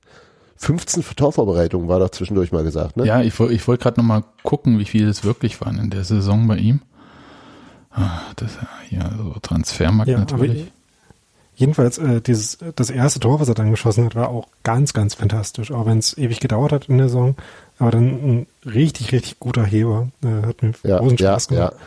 15 0.56 1.04
Torvorbereitungen 1.14 1.86
war 1.86 2.00
doch 2.00 2.10
zwischendurch 2.10 2.50
mal 2.50 2.64
gesagt, 2.64 2.96
ne? 2.96 3.06
Ja, 3.06 3.22
ich, 3.22 3.38
ich 3.38 3.68
wollte 3.68 3.82
gerade 3.82 4.00
noch 4.00 4.06
mal 4.06 4.24
gucken, 4.42 4.80
wie 4.80 4.86
viele 4.86 5.08
es 5.08 5.22
wirklich 5.22 5.60
waren 5.60 5.78
in 5.78 5.90
der 5.90 6.02
Saison 6.02 6.48
bei 6.48 6.56
ihm. 6.56 6.80
Ah, 7.98 8.22
Das 8.36 8.52
hier 8.88 9.10
so 9.16 9.34
Transfermarkt 9.40 10.10
Ja, 10.10 10.18
natürlich. 10.18 10.70
jedenfalls 11.56 11.98
äh, 11.98 12.20
dieses 12.20 12.58
das 12.76 12.90
erste 12.90 13.20
Tor, 13.20 13.40
was 13.40 13.48
er 13.48 13.54
dann 13.54 13.70
geschossen 13.70 14.04
hat, 14.04 14.14
war 14.14 14.28
auch 14.28 14.46
ganz, 14.62 14.92
ganz 14.92 15.14
fantastisch. 15.14 15.72
Auch 15.72 15.86
wenn 15.86 15.98
es 15.98 16.16
ewig 16.16 16.40
gedauert 16.40 16.72
hat 16.72 16.88
in 16.88 16.98
der 16.98 17.08
Saison, 17.08 17.34
aber 17.78 17.90
dann 17.90 18.06
ein 18.06 18.46
richtig, 18.64 19.12
richtig 19.12 19.40
guter 19.40 19.64
Heber. 19.64 20.08
Äh, 20.22 20.46
hat 20.46 20.62
mir 20.62 20.72
Ja, 20.84 20.98
großen 20.98 21.18
ja, 21.18 21.32
Spaß 21.32 21.48
gemacht. 21.48 21.72
ja. 21.72 21.78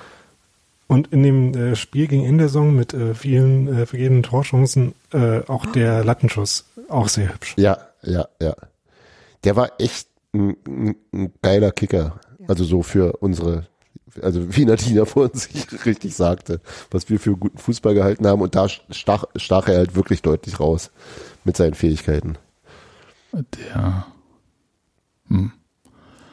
Und 0.88 1.08
in 1.14 1.24
dem 1.24 1.54
äh, 1.56 1.76
Spiel 1.78 2.08
gegen 2.08 2.26
Ende 2.26 2.40
der 2.40 2.48
Saison 2.50 2.76
mit 2.76 2.94
äh, 2.94 3.14
vielen 3.16 3.68
äh, 3.70 3.86
vergebenen 3.86 4.24
Torchancen 4.24 4.94
äh, 5.14 5.40
auch 5.48 5.66
der 5.68 6.04
Lattenschuss 6.04 6.66
auch 6.90 7.08
sehr 7.08 7.34
hübsch. 7.34 7.54
Ja, 7.58 7.78
ja, 8.04 8.28
ja. 8.42 8.54
Der 9.46 9.56
war 9.56 9.72
echt 9.80 10.08
ein, 10.34 10.58
ein, 10.68 10.96
ein 11.14 11.32
geiler 11.42 11.72
Kicker. 11.72 12.20
Also 12.48 12.66
so 12.66 12.82
für 12.84 13.14
unsere, 13.22 13.68
also 14.22 14.42
wie 14.56 14.66
Nadina 14.66 15.06
vorhin 15.06 15.38
sich 15.38 15.86
richtig 15.86 16.16
sagte, 16.16 16.62
was 16.90 17.10
wir 17.10 17.20
für 17.20 17.38
guten 17.38 17.58
Fußball 17.58 17.94
gehalten 17.94 18.28
haben. 18.28 18.42
Und 18.42 18.56
da 18.56 18.68
stach, 18.70 19.26
stach 19.36 19.68
er 19.68 19.78
halt 19.78 19.96
wirklich 19.96 20.22
deutlich 20.22 20.60
raus 20.60 20.92
mit 21.44 21.58
seinen 21.58 21.74
Fähigkeiten. 21.74 22.38
Der, 23.34 24.08
hm. 25.28 25.52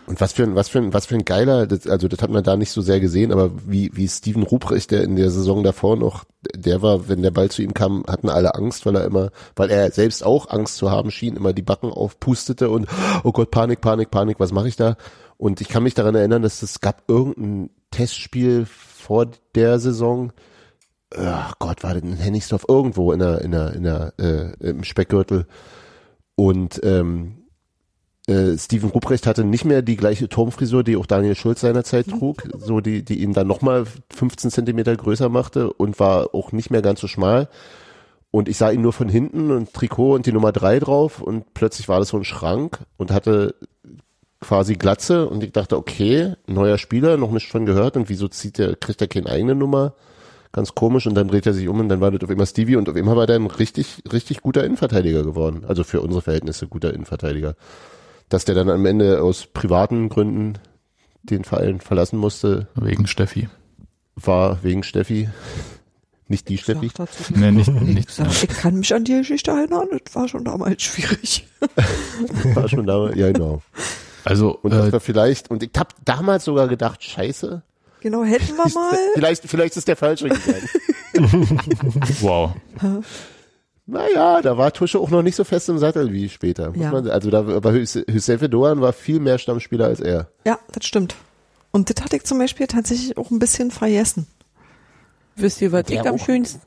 Und 0.08 0.22
was 0.22 0.32
für 0.32 0.44
ein, 0.44 0.54
was 0.54 0.70
für 0.70 0.78
ein, 0.78 0.94
was 0.94 1.04
für 1.04 1.16
ein 1.16 1.26
geiler, 1.26 1.66
das, 1.66 1.86
also 1.86 2.08
das 2.08 2.22
hat 2.22 2.30
man 2.30 2.42
da 2.42 2.56
nicht 2.56 2.70
so 2.70 2.80
sehr 2.80 2.98
gesehen, 2.98 3.30
aber 3.30 3.50
wie, 3.66 3.90
wie 3.92 4.08
Steven 4.08 4.42
Ruprecht, 4.42 4.90
der 4.90 5.04
in 5.04 5.16
der 5.16 5.30
Saison 5.30 5.62
davor 5.62 5.96
noch, 5.96 6.24
der 6.56 6.80
war, 6.80 7.10
wenn 7.10 7.20
der 7.20 7.30
Ball 7.30 7.50
zu 7.50 7.60
ihm 7.60 7.74
kam, 7.74 8.04
hatten 8.08 8.30
alle 8.30 8.54
Angst, 8.54 8.86
weil 8.86 8.96
er 8.96 9.04
immer, 9.04 9.30
weil 9.54 9.68
er 9.68 9.90
selbst 9.90 10.24
auch 10.24 10.48
Angst 10.48 10.78
zu 10.78 10.90
haben 10.90 11.10
schien, 11.10 11.36
immer 11.36 11.52
die 11.52 11.60
Backen 11.60 11.90
aufpustete 11.92 12.70
und, 12.70 12.88
oh 13.22 13.32
Gott, 13.32 13.50
Panik, 13.50 13.82
Panik, 13.82 14.10
Panik, 14.10 14.40
was 14.40 14.50
mache 14.50 14.68
ich 14.68 14.76
da? 14.76 14.96
Und 15.36 15.60
ich 15.60 15.68
kann 15.68 15.82
mich 15.82 15.92
daran 15.92 16.14
erinnern, 16.14 16.40
dass 16.40 16.62
es 16.62 16.80
gab 16.80 17.02
irgendein 17.06 17.68
Testspiel 17.90 18.64
vor 18.64 19.26
der 19.54 19.78
Saison, 19.78 20.32
ach 21.14 21.58
Gott, 21.58 21.82
war 21.82 21.92
das 21.92 22.02
in 22.02 22.16
Hennigsdorf, 22.16 22.64
irgendwo 22.66 23.12
in 23.12 23.18
der, 23.18 23.42
in 23.42 23.50
der, 23.50 23.74
in 23.74 23.82
der, 23.82 24.14
äh, 24.18 24.70
im 24.70 24.84
Speckgürtel. 24.84 25.46
Und 26.34 26.80
ähm, 26.82 27.37
äh, 28.28 28.58
Steven 28.58 28.90
Ruprecht 28.90 29.26
hatte 29.26 29.42
nicht 29.42 29.64
mehr 29.64 29.80
die 29.80 29.96
gleiche 29.96 30.28
Turmfrisur, 30.28 30.84
die 30.84 30.96
auch 30.96 31.06
Daniel 31.06 31.34
Schulz 31.34 31.62
seinerzeit 31.62 32.08
trug, 32.08 32.42
so 32.58 32.80
die, 32.80 33.02
die 33.02 33.22
ihn 33.22 33.32
dann 33.32 33.46
nochmal 33.46 33.86
15 34.10 34.50
Zentimeter 34.50 34.94
größer 34.94 35.28
machte 35.30 35.72
und 35.72 35.98
war 35.98 36.34
auch 36.34 36.52
nicht 36.52 36.70
mehr 36.70 36.82
ganz 36.82 37.00
so 37.00 37.06
schmal. 37.06 37.48
Und 38.30 38.48
ich 38.48 38.58
sah 38.58 38.70
ihn 38.70 38.82
nur 38.82 38.92
von 38.92 39.08
hinten 39.08 39.50
und 39.50 39.72
Trikot 39.72 40.14
und 40.14 40.26
die 40.26 40.32
Nummer 40.32 40.52
drei 40.52 40.78
drauf 40.78 41.22
und 41.22 41.54
plötzlich 41.54 41.88
war 41.88 41.98
das 41.98 42.08
so 42.08 42.18
ein 42.18 42.24
Schrank 42.24 42.80
und 42.98 43.10
hatte 43.10 43.54
quasi 44.40 44.74
Glatze 44.74 45.26
und 45.26 45.42
ich 45.42 45.52
dachte, 45.52 45.78
okay, 45.78 46.34
neuer 46.46 46.76
Spieler, 46.76 47.16
noch 47.16 47.30
nicht 47.30 47.50
von 47.50 47.64
gehört 47.64 47.96
und 47.96 48.10
wieso 48.10 48.28
zieht 48.28 48.58
der, 48.58 48.76
kriegt 48.76 49.00
er 49.00 49.08
keine 49.08 49.30
eigene 49.30 49.54
Nummer? 49.54 49.94
Ganz 50.52 50.74
komisch 50.74 51.06
und 51.06 51.14
dann 51.14 51.28
dreht 51.28 51.46
er 51.46 51.54
sich 51.54 51.66
um 51.68 51.80
und 51.80 51.88
dann 51.88 52.02
war 52.02 52.10
das 52.10 52.22
auf 52.22 52.30
immer 52.30 52.46
Stevie 52.46 52.76
und 52.76 52.88
auf 52.90 52.96
immer 52.96 53.16
war 53.16 53.26
der 53.26 53.36
ein 53.36 53.46
richtig, 53.46 54.02
richtig 54.12 54.42
guter 54.42 54.64
Innenverteidiger 54.64 55.22
geworden. 55.22 55.64
Also 55.66 55.82
für 55.82 56.02
unsere 56.02 56.22
Verhältnisse 56.22 56.66
guter 56.66 56.92
Innenverteidiger. 56.92 57.54
Dass 58.28 58.44
der 58.44 58.54
dann 58.54 58.68
am 58.70 58.84
Ende 58.86 59.22
aus 59.22 59.46
privaten 59.46 60.08
Gründen 60.08 60.54
den 61.22 61.44
Verein 61.44 61.80
verlassen 61.80 62.18
musste, 62.18 62.68
Wegen 62.74 63.06
Steffi. 63.06 63.48
war 64.16 64.62
wegen 64.62 64.82
Steffi. 64.82 65.28
Nicht 66.26 66.48
die 66.48 66.58
Steffi. 66.58 66.88
Sag 66.88 67.06
dazu 67.08 67.32
Nee, 67.34 67.50
nicht, 67.52 67.68
Ich, 67.68 67.74
nicht. 67.80 68.10
sag, 68.10 68.26
ich 68.30 68.48
kann 68.48 68.76
mich 68.76 68.92
an 68.94 69.04
die 69.04 69.14
Geschichte 69.16 69.50
erinnern, 69.50 69.88
das 70.04 70.14
war 70.14 70.28
schon 70.28 70.44
damals 70.44 70.82
schwierig. 70.82 71.46
War 72.54 72.68
schon 72.68 72.86
da. 72.86 73.10
Ja, 73.14 73.32
genau. 73.32 73.62
Also, 74.24 74.58
Und 74.62 74.72
das 74.72 74.88
äh, 74.88 74.92
war 74.92 75.00
vielleicht, 75.00 75.50
und 75.50 75.62
ich 75.62 75.70
hab 75.76 75.94
damals 76.04 76.44
sogar 76.44 76.68
gedacht, 76.68 77.02
scheiße, 77.02 77.62
Genau, 78.00 78.22
hätten 78.24 78.56
wir 78.56 78.72
mal. 78.74 78.96
vielleicht, 79.14 79.42
vielleicht 79.44 79.76
ist 79.76 79.88
der 79.88 79.96
falsche 79.96 80.28
gegangen. 80.28 80.68
wow. 82.20 82.52
Naja, 83.88 84.40
da 84.42 84.56
war 84.56 84.72
Tusche 84.72 84.98
auch 85.00 85.10
noch 85.10 85.22
nicht 85.22 85.34
so 85.34 85.42
fest 85.44 85.68
im 85.68 85.78
Sattel 85.78 86.12
wie 86.12 86.28
später. 86.28 86.68
Muss 86.70 86.78
Ja. 86.84 86.92
man, 86.92 87.08
also 87.08 87.30
da 87.30 87.64
war 87.64 87.72
Hüsefe 87.72 88.48
Doan 88.48 88.80
war 88.80 88.92
viel 88.92 89.18
mehr 89.18 89.38
Stammspieler 89.38 89.86
als 89.86 90.00
er. 90.00 90.28
Ja, 90.46 90.58
das 90.72 90.86
stimmt. 90.86 91.16
Und 91.72 91.90
das 91.90 92.04
hatte 92.04 92.16
ich 92.16 92.24
zum 92.24 92.38
Beispiel 92.38 92.66
tatsächlich 92.66 93.16
auch 93.16 93.30
ein 93.30 93.38
bisschen 93.38 93.70
vergessen. 93.70 94.26
Wisst 95.36 95.60
ihr, 95.60 95.72
was 95.72 95.84
Der 95.84 96.00
ich 96.02 96.08
am 96.08 96.16
auch. 96.16 96.24
schönsten, 96.24 96.60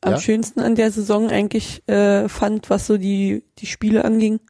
am 0.00 0.12
Ja? 0.12 0.20
schönsten 0.20 0.60
an 0.60 0.74
der 0.74 0.90
Saison 0.90 1.28
eigentlich 1.30 1.86
äh, 1.88 2.28
fand, 2.28 2.70
was 2.70 2.86
so 2.86 2.98
die, 2.98 3.44
die 3.58 3.66
Spiele 3.66 4.04
anging? 4.04 4.40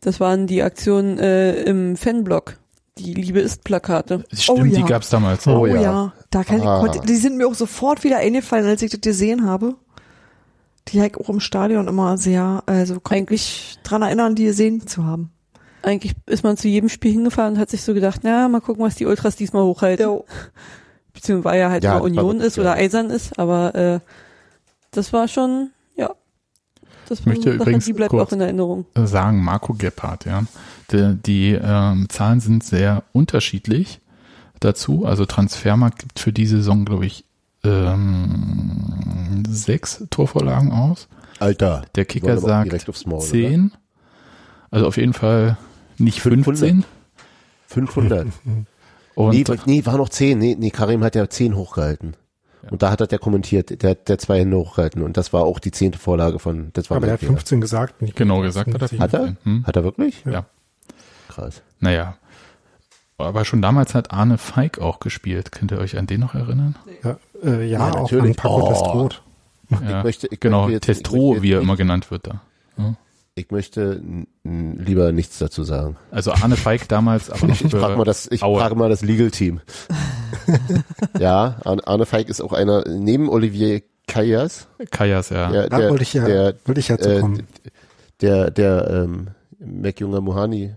Das 0.00 0.20
waren 0.20 0.46
die 0.46 0.62
Aktionen 0.62 1.18
äh, 1.18 1.62
im 1.62 1.96
Fanblog. 1.96 2.56
Die 2.98 3.12
Liebe 3.14 3.40
ist 3.40 3.64
Plakate. 3.64 4.24
Stimmt, 4.32 4.58
Oh 4.60 4.64
ja. 4.64 4.76
die 4.78 4.84
gab's 4.84 5.10
damals. 5.10 5.46
Oh 5.46 5.60
Oh, 5.60 5.66
ja. 5.66 5.80
ja. 5.82 6.12
da 6.30 6.44
kann 6.44 6.58
ich, 6.58 6.64
Ah. 6.64 6.80
konnte, 6.80 7.00
die 7.06 7.16
sind 7.16 7.36
mir 7.36 7.46
auch 7.46 7.54
sofort 7.54 8.04
wieder 8.04 8.18
eingefallen, 8.18 8.66
als 8.66 8.82
ich 8.82 8.90
das 8.90 9.00
gesehen 9.02 9.44
habe. 9.46 9.74
Die 10.88 11.00
ich 11.00 11.16
auch 11.16 11.28
im 11.28 11.40
Stadion 11.40 11.88
immer 11.88 12.16
sehr, 12.16 12.62
also 12.66 13.00
konnte 13.00 13.24
ich 13.24 13.30
mich 13.30 13.78
dran 13.82 14.02
erinnern, 14.02 14.34
die 14.36 14.44
gesehen 14.44 14.86
zu 14.86 15.04
haben. 15.04 15.30
Eigentlich 15.82 16.14
ist 16.26 16.44
man 16.44 16.56
zu 16.56 16.68
jedem 16.68 16.88
Spiel 16.88 17.12
hingefahren 17.12 17.54
und 17.54 17.60
hat 17.60 17.70
sich 17.70 17.82
so 17.82 17.92
gedacht, 17.94 18.20
na, 18.22 18.48
mal 18.48 18.60
gucken, 18.60 18.84
was 18.84 18.94
die 18.96 19.06
Ultras 19.06 19.36
diesmal 19.36 19.62
hochhalten. 19.64 20.20
Beziehungsweise 21.12 21.52
weil 21.52 21.60
ja 21.60 21.70
halt 21.70 21.84
Ja, 21.84 21.94
mal 21.94 22.02
Union 22.02 22.40
ist 22.40 22.58
oder 22.58 22.74
geil. 22.74 22.84
Eisern 22.84 23.10
ist, 23.10 23.38
aber 23.38 23.74
äh, 23.74 24.00
das 24.90 25.12
war 25.12 25.28
schon, 25.28 25.70
ja. 25.96 26.10
Das 27.08 27.24
war 27.24 27.32
möchte 27.32 27.50
Sache, 27.50 27.56
übrigens 27.62 27.84
die 27.84 27.92
bleibt 27.92 28.10
kurz- 28.10 28.28
auch 28.28 28.32
in 28.32 28.40
Erinnerung. 28.40 28.86
sagen, 28.94 29.42
Marco 29.42 29.74
Gebhardt, 29.74 30.24
ja. 30.24 30.42
Die, 30.92 31.16
die 31.24 31.52
ähm, 31.60 32.08
Zahlen 32.08 32.40
sind 32.40 32.64
sehr 32.64 33.02
unterschiedlich 33.12 34.00
dazu. 34.60 35.04
Also 35.04 35.24
Transfermarkt 35.26 35.98
gibt 35.98 36.18
für 36.20 36.32
die 36.32 36.46
Saison, 36.46 36.84
glaube 36.84 37.06
ich, 37.06 37.24
ähm, 37.64 39.42
sechs 39.48 40.04
Torvorlagen 40.10 40.72
aus. 40.72 41.08
Alter. 41.38 41.82
Der 41.94 42.04
Kicker 42.04 42.38
sagt 42.38 42.66
direkt 42.66 42.88
aufs 42.88 43.06
Maul, 43.06 43.18
oder? 43.18 43.26
zehn. 43.26 43.72
Also 44.70 44.86
auf 44.86 44.96
jeden 44.96 45.12
Fall 45.12 45.56
nicht 45.98 46.20
500. 46.20 46.58
15. 46.58 46.84
500. 47.68 48.26
Und 49.14 49.34
nee, 49.34 49.44
nee, 49.66 49.86
war 49.86 49.96
noch 49.96 50.08
10. 50.08 50.38
Nee, 50.38 50.56
nee, 50.58 50.70
Karim 50.70 51.02
hat 51.02 51.14
ja 51.14 51.28
10 51.28 51.56
hochgehalten. 51.56 52.14
Und 52.70 52.82
da 52.82 52.90
hat 52.90 53.00
er 53.00 53.06
der 53.06 53.18
kommentiert, 53.18 53.82
der 53.82 53.90
hat 53.90 54.08
der 54.08 54.18
zwei 54.18 54.40
Hände 54.40 54.56
hochgehalten 54.56 55.02
und 55.02 55.16
das 55.16 55.32
war 55.32 55.42
auch 55.42 55.60
die 55.60 55.70
zehnte 55.70 55.98
Vorlage 56.00 56.40
von, 56.40 56.70
das 56.72 56.90
war 56.90 56.96
Aber 56.96 57.06
er 57.06 57.12
hat 57.12 57.20
Fehler. 57.20 57.32
15 57.34 57.60
gesagt. 57.60 57.94
genau 58.16 58.40
gesagt 58.40 58.74
hat 58.74 58.82
er 58.82 58.88
sicher. 58.88 59.02
Hat 59.02 59.14
er? 59.14 59.20
15. 59.26 59.44
Hm? 59.44 59.66
Hat 59.66 59.76
er 59.76 59.84
wirklich? 59.84 60.24
Ja. 60.24 60.46
Krass. 61.28 61.62
Naja. 61.78 62.16
Aber 63.18 63.44
schon 63.44 63.62
damals 63.62 63.94
hat 63.94 64.10
Arne 64.10 64.36
Feig 64.36 64.78
auch 64.78 64.98
gespielt. 65.00 65.52
Könnt 65.52 65.70
ihr 65.70 65.78
euch 65.78 65.96
an 65.96 66.06
den 66.06 66.20
noch 66.20 66.34
erinnern? 66.34 66.74
Ja, 67.04 67.18
äh, 67.44 67.64
ja, 67.68 67.78
Ja, 67.78 67.90
auch 67.92 68.02
natürlich. 68.02 68.36
Paco 68.36 68.62
Oh. 68.62 68.68
Testrot. 68.68 69.22
Ja, 69.88 70.02
möchte- 70.04 70.28
ich 70.30 70.38
genau, 70.40 70.68
jetzt- 70.68 70.84
Testro, 70.84 71.16
ich 71.16 71.22
möchte 71.30 71.42
wie 71.42 71.52
er 71.52 71.60
immer 71.60 71.76
genannt 71.76 72.10
wird 72.10 72.26
da. 72.26 72.40
Ich 73.38 73.50
möchte 73.50 74.00
lieber 74.44 75.12
nichts 75.12 75.36
dazu 75.38 75.62
sagen. 75.62 75.96
Also 76.10 76.32
Arne 76.32 76.56
Feig 76.56 76.88
damals, 76.88 77.28
aber 77.30 77.48
Ich 77.50 77.58
für 77.58 77.68
frage 77.68 77.96
mal 77.96 78.04
das, 78.04 78.26
ich 78.30 78.42
Aue. 78.42 78.58
frage 78.60 78.76
mal 78.76 78.88
das 78.88 79.02
Legal 79.02 79.30
Team. 79.30 79.60
ja, 81.18 81.56
Arne, 81.64 82.06
Feig 82.06 82.28
ist 82.28 82.40
auch 82.40 82.52
einer, 82.52 82.84
neben 82.88 83.28
Olivier 83.28 83.82
Callas, 84.06 84.68
Kajas, 84.90 85.30
ja. 85.30 85.50
der, 85.50 85.68
Da 85.68 85.78
der, 85.78 85.90
wollte 85.90 86.02
ich 86.04 86.14
ja, 86.14 86.24
der, 86.24 86.54
wollte 86.64 86.80
ich 86.80 86.88
ja 86.88 86.96
zu 86.96 87.16
äh, 87.16 87.20
kommen. 87.20 87.42
der, 88.22 88.50
der, 88.50 88.88
ähm, 88.90 89.28
McJunger 89.58 90.20
Mohani 90.20 90.74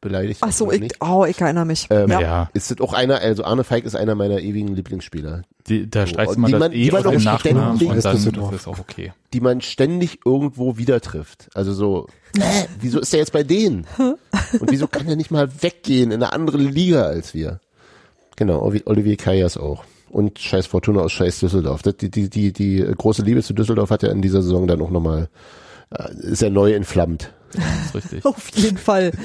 beleidigt. 0.00 0.40
Ach 0.42 0.52
so, 0.52 0.66
oder 0.66 0.74
ich, 0.74 0.80
nicht? 0.80 0.96
oh, 1.00 1.24
ich 1.28 1.40
erinnere 1.40 1.64
mich. 1.64 1.86
Ähm, 1.90 2.10
ja. 2.10 2.20
ja. 2.20 2.50
Ist 2.52 2.70
das 2.70 2.80
auch 2.80 2.92
einer, 2.92 3.20
also 3.20 3.44
Arne 3.44 3.64
Feig 3.64 3.84
ist 3.84 3.94
einer 3.96 4.14
meiner 4.14 4.40
ewigen 4.40 4.68
Lieblingsspieler, 4.74 5.42
Die, 5.68 5.88
da 5.88 6.02
So, 6.06 6.12
streichst 6.12 6.36
und 6.36 6.42
man 6.42 6.48
die 6.48 6.52
das 6.52 6.60
man- 6.60 6.72
eh 6.72 6.84
die 6.84 6.90
man 6.90 7.06
auch 7.06 7.12
Nachnamen 7.12 7.76
ständig- 7.76 7.88
und 7.96 8.04
dann 8.04 8.16
ist 8.54 8.60
es 8.62 8.66
auch 8.68 8.78
okay. 8.78 9.12
die 9.32 9.40
man 9.40 9.60
ständig 9.60 10.20
irgendwo 10.24 10.76
wieder 10.76 11.00
trifft. 11.00 11.48
Also 11.54 11.72
so, 11.72 12.06
äh, 12.36 12.40
wieso 12.80 13.00
ist 13.00 13.12
der 13.12 13.20
jetzt 13.20 13.32
bei 13.32 13.42
denen? 13.42 13.86
Und 13.98 14.70
wieso 14.70 14.86
kann 14.86 15.06
der 15.06 15.16
nicht 15.16 15.30
mal 15.30 15.50
weggehen 15.62 16.10
in 16.10 16.22
eine 16.22 16.32
andere 16.32 16.58
Liga 16.58 17.02
als 17.04 17.34
wir? 17.34 17.60
Genau, 18.36 18.60
Oli- 18.62 18.82
Olivier 18.86 19.16
Callas 19.16 19.56
auch. 19.56 19.84
Und 20.10 20.38
scheiß 20.40 20.66
Fortuna 20.66 21.02
aus 21.02 21.12
scheiß 21.12 21.38
Düsseldorf. 21.40 21.82
Das, 21.82 21.96
die, 21.96 22.10
die, 22.10 22.28
die, 22.28 22.52
die 22.52 22.78
große 22.98 23.22
Liebe 23.22 23.42
zu 23.42 23.52
Düsseldorf 23.54 23.90
hat 23.90 24.02
ja 24.02 24.10
in 24.10 24.22
dieser 24.22 24.42
Saison 24.42 24.66
dann 24.66 24.82
auch 24.82 24.90
nochmal, 24.90 25.28
äh, 25.90 26.12
ist 26.22 26.42
ja 26.42 26.50
neu 26.50 26.72
entflammt. 26.74 27.32
Das 27.52 27.86
ist 27.86 27.94
richtig. 27.94 28.24
Auf 28.24 28.48
jeden 28.50 28.78
Fall. 28.78 29.12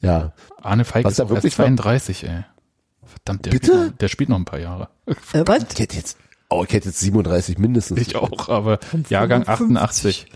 Ja. 0.00 0.32
Arne 0.62 0.84
Feig 0.84 1.04
Was 1.04 1.14
ist 1.14 1.20
auch 1.20 1.24
erst 1.24 1.36
wirklich 1.42 1.58
war? 1.58 1.66
32, 1.66 2.24
ey. 2.28 2.44
Verdammt, 3.04 3.46
der, 3.46 3.50
Bitte? 3.50 3.66
Spielt 3.66 3.90
noch, 3.90 3.96
der 3.98 4.08
spielt 4.08 4.28
noch 4.28 4.36
ein 4.36 4.44
paar 4.44 4.60
Jahre. 4.60 4.88
Äh, 5.06 5.42
was? 5.46 5.64
Ich 5.72 5.78
hätte 5.80 5.96
jetzt, 5.96 6.18
oh, 6.50 6.64
ich 6.66 6.72
hätte 6.72 6.88
jetzt 6.88 7.00
37 7.00 7.58
mindestens. 7.58 8.00
Ich 8.00 8.14
auch, 8.16 8.48
aber 8.48 8.78
Jahrgang 9.08 9.48
88. 9.48 10.26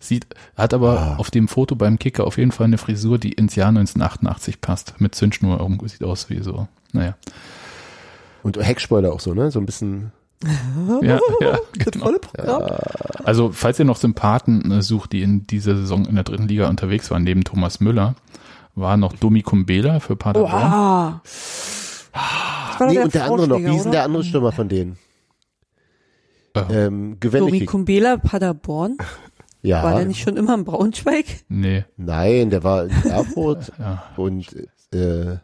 Sieht, 0.00 0.26
hat 0.56 0.72
aber 0.74 1.00
Ah. 1.00 1.16
auf 1.16 1.32
dem 1.32 1.48
Foto 1.48 1.74
beim 1.74 1.98
Kicker 1.98 2.24
auf 2.24 2.38
jeden 2.38 2.52
Fall 2.52 2.66
eine 2.66 2.78
Frisur, 2.78 3.18
die 3.18 3.32
ins 3.32 3.56
Jahr 3.56 3.70
1988 3.70 4.60
passt. 4.60 5.00
Mit 5.00 5.16
Zündschnur 5.16 5.58
irgendwo 5.58 5.88
sieht 5.88 6.04
aus 6.04 6.30
wie 6.30 6.40
so. 6.40 6.68
Naja. 6.92 7.16
Und 8.44 8.56
Heckspoiler 8.56 9.12
auch 9.12 9.18
so, 9.18 9.34
ne? 9.34 9.50
So 9.50 9.58
ein 9.58 9.66
bisschen, 9.66 10.12
Ja, 11.02 11.18
ja, 11.40 11.58
Das 11.76 11.92
genau. 11.92 12.04
volle 12.06 12.18
Programm? 12.20 12.62
Also, 13.24 13.50
falls 13.52 13.78
ihr 13.78 13.84
noch 13.84 13.96
Sympathen 13.96 14.70
äh, 14.70 14.82
sucht, 14.82 15.12
die 15.12 15.22
in 15.22 15.46
dieser 15.46 15.76
Saison 15.76 16.04
in 16.06 16.14
der 16.14 16.24
dritten 16.24 16.48
Liga 16.48 16.68
unterwegs 16.68 17.10
waren, 17.10 17.24
neben 17.24 17.44
Thomas 17.44 17.80
Müller, 17.80 18.14
war 18.74 18.96
noch 18.96 19.14
Domi 19.14 19.42
Kumbela 19.42 20.00
für 20.00 20.16
Paderborn. 20.16 20.52
Oha. 20.54 21.22
War 22.78 22.86
nee, 22.88 22.98
und 23.00 23.14
der 23.14 23.24
andere 23.24 23.48
noch, 23.48 23.58
wie 23.58 23.70
hieß 23.70 23.82
denn 23.84 23.92
der 23.92 24.04
andere 24.04 24.22
Stürmer 24.24 24.52
von 24.52 24.68
denen? 24.68 24.96
Äh, 26.54 26.86
Ähm, 26.86 27.18
Domi. 27.20 27.64
Kumbela, 27.66 28.16
Paderborn. 28.16 28.96
Ja. 29.62 29.82
War 29.82 29.96
der 29.96 30.06
nicht 30.06 30.22
schon 30.22 30.36
immer 30.36 30.54
in 30.54 30.64
Braunschweig? 30.64 31.26
nee, 31.48 31.84
Nein, 31.96 32.50
der 32.50 32.62
war 32.62 32.84
in 32.84 33.10
Erfurt 33.10 33.72
ja. 33.78 34.04
und 34.16 34.46
äh, 34.94 35.36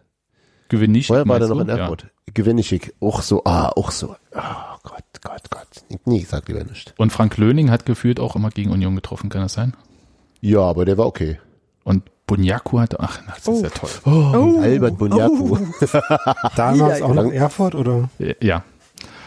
Gewinn 0.69 0.93
nicht. 0.93 1.07
vorher 1.09 1.29
war 1.29 1.39
der 1.39 1.49
noch 1.49 1.61
in 1.61 1.69
Erfurt. 1.69 2.07
Gewinnischig, 2.33 2.95
auch 3.01 3.23
so, 3.23 3.43
ah, 3.45 3.69
auch 3.77 3.91
so. 3.91 4.17
Oh 4.35 4.41
Gott, 4.83 5.05
Gott, 5.23 5.43
Gott. 5.51 5.67
Nee, 6.07 6.19
ich 6.19 6.29
sag 6.29 6.49
lieber 6.49 6.65
nicht. 6.65 6.95
Und 6.97 7.12
Frank 7.12 7.37
Löning 7.37 7.71
hat 7.71 7.87
gefühlt 7.87 8.19
auch 8.19 8.35
immer 8.35 8.51
gegen 8.51 8.71
Union 8.71 8.95
getroffen, 8.97 9.29
kann 9.31 9.43
das 9.43 9.53
sein? 9.55 9.75
Ja, 10.41 10.61
aber 10.61 10.85
der 10.85 10.99
war 10.99 11.07
okay. 11.07 11.39
Und 11.85 12.03
Bunyaku 12.27 12.79
hat, 12.81 12.99
ach, 12.99 13.21
das 13.27 13.47
ist 13.47 13.62
ja 13.62 13.69
toll. 13.69 13.91
Oh, 14.07 14.59
Albert 14.61 14.97
Bunyaku. 14.99 15.59
Damals 16.57 16.99
Ja, 17.01 17.05
auch 17.05 17.09
noch 17.11 17.23
lang- 17.25 17.33
Erfurt 17.33 17.75
oder? 17.75 18.09
Ja. 18.41 18.65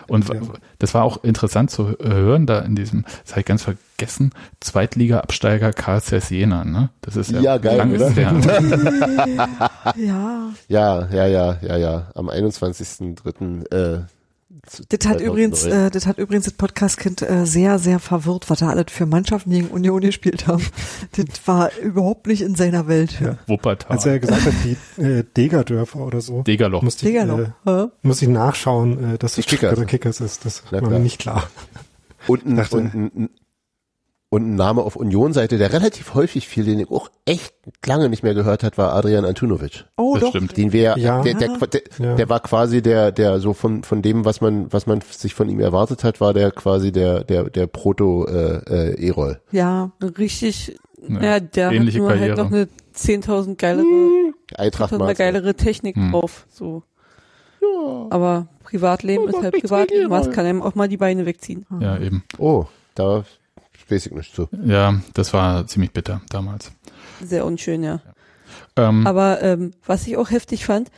Und 0.08 0.30
w- 0.30 0.40
das 0.80 0.94
war 0.94 1.04
auch 1.04 1.24
interessant 1.24 1.72
zu 1.72 1.96
hören, 2.02 2.46
da 2.46 2.60
in 2.60 2.76
diesem, 2.76 3.04
das 3.24 3.32
habe 3.32 3.42
ich 3.42 3.46
ganz 3.46 3.64
vergessen, 3.64 4.32
Zweitliga-Absteiger 4.60 5.74
Karl 5.74 6.02
Jena, 6.30 6.64
ne? 6.66 6.90
Das 7.02 7.16
ist 7.16 7.32
ja, 7.32 7.40
Ja, 7.42 7.58
geil, 7.58 7.78
lang 7.78 7.94
oder? 7.94 8.08
ist 8.08 8.16
der. 8.18 8.32
Ja. 9.98 10.50
Ja, 10.68 11.08
ja, 11.12 11.26
ja, 11.26 11.58
ja, 11.62 11.78
ja. 11.78 12.08
Am 12.16 12.30
21.03. 12.30 13.72
Äh, 13.74 14.02
Das 14.64 14.80
hat 14.80 15.20
2009. 15.20 15.26
übrigens, 15.28 15.64
äh, 15.66 15.90
das 15.92 16.08
hat 16.08 16.18
übrigens 16.18 16.46
das 16.46 16.54
Podcast-Kind 16.54 17.22
äh, 17.22 17.46
sehr, 17.46 17.80
sehr 17.80 18.00
verwirrt, 18.00 18.50
was 18.50 18.60
da 18.60 18.70
alles 18.70 18.86
für 18.90 19.06
Mannschaften 19.06 19.52
gegen 19.52 19.68
Union 19.68 20.02
gespielt 20.02 20.48
haben. 20.48 20.64
das 21.16 21.26
war 21.46 21.76
überhaupt 21.78 22.28
nicht 22.28 22.42
in 22.42 22.56
seiner 22.56 22.88
Welt. 22.88 23.20
Ja. 23.20 23.38
Wuppertal. 23.48 23.92
Als 23.92 24.06
er 24.06 24.20
gesagt 24.20 24.46
hat, 24.46 24.54
die 24.64 25.02
äh, 25.02 25.24
Degerdörfer 25.36 26.00
oder 26.00 26.22
so. 26.22 26.42
Degerloch. 26.44 26.82
Musste 26.82 27.08
ich, 27.08 27.14
Digga 27.14 27.26
noch. 27.26 27.40
äh, 27.40 27.52
Hä? 27.66 27.88
muss 28.02 28.22
ich 28.22 28.30
nachschauen, 28.30 29.16
äh, 29.16 29.18
dass 29.18 29.36
das 29.36 29.46
Kickers. 29.46 29.86
Kickers. 29.88 30.22
ist. 30.22 30.46
Das 30.46 30.64
war 30.72 30.82
mir 30.82 31.00
nicht 31.00 31.20
klar. 31.20 31.50
Und 32.28 32.46
ein, 32.46 32.60
und 32.60 32.96
ein, 32.96 33.30
Und 34.30 34.42
ein 34.46 34.56
Name 34.56 34.82
auf 34.82 34.98
Union-Seite, 34.98 35.58
der 35.58 35.72
relativ 35.72 36.14
häufig 36.14 36.50
fiel, 36.50 36.66
den 36.66 36.80
ich 36.80 36.92
auch 36.92 37.10
echt 37.26 37.54
lange 37.86 38.10
nicht 38.10 38.24
mehr 38.24 38.34
gehört 38.34 38.62
hat, 38.62 38.78
war 38.78 38.94
Adrian 38.94 39.24
Antunovic. 39.24 39.86
Oh, 39.96 40.16
Das 40.16 40.22
doch. 40.24 40.30
stimmt. 40.32 40.58
Den 40.58 40.74
wir, 40.74 40.98
Ja. 40.98 41.22
der, 41.22 41.34
der, 41.36 41.58
der, 41.58 41.82
Ja. 41.98 42.16
der 42.16 42.28
war 42.28 42.42
quasi 42.42 42.82
der, 42.82 43.14
der 43.14 43.40
so 43.40 43.54
von, 43.54 43.84
von 43.84 44.02
dem, 44.02 44.26
was 44.26 44.42
man, 44.42 44.72
was 44.74 44.86
man 44.86 45.00
sich 45.00 45.34
von 45.34 45.48
ihm 45.48 45.62
erwartet 45.62 46.04
hat, 46.04 46.20
war 46.20 46.34
der 46.34 46.52
quasi 46.52 46.92
der, 46.92 47.24
der, 47.24 47.50
der 47.50 47.68
Proto, 47.68 48.26
äh, 48.28 48.96
äh. 49.00 49.36
Ja, 49.52 49.92
Richtig, 50.18 50.78
Ja, 51.08 51.22
ja, 51.22 51.40
der 51.40 51.72
ähnliche 51.72 52.00
hat 52.00 52.02
nur 52.02 52.10
Karriere. 52.10 52.38
halt 52.38 52.38
noch 52.38 52.52
eine 52.58 52.68
10.000 52.94 53.56
geilere, 53.56 53.86
Eintracht 54.56 54.92
10.000 54.94 54.98
Marz. 54.98 55.18
geilere 55.18 55.56
Technik 55.56 55.96
Hm. 55.96 56.12
drauf, 56.12 56.46
so. 56.50 56.84
Aber 58.10 58.48
Privatleben 58.64 59.28
ist 59.30 59.42
halt 59.42 59.60
Privatleben, 59.60 60.10
was 60.10 60.32
kann 60.32 60.46
einem 60.46 60.62
auch 60.62 60.76
mal 60.76 60.88
die 60.90 60.98
Beine 60.98 61.26
wegziehen. 61.26 61.66
Ja, 61.80 61.98
eben. 61.98 62.24
Oh, 62.38 62.66
da 62.96 63.24
weiß 63.92 64.06
ich 64.08 64.12
nicht 64.14 64.36
zu. 64.36 64.48
Ja, 64.66 65.00
das 65.14 65.34
war 65.34 65.66
ziemlich 65.68 65.92
bitter 65.92 66.22
damals. 66.30 66.72
Sehr 67.24 67.46
unschön, 67.46 67.84
ja. 67.84 68.02
Ähm, 68.76 69.06
Aber 69.08 69.42
ähm, 69.42 69.72
was 69.86 70.06
ich 70.08 70.18
auch 70.18 70.30
heftig 70.32 70.66
fand, 70.66 70.92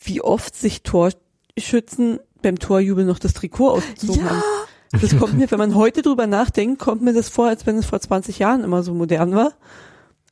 wie 0.00 0.20
oft 0.22 0.54
sich 0.56 0.82
Torschützen 0.82 2.20
beim 2.42 2.58
Torjubel 2.58 3.04
noch 3.04 3.18
das 3.18 3.34
Trikot 3.34 3.70
ausgezogen 3.70 4.24
Ja. 4.24 4.30
haben. 4.30 4.42
Das 5.00 5.16
kommt 5.16 5.34
mir, 5.34 5.48
wenn 5.50 5.58
man 5.58 5.74
heute 5.76 6.02
drüber 6.02 6.26
nachdenkt, 6.26 6.80
kommt 6.80 7.00
mir 7.02 7.12
das 7.12 7.28
vor, 7.28 7.46
als 7.46 7.64
wenn 7.66 7.76
es 7.76 7.86
vor 7.86 8.00
20 8.00 8.40
Jahren 8.40 8.64
immer 8.64 8.82
so 8.82 8.92
modern 8.92 9.34
war. 9.36 9.52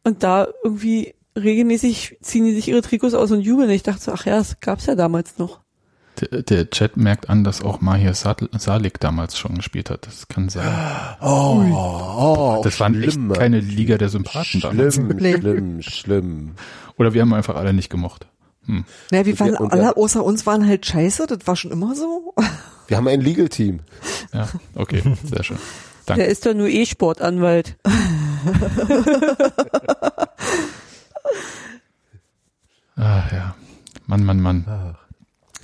Und 0.03 0.23
da 0.25 0.49
irgendwie 0.65 1.15
regelmäßig 1.37 2.19
ziehen 2.23 2.45
die 2.45 2.55
sich 2.55 2.67
ihre 2.69 2.83
Trikots 2.83 3.15
aus 3.15 3.31
und 3.31 3.41
jubeln. 3.43 3.71
Ich 3.71 3.85
dachte 3.85 4.01
so, 4.03 4.13
ach 4.13 4.27
ja, 4.27 4.39
das 4.39 4.59
gab's 4.61 4.87
ja 4.87 4.97
damals 4.97 5.39
noch. 5.39 5.61
Der, 6.21 6.43
der 6.43 6.71
Chat 6.71 6.97
merkt 6.97 7.29
an, 7.29 7.45
dass 7.45 7.63
auch 7.63 7.81
Mahir 7.81 8.15
Sal- 8.15 8.49
Salik 8.59 9.01
damals 9.01 9.39
schon 9.39 9.57
gespielt 9.57 9.91
hat. 9.91 10.07
Das 10.07 10.29
kann 10.29 10.49
sein. 10.49 10.69
Oh, 11.21 11.63
oh, 11.73 12.61
Das 12.65 12.79
waren 12.81 13.01
echt 13.03 13.13
schlimm, 13.13 13.33
keine 13.33 13.61
Liga 13.61 13.99
der 13.99 14.09
Sympathen 14.09 14.61
damals. 14.61 14.95
Schlimm, 14.97 15.19
schlimm, 15.19 15.83
schlimm. 15.83 16.55
Oder 16.97 17.15
wir 17.15 17.23
haben 17.23 17.35
einfach 17.35 17.57
alle 17.57 17.73
nicht 17.73 17.91
gemocht. 17.91 18.27
Hm. 18.67 18.85
naja, 19.11 19.25
wir 19.25 19.41
waren 19.41 19.57
alle 19.71 19.97
außer 19.97 20.23
uns 20.23 20.45
waren 20.45 20.67
halt 20.67 20.85
scheiße, 20.85 21.27
das 21.27 21.47
war 21.47 21.57
schon 21.57 21.71
immer 21.71 21.95
so. 21.95 22.35
Wir 22.87 22.97
haben 22.99 23.09
ein 23.09 23.21
Legal 23.23 23.49
Team. 23.49 23.81
Ja, 24.35 24.49
okay, 24.75 25.03
sehr 25.25 25.43
schön. 25.43 25.59
Danke. 26.05 26.23
Der 26.23 26.31
ist 26.31 26.45
doch 26.45 26.53
nur 26.55 26.69
E-Sportanwalt. 26.69 27.77
Ah, 32.97 33.23
ja. 33.33 33.55
Mann, 34.07 34.25
Mann, 34.25 34.41
Mann. 34.41 34.97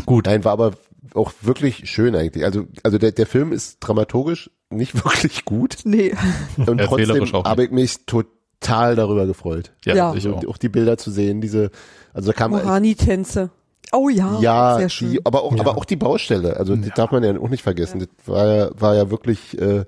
Gut. 0.07 0.27
Nein, 0.27 0.45
war 0.45 0.53
aber 0.53 0.73
auch 1.15 1.33
wirklich 1.43 1.89
schön 1.91 2.15
eigentlich. 2.17 2.45
Also, 2.45 2.65
also 2.83 2.99
der, 2.99 3.13
der 3.13 3.27
Film 3.27 3.53
ist 3.53 3.79
dramaturgisch 3.81 4.51
nicht 4.71 4.95
wirklich 5.05 5.45
gut 5.45 5.79
Nee. 5.85 6.15
und 6.57 6.79
trotzdem 6.79 7.25
habe 7.45 7.65
ich 7.65 7.71
mich 7.71 8.07
total 8.07 8.97
darüber 8.97 9.27
gefreut. 9.27 9.73
Ja, 9.85 9.95
Ja. 9.95 10.15
ich 10.15 10.27
auch. 10.29 10.45
auch 10.47 10.57
die 10.57 10.69
Bilder 10.69 10.97
zu 10.99 11.11
sehen, 11.11 11.41
diese, 11.41 11.71
also 12.13 12.33
da 12.33 12.37
kam 12.37 12.51
Morani-Tänze. 12.53 13.51
Oh 13.93 14.09
ja, 14.09 14.41
ja, 14.41 14.79
sehr 14.79 14.89
schön. 14.89 15.11
die, 15.13 15.27
aber 15.27 15.43
auch, 15.45 15.55
Ja. 15.55 15.61
aber 15.61 15.77
auch 15.77 15.85
die 15.85 15.95
Baustelle. 15.97 16.57
Also 16.57 16.75
die 16.75 16.91
darf 16.91 17.13
man 17.13 17.23
ja 17.23 17.39
auch 17.39 17.49
nicht 17.51 17.63
vergessen. 17.63 18.01
Das 18.01 18.09
war 18.27 18.47
ja, 18.47 18.71
war 18.81 18.95
ja 18.97 19.11
wirklich, 19.11 19.57
äh, 19.61 19.85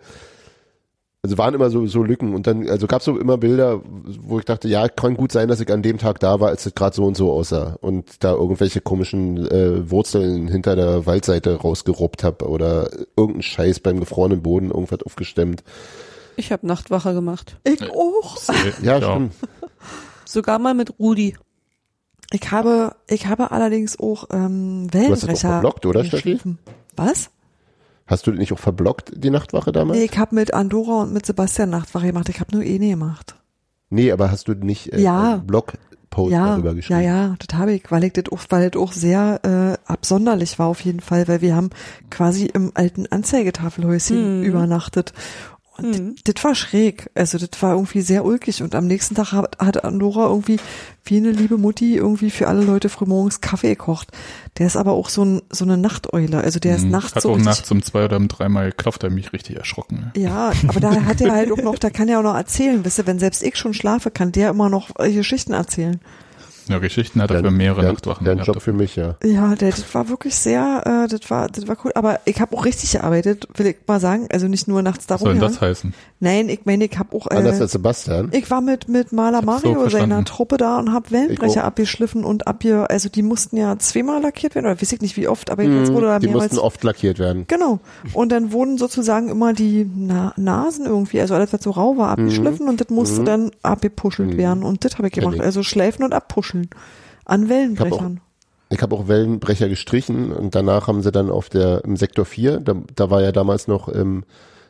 also 1.27 1.39
waren 1.39 1.55
immer 1.55 1.70
so, 1.70 1.87
so 1.87 2.03
Lücken 2.03 2.35
und 2.35 2.47
dann, 2.47 2.68
also 2.68 2.87
gab 2.87 3.01
es 3.01 3.05
so 3.05 3.18
immer 3.18 3.37
Bilder, 3.37 3.81
wo 4.20 4.39
ich 4.39 4.45
dachte, 4.45 4.68
ja, 4.68 4.89
kann 4.89 5.16
gut 5.16 5.33
sein, 5.33 5.49
dass 5.49 5.61
ich 5.61 5.70
an 5.72 5.83
dem 5.83 5.99
Tag 5.99 6.20
da 6.20 6.41
war, 6.41 6.49
als 6.49 6.64
es 6.66 6.74
gerade 6.74 6.95
so 6.95 7.05
und 7.05 7.16
so 7.16 7.33
aussah 7.33 7.77
und 7.81 8.24
da 8.24 8.33
irgendwelche 8.33 8.81
komischen 8.81 9.47
äh, 9.47 9.91
Wurzeln 9.91 10.49
hinter 10.49 10.77
der 10.77 11.07
Waldseite 11.07 11.57
rausgeruppt 11.57 12.24
habe 12.24 12.49
oder 12.49 12.91
irgendeinen 13.16 13.43
Scheiß 13.43 13.81
beim 13.81 14.01
gefrorenen 14.01 14.43
Boden 14.43 14.70
irgendwas 14.70 15.03
aufgestemmt. 15.03 15.62
Ich 16.37 16.53
habe 16.53 16.66
Nachtwache 16.66 17.14
gemacht. 17.14 17.59
Ich 17.64 17.83
auch. 17.91 18.37
Ja, 18.83 18.99
Ja. 18.99 19.11
stimmt. 19.12 19.35
Sogar 20.24 20.59
mal 20.59 20.74
mit 20.74 20.99
Rudi. 20.99 21.37
Ich 22.33 22.51
habe, 22.51 22.97
ich 23.09 23.27
habe 23.27 23.53
allerdings 23.53 23.99
auch 24.01 24.24
ähm, 24.33 24.89
hast 24.93 24.95
das 24.95 25.01
auch 25.01 25.01
Wellenbrecher. 25.01 25.49
verblockt, 25.49 25.87
oder, 25.87 26.05
Steffi? 26.05 26.41
Was? 26.97 27.31
Hast 28.07 28.27
du 28.27 28.31
nicht 28.33 28.53
auch 28.53 28.59
verblockt, 28.59 29.13
die 29.17 29.31
Nachtwache 29.31 29.73
damals? 29.73 29.99
Nee, 29.99 30.05
ich 30.11 30.17
habe 30.19 30.35
mit 30.35 30.55
Andorra 30.55 31.03
und 31.03 31.13
mit 31.13 31.27
Sebastian 31.27 31.71
Nachtwache 31.71 32.07
gemacht. 32.07 32.29
Ich 32.29 32.39
habe 32.41 32.55
nur 32.55 32.65
eh 32.65 32.79
nie 32.79 32.91
gemacht. 32.91 33.35
Nee, 33.91 34.13
aber 34.13 34.31
hast 34.31 34.49
du 34.49 34.55
nicht 34.55 34.93
äh, 34.93 35.01
Ja. 35.01 35.35
einen 35.35 35.47
Blogpost 35.47 36.33
ja, 36.33 36.47
darüber 36.51 36.75
geschrieben? 36.75 37.01
ja, 37.03 37.07
ja, 37.29 37.35
das 37.45 37.59
habe 37.59 37.73
ich, 37.73 37.91
weil 37.91 38.05
ich 38.05 38.13
das 38.13 38.25
auch, 38.33 38.41
weil 38.49 38.71
das 38.71 38.81
auch 38.81 38.93
sehr 38.93 39.41
äh, 39.87 39.91
absonderlich 39.91 40.59
war 40.59 40.67
auf 40.69 40.81
jeden 40.81 41.01
Fall, 41.01 41.27
weil 41.29 41.41
wir 41.41 41.55
haben 41.57 41.71
quasi 42.11 42.47
im 42.47 42.71
alten 42.75 43.07
Anzeigetafelhäuschen 43.07 44.41
Mhm. 44.41 44.45
übernachtet. 44.45 45.13
Und 45.79 45.91
Mhm. 45.99 46.14
das, 46.24 46.43
war 46.45 46.55
schräg. 46.55 47.11
Also 47.14 47.39
das 47.39 47.51
war 47.61 47.72
irgendwie 47.74 48.01
sehr 48.01 48.24
ulkig. 48.24 48.62
Und 48.62 48.74
am 48.74 48.87
nächsten 48.87 49.14
Tag 49.14 49.33
hat, 49.33 49.59
hat 49.59 49.85
Andorra 49.85 50.27
irgendwie 50.29 50.59
wie 51.05 51.18
eine 51.18 51.31
liebe 51.31 51.59
Mutti 51.59 51.95
irgendwie 51.97 52.31
für 52.31 52.49
alle 52.49 52.62
Leute 52.62 52.89
frühmorgens 52.89 53.41
Kaffee 53.41 53.70
gekocht. 53.70 54.11
Der 54.59 54.66
ist 54.66 54.77
aber 54.77 54.93
auch 54.93 55.09
so, 55.09 55.24
ein, 55.24 55.43
so 55.51 55.64
eine 55.64 55.77
Nachteule. 55.77 56.39
Also 56.41 56.59
der 56.59 56.77
ist 56.77 56.83
Hm, 56.85 56.91
nachts 56.91 57.14
Hat 57.14 57.22
so 57.22 57.33
auch 57.33 57.39
nachts 57.39 57.70
um 57.70 57.83
zwei 57.83 58.07
oder 58.07 58.16
um 58.16 58.29
dreimal 58.29 58.70
geklopft, 58.70 59.05
hat 59.05 59.12
mich 59.12 59.33
richtig 59.33 59.57
erschrocken. 59.57 60.11
ja, 60.16 60.53
aber 60.66 60.81
da 60.81 61.05
hat 61.05 61.20
er 61.20 61.33
halt 61.33 61.53
auch 61.53 61.62
noch, 61.62 61.79
da 61.79 61.91
kann 61.91 62.09
er 62.09 62.18
auch 62.20 62.24
noch 62.24 62.35
erzählen, 62.37 62.85
wisst 62.85 62.99
ihr, 62.99 63.07
wenn 63.07 63.18
selbst 63.18 63.43
ich 63.43 63.57
schon 63.57 63.74
schlafe, 63.74 64.11
kann 64.11 64.33
der 64.33 64.51
immer 64.51 64.68
noch 64.68 64.95
Geschichten 64.95 65.53
erzählen. 65.53 66.01
Ja, 66.69 66.79
Geschichten 66.79 67.23
hat 67.23 67.31
er 67.31 67.41
für 67.45 67.51
mehrere 67.51 67.83
Dein- 67.83 67.93
Nachtwachen 67.93 68.25
gehabt. 68.25 68.47
Job 68.47 68.61
für 68.61 68.73
mich, 68.73 68.97
ja. 68.97 69.17
Ja, 69.23 69.55
der, 69.55 69.71
das 69.71 69.95
war 69.95 70.09
wirklich 70.09 70.35
sehr, 70.35 70.83
äh, 70.85 71.09
das 71.09 71.31
war, 71.31 71.49
das 71.49 71.69
war 71.69 71.77
cool. 71.85 71.93
Aber 71.95 72.21
ich 72.25 72.41
habe 72.41 72.57
auch 72.57 72.64
richtig 72.64 72.91
gearbeitet, 72.93 73.47
will 73.55 73.67
ich 73.67 73.77
mal 73.87 74.01
sagen. 74.01 74.27
Also 74.33 74.49
nicht 74.49 74.67
nur 74.67 74.83
nachts 74.83 75.05
Was 75.09 75.21
darum. 75.21 75.25
soll 75.27 75.35
denn 75.35 75.43
das 75.43 75.61
heißen? 75.61 75.95
Nein, 76.19 76.49
ich 76.49 76.61
meine, 76.64 76.87
ich 76.87 76.99
habe 76.99 77.14
auch. 77.14 77.27
Anders 77.27 77.59
Äh, 77.59 77.62
als 77.64 77.73
Sebastian. 77.73 78.31
ich 78.33 78.51
war 78.51 78.62
mit 78.62 78.89
mit 78.89 79.12
Maler 79.12 79.41
so 79.41 79.45
Mario 79.47 79.81
verstanden. 79.81 80.11
seiner 80.11 80.25
Truppe 80.25 80.57
da 80.57 80.79
und 80.79 80.93
habe 80.95 81.11
Wellenbrecher 81.11 81.62
abgeschliffen 81.64 82.25
und 82.25 82.47
abge, 82.47 82.89
also 82.89 83.11
die 83.11 83.23
mussten 83.23 83.59
ja 83.59 83.79
zweimal 83.79 84.23
lackiert 84.23 84.55
werden 84.55 84.64
oder 84.67 84.81
weiß 84.81 84.93
ich 84.93 85.03
nicht 85.03 85.17
wie 85.19 85.29
oft, 85.29 85.51
aber 85.51 85.62
jetzt 85.62 85.93
wurde 85.93 86.07
da 86.07 86.17
Mhm. 86.17 86.21
die 86.23 86.27
mehrmals 86.29 86.53
mussten 86.53 86.64
oft 86.64 86.83
lackiert 86.85 87.19
werden. 87.19 87.45
Genau. 87.49 87.81
Und 88.14 88.33
dann 88.33 88.51
wurden 88.53 88.79
sozusagen 88.79 89.29
immer 89.29 89.53
die 89.53 89.91
Na 89.95 90.33
Nasen 90.37 90.87
irgendwie, 90.87 91.21
also 91.21 91.35
alles, 91.35 91.53
was 91.53 91.62
so 91.62 91.71
rau 91.73 91.99
war, 91.99 92.09
abgeschliffen 92.11 92.67
und 92.67 92.81
das 92.81 92.89
musste 92.89 93.23
dann 93.23 93.51
abgepuschelt 93.62 94.39
werden. 94.39 94.62
Und 94.62 94.87
das 94.87 94.97
habe 94.97 95.09
ich 95.09 95.12
gemacht. 95.12 95.39
Also 95.41 95.62
schleifen 95.62 96.03
und 96.03 96.14
abpuscheln. 96.14 96.69
An 97.27 97.49
Wellenbrechern. 97.51 98.21
Ich 98.71 98.81
habe 98.83 98.97
auch 98.97 99.07
Wellenbrecher 99.07 99.69
gestrichen 99.69 100.33
und 100.33 100.55
danach 100.55 100.87
haben 100.89 101.03
sie 101.03 101.12
dann 101.12 101.31
auf 101.31 101.49
der 101.51 101.85
im 101.85 101.97
Sektor 101.97 102.25
4, 102.25 102.59
da, 102.61 102.75
da 102.97 103.11
war 103.11 103.21
ja 103.23 103.33
damals 103.33 103.69
noch 103.69 103.89
im 103.89 104.25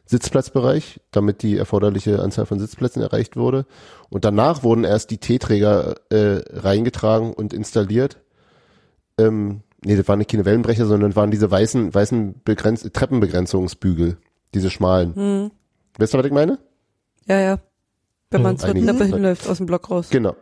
Sitzplatzbereich, 0.06 1.00
damit 1.10 1.42
die 1.42 1.56
erforderliche 1.56 2.22
Anzahl 2.22 2.46
von 2.46 2.60
Sitzplätzen 2.60 3.02
erreicht 3.02 3.36
wurde. 3.36 3.66
Und 4.08 4.24
danach 4.24 4.62
wurden 4.62 4.84
erst 4.84 5.10
die 5.10 5.18
T-Träger 5.18 5.96
äh, 6.10 6.42
reingetragen 6.52 7.32
und 7.32 7.52
installiert. 7.52 8.18
Ähm, 9.18 9.62
nee, 9.84 9.96
das 9.96 10.06
waren 10.06 10.18
nicht 10.18 10.30
keine 10.30 10.44
Wellenbrecher, 10.44 10.86
sondern 10.86 11.16
waren 11.16 11.32
diese 11.32 11.50
weißen, 11.50 11.92
weißen 11.92 12.42
Begrenz 12.44 12.88
Treppenbegrenzungsbügel, 12.92 14.16
diese 14.54 14.70
schmalen. 14.70 15.14
Hm. 15.14 15.50
Weißt 15.98 16.14
du, 16.14 16.18
was 16.18 16.26
ich 16.26 16.32
meine? 16.32 16.58
Ja, 17.26 17.40
ja. 17.40 17.58
Wenn 18.30 18.42
man 18.42 18.58
zur 18.58 18.74
Treppe 18.74 19.04
hinläuft 19.04 19.48
aus 19.48 19.56
dem 19.56 19.66
Block 19.66 19.90
raus. 19.90 20.08
Genau. 20.10 20.36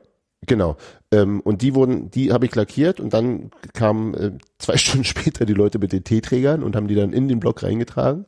Genau. 0.46 0.76
Ähm, 1.10 1.40
und 1.40 1.62
die 1.62 1.74
wurden, 1.74 2.10
die 2.10 2.32
habe 2.32 2.44
ich 2.44 2.54
lackiert 2.54 3.00
und 3.00 3.14
dann 3.14 3.50
kamen 3.72 4.14
äh, 4.14 4.32
zwei 4.58 4.76
Stunden 4.76 5.04
später 5.04 5.46
die 5.46 5.54
Leute 5.54 5.78
mit 5.78 5.92
den 5.92 6.04
T-Trägern 6.04 6.62
und 6.62 6.76
haben 6.76 6.88
die 6.88 6.94
dann 6.94 7.14
in 7.14 7.28
den 7.28 7.40
Block 7.40 7.62
reingetragen 7.62 8.26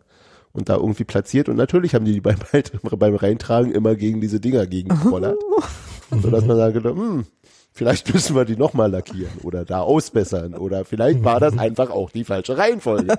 und 0.56 0.68
da 0.68 0.76
irgendwie 0.76 1.04
platziert. 1.04 1.48
Und 1.48 1.56
natürlich 1.56 1.94
haben 1.94 2.04
die 2.04 2.14
die 2.14 2.20
beim, 2.20 2.38
beim 2.98 3.14
Reintragen 3.14 3.72
immer 3.72 3.94
gegen 3.94 4.20
diese 4.20 4.40
Dinger 4.40 4.66
gegengekollert. 4.66 5.38
Sodass 6.10 6.44
man 6.44 6.56
sagen 6.56 6.72
könnte, 6.72 6.90
hm, 6.90 7.26
vielleicht 7.72 8.12
müssen 8.12 8.34
wir 8.34 8.44
die 8.44 8.56
nochmal 8.56 8.90
lackieren 8.90 9.32
oder 9.42 9.64
da 9.64 9.80
ausbessern 9.80 10.54
oder 10.54 10.84
vielleicht 10.84 11.24
war 11.24 11.40
das 11.40 11.58
einfach 11.58 11.90
auch 11.90 12.10
die 12.10 12.24
falsche 12.24 12.56
Reihenfolge. 12.56 13.18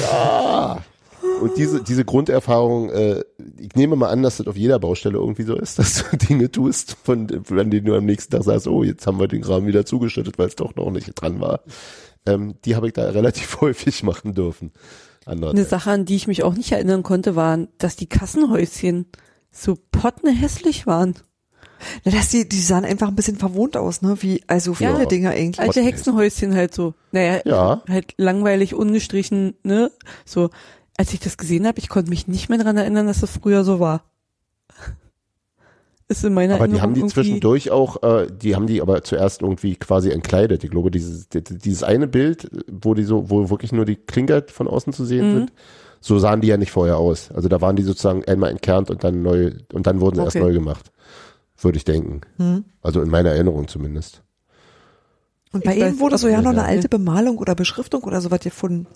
ja. 0.00 0.82
Und 1.40 1.56
diese, 1.56 1.82
diese 1.82 2.04
Grunderfahrung, 2.04 2.90
äh, 2.90 3.24
ich 3.58 3.74
nehme 3.74 3.96
mal 3.96 4.08
an, 4.08 4.22
dass 4.22 4.36
das 4.38 4.46
auf 4.46 4.56
jeder 4.56 4.78
Baustelle 4.78 5.18
irgendwie 5.18 5.42
so 5.42 5.54
ist, 5.54 5.78
dass 5.78 6.04
du 6.10 6.16
Dinge 6.16 6.50
tust, 6.50 6.96
von, 7.02 7.28
von 7.44 7.70
denen 7.70 7.86
du 7.86 7.94
am 7.94 8.04
nächsten 8.04 8.32
Tag 8.32 8.44
sagst, 8.44 8.68
oh, 8.68 8.82
jetzt 8.82 9.06
haben 9.06 9.18
wir 9.18 9.28
den 9.28 9.42
Rahmen 9.42 9.66
wieder 9.66 9.86
zugeschüttet, 9.86 10.38
weil 10.38 10.48
es 10.48 10.56
doch 10.56 10.74
noch 10.76 10.90
nicht 10.90 11.10
dran 11.14 11.40
war. 11.40 11.60
Ähm, 12.26 12.56
die 12.64 12.76
habe 12.76 12.88
ich 12.88 12.92
da 12.92 13.08
relativ 13.08 13.60
häufig 13.60 14.02
machen 14.02 14.34
dürfen. 14.34 14.72
Eine 15.26 15.48
Andererseits. 15.48 15.70
Sache, 15.70 15.90
an 15.90 16.04
die 16.06 16.16
ich 16.16 16.26
mich 16.28 16.42
auch 16.44 16.54
nicht 16.54 16.72
erinnern 16.72 17.02
konnte, 17.02 17.36
waren, 17.36 17.68
dass 17.78 17.96
die 17.96 18.06
Kassenhäuschen 18.08 19.06
so 19.50 19.76
potne 19.90 20.30
hässlich 20.30 20.86
waren. 20.86 21.14
Na, 22.04 22.12
dass 22.12 22.30
die, 22.30 22.48
die 22.48 22.60
sahen 22.60 22.84
einfach 22.86 23.08
ein 23.08 23.16
bisschen 23.16 23.36
verwohnt 23.36 23.76
aus, 23.76 24.00
ne? 24.00 24.16
Wie, 24.22 24.42
also 24.46 24.72
viele 24.74 24.98
Ja. 25.00 25.04
Dinger 25.04 25.30
eigentlich. 25.30 25.60
Alte 25.60 25.82
Hexenhäuschen 25.82 26.54
halt 26.54 26.72
so. 26.74 26.94
Naja, 27.12 27.40
Ja. 27.44 27.82
halt 27.88 28.14
langweilig, 28.16 28.74
ungestrichen, 28.74 29.54
ne? 29.62 29.90
So, 30.24 30.48
als 30.96 31.12
ich 31.12 31.20
das 31.20 31.36
gesehen 31.36 31.66
habe, 31.66 31.78
ich 31.78 31.88
konnte 31.90 32.08
mich 32.08 32.28
nicht 32.28 32.48
mehr 32.48 32.58
dran 32.58 32.76
erinnern, 32.78 33.06
dass 33.06 33.20
das 33.20 33.30
früher 33.32 33.64
so 33.64 33.78
war. 33.80 34.04
Ist 36.08 36.24
in 36.24 36.34
meiner 36.34 36.54
Aber 36.54 36.68
die 36.68 36.80
haben 36.80 36.94
die 36.94 37.04
zwischendurch 37.06 37.70
auch, 37.72 38.02
äh, 38.04 38.28
die 38.30 38.54
haben 38.54 38.68
die 38.68 38.80
aber 38.80 39.02
zuerst 39.02 39.42
irgendwie 39.42 39.74
quasi 39.74 40.10
entkleidet. 40.10 40.62
Ich 40.62 40.70
glaube, 40.70 40.92
dieses, 40.92 41.28
dieses 41.28 41.82
eine 41.82 42.06
Bild, 42.06 42.48
wo 42.70 42.94
die 42.94 43.02
so, 43.02 43.28
wo 43.28 43.50
wirklich 43.50 43.72
nur 43.72 43.84
die 43.84 43.96
Klinker 43.96 44.44
von 44.46 44.68
außen 44.68 44.92
zu 44.92 45.04
sehen 45.04 45.28
Mhm. 45.28 45.34
sind, 45.34 45.52
so 46.00 46.18
sahen 46.20 46.40
die 46.40 46.46
ja 46.48 46.56
nicht 46.58 46.70
vorher 46.70 46.98
aus. 46.98 47.32
Also 47.32 47.48
da 47.48 47.60
waren 47.60 47.74
die 47.74 47.82
sozusagen 47.82 48.24
einmal 48.24 48.50
entkernt 48.50 48.90
und 48.90 49.02
dann 49.02 49.22
neu, 49.22 49.50
und 49.72 49.88
dann 49.88 50.00
wurden 50.00 50.16
sie 50.16 50.22
erst 50.22 50.36
Okay. 50.36 50.44
neu 50.44 50.52
gemacht. 50.52 50.92
Würde 51.58 51.78
ich 51.78 51.84
denken. 51.84 52.20
Hm. 52.36 52.64
Also 52.82 53.00
in 53.00 53.08
meiner 53.08 53.30
Erinnerung 53.30 53.66
zumindest. 53.66 54.22
Und 55.52 55.64
bei 55.64 55.80
weiß 55.80 55.98
wurde 55.98 56.18
so 56.18 56.28
ja 56.28 56.40
noch 56.42 56.50
eine 56.50 56.64
alte 56.64 56.88
Bemalung 56.88 57.38
oder 57.38 57.54
Beschriftung 57.54 58.04
oder 58.04 58.20
sowas 58.20 58.40
gefunden. 58.40 58.86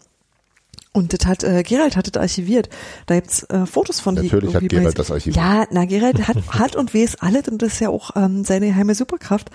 Und 0.93 1.13
das 1.13 1.25
hat, 1.27 1.45
äh, 1.45 1.63
Gerald 1.63 1.97
hat 1.97 2.15
das 2.15 2.21
archiviert. 2.21 2.69
Da 3.07 3.15
gibt's 3.15 3.45
äh, 3.45 3.65
Fotos 3.65 4.01
von 4.01 4.17
die 4.17 4.23
Natürlich 4.23 4.57
hat 4.57 4.69
Gerald 4.69 4.99
das 4.99 5.13
archiviert. 5.13 5.37
Ja, 5.37 5.65
na, 5.71 5.85
Gerald 5.85 6.27
hat, 6.27 6.37
hat 6.59 6.75
und 6.75 6.93
weiß 6.95 7.21
alles 7.21 7.47
und 7.49 7.63
das 7.63 7.75
ist 7.75 7.81
ja 7.81 7.91
auch 7.91 8.17
ähm, 8.17 8.45
seine 8.45 8.67
geheime 8.67 8.97
Superkraft. 8.97 9.51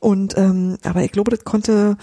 Und, 0.00 0.36
ähm, 0.36 0.78
aber 0.82 1.04
ich 1.04 1.12
glaube, 1.12 1.30
das 1.30 1.44
konnte, 1.44 1.96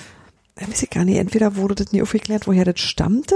ich 0.57 0.69
weiß 0.69 0.83
ich 0.83 0.89
gar 0.89 1.03
nicht, 1.03 1.17
entweder 1.17 1.57
wurde 1.57 1.75
das 1.75 1.91
nie 1.91 2.01
aufgeklärt, 2.01 2.47
woher 2.47 2.63
das 2.63 2.79
stammte, 2.79 3.35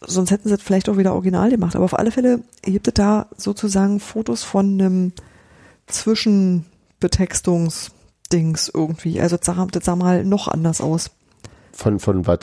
sonst 0.00 0.30
hätten 0.30 0.48
sie 0.48 0.54
das 0.54 0.62
vielleicht 0.62 0.88
auch 0.88 0.96
wieder 0.96 1.14
original 1.14 1.50
gemacht. 1.50 1.74
Aber 1.74 1.84
auf 1.84 1.98
alle 1.98 2.12
Fälle 2.12 2.44
gibt 2.62 2.86
es 2.86 2.94
da 2.94 3.26
sozusagen 3.36 3.98
Fotos 3.98 4.44
von 4.44 4.80
einem 4.80 5.12
Zwischenbetextungsdings 5.88 8.70
irgendwie. 8.72 9.20
Also 9.20 9.36
das 9.36 9.46
sah, 9.46 9.66
das 9.68 9.84
sah 9.84 9.96
mal 9.96 10.24
noch 10.24 10.46
anders 10.46 10.80
aus. 10.80 11.10
Von, 11.72 11.98
von 11.98 12.24
was? 12.26 12.38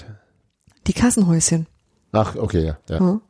Die 0.87 0.93
Kassenhäuschen. 0.93 1.67
Ach, 2.11 2.35
okay, 2.35 2.65
ja. 2.65 2.77
ja. 2.89 2.99
Hm? 2.99 3.21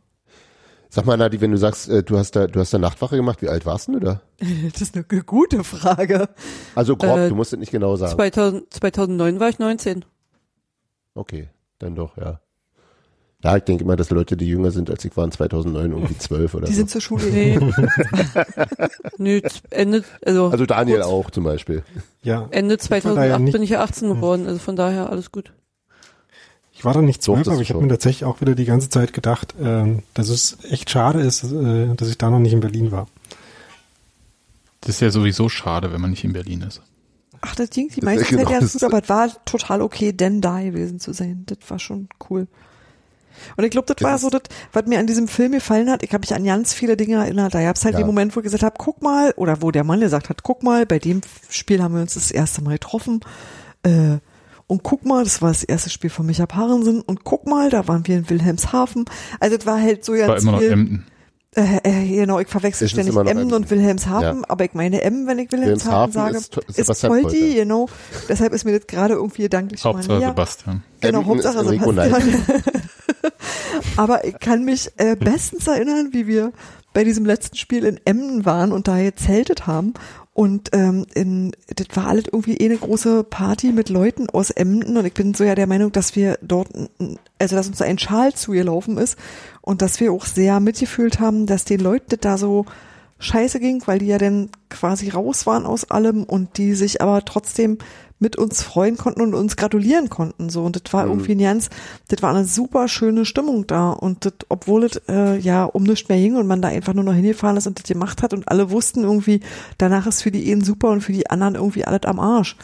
Sag 0.90 1.06
mal, 1.06 1.18
Nadi, 1.18 1.42
wenn 1.42 1.52
du 1.52 1.58
sagst, 1.58 1.90
äh, 1.90 2.04
du 2.04 2.18
hast 2.18 2.36
da, 2.38 2.48
du 2.48 2.60
hast 2.60 2.74
da 2.74 2.78
Nachtwache 2.78 3.18
gemacht, 3.18 3.42
wie 3.42 3.50
alt 3.50 3.66
warst 3.66 3.88
du 3.90 3.94
denn 3.94 4.02
da? 4.02 4.22
Das 4.72 4.82
ist 4.82 4.96
eine 4.96 5.04
gute 5.24 5.64
Frage. 5.64 6.30
Also 6.76 6.96
grob, 6.96 7.18
Äh, 7.18 7.30
du 7.30 7.36
musst 7.36 7.52
es 7.54 7.60
nicht 7.60 7.72
genau 7.72 7.96
sagen. 7.98 8.14
2000, 8.16 8.74
2009 8.74 9.40
war 9.40 9.50
ich 9.50 9.60
19. 9.60 10.06
Okay, 11.16 11.50
dann 11.80 11.96
doch, 11.96 12.16
ja. 12.18 12.40
Ja, 13.44 13.58
ich 13.58 13.64
denke 13.64 13.84
immer, 13.84 13.96
dass 13.96 14.10
Leute, 14.10 14.38
die 14.38 14.48
jünger 14.48 14.72
sind 14.72 14.90
als 14.90 15.06
ich, 15.06 15.16
waren 15.18 15.32
2009 15.32 15.92
irgendwie 15.92 16.18
12 16.18 16.56
oder 16.56 16.66
Die 16.66 16.74
so. 16.74 16.78
sind 16.78 16.90
zur 16.90 17.02
Schule. 17.02 17.26
Nee. 17.26 17.60
Nö, 19.18 19.42
Ende, 19.70 20.04
also, 20.26 20.48
Also 20.48 20.66
Daniel 20.66 21.02
kurz- 21.02 21.08
auch 21.12 21.30
zum 21.32 21.44
Beispiel. 21.44 21.84
Ja, 22.24 22.48
Ende 22.52 22.76
war 22.76 22.78
da 22.78 22.96
ja 22.98 23.02
2008 23.38 23.40
nicht- 23.42 23.54
bin 23.54 23.62
ich 23.64 23.70
ja 23.72 23.82
18 23.82 24.10
geworden, 24.10 24.48
also 24.48 24.60
von 24.60 24.76
daher 24.76 25.10
alles 25.10 25.32
gut. 25.32 25.54
Ich 26.78 26.84
war 26.86 26.94
da 26.94 27.02
nicht 27.02 27.24
zwölf, 27.24 27.48
aber 27.48 27.62
ich 27.62 27.70
habe 27.72 27.82
mir 27.82 27.88
tatsächlich 27.88 28.26
auch 28.26 28.42
wieder 28.42 28.54
die 28.54 28.66
ganze 28.66 28.90
Zeit 28.90 29.14
gedacht, 29.14 29.56
ähm, 29.62 30.04
dass 30.14 30.28
es 30.30 30.58
echt 30.70 30.90
schade 30.90 31.22
ist, 31.22 31.44
äh, 31.46 31.96
dass 31.96 32.10
ich 32.10 32.18
da 32.18 32.30
noch 32.30 32.40
nicht 32.40 32.54
in 32.54 32.60
Berlin 32.60 32.92
war. 32.92 33.08
Das 34.82 34.96
ist 34.96 35.00
ja 35.02 35.10
sowieso 35.10 35.50
schade, 35.50 35.92
wenn 35.92 36.02
man 36.02 36.12
nicht 36.12 36.24
in 36.24 36.34
Berlin 36.34 36.62
ist. 36.62 36.82
Ach, 37.42 37.56
das 37.56 37.70
ging 37.70 37.88
die 37.90 38.02
Das- 38.02 38.06
meiste 38.06 38.26
genau, 38.26 38.44
Zeit 38.44 38.52
ganz 38.60 38.74
das- 38.74 38.82
gut, 38.82 38.84
aber 38.84 39.02
es 39.04 39.10
war 39.10 39.46
total 39.46 39.82
okay, 39.82 40.12
denn 40.14 40.42
da 40.42 40.62
gewesen 40.62 41.00
zu 41.00 41.14
sein. 41.14 41.44
Das 41.48 41.58
war 41.70 41.80
schon 41.80 42.08
cool. 42.30 42.48
Und 43.58 43.64
ich 43.66 43.72
glaube, 43.72 43.86
das, 43.88 43.98
Das 43.98 44.08
war 44.10 44.18
so 44.18 44.30
das, 44.30 44.42
was 44.74 44.86
mir 44.86 44.98
an 45.00 45.08
diesem 45.08 45.28
Film 45.28 45.52
gefallen 45.54 45.90
hat. 45.90 46.04
Ich 46.04 46.12
habe 46.14 46.22
mich 46.22 46.34
an 46.34 46.46
ganz 46.46 46.74
viele 46.74 46.96
Dinge 46.98 47.16
erinnert. 47.18 47.54
Da 47.54 47.62
gab 47.62 47.76
es 47.76 47.84
halt 47.84 47.94
Ja. 47.94 48.00
den 48.00 48.08
Moment, 48.08 48.36
wo 48.36 48.40
ich 48.40 48.46
gesagt 48.46 48.64
habe, 48.64 48.76
guck 48.78 49.02
mal, 49.02 49.34
oder 49.38 49.62
wo 49.62 49.72
der 49.72 49.84
Mann 49.84 50.00
gesagt 50.00 50.30
hat, 50.30 50.44
guck 50.44 50.64
mal, 50.64 50.86
bei 50.86 51.00
dem 51.00 51.22
Spiel 51.50 51.82
haben 51.84 51.94
wir 51.96 52.02
uns 52.02 52.14
das 52.16 52.32
erste 52.32 52.62
Mal 52.64 52.74
getroffen. 52.74 53.20
Äh, 53.84 54.18
und 54.68 54.84
guck 54.84 55.06
mal, 55.06 55.24
das 55.24 55.42
war 55.42 55.50
das 55.50 55.64
erste 55.64 55.90
Spiel 55.90 56.10
von 56.10 56.26
Micha 56.26 56.46
Parensen. 56.46 57.02
Und 57.02 57.24
guck 57.24 57.46
mal, 57.48 57.70
da 57.70 57.88
waren 57.88 58.06
wir 58.08 58.18
in 58.18 58.30
Wilhelmshaven. 58.30 59.06
Also 59.40 59.58
das 59.58 59.66
war 59.66 59.80
halt 59.82 60.04
so 60.04 60.14
War 60.14 60.28
ganz 60.28 60.44
immer 60.44 60.54
noch 60.54 60.60
viel. 60.60 60.72
Emden. 60.72 61.06
Äh, 61.56 61.80
äh, 61.84 62.16
genau, 62.18 62.40
ich 62.40 62.50
verwechsel 62.50 62.90
ständig 62.90 63.16
Emden 63.16 63.28
Emden. 63.38 63.54
und 63.54 63.70
Wilhelmshaven, 63.72 64.40
Ja. 64.42 64.46
aber 64.50 64.66
ich 64.66 64.74
meine 64.74 65.02
Emmen, 65.02 65.26
wenn 65.26 65.40
ich 65.40 65.50
Wilhelmshaven, 65.54 66.14
Wilhelmshaven 66.14 66.52
sage. 66.52 66.66
ist 66.68 66.90
ist 66.90 67.02
Poldi, 67.08 67.24
Polter. 67.40 67.56
genau. 67.56 67.90
Deshalb 68.28 68.52
ist 68.54 68.66
mir 68.66 68.78
das 68.78 68.88
gerade 68.88 69.14
irgendwie 69.14 69.44
gedanklich 69.44 69.82
mal 69.84 69.94
Hauptsache 69.94 70.18
näher. 70.20 70.30
Sebastian. 70.30 70.84
Genau, 71.00 71.20
Emden 71.20 71.30
Hauptsache 71.32 71.66
Sebastian. 71.66 72.64
aber 73.98 74.26
ich 74.26 74.38
kann 74.40 74.66
mich 74.66 74.92
äh, 74.98 75.16
bestens 75.16 75.68
erinnern, 75.68 76.10
wie 76.12 76.28
wir 76.28 76.52
bei 76.94 77.04
diesem 77.04 77.26
letzten 77.26 77.56
Spiel 77.58 77.86
in 77.86 78.00
Emden 78.06 78.46
waren 78.46 78.72
und 78.72 78.88
da 78.88 78.98
gezeltet 79.02 79.68
haben. 79.68 79.94
Und 80.36 80.72
ähm, 80.74 81.06
in, 81.14 81.54
das 81.74 81.88
war 81.94 82.08
alles 82.08 82.26
irgendwie 82.26 82.58
eh 82.58 82.66
eine 82.66 82.76
große 82.76 83.24
Party 83.24 83.72
mit 83.72 83.88
Leuten 83.88 84.30
aus 84.30 84.50
Emden. 84.50 84.98
Und 84.98 85.06
ich 85.06 85.14
bin 85.14 85.34
so 85.34 85.46
ja 85.46 85.56
der 85.56 85.66
Meinung, 85.66 85.94
dass 85.94 86.18
wir 86.18 86.38
dort, 86.42 86.68
also 87.40 87.56
dass 87.56 87.70
uns 87.70 87.78
da 87.78 87.86
ein 87.86 87.98
Schal 87.98 88.34
zugelaufen 88.34 88.98
ist 88.98 89.18
und 89.62 89.82
dass 89.82 90.02
wir 90.02 90.12
auch 90.12 90.26
sehr 90.26 90.60
mitgefühlt 90.60 91.22
haben, 91.22 91.46
dass 91.46 91.64
den 91.64 91.80
Leuten 91.80 92.08
das 92.10 92.20
da 92.20 92.38
so 92.38 92.66
scheiße 93.20 93.62
ging, 93.62 93.82
weil 93.86 94.00
die 94.00 94.08
ja 94.08 94.18
dann 94.18 94.50
quasi 94.70 95.08
raus 95.08 95.48
waren 95.48 95.66
aus 95.66 95.90
allem 95.90 96.26
und 96.26 96.58
die 96.58 96.76
sich 96.76 97.02
aber 97.02 97.24
trotzdem 97.24 97.78
mit 98.20 98.38
uns 98.38 98.64
freuen 98.64 98.96
konnten 98.98 99.22
und 99.22 99.34
uns 99.34 99.58
gratulieren 99.58 100.10
konnten. 100.10 100.50
So, 100.50 100.64
und 100.64 100.76
das 100.82 100.94
war 100.94 101.06
irgendwie 101.06 101.34
ein 101.34 101.40
ganz, 101.40 101.70
das 102.08 102.22
war 102.22 102.30
eine 102.34 102.46
super 102.46 102.88
schöne 102.88 103.26
Stimmung 103.26 103.68
da. 103.68 103.92
Und 103.92 104.26
das, 104.26 104.34
obwohl 104.50 104.86
es 104.86 105.02
äh, 105.10 105.38
ja 105.38 105.66
um 105.66 105.84
nichts 105.84 106.08
mehr 106.08 106.18
ging 106.18 106.36
und 106.38 106.48
man 106.48 106.62
da 106.62 106.70
einfach 106.70 106.94
nur 106.94 107.04
noch 107.04 107.14
hingefahren 107.14 107.58
ist 107.58 107.68
und 107.68 107.78
das 107.80 107.88
gemacht 107.88 108.24
hat 108.24 108.34
und 108.34 108.48
alle 108.48 108.72
wussten 108.72 109.04
irgendwie, 109.04 109.42
danach 109.78 110.08
ist 110.08 110.22
für 110.24 110.32
die 110.32 110.50
einen 110.52 110.64
super 110.64 110.90
und 110.90 111.02
für 111.02 111.12
die 111.14 111.30
anderen 111.30 111.56
irgendwie 111.56 111.86
alles 111.86 112.04
am 112.06 112.20
Arsch. 112.20 112.56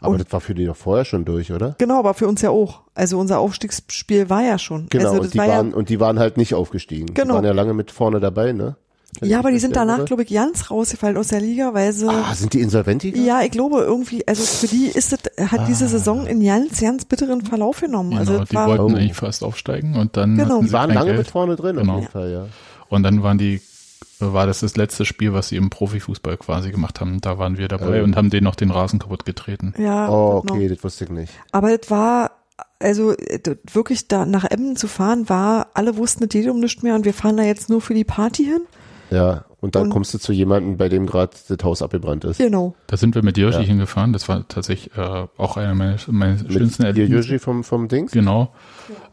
Aber 0.00 0.12
Und- 0.12 0.20
das 0.24 0.32
war 0.32 0.40
für 0.40 0.54
die 0.54 0.64
doch 0.66 0.76
vorher 0.76 1.04
schon 1.04 1.24
durch, 1.24 1.52
oder? 1.52 1.74
Genau, 1.78 1.98
aber 1.98 2.14
für 2.14 2.28
uns 2.28 2.40
ja 2.42 2.50
auch. 2.50 2.82
Also 2.94 3.18
unser 3.18 3.38
Aufstiegsspiel 3.40 4.28
war 4.30 4.42
ja 4.42 4.58
schon. 4.58 4.86
Genau, 4.90 5.10
also 5.10 5.22
und, 5.22 5.34
die 5.34 5.38
war 5.38 5.48
waren, 5.48 5.70
ja, 5.70 5.76
und 5.76 5.88
die 5.88 6.00
waren 6.00 6.18
halt 6.18 6.36
nicht 6.36 6.54
aufgestiegen. 6.54 7.06
Die 7.06 7.14
Genau. 7.14 7.34
waren 7.34 7.44
ja 7.44 7.52
lange 7.52 7.74
mit 7.74 7.90
vorne 7.90 8.20
dabei, 8.20 8.52
ne? 8.52 8.76
Ja, 9.22 9.38
aber 9.40 9.50
die 9.50 9.58
sind 9.58 9.74
danach, 9.74 10.04
glaube 10.04 10.22
ich, 10.22 10.28
ganz 10.32 10.70
rausgefallen 10.70 11.16
aus 11.16 11.28
der 11.28 11.40
Liga, 11.40 11.74
weil 11.74 11.92
sie 11.92 12.08
Ah, 12.08 12.34
sind 12.34 12.52
die 12.52 12.60
insolvent? 12.60 13.02
Ja, 13.04 13.42
ich 13.42 13.50
glaube 13.50 13.80
irgendwie, 13.80 14.26
also 14.28 14.44
für 14.44 14.68
die 14.68 14.86
ist 14.86 15.12
es, 15.12 15.50
hat 15.50 15.66
diese 15.66 15.88
Saison 15.88 16.26
in 16.26 16.44
ganz, 16.44 16.80
ganz 16.80 17.04
bitteren 17.04 17.40
Verlauf 17.44 17.80
genommen. 17.80 18.10
Genau, 18.10 18.20
also 18.20 18.38
das 18.38 18.48
die 18.50 18.54
war, 18.54 18.68
wollten 18.68 18.82
Oh. 18.82 18.96
eigentlich 18.96 19.14
fast 19.16 19.42
aufsteigen 19.42 19.96
und 19.96 20.16
dann 20.16 20.36
Genau. 20.36 20.60
Die 20.60 20.66
sie 20.68 20.72
waren 20.72 20.90
lange 20.92 21.06
Geld. 21.06 21.18
mit 21.18 21.30
vorne 21.30 21.56
drin, 21.56 21.76
Genau. 21.76 21.94
auf 21.94 22.00
jeden 22.00 22.12
Fall, 22.12 22.30
ja. 22.30 22.46
Und 22.88 23.02
dann 23.02 23.22
waren 23.22 23.38
die, 23.38 23.60
war 24.20 24.46
das 24.46 24.60
das 24.60 24.76
letzte 24.76 25.04
Spiel, 25.04 25.32
was 25.32 25.48
sie 25.48 25.56
im 25.56 25.70
Profifußball 25.70 26.36
quasi 26.36 26.70
gemacht 26.70 27.00
haben. 27.00 27.20
Da 27.20 27.38
waren 27.38 27.56
wir 27.58 27.66
dabei 27.68 28.02
Oh. 28.02 28.04
und 28.04 28.14
haben 28.14 28.30
denen 28.30 28.44
noch 28.44 28.56
den 28.56 28.70
Rasen 28.70 28.98
kaputt 28.98 29.24
getreten. 29.24 29.74
ja, 29.78 30.08
Oh, 30.08 30.42
genau. 30.42 30.54
okay, 30.54 30.68
das 30.68 30.84
wusste 30.84 31.04
ich 31.04 31.10
nicht. 31.10 31.32
aber 31.50 31.72
es 31.80 31.90
war, 31.90 32.30
also 32.78 33.14
d- 33.14 33.56
wirklich 33.72 34.06
da 34.06 34.26
nach 34.26 34.44
Emden 34.44 34.76
zu 34.76 34.86
fahren, 34.86 35.28
war, 35.28 35.68
alle 35.74 35.96
wussten 35.96 36.24
es 36.24 36.34
jedem 36.34 36.60
nicht 36.60 36.82
mehr 36.84 36.94
und 36.94 37.04
wir 37.04 37.14
fahren 37.14 37.36
da 37.36 37.42
jetzt 37.42 37.68
nur 37.70 37.80
für 37.80 37.94
die 37.94 38.04
Party 38.04 38.44
hin. 38.44 38.60
Ja, 39.10 39.44
und 39.60 39.74
dann 39.74 39.84
Und- 39.84 39.90
kommst 39.90 40.12
du 40.14 40.18
zu 40.18 40.32
jemandem, 40.32 40.76
bei 40.76 40.88
dem 40.88 41.06
gerade 41.06 41.32
das 41.48 41.58
Haus 41.64 41.82
abgebrannt 41.82 42.24
ist. 42.24 42.38
Genau. 42.38 42.74
Da 42.86 42.96
sind 42.96 43.14
wir 43.14 43.22
mit 43.24 43.38
Yoshi 43.38 43.58
Ja. 43.60 43.64
hingefahren. 43.64 44.12
Das 44.12 44.28
war 44.28 44.46
tatsächlich 44.48 44.96
äh, 44.96 45.26
auch 45.36 45.56
einer 45.56 45.74
meiner, 45.74 45.96
meiner 46.08 46.38
schönsten 46.38 46.82
Mit 46.84 46.94
hier 46.96 47.04
Erlebnisse. 47.04 47.28
Yoshi 47.32 47.38
vom, 47.38 47.64
vom 47.64 47.88
Dings? 47.88 48.12
Genau, 48.12 48.52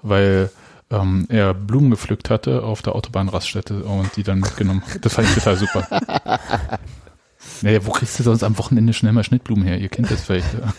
weil 0.02 0.50
ähm, 0.92 1.26
er 1.30 1.54
Blumen 1.54 1.90
gepflückt 1.90 2.30
hatte 2.30 2.62
auf 2.64 2.82
der 2.84 2.94
Autobahnraststätte 2.96 3.84
und 3.86 4.16
die 4.18 4.24
dann 4.24 4.40
mitgenommen. 4.40 4.84
Das 5.02 5.14
fand 5.14 5.28
ich 5.30 5.34
total 5.36 5.56
super. 5.58 5.88
Naja, 7.62 7.86
wo 7.86 7.92
kriegst 7.92 8.18
du 8.20 8.24
sonst 8.24 8.44
am 8.44 8.58
Wochenende 8.58 8.92
schnell 8.94 9.14
mal 9.14 9.24
Schnittblumen 9.24 9.64
her? 9.66 9.78
Ihr 9.78 9.88
kennt 9.90 10.10
das 10.12 10.24
vielleicht. 10.24 10.48
Ja. 10.54 10.74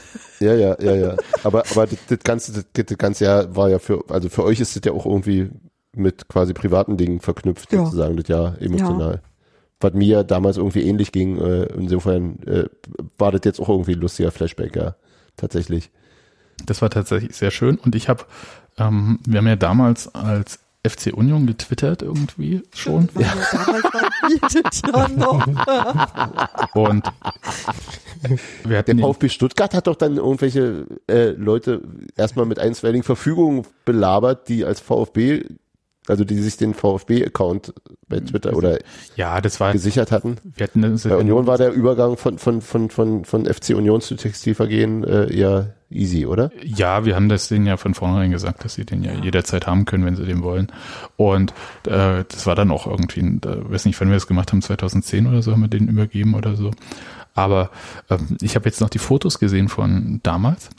Ja, 0.48 0.54
ja, 0.54 0.76
ja, 0.82 0.94
ja. 0.94 1.16
Aber, 1.44 1.62
aber 1.70 1.86
das, 1.86 1.98
das 2.08 2.18
ganze, 2.22 2.52
das, 2.72 2.86
das 2.86 2.98
ganze 2.98 3.24
Jahr 3.24 3.56
war 3.56 3.70
ja 3.70 3.78
für, 3.78 4.04
also 4.08 4.28
für 4.28 4.42
euch 4.44 4.60
ist 4.60 4.76
das 4.76 4.82
ja 4.84 4.92
auch 4.92 5.06
irgendwie 5.06 5.48
mit 5.96 6.28
quasi 6.28 6.54
privaten 6.54 6.96
Dingen 6.96 7.20
verknüpft, 7.20 7.72
Ja. 7.72 7.84
sozusagen, 7.84 8.16
das 8.16 8.28
Jahr 8.28 8.60
emotional. 8.60 9.20
Was 9.80 9.92
mir 9.92 10.24
damals 10.24 10.56
irgendwie 10.56 10.82
ähnlich 10.82 11.12
ging, 11.12 11.38
äh, 11.38 11.64
insofern 11.76 12.38
äh, 12.46 12.64
war 13.18 13.32
das 13.32 13.42
jetzt 13.44 13.60
auch 13.60 13.68
irgendwie 13.68 13.92
ein 13.92 14.00
lustiger 14.00 14.30
Flashback, 14.30 14.74
ja. 14.76 14.94
Tatsächlich. 15.36 15.90
Das 16.64 16.80
war 16.80 16.88
tatsächlich 16.88 17.36
sehr 17.36 17.50
schön. 17.50 17.76
Und 17.76 17.94
ich 17.94 18.08
habe, 18.08 18.24
ähm, 18.78 19.18
wir 19.26 19.38
haben 19.38 19.46
ja 19.46 19.56
damals 19.56 20.14
als 20.14 20.60
FC 20.88 21.12
Union 21.12 21.46
getwittert 21.46 22.00
irgendwie 22.02 22.62
schon. 22.74 23.08
Ja. 23.18 23.26
Ja. 23.26 23.34
Und 26.74 27.04
wir 28.62 28.68
Der 28.68 28.78
hatten 28.78 28.96
den, 28.96 29.06
VfB 29.06 29.28
Stuttgart 29.28 29.74
hat 29.74 29.86
doch 29.86 29.96
dann 29.96 30.16
irgendwelche 30.16 30.86
äh, 31.08 31.30
Leute 31.30 31.82
erstmal 32.16 32.46
mit 32.46 32.58
einstweiligen 32.58 33.02
Verfügungen 33.02 33.66
belabert, 33.84 34.48
die 34.48 34.64
als 34.64 34.80
VfB, 34.80 35.44
also 36.08 36.24
die 36.24 36.38
sich 36.40 36.56
den 36.56 36.74
VfB-Account 36.74 37.74
bei 38.08 38.20
Twitter 38.20 38.54
oder 38.56 38.78
ja, 39.16 39.40
das 39.40 39.58
war, 39.60 39.72
gesichert 39.72 40.12
hatten. 40.12 40.36
wir 40.44 40.64
hatten 40.64 40.82
das, 40.82 41.02
Bei 41.04 41.16
Union 41.16 41.46
war 41.46 41.58
der 41.58 41.72
Übergang 41.72 42.16
von, 42.16 42.38
von, 42.38 42.60
von, 42.60 42.90
von, 42.90 43.24
von 43.24 43.46
FC 43.46 43.70
Union 43.70 44.00
zu 44.00 44.14
Textilvergehen 44.16 45.02
äh, 45.04 45.32
eher 45.34 45.74
easy, 45.90 46.26
oder? 46.26 46.50
Ja, 46.64 47.04
wir 47.04 47.14
haben 47.14 47.28
das 47.28 47.48
denen 47.48 47.66
ja 47.66 47.76
von 47.76 47.94
vornherein 47.94 48.30
gesagt, 48.30 48.64
dass 48.64 48.74
sie 48.74 48.84
den 48.84 49.02
ja, 49.04 49.12
jederzeit 49.14 49.66
haben 49.66 49.84
können, 49.84 50.04
wenn 50.04 50.16
sie 50.16 50.24
den 50.24 50.42
wollen. 50.42 50.68
Und 51.16 51.52
äh, 51.86 52.24
das 52.28 52.46
war 52.46 52.54
dann 52.56 52.70
auch 52.70 52.86
irgendwie, 52.86 53.20
ein- 53.20 53.40
äh, 53.44 53.70
weiß 53.70 53.84
nicht, 53.84 54.00
wann 54.00 54.08
wir 54.08 54.14
das 54.16 54.26
gemacht 54.26 54.52
haben, 54.52 54.62
2010 54.62 55.26
oder 55.26 55.42
so 55.42 55.52
haben 55.52 55.60
wir 55.62 55.68
den 55.68 55.88
übergeben 55.88 56.34
oder 56.34 56.56
so. 56.56 56.70
Aber 57.34 57.70
ähm, 58.10 58.36
ich 58.40 58.54
habe 58.56 58.64
jetzt 58.68 58.80
noch 58.80 58.88
die 58.90 58.98
Fotos 58.98 59.38
gesehen 59.38 59.68
von 59.68 60.20
damals 60.22 60.70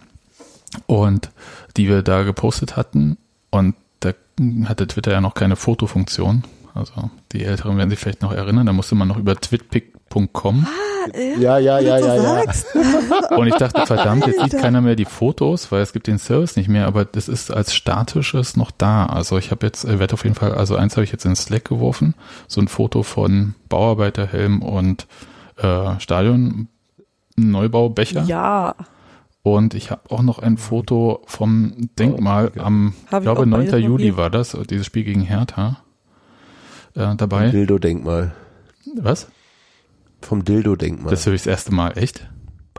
und 0.85 1.29
die 1.77 1.87
wir 1.87 2.01
da 2.01 2.23
gepostet 2.23 2.75
hatten 2.75 3.17
und 3.49 3.75
da 3.75 3.86
hatte 4.65 4.87
Twitter 4.87 5.11
ja 5.11 5.21
noch 5.21 5.33
keine 5.33 5.55
Fotofunktion. 5.55 6.43
Also 6.73 7.09
die 7.31 7.43
Älteren 7.43 7.77
werden 7.77 7.89
sich 7.89 7.97
vielleicht 7.99 8.21
noch 8.21 8.31
erinnern, 8.31 8.65
da 8.67 8.73
musste 8.73 8.93
man 8.95 9.07
noch 9.07 9.17
über 9.17 9.35
twitpic.com 9.35 10.67
Ah, 10.67 11.17
Ja, 11.39 11.57
ja, 11.57 11.79
ja, 11.79 11.97
ja, 11.97 12.15
ja. 12.15 12.43
Und 13.35 13.47
ich 13.47 13.55
dachte, 13.55 13.85
verdammt, 13.87 14.27
jetzt 14.27 14.41
sieht 14.41 14.59
keiner 14.61 14.81
mehr 14.81 14.95
die 14.95 15.05
Fotos, 15.05 15.71
weil 15.71 15.81
es 15.81 15.91
gibt 15.93 16.05
den 16.07 16.19
Service 16.19 16.55
nicht 16.55 16.69
mehr, 16.69 16.85
aber 16.85 17.05
das 17.05 17.27
ist 17.29 17.49
als 17.51 17.73
statisches 17.73 18.57
noch 18.57 18.69
da. 18.71 19.07
Also 19.07 19.37
ich 19.37 19.49
habe 19.51 19.65
jetzt, 19.65 19.85
äh, 19.85 19.99
werde 19.99 20.13
auf 20.13 20.23
jeden 20.23 20.35
Fall, 20.35 20.53
also 20.53 20.75
eins 20.75 20.95
habe 20.97 21.03
ich 21.03 21.11
jetzt 21.11 21.25
in 21.25 21.35
Slack 21.35 21.65
geworfen, 21.65 22.13
so 22.47 22.61
ein 22.61 22.67
Foto 22.67 23.01
von 23.03 23.55
Bauarbeiterhelm 23.69 24.61
und 24.61 25.07
äh, 25.57 25.99
Stadion 25.99 26.67
Neubaubecher. 27.35 28.23
Ja. 28.23 28.75
Und 29.55 29.73
ich 29.73 29.91
habe 29.91 30.01
auch 30.09 30.21
noch 30.21 30.39
ein 30.39 30.57
Foto 30.57 31.21
vom 31.25 31.89
Denkmal 31.99 32.51
am, 32.57 32.93
ich 33.05 33.11
Hab 33.11 33.21
ich 33.21 33.25
glaube 33.25 33.41
auch 33.41 33.45
9. 33.45 33.51
beides 33.59 33.71
noch 33.73 33.79
Juli 33.79 34.17
war 34.17 34.29
das, 34.29 34.57
dieses 34.69 34.85
Spiel 34.85 35.03
gegen 35.03 35.21
Hertha 35.21 35.77
äh, 36.95 37.15
dabei. 37.15 37.49
Dildo-Denkmal. 37.49 38.33
Was? 38.95 39.27
Vom 40.21 40.43
Dildo-Denkmal. 40.43 41.11
Das 41.11 41.25
höre 41.25 41.33
ich 41.33 41.41
das 41.41 41.47
erste 41.47 41.73
Mal, 41.73 41.97
echt? 41.97 42.27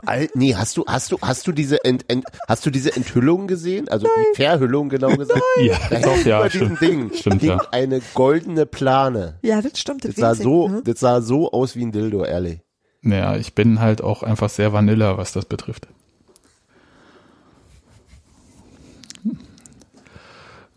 Al- 0.05 0.29
Nee, 0.33 0.55
hast 0.55 0.77
du, 0.77 0.85
hast 0.87 1.11
du, 1.11 1.17
hast 1.21 1.45
du 1.47 1.51
diese 1.51 1.83
Ent, 1.83 2.05
Ent, 2.09 2.23
hast 2.47 2.65
du 2.65 2.69
diese 2.69 2.95
Enthüllung 2.95 3.47
gesehen? 3.47 3.89
Also 3.89 4.07
die 4.07 4.35
Verhüllung 4.35 4.87
genau 4.89 5.09
gesagt? 5.15 5.41
Ja, 5.61 5.77
Da 5.89 5.99
doch, 5.99 6.25
ja, 6.25 6.39
über 6.39 6.49
stimmt. 6.49 6.81
Ding 6.81 7.11
Stimmt, 7.13 7.43
ja. 7.43 7.57
eine 7.71 8.01
goldene 8.13 8.65
Plane. 8.65 9.39
Ja, 9.41 9.61
das 9.61 9.77
stimmt. 9.79 10.05
Das 10.05 10.15
Das 10.15 10.37
sah 10.37 10.43
so, 10.43 10.67
ne? 10.69 10.81
das 10.85 10.99
sah 10.99 11.21
so 11.21 11.51
aus 11.51 11.75
wie 11.75 11.83
ein 11.83 11.91
Dildo, 11.91 12.23
ehrlich. 12.23 12.61
Naja, 13.01 13.35
ich 13.37 13.55
bin 13.55 13.79
halt 13.81 14.01
auch 14.01 14.23
einfach 14.23 14.49
sehr 14.49 14.71
Vanilla, 14.73 15.17
was 15.17 15.31
das 15.33 15.45
betrifft. 15.45 15.87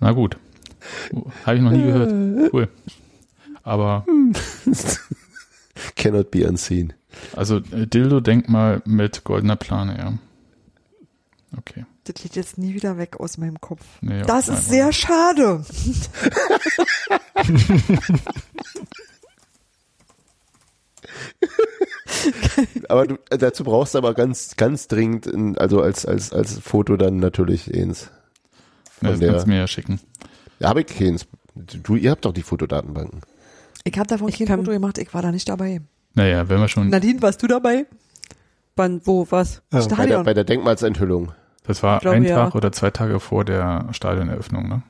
Na 0.02 0.10
gut. 0.10 0.36
Habe 1.46 1.56
ich 1.56 1.62
noch 1.62 1.70
nie 1.70 1.84
gehört. 1.84 2.52
Cool. 2.52 2.68
Aber, 3.62 4.04
Cannot 5.96 6.32
be 6.32 6.46
unseen. 6.48 6.92
also 7.36 7.58
äh, 7.58 7.86
Dildo-Denkmal 7.86 8.82
mit 8.84 9.22
goldener 9.22 9.54
Plane, 9.54 9.96
ja. 9.96 10.18
Okay. 11.56 11.86
Das 12.02 12.16
geht 12.16 12.34
jetzt 12.34 12.58
nie 12.58 12.74
wieder 12.74 12.98
weg 12.98 13.20
aus 13.20 13.38
meinem 13.38 13.60
Kopf. 13.60 13.84
Nee, 14.00 14.22
Das 14.22 14.48
ist 14.48 14.68
sehr 14.68 14.92
schade. 14.92 15.64
Aber 22.88 23.06
du, 23.06 23.18
äh, 23.30 23.38
dazu 23.38 23.62
brauchst 23.64 23.94
du 23.94 23.98
aber 23.98 24.14
ganz, 24.14 24.56
ganz 24.56 24.88
dringend, 24.88 25.58
also 25.60 25.80
als, 25.80 26.06
als, 26.06 26.32
als 26.32 26.58
Foto 26.58 26.96
dann 26.96 27.18
natürlich 27.18 27.72
eins. 27.72 28.10
Ja, 29.02 29.10
das 29.10 29.20
der- 29.20 29.30
kannst 29.30 29.46
du 29.46 29.50
mir 29.50 29.58
ja 29.58 29.66
schicken. 29.66 30.00
Ja, 30.58 30.68
habe 30.68 30.80
ich 30.82 30.86
keins. 30.86 31.26
Du, 31.54 31.96
ihr 31.96 32.10
habt 32.10 32.24
doch 32.24 32.32
die 32.32 32.42
Fotodatenbanken. 32.42 33.20
Ich 33.84 33.98
habe 33.98 34.06
davon 34.06 34.28
Ich 34.28 34.38
kein 34.38 34.46
Foto 34.58 34.70
gemacht, 34.70 34.98
ich 34.98 35.12
war 35.12 35.22
da 35.22 35.32
nicht 35.32 35.48
dabei. 35.48 35.80
Naja, 36.14 36.48
wenn 36.48 36.60
wir 36.60 36.68
schon, 36.68 36.88
Nadine, 36.88 37.20
warst 37.22 37.42
du 37.42 37.46
dabei? 37.46 37.86
Wann, 38.76 39.00
wo, 39.04 39.26
was? 39.30 39.56
Ja. 39.56 39.60
Bei 39.70 39.78
der, 39.78 39.82
Stadion. 39.94 40.24
bei 40.24 40.34
der 40.34 40.44
Denkmalsenthüllung. 40.44 41.32
das 41.64 41.82
war 41.82 41.96
Ich 41.96 42.02
glaube, 42.02 42.16
ein 42.18 42.24
ja. 42.24 42.36
Tag 42.36 42.54
oder 42.54 42.70
zwei 42.72 42.90
Tage 42.90 43.18
vor 43.20 43.44
der 43.44 43.88
Stadioneröffnung, 43.92 44.68
ne? 44.68 44.82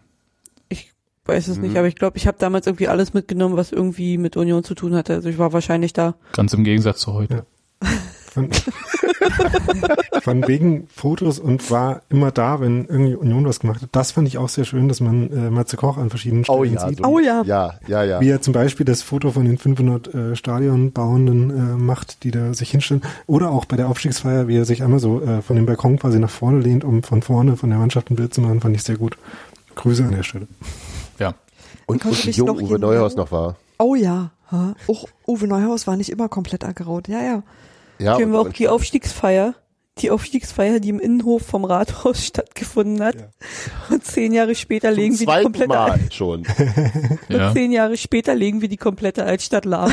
Ich 0.69 0.93
weiß 1.25 1.49
es 1.49 1.57
Mhm. 1.57 1.63
nicht, 1.65 1.77
aber 1.77 1.87
ich 1.89 1.97
glaube, 1.97 2.17
ich 2.17 2.27
habe 2.27 2.37
damals 2.39 2.67
irgendwie 2.67 2.89
alles 2.89 3.13
mitgenommen, 3.15 3.57
was 3.57 3.73
irgendwie 3.73 4.19
mit 4.19 4.37
Union 4.37 4.63
zu 4.65 4.75
tun 4.75 4.95
hatte. 4.95 5.15
Also 5.15 5.29
ich 5.29 5.39
war 5.39 5.53
wahrscheinlich 5.53 5.93
da. 5.93 6.15
Ganz 6.33 6.53
im 6.55 6.65
Gegensatz 6.65 7.01
zu 7.01 7.13
heute. 7.15 7.47
Von, 8.33 8.49
von 10.23 10.47
wegen 10.49 10.87
Fotos 10.89 11.39
und 11.39 11.71
war 11.71 12.03
immer 12.09 12.31
da, 12.31 12.61
wenn 12.61 12.87
irgendwie 12.87 13.15
Union 13.15 13.45
was 13.47 13.61
gemacht 13.61 13.83
hat. 13.83 13.89
Das 13.93 14.13
fand 14.13 14.29
ich 14.29 14.39
auch 14.39 14.49
sehr 14.49 14.65
schön, 14.65 14.89
dass 14.89 15.01
man 15.01 15.31
äh, 15.31 15.51
Matze 15.51 15.77
Koch 15.77 15.97
an 15.99 16.11
verschiedenen 16.11 16.45
Stellen 16.45 16.59
Oh 16.59 16.65
ja, 16.65 16.89
sieht. 16.89 16.99
so- 16.99 17.05
Oh 17.05 17.19
ja. 17.19 17.43
Ja, 17.45 17.75
ja, 17.87 18.03
ja. 18.05 18.21
Wie 18.21 18.29
er 18.31 18.41
zum 18.41 18.53
Beispiel 18.55 18.87
das 18.87 19.03
Foto 19.03 19.31
von 19.33 19.45
den 19.45 19.59
500 19.59 20.15
äh, 20.15 20.37
Stadionbauenden 20.37 21.51
äh, 21.51 21.77
macht, 21.77 22.25
die 22.25 22.31
da 22.31 22.55
sich 22.55 22.71
hinstellen. 22.71 23.03
Oder 23.27 23.51
auch 23.51 23.65
bei 23.65 23.77
der 23.77 23.89
Aufstiegsfeier, 23.89 24.49
wie 24.49 24.57
er 24.57 24.65
sich 24.65 24.83
einmal 24.83 24.99
so 25.01 25.21
äh, 25.23 25.43
von 25.43 25.57
dem 25.57 25.67
Balkon 25.67 25.99
quasi 25.99 26.19
nach 26.19 26.31
vorne 26.31 26.61
lehnt, 26.61 26.85
um 26.85 27.03
von 27.03 27.23
vorne 27.23 27.57
von 27.57 27.71
der 27.71 27.79
Mannschaft 27.79 28.11
ein 28.11 28.17
Bild 28.17 28.33
zu 28.35 28.41
machen, 28.41 28.61
fand 28.61 28.77
ich 28.77 28.83
sehr 28.83 28.97
gut. 28.97 29.17
Grüße 29.75 30.05
an 30.05 30.13
der 30.13 30.23
Stelle. 30.23 30.49
Ja. 31.19 31.35
Und, 31.87 32.03
Konnte 32.03 32.17
und 32.19 32.27
wie 32.27 32.31
jung 32.31 32.47
noch 32.49 32.61
Uwe 32.61 32.79
Neuhaus 32.79 33.17
noch 33.17 33.33
war. 33.33 33.57
Oh 33.79 33.95
ja. 33.95 34.31
Auch 34.87 35.07
Uwe 35.27 35.47
Neuhaus 35.49 35.87
war 35.87 35.97
nicht 35.97 36.11
immer 36.11 36.29
komplett 36.29 36.63
aggeraut. 36.65 37.09
Ja, 37.09 37.23
ja. 37.23 37.43
Ja, 38.03 38.17
Kennen 38.17 38.35
und, 38.35 38.45
wir 38.45 38.51
auch 38.51 38.53
die 38.53 38.69
Aufstiegsfeier. 38.69 39.55
Die 39.99 40.11
Aufstiegsfeier, 40.11 40.81
die 40.81 40.89
im 40.89 40.99
Innenhof 40.99 41.43
vom 41.43 41.67
Rathaus 41.67 42.25
stattgefunden 42.27 43.03
hat. 43.05 43.15
Ja. 43.17 43.27
Und 43.91 44.03
zehn 44.07 44.33
Jahre 44.33 44.55
später 44.55 44.89
zum 44.89 44.97
legen 44.97 45.19
wir 45.21 45.27
die 45.27 45.43
komplette 45.43 45.69
Mal 45.69 46.01
schon. 46.11 46.47
Ja. 47.29 47.49
Und 47.49 47.55
zehn 47.55 47.73
Jahre 47.73 47.97
später 47.99 48.35
legen 48.35 48.63
wir 48.63 48.69
die 48.69 48.79
komplette 48.79 49.25
Altstadt 49.25 49.65
lahm. 49.67 49.93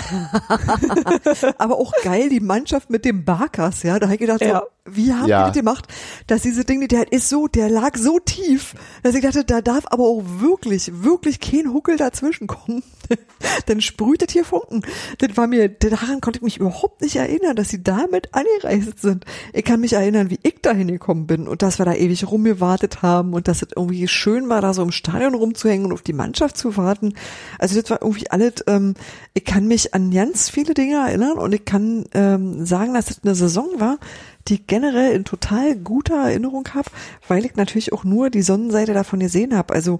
Aber 1.57 1.77
auch 1.77 1.93
geil, 2.03 2.29
die 2.29 2.39
Mannschaft 2.39 2.89
mit 2.89 3.05
dem 3.05 3.25
Barkas, 3.25 3.83
ja. 3.83 3.99
Da 3.99 4.05
habe 4.07 4.15
ich 4.15 4.19
gedacht, 4.21 4.41
Ja. 4.41 4.63
so, 4.85 4.93
wie 4.93 5.13
haben 5.13 5.27
Ja. 5.27 5.49
die 5.49 5.49
das 5.49 5.57
gemacht, 5.59 5.87
dass 6.27 6.41
diese 6.41 6.63
Dinge, 6.65 6.87
der 6.87 7.11
ist 7.11 7.29
so, 7.29 7.47
der 7.47 7.69
lag 7.69 7.97
so 7.97 8.19
tief, 8.19 8.75
dass 9.03 9.15
ich 9.15 9.21
dachte, 9.21 9.43
da 9.43 9.61
darf 9.61 9.83
aber 9.89 10.03
auch 10.05 10.23
wirklich, 10.39 10.91
wirklich 11.03 11.39
kein 11.39 11.73
Huckel 11.73 11.97
dazwischen 11.97 12.47
kommen. 12.47 12.83
Dann 13.65 13.81
sprüht 13.81 14.21
das 14.21 14.31
hier 14.31 14.45
Funken. 14.45 14.81
Das 15.17 15.35
war 15.37 15.47
mir, 15.47 15.69
daran 15.69 16.21
konnte 16.21 16.39
ich 16.39 16.43
mich 16.43 16.57
überhaupt 16.57 17.01
nicht 17.01 17.15
erinnern, 17.15 17.55
dass 17.55 17.69
sie 17.69 17.83
damit 17.83 18.29
angereist 18.33 18.99
sind. 18.99 19.25
Ich 19.53 19.65
kann 19.65 19.79
mich 19.79 19.93
erinnern, 19.93 20.29
wie 20.29 20.39
ich 20.43 20.61
da 20.61 20.71
hingekommen 20.71 21.27
bin 21.27 21.47
und 21.47 21.61
dass 21.61 21.79
wir 21.79 21.85
da 21.85 21.93
ewig 21.93 22.29
rumgewartet 22.29 23.01
haben 23.01 23.33
und 23.33 23.47
dass 23.47 23.61
es 23.61 23.69
irgendwie 23.75 24.07
schön 24.07 24.49
war, 24.49 24.61
da 24.61 24.73
so 24.73 24.83
im 24.83 24.91
Stadion 24.91 25.35
rumzuhängen 25.35 25.87
und 25.87 25.93
auf 25.93 26.01
die 26.01 26.13
Mannschaft 26.13 26.57
zu 26.57 26.77
warten. 26.77 27.13
Also 27.57 27.79
das 27.79 27.89
war 27.89 28.01
irgendwie 28.01 28.29
alles, 28.29 28.55
ähm, 28.67 28.93
ich 29.33 29.45
kann 29.45 29.67
mich 29.67 29.93
an 29.93 30.11
ganz 30.11 30.49
viele 30.49 30.73
Dinge 30.73 30.97
erinnern 30.97 31.37
und 31.37 31.53
ich 31.53 31.65
kann 31.65 32.05
ähm, 32.13 32.65
sagen, 32.65 32.93
dass 32.93 33.05
das 33.05 33.21
eine 33.23 33.35
Saison 33.35 33.67
war, 33.77 33.97
die 34.47 34.55
ich 34.55 34.67
generell 34.67 35.13
in 35.13 35.25
total 35.25 35.75
guter 35.75 36.15
Erinnerung 36.15 36.67
habe, 36.73 36.89
weil 37.27 37.45
ich 37.45 37.55
natürlich 37.55 37.93
auch 37.93 38.03
nur 38.03 38.29
die 38.29 38.41
Sonnenseite 38.41 38.93
davon 38.93 39.19
gesehen 39.19 39.55
habe. 39.55 39.73
Also 39.73 39.99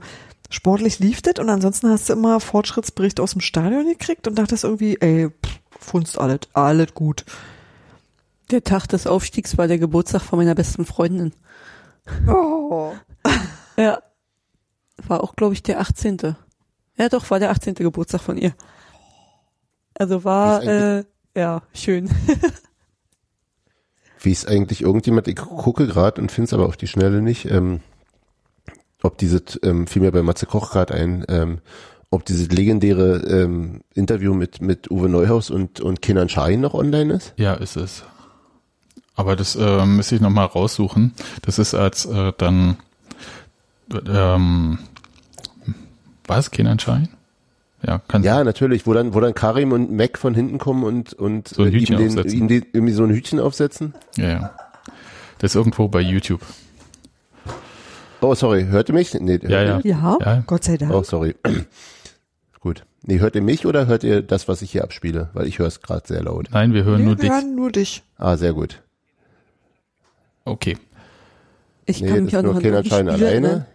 sportlich 0.50 1.00
lief 1.00 1.22
das 1.22 1.40
und 1.40 1.50
ansonsten 1.50 1.90
hast 1.90 2.10
du 2.10 2.14
immer 2.14 2.40
Fortschrittsbericht 2.40 3.20
aus 3.20 3.32
dem 3.32 3.42
Stadion 3.42 3.88
gekriegt 3.88 4.28
und 4.28 4.36
dachtest 4.36 4.64
irgendwie, 4.64 4.98
ey, 5.00 5.30
pff, 5.30 5.60
funst 5.80 6.20
alles, 6.20 6.42
alles 6.54 6.94
gut. 6.94 7.26
Der 8.52 8.64
Tag 8.64 8.88
des 8.88 9.06
Aufstiegs 9.06 9.58
war 9.58 9.68
der 9.68 9.78
Geburtstag 9.78 10.22
von 10.22 10.40
meiner 10.40 10.56
besten 10.56 10.86
Freundin. 10.86 11.34
Oh. 12.28 12.94
Ja. 13.78 14.02
War 15.08 15.24
auch, 15.24 15.38
glaube 15.38 15.54
ich, 15.54 15.64
der 15.64 15.80
18. 15.80 16.36
Ja, 16.98 17.08
doch, 17.08 17.32
war 17.32 17.40
der 17.40 17.52
18. 17.52 17.76
Geburtstag 17.76 18.20
von 18.20 18.38
ihr. 18.38 18.54
Also 19.98 20.26
war, 20.26 20.62
äh, 20.64 21.06
ja, 21.34 21.62
schön. 21.74 22.10
Wie 24.20 24.34
ist 24.34 24.50
eigentlich 24.50 24.82
irgendjemand, 24.82 25.30
ich 25.30 25.38
gucke 25.38 25.88
gerade 25.88 26.22
und 26.22 26.30
finde 26.30 26.48
es 26.48 26.54
aber 26.54 26.66
auf 26.66 26.76
die 26.76 26.88
Schnelle 26.88 27.22
nicht, 27.22 27.46
ähm, 27.46 27.80
ob 29.04 29.18
diese, 29.18 29.42
ähm, 29.64 29.88
fiel 29.88 30.02
mir 30.02 30.12
bei 30.12 30.22
Matze 30.22 30.46
Koch 30.46 30.72
gerade 30.72 30.94
ein, 30.94 31.26
ähm, 31.30 31.60
ob 32.10 32.26
dieses 32.26 32.50
legendäre 32.50 33.18
ähm, 33.28 33.82
Interview 33.94 34.34
mit, 34.34 34.62
mit 34.62 34.90
Uwe 34.90 35.10
Neuhaus 35.10 35.50
und, 35.50 35.80
und 35.80 36.02
Kenan 36.02 36.30
Schein 36.30 36.62
noch 36.62 36.74
online 36.74 37.14
ist? 37.14 37.34
Ja, 37.38 37.54
ist 37.54 37.78
es. 37.78 38.04
Aber 39.16 39.36
das 39.36 39.56
äh, 39.56 39.86
müsste 39.86 40.16
ich 40.16 40.22
nochmal 40.22 40.46
raussuchen. 40.46 41.14
Das 41.42 41.60
ist 41.60 41.74
als 41.74 42.06
äh, 42.06 42.34
dann 42.38 42.78
ähm, 44.08 44.80
was, 46.26 46.52
Kindernschein? 46.52 47.10
Ja, 47.86 48.00
kann 48.08 48.24
Ja, 48.24 48.44
natürlich, 48.44 48.86
wo 48.86 48.94
dann, 48.94 49.14
wo 49.14 49.20
dann 49.20 49.34
Karim 49.34 49.72
und 49.72 49.92
Mac 49.92 50.18
von 50.18 50.36
hinten 50.36 50.58
kommen 50.58 50.84
und, 50.84 51.14
und 51.14 51.48
So 51.48 51.64
ein 51.64 51.74
äh, 51.74 51.78
ihm, 51.78 51.98
den, 51.98 52.08
aufsetzen. 52.08 52.40
ihm 52.40 52.48
den, 52.48 52.66
irgendwie 52.74 52.94
so 52.94 53.04
ein 53.04 53.10
Hütchen 53.10 53.40
aufsetzen. 53.40 53.94
ja, 54.18 54.30
ja. 54.30 54.54
Das 55.40 55.52
ist 55.52 55.56
irgendwo 55.56 55.88
bei 55.88 56.02
YouTube. 56.02 56.42
Oh, 58.22 58.36
sorry, 58.36 58.66
hört 58.66 58.90
ihr 58.90 58.96
mich? 58.96 59.14
Nee, 59.14 59.34
hört 59.34 59.44
Ja, 59.44 59.62
ihr 59.62 59.68
ja. 59.68 59.76
mich? 59.78 59.86
Ja, 59.86 60.18
Ja. 60.20 60.44
Gott 60.46 60.64
sei 60.64 60.78
Dank. 60.78 60.94
Oh, 60.94 61.04
sorry. 61.04 61.36
Gut. 62.60 62.86
Nee, 63.04 63.20
hört 63.20 63.36
ihr 63.36 63.42
mich 63.42 63.66
oder 63.66 63.88
hört 63.88 64.04
ihr 64.04 64.22
das, 64.22 64.48
was 64.50 64.62
ich 64.62 64.72
hier 64.72 64.84
abspiele? 64.84 65.30
Weil 65.34 65.48
ich 65.48 65.60
höre 65.60 65.68
es 65.68 65.82
gerade 65.82 66.06
sehr 66.06 66.22
laut. 66.24 66.50
Nein, 66.52 66.74
wir 66.74 66.84
hören 66.84 67.00
Wir 67.00 67.06
nur 67.06 67.16
dich. 67.16 67.30
hören 67.30 67.56
nur 67.56 67.72
dich. 67.72 68.04
Ah, 68.18 68.36
sehr 68.36 68.52
gut. 68.54 68.82
Okay. 70.44 70.78
Ich 71.86 72.02
Nee, 72.02 72.08
kann 72.10 72.16
das 72.18 72.26
mich 72.26 72.38
auch 72.38 72.44
noch 72.44 72.56
irgendein 72.62 72.86
Schein 72.86 73.08
alleine. 73.10 73.66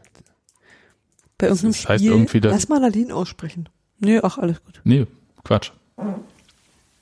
Bei 1.38 1.46
irgendeinem 1.46 1.72
Das 1.72 1.88
heißt 1.88 2.04
Spiel. 2.04 2.12
irgendwie, 2.12 2.40
dass. 2.40 2.52
Lass 2.52 2.68
mal 2.68 2.80
Nadine 2.80 3.14
aussprechen. 3.14 3.68
Nee, 3.98 4.20
ach, 4.22 4.36
alles 4.38 4.62
gut. 4.62 4.80
Nee, 4.84 5.06
Quatsch. 5.42 5.70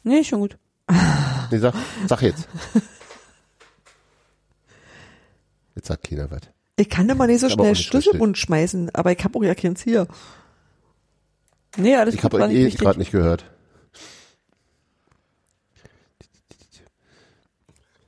Nee, 0.05 0.23
schon 0.25 0.41
gut. 0.41 0.57
Nee, 1.51 1.59
sag, 1.59 1.75
sag 2.07 2.23
jetzt. 2.23 2.49
Jetzt 5.75 5.89
sagt 5.89 6.05
keiner 6.09 6.31
was. 6.31 6.43
Ich 6.77 6.89
kann 6.89 7.09
immer 7.09 7.27
nicht 7.27 7.41
so 7.41 7.47
auch 7.49 7.51
schnell 7.51 7.75
Schlüsselbund 7.77 8.39
schmeißen, 8.39 8.91
aber 8.95 9.13
ich 9.13 9.23
habe 9.25 9.39
auch 9.39 9.43
ja 9.43 9.55
keins 9.55 9.83
hier. 9.83 10.07
Nee, 11.77 11.97
alles 11.97 12.15
Ich 12.15 12.25
habe 12.25 12.39
eh 12.53 12.71
gerade 12.71 12.99
nicht 12.99 13.13
gehört. 13.13 13.45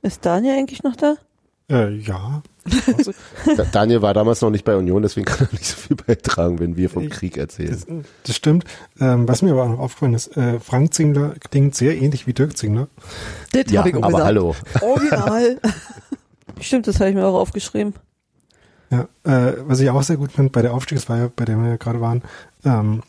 Ist 0.01 0.25
Daniel 0.25 0.57
eigentlich 0.57 0.83
noch 0.83 0.95
da? 0.95 1.15
Äh, 1.67 1.95
ja, 1.95 2.43
Da- 3.57 3.63
Daniel 3.71 4.03
war 4.03 4.13
damals 4.13 4.39
noch 4.41 4.51
nicht 4.51 4.65
bei 4.65 4.75
Union, 4.75 5.01
deswegen 5.01 5.25
kann 5.25 5.47
er 5.47 5.51
nicht 5.53 5.65
so 5.65 5.77
viel 5.77 5.95
beitragen, 5.95 6.59
wenn 6.59 6.75
wir 6.77 6.91
vom 6.91 7.03
Ich- 7.05 7.09
Krieg 7.09 7.37
erzählen. 7.37 7.71
Das, 7.71 7.87
das 8.23 8.35
stimmt. 8.35 8.65
Ähm, 8.99 9.27
was 9.27 9.41
mir 9.41 9.51
aber 9.53 9.67
noch 9.67 9.79
aufgefallen 9.79 10.13
ist, 10.13 10.37
äh, 10.37 10.59
Frank 10.59 10.93
Zingler 10.93 11.33
klingt 11.49 11.73
sehr 11.73 11.97
ähnlich 11.99 12.27
wie 12.27 12.33
Dirk 12.33 12.55
Zingler. 12.55 12.87
Das 13.51 13.71
ja, 13.71 13.79
hab 13.79 13.87
ich 13.87 13.95
auch 13.95 14.03
aber 14.03 14.09
gesagt. 14.09 14.25
hallo. 14.25 14.55
Original. 14.81 15.59
Stimmt, 16.61 16.85
das 16.87 16.99
habe 16.99 17.09
ich 17.09 17.15
mir 17.15 17.25
auch 17.25 17.39
aufgeschrieben. 17.39 17.95
Ja, 18.91 19.07
äh, 19.23 19.53
was 19.65 19.79
ich 19.79 19.89
auch 19.89 20.03
sehr 20.03 20.17
gut 20.17 20.31
finde 20.31 20.51
bei 20.51 20.61
der 20.61 20.73
Aufstiegsfeier, 20.73 21.31
bei 21.35 21.45
der 21.45 21.57
wir 21.57 21.69
ja 21.69 21.75
gerade 21.77 22.01
waren, 22.01 22.21
ähm, 22.63 23.01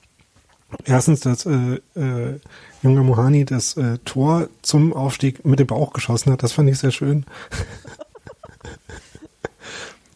erstens, 0.85 1.21
dass 1.21 1.47
äh, 1.47 1.81
äh, 1.95 2.41
Junger 2.83 3.03
Mohani 3.03 3.45
das 3.45 3.77
äh, 3.77 3.99
Tor 4.05 4.49
zum 4.63 4.93
Aufstieg 4.93 5.45
mit 5.45 5.59
dem 5.59 5.67
Bauch 5.67 5.93
geschossen 5.93 6.33
hat, 6.33 6.43
das 6.43 6.53
fand 6.53 6.71
ich 6.71 6.79
sehr 6.79 6.93
schön. 6.93 7.27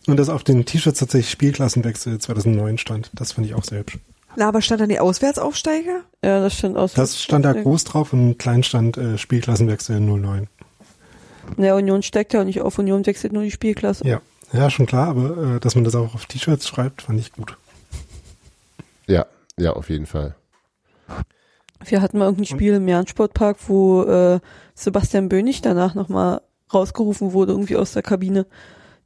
Und 0.07 0.17
dass 0.17 0.31
auf 0.31 0.43
den 0.43 0.65
T-Shirts 0.65 0.99
tatsächlich 0.99 1.31
Spielklassenwechsel 1.31 2.19
2009 2.19 2.79
stand, 2.79 3.11
das 3.13 3.33
fand 3.33 3.47
ich 3.47 3.55
auch 3.55 3.65
sehr 3.65 3.81
hübsch. 3.81 3.99
Na, 4.37 4.49
aber 4.49 4.63
stand 4.63 4.81
dann 4.81 4.89
die 4.89 4.99
Auswärtsaufsteiger? 4.99 6.01
Ja, 6.25 6.41
das 6.41 6.57
stand 6.57 6.77
aus. 6.77 6.95
Das 6.95 7.21
stand 7.21 7.45
da 7.45 7.53
groß 7.53 7.85
drauf 7.85 8.13
und 8.13 8.39
klein 8.39 8.63
stand 8.63 8.97
äh, 8.97 9.19
Spielklassenwechsel 9.19 10.01
09. 10.01 10.49
Ja, 11.59 11.75
Union 11.75 12.03
steckt 12.03 12.33
ja 12.33 12.41
auch 12.41 12.45
nicht 12.45 12.61
auf. 12.61 12.79
Union 12.79 13.05
wechselt 13.07 13.33
nur 13.33 13.43
die 13.43 13.51
Spielklasse. 13.51 14.07
Ja, 14.07 14.21
ja, 14.53 14.71
schon 14.71 14.87
klar, 14.87 15.09
aber 15.09 15.57
äh, 15.57 15.61
dass 15.61 15.75
man 15.75 15.85
das 15.85 15.95
auch 15.95 16.15
auf 16.15 16.27
T-Shirts 16.27 16.67
schreibt, 16.69 17.03
fand 17.03 17.19
ich 17.21 17.33
gut. 17.33 17.57
Ja, 19.07 19.27
ja, 19.59 19.73
auf 19.73 19.91
jeden 19.91 20.07
Fall. 20.07 20.35
Wir 21.85 22.03
hatten 22.03 22.19
mal 22.19 22.27
irgendein 22.27 22.47
Spiel 22.47 22.75
im 22.75 22.87
Jahn-Sportpark, 22.89 23.57
wo 23.69 24.03
äh, 24.05 24.41
Sebastian 24.75 25.29
Bönig 25.29 25.63
danach 25.63 25.95
nochmal 25.95 26.43
rausgerufen 26.73 27.33
wurde, 27.33 27.53
irgendwie 27.53 27.77
aus 27.77 27.93
der 27.93 28.03
Kabine. 28.03 28.47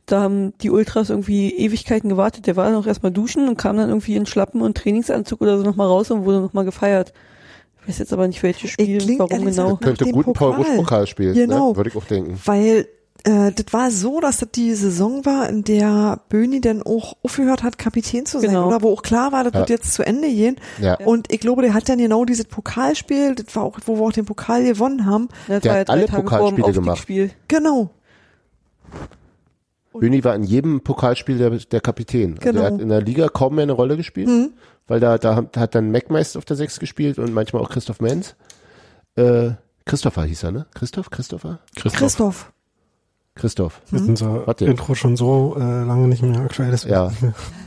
Da 0.07 0.21
haben 0.21 0.57
die 0.59 0.71
Ultras 0.71 1.09
irgendwie 1.09 1.51
Ewigkeiten 1.51 2.11
gewartet. 2.11 2.47
Der 2.47 2.57
war 2.57 2.67
dann 2.67 2.75
auch 2.75 2.87
erstmal 2.87 3.13
duschen 3.13 3.49
und 3.49 3.57
kam 3.57 3.77
dann 3.77 3.89
irgendwie 3.89 4.17
in 4.17 4.27
Schlappen 4.27 4.61
und 4.61 4.77
Trainingsanzug 4.77 5.41
oder 5.41 5.57
so 5.57 5.65
nochmal 5.65 5.87
raus 5.87 6.11
und 6.11 6.25
wurde 6.25 6.41
nochmal 6.41 6.65
gefeiert. 6.67 7.15
Ich 7.81 7.89
weiß 7.89 7.99
jetzt 7.99 8.13
aber 8.13 8.27
nicht, 8.29 8.43
welches 8.43 8.71
Spiel, 8.71 9.19
warum 9.19 9.45
genau. 9.45 9.77
Könnte 9.77 10.05
gut 10.07 10.27
ein 10.27 10.33
Pokal. 10.33 10.53
Paul-Rusch-Pokal 10.53 11.07
Genau. 11.35 11.71
ne? 11.71 11.77
würde 11.77 11.91
ich 11.91 11.97
auch 11.97 12.05
denken. 12.05 12.39
Weil 12.45 12.87
äh, 13.25 13.53
das 13.53 13.73
war 13.73 13.91
so, 13.91 14.21
dass 14.21 14.39
das 14.39 14.51
die 14.53 14.75
Saison 14.75 15.25
war, 15.27 15.49
in 15.49 15.65
der 15.65 16.21
Böni 16.29 16.61
dann 16.61 16.83
auch 16.83 17.15
aufgehört 17.23 17.63
hat, 17.63 17.79
Kapitän 17.79 18.27
zu 18.27 18.39
sein, 18.41 18.51
Genau. 18.51 18.69
oder? 18.69 18.83
Wo 18.83 18.93
auch 18.93 19.03
klar 19.03 19.33
war, 19.33 19.45
das 19.45 19.53
Ja. 19.55 19.59
wird 19.61 19.71
jetzt 19.71 19.93
zu 19.95 20.03
Ende 20.07 20.29
gehen. 20.29 20.57
Ja. 20.81 20.95
Und 21.05 21.33
ich 21.33 21.41
glaube, 21.41 21.63
der 21.63 21.75
hat 21.75 21.89
dann 21.89 21.99
genau 21.99 22.25
dieses 22.25 22.45
Pokalspiel, 22.47 23.35
das 23.35 23.55
war 23.57 23.65
auch, 23.65 23.79
wo 23.87 23.97
wir 23.97 24.03
auch 24.05 24.13
den 24.13 24.25
Pokal 24.27 24.65
gewonnen 24.65 25.07
haben. 25.07 25.29
Das 25.49 25.63
Der 25.63 25.81
hat 25.81 25.89
drei 25.89 25.93
alle 25.95 26.07
Tage 26.07 26.13
vor 26.13 26.21
dem 26.21 26.25
Pokalspiele 26.57 26.73
gemacht. 26.73 26.91
Aufstiegsspiel. 26.99 27.31
Genau. 27.49 27.91
Böni 29.93 30.25
war 30.25 30.35
in 30.35 30.43
jedem 30.43 30.81
Pokalspiel 30.81 31.39
der, 31.39 31.51
der 31.51 31.81
Kapitän. 31.81 32.33
Also 32.39 32.51
Genau. 32.51 32.61
er 32.63 32.73
hat 32.73 32.81
in 32.81 32.89
der 32.89 33.01
Liga 33.01 33.29
kaum 33.29 33.55
mehr 33.55 33.63
eine 33.63 33.73
Rolle 33.73 33.97
gespielt, 33.97 34.29
weil 34.89 34.99
da, 35.01 35.19
da 35.19 35.37
hat- 35.37 35.57
hat 35.57 35.75
dann 35.75 35.93
Mackmeister 35.93 36.39
auf 36.39 36.45
der 36.45 36.57
Sechs 36.57 36.81
gespielt 36.81 37.19
und 37.19 37.33
manchmal 37.33 37.63
auch 37.63 37.71
Christoph 37.71 38.01
Menz. 38.01 38.35
Äh, 39.17 39.51
Christopher 39.85 40.25
hieß 40.25 40.43
er, 40.45 40.51
ne? 40.53 40.67
Christoph? 40.75 41.11
Christopher? 41.11 41.61
Christoph. 41.77 41.99
Christoph. 42.01 42.53
Christoph. 43.35 43.81
Ist 43.91 44.09
unser 44.09 44.47
Warte. 44.47 44.65
Intro 44.65 44.95
schon 44.95 45.17
so 45.17 45.57
äh, 45.59 45.61
lange 45.61 46.09
nicht 46.09 46.23
mehr 46.23 46.41
aktuell 46.41 46.73
ist. 46.73 46.85
Ja. 46.85 47.13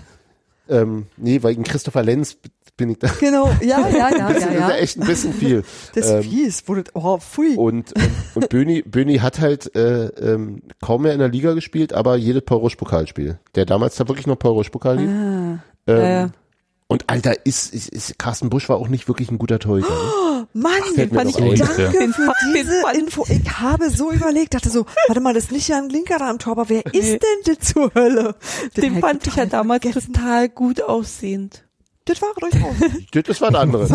ähm, 0.70 1.08
nee, 1.18 1.42
wegen 1.44 1.64
Christopher 1.64 2.04
Lenz 2.04 2.38
bin 2.78 2.90
ich 2.92 3.00
da. 3.00 3.10
Genau, 3.20 3.50
ja, 3.62 3.88
ja, 3.90 4.10
ja, 4.18 4.34
Das 4.34 4.44
ja, 4.44 4.50
ist 4.50 4.60
ja. 4.60 4.70
echt 4.76 5.00
ein 5.02 5.08
bisschen 5.08 5.34
viel. 5.34 5.64
Das 5.96 6.10
Ähm, 6.10 6.24
fies, 6.24 6.68
wurde, 6.68 6.84
oh, 6.94 7.18
pfui. 7.18 7.56
Und, 7.56 7.92
und, 7.94 8.12
und 8.36 8.50
Böni, 8.50 8.84
Böni 8.84 9.18
hat 9.18 9.40
halt 9.40 9.76
äh, 9.76 10.06
ähm, 10.08 10.62
kaum 10.80 11.02
mehr 11.02 11.14
in 11.14 11.20
der 11.20 11.30
Liga 11.30 11.54
gespielt, 11.54 11.92
aber 11.94 12.16
jedes 12.18 12.44
Paul-Rusch-Pokalspiel. 12.44 13.40
Der 13.56 13.66
damals 13.66 13.96
da 13.96 14.08
wirklich 14.08 14.28
noch 14.28 14.38
Paul-Rusch-Pokal 14.38 14.98
lief. 14.98 15.10
Ah, 15.10 15.60
Ähm, 15.88 15.98
ja, 15.98 16.10
ja. 16.10 16.30
Und 16.90 17.10
Alter, 17.10 17.46
ist, 17.46 17.74
ist, 17.74 17.90
ist 17.90 18.18
Carsten 18.18 18.50
Busch 18.50 18.70
war 18.70 18.78
auch 18.78 18.88
nicht 18.88 19.10
wirklich 19.10 19.30
ein 19.30 19.38
guter 19.38 19.60
Torhüter. 19.60 19.90
Ne? 19.90 20.48
Mann, 20.54 20.72
fällt 20.96 21.12
mir 21.12 21.18
fand 21.20 21.30
ich, 21.32 21.38
ein. 21.38 21.56
danke 21.56 21.98
Den 21.98 22.14
für 22.14 22.22
den 22.22 22.54
diese 22.56 22.98
Info. 22.98 23.26
Ich 23.28 23.60
habe 23.60 23.90
so 23.90 24.10
überlegt, 24.12 24.54
dachte 24.54 24.70
so, 24.70 24.86
warte 25.08 25.20
mal, 25.20 25.34
das 25.34 25.46
ist 25.46 25.52
nicht 25.52 25.68
Jan 25.68 25.90
Linker 25.90 26.18
da 26.18 26.30
am 26.30 26.40
Tor, 26.40 26.54
aber 26.54 26.70
wer 26.70 26.84
Nee. 26.94 27.00
ist 27.00 27.20
denn 27.22 27.56
das 27.56 27.68
zur 27.74 27.94
Hölle? 27.94 28.36
Das 28.74 28.82
Den 28.84 28.96
hab 28.96 29.02
fand 29.02 29.28
ich 29.28 29.36
ja 29.36 29.46
damals 29.46 29.82
vergessen. 29.84 30.14
total 30.14 30.48
gut 30.48 30.82
aussehend. 30.82 31.66
Das 32.06 32.22
war 32.22 32.30
durchaus. 32.40 32.76
Das, 33.12 33.24
das 33.26 33.42
war 33.42 33.50
ein 33.50 33.56
anderes. 33.58 33.90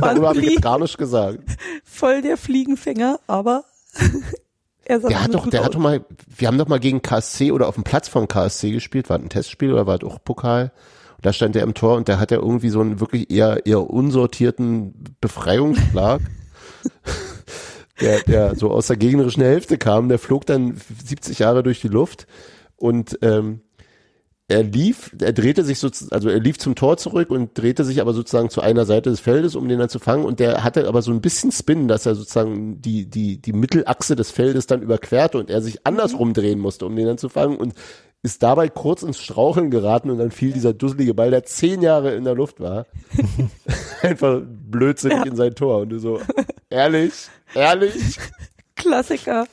Darüber 0.00 0.28
habe 0.30 0.40
ich 0.40 0.50
jetzt 0.52 0.62
gar 0.62 0.78
nicht 0.78 0.96
gesagt. 0.96 1.40
Voll 1.84 2.22
der 2.22 2.38
Fliegenfänger, 2.38 3.20
aber 3.26 3.64
er 4.84 4.98
Der 5.00 5.22
hat 5.24 5.34
doch, 5.34 5.46
der 5.50 5.60
aus. 5.60 5.66
hat 5.66 5.74
doch 5.74 5.80
mal, 5.80 6.02
wir 6.38 6.48
haben 6.48 6.56
doch 6.56 6.68
mal 6.68 6.80
gegen 6.80 7.02
KSC 7.02 7.52
oder 7.52 7.68
auf 7.68 7.74
dem 7.74 7.84
Platz 7.84 8.08
vom 8.08 8.28
KSC 8.28 8.70
gespielt, 8.70 9.10
war 9.10 9.18
das 9.18 9.26
ein 9.26 9.30
Testspiel 9.30 9.74
oder 9.74 9.86
war 9.86 9.98
das 9.98 10.08
auch 10.10 10.24
Pokal? 10.24 10.72
Da 11.22 11.32
stand 11.32 11.54
der 11.54 11.62
im 11.62 11.74
Tor 11.74 11.96
und 11.96 12.08
der 12.08 12.18
hat 12.18 12.30
ja 12.30 12.38
irgendwie 12.38 12.70
so 12.70 12.80
einen 12.80 13.00
wirklich 13.00 13.30
eher, 13.30 13.66
eher 13.66 13.88
unsortierten 13.88 14.94
Befreiungsschlag. 15.20 16.20
der, 18.00 18.20
der 18.20 18.54
so 18.54 18.70
aus 18.70 18.86
der 18.86 18.96
gegnerischen 18.96 19.42
Hälfte 19.42 19.76
kam, 19.76 20.08
der 20.08 20.18
flog 20.18 20.46
dann 20.46 20.80
70 21.04 21.38
Jahre 21.38 21.62
durch 21.62 21.80
die 21.80 21.88
Luft 21.88 22.26
und 22.76 23.18
ähm, 23.20 23.60
er 24.50 24.64
lief, 24.64 25.14
er 25.20 25.32
drehte 25.32 25.62
sich 25.62 25.78
sozusagen, 25.78 26.12
also 26.12 26.28
er 26.28 26.40
lief 26.40 26.58
zum 26.58 26.74
Tor 26.74 26.96
zurück 26.96 27.30
und 27.30 27.56
drehte 27.56 27.84
sich 27.84 28.00
aber 28.00 28.12
sozusagen 28.12 28.50
zu 28.50 28.60
einer 28.60 28.84
Seite 28.84 29.08
des 29.08 29.20
Feldes, 29.20 29.54
um 29.54 29.68
den 29.68 29.78
dann 29.78 29.88
zu 29.88 30.00
fangen. 30.00 30.24
Und 30.24 30.40
der 30.40 30.64
hatte 30.64 30.88
aber 30.88 31.02
so 31.02 31.12
ein 31.12 31.20
bisschen 31.20 31.52
Spin, 31.52 31.86
dass 31.86 32.04
er 32.04 32.16
sozusagen 32.16 32.82
die, 32.82 33.08
die, 33.08 33.40
die 33.40 33.52
Mittelachse 33.52 34.16
des 34.16 34.32
Feldes 34.32 34.66
dann 34.66 34.82
überquerte 34.82 35.38
und 35.38 35.50
er 35.50 35.62
sich 35.62 35.86
andersrum 35.86 36.32
drehen 36.34 36.58
musste, 36.58 36.84
um 36.84 36.96
den 36.96 37.06
dann 37.06 37.18
zu 37.18 37.28
fangen 37.28 37.58
und 37.58 37.74
ist 38.22 38.42
dabei 38.42 38.68
kurz 38.68 39.02
ins 39.02 39.18
Straucheln 39.18 39.70
geraten 39.70 40.10
und 40.10 40.18
dann 40.18 40.30
fiel 40.30 40.52
dieser 40.52 40.74
dusselige 40.74 41.14
Ball, 41.14 41.30
der 41.30 41.44
zehn 41.44 41.80
Jahre 41.80 42.14
in 42.14 42.24
der 42.24 42.34
Luft 42.34 42.60
war, 42.60 42.86
einfach 44.02 44.40
blödsinnig 44.44 45.24
in 45.26 45.36
sein 45.36 45.54
Tor. 45.54 45.78
Und 45.80 45.88
du 45.90 45.98
so, 45.98 46.20
ehrlich, 46.68 47.12
ehrlich, 47.54 48.18
Klassiker. 48.76 49.46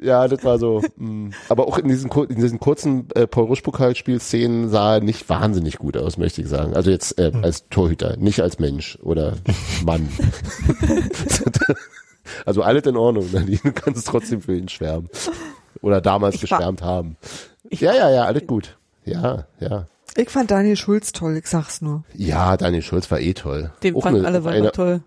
ja, 0.00 0.26
das 0.26 0.42
war 0.42 0.58
so. 0.58 0.82
mh. 0.96 1.30
Aber 1.48 1.68
auch 1.68 1.78
in 1.78 1.86
diesen, 1.86 2.10
in 2.10 2.40
diesen 2.40 2.58
kurzen 2.58 3.08
äh, 3.14 3.28
Paul 3.28 3.44
Rusch 3.46 3.60
Pokalspielszenen 3.62 4.68
sah 4.68 4.94
er 4.96 5.00
nicht 5.00 5.28
wahnsinnig 5.28 5.78
gut 5.78 5.96
aus, 5.96 6.18
möchte 6.18 6.42
ich 6.42 6.48
sagen. 6.48 6.74
Also 6.74 6.90
jetzt 6.90 7.16
äh, 7.18 7.30
als 7.42 7.68
Torhüter, 7.68 8.16
nicht 8.16 8.40
als 8.40 8.58
Mensch 8.58 8.98
oder 9.02 9.34
Mann. 9.84 10.08
also 12.44 12.62
alles 12.62 12.84
in 12.86 12.96
Ordnung, 12.96 13.28
Nadine. 13.32 13.60
Du 13.62 13.72
kannst 13.72 14.06
trotzdem 14.08 14.40
für 14.40 14.56
ihn 14.56 14.68
schwärmen. 14.68 15.08
Oder 15.82 16.00
damals 16.00 16.34
Ich 16.36 16.40
geschwärmt 16.42 16.82
haben. 16.82 17.16
Ja, 17.70 17.94
ja, 17.94 18.10
ja, 18.10 18.24
alles 18.24 18.46
gut. 18.46 18.78
Ja, 19.04 19.46
ja. 19.60 19.86
Ich 20.16 20.28
fand 20.28 20.50
Daniel 20.50 20.76
Schulz 20.76 21.12
toll, 21.12 21.36
ich 21.36 21.46
sag's 21.46 21.80
nur. 21.80 22.04
Ja, 22.14 22.56
Daniel 22.56 22.82
Schulz 22.82 23.10
war 23.10 23.20
eh 23.20 23.32
toll. 23.32 23.72
Den 23.82 23.94
Auch 23.96 24.02
fanden 24.02 24.26
alle 24.26 24.44
eine- 24.44 24.72
toll. 24.72 25.02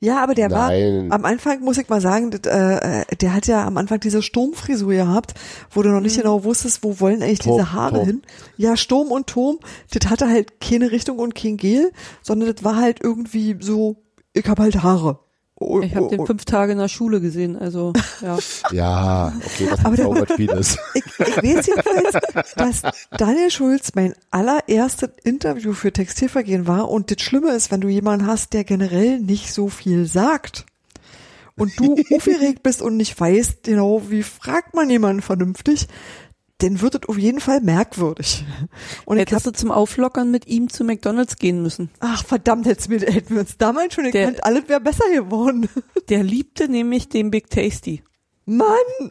Ja, 0.00 0.22
aber 0.22 0.34
der 0.34 0.50
Nein. 0.50 1.08
war 1.08 1.14
am 1.16 1.24
Anfang, 1.24 1.60
muss 1.60 1.78
ich 1.78 1.88
mal 1.88 2.00
sagen, 2.00 2.30
das, 2.30 2.40
äh, 2.52 3.00
äh, 3.02 3.16
der 3.16 3.32
hat 3.32 3.46
ja 3.46 3.64
am 3.64 3.78
Anfang 3.78 4.00
diese 4.00 4.20
Sturmfrisur 4.20 4.92
gehabt, 4.92 5.32
wo 5.70 5.80
du 5.80 5.88
noch 5.88 6.00
nicht 6.00 6.20
genau 6.20 6.44
wusstest, 6.44 6.82
wo 6.84 7.00
wollen 7.00 7.22
eigentlich 7.22 7.38
Turm, 7.38 7.56
diese 7.58 7.72
Haare 7.72 7.94
Turm. 7.94 8.06
hin. 8.06 8.22
Ja, 8.58 8.76
Sturm 8.76 9.10
und 9.12 9.28
Turm, 9.28 9.60
das 9.92 10.10
hatte 10.10 10.28
halt 10.28 10.60
keine 10.60 10.90
Richtung 10.90 11.18
und 11.20 11.34
kein 11.34 11.56
Gel, 11.56 11.90
sondern 12.20 12.52
das 12.52 12.62
war 12.64 12.76
halt 12.76 12.98
irgendwie 13.02 13.56
so, 13.60 13.96
ich 14.34 14.46
hab 14.46 14.58
halt 14.58 14.82
Haare. 14.82 15.20
Oh, 15.56 15.80
Ich 15.80 15.94
habe 15.94 16.06
oh, 16.06 16.08
den 16.08 16.20
oh. 16.20 16.26
fünf 16.26 16.44
Tage 16.44 16.72
in 16.72 16.78
der 16.78 16.88
Schule 16.88 17.20
gesehen, 17.20 17.56
also 17.56 17.92
ja. 18.20 18.38
Ja, 18.72 19.32
okay, 19.44 19.68
das 19.70 19.84
Aber 19.84 19.94
der- 19.94 20.04
zaubert 20.06 20.32
vieles. 20.32 20.76
Ich, 20.94 21.04
ich 21.04 21.36
weiß 21.36 21.66
jedenfalls, 21.66 22.54
dass 22.56 22.82
Daniel 23.16 23.50
Schulz 23.50 23.92
mein 23.94 24.14
allererstes 24.32 25.10
Interview 25.22 25.72
für 25.72 25.92
Textilvergehen 25.92 26.66
war 26.66 26.90
und 26.90 27.10
das 27.10 27.20
Schlimme 27.22 27.52
ist, 27.52 27.70
wenn 27.70 27.80
du 27.80 27.88
jemanden 27.88 28.26
hast, 28.26 28.52
der 28.52 28.64
generell 28.64 29.20
nicht 29.20 29.52
so 29.52 29.68
viel 29.68 30.06
sagt 30.06 30.66
und 31.56 31.78
du 31.78 31.94
aufgeregt 32.14 32.64
bist 32.64 32.82
und 32.82 32.96
nicht 32.96 33.18
weißt 33.18 33.62
genau, 33.62 34.02
wie 34.10 34.24
fragt 34.24 34.74
man 34.74 34.90
jemanden 34.90 35.22
vernünftig, 35.22 35.86
dann 36.58 36.80
wird 36.80 36.94
es 36.94 37.08
auf 37.08 37.18
jeden 37.18 37.40
Fall 37.40 37.60
merkwürdig. 37.60 38.44
Und 39.04 39.16
ich 39.16 39.22
hab, 39.22 39.30
Hättest 39.32 39.46
du 39.46 39.52
zum 39.52 39.70
Auflockern 39.70 40.30
mit 40.30 40.46
ihm 40.46 40.68
zu 40.68 40.84
McDonalds 40.84 41.36
gehen 41.36 41.62
müssen. 41.62 41.90
ach 42.00 42.24
verdammt, 42.24 42.66
hätten 42.66 42.90
wir, 42.90 43.00
hätten 43.00 43.34
wir 43.34 43.40
uns 43.40 43.56
damals 43.58 43.94
schon 43.94 44.04
gekannt, 44.10 44.44
alles 44.44 44.68
wäre 44.68 44.80
besser 44.80 45.04
geworden. 45.12 45.68
Der 46.08 46.22
liebte 46.22 46.68
nämlich 46.68 47.08
den 47.08 47.30
Big 47.30 47.50
Tasty. 47.50 48.02
Mann! 48.46 48.68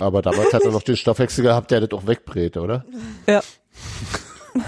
Aber 0.00 0.22
damals 0.22 0.52
hat 0.52 0.62
er 0.62 0.72
noch 0.72 0.82
den 0.82 0.96
Stoffwechsel 0.96 1.44
gehabt, 1.44 1.70
der 1.70 1.80
das 1.80 1.92
auch 1.92 2.06
wegbrät, 2.06 2.56
oder? 2.56 2.84
Ja. 3.26 3.42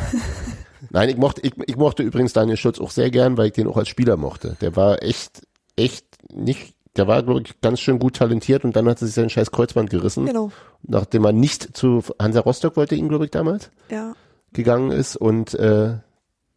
Nein, 0.91 1.09
ich 1.09 1.17
mochte, 1.17 1.41
ich, 1.43 1.53
ich 1.67 1.77
mochte 1.77 2.03
übrigens 2.03 2.33
Daniel 2.33 2.57
Schulz 2.57 2.79
auch 2.79 2.91
sehr 2.91 3.11
gern, 3.11 3.37
weil 3.37 3.47
ich 3.47 3.53
den 3.53 3.67
auch 3.67 3.77
als 3.77 3.89
Spieler 3.89 4.17
mochte. 4.17 4.57
Der 4.61 4.77
war 4.77 5.03
echt, 5.03 5.47
echt 5.77 6.07
nicht, 6.33 6.74
der 6.97 7.07
war, 7.09 7.23
glaube 7.23 7.43
ich, 7.45 7.61
ganz 7.61 7.81
schön 7.81 7.99
gut 7.99 8.17
talentiert 8.17 8.65
und 8.65 8.77
dann 8.77 8.89
hat 8.89 9.01
er 9.03 9.07
sich 9.07 9.15
sein 9.15 9.31
scheiß 9.31 9.51
Kreuzband 9.51 9.91
gerissen. 9.91 10.27
Genau. 10.27 10.51
Nachdem 10.83 11.25
er 11.25 11.33
nicht 11.33 11.77
zu 11.77 12.03
Hansa 12.21 12.41
Rostock 12.41 12.77
wollte 12.77 12.95
ihn, 12.95 13.09
glaube 13.09 13.25
ich, 13.25 13.31
damals, 13.31 13.71
Ja. 13.91 14.15
gegangen 14.53 14.91
ist 14.93 15.17
und 15.17 15.55
äh, 15.55 15.95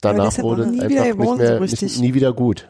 danach 0.02 0.26
deshalb 0.26 0.44
wurde 0.46 0.64
einfach 0.66 0.90
wieder 0.90 1.04
nicht 1.06 1.18
mehr, 1.38 1.68
so 1.68 1.86
nicht, 1.86 2.00
nie 2.00 2.14
wieder 2.14 2.34
gut. 2.34 2.68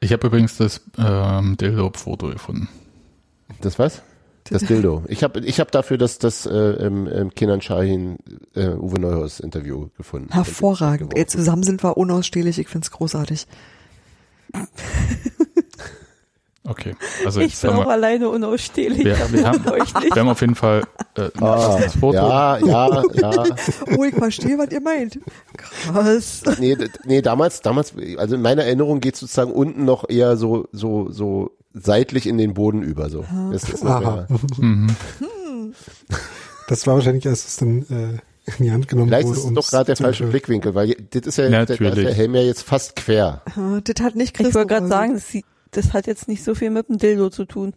Ich 0.00 0.12
habe 0.12 0.26
übrigens 0.26 0.56
das 0.58 0.82
ähm, 0.98 1.56
Dildo-Foto 1.56 2.28
gefunden. 2.28 2.68
Das 3.62 3.78
was? 3.78 4.02
Das 4.50 4.62
Dildo. 4.62 5.02
Ich 5.08 5.24
habe 5.24 5.40
ich 5.40 5.58
hab 5.58 5.72
dafür 5.72 5.98
das, 5.98 6.18
das 6.18 6.46
äh, 6.46 6.52
ähm, 6.54 7.08
ähm, 7.12 7.34
Kenan 7.34 7.60
Shahin 7.62 8.18
äh, 8.54 8.68
Uwe 8.68 9.00
Neuhaus 9.00 9.40
Interview 9.40 9.88
gefunden. 9.96 10.32
Hervorragend. 10.32 11.16
Ey, 11.16 11.26
zusammen 11.26 11.62
sind 11.64 11.82
wir 11.82 11.96
unausstehlich. 11.96 12.58
Ich 12.58 12.68
find's 12.68 12.90
großartig. 12.92 13.46
Okay. 16.68 16.94
Also 17.24 17.40
ich 17.40 17.56
bin 17.60 17.70
auch 17.70 17.86
wir, 17.86 17.90
alleine 17.92 18.28
unausstehlich. 18.28 19.04
wir, 19.04 19.16
aber 19.16 19.32
wir, 19.32 19.46
haben, 19.46 19.68
euch 19.70 19.94
nicht. 19.94 20.14
wir 20.14 20.20
haben 20.20 20.28
auf 20.28 20.40
jeden 20.40 20.54
Fall 20.54 20.82
äh, 21.16 21.22
ein 21.22 21.42
Ah, 21.42 21.78
Foto. 22.00 22.14
ja, 22.16 22.58
ja, 22.58 23.02
ja. 23.14 23.44
Oh, 23.96 24.04
ich 24.04 24.14
verstehe, 24.14 24.58
was 24.58 24.70
ihr 24.70 24.80
meint. 24.80 25.18
Krass. 25.56 26.42
Nee, 26.58 26.76
nee, 27.04 27.22
damals, 27.22 27.60
damals, 27.62 27.92
also 28.18 28.34
in 28.34 28.42
meiner 28.42 28.64
Erinnerung 28.64 29.00
geht 29.00 29.16
sozusagen 29.16 29.52
unten 29.52 29.84
noch 29.84 30.08
eher 30.08 30.36
so, 30.36 30.68
so, 30.72 31.10
so 31.10 31.52
seitlich 31.74 32.26
in 32.26 32.38
den 32.38 32.54
Boden 32.54 32.82
über, 32.82 33.10
so. 33.10 33.24
Das 33.52 33.68
ist 33.68 33.84
noch 33.84 34.00
mehr. 34.00 34.26
Mhm. 34.58 34.96
Das 36.68 36.86
war 36.86 36.94
wahrscheinlich, 36.94 37.26
als 37.28 37.46
es 37.46 37.56
dann 37.58 37.82
äh, 37.82 38.50
in 38.58 38.64
die 38.64 38.72
Hand 38.72 38.88
genommen 38.88 39.08
Vielleicht 39.08 39.26
wurde. 39.28 39.36
ist 39.38 39.44
es 39.44 39.48
um's 39.50 39.54
doch 39.66 39.70
gerade 39.70 39.84
der 39.86 39.96
falsche 39.96 40.24
entschuldigen. 40.24 40.30
Blickwinkel, 40.30 40.74
weil 40.74 40.96
das 41.10 41.22
ist 41.26 41.38
ja, 41.38 41.44
ist 41.44 41.50
Natürlich. 41.50 41.94
der 42.06 42.14
Helm 42.14 42.34
ja 42.34 42.42
jetzt 42.42 42.62
fast 42.62 42.96
quer. 42.96 43.42
Ah, 43.56 43.80
Das 43.84 44.04
hat 44.04 44.14
nicht 44.16 44.34
Chris. 44.34 44.48
Ich 44.48 44.54
wollte 44.54 44.68
gerade 44.74 44.88
sagen, 44.88 45.14
das, 45.14 45.28
sieht- 45.30 45.44
das 45.76 45.92
hat 45.92 46.06
jetzt 46.06 46.28
nicht 46.28 46.42
so 46.44 46.54
viel 46.54 46.70
mit 46.70 46.88
dem 46.88 46.98
Dildo 46.98 47.30
zu 47.30 47.44
tun. 47.44 47.74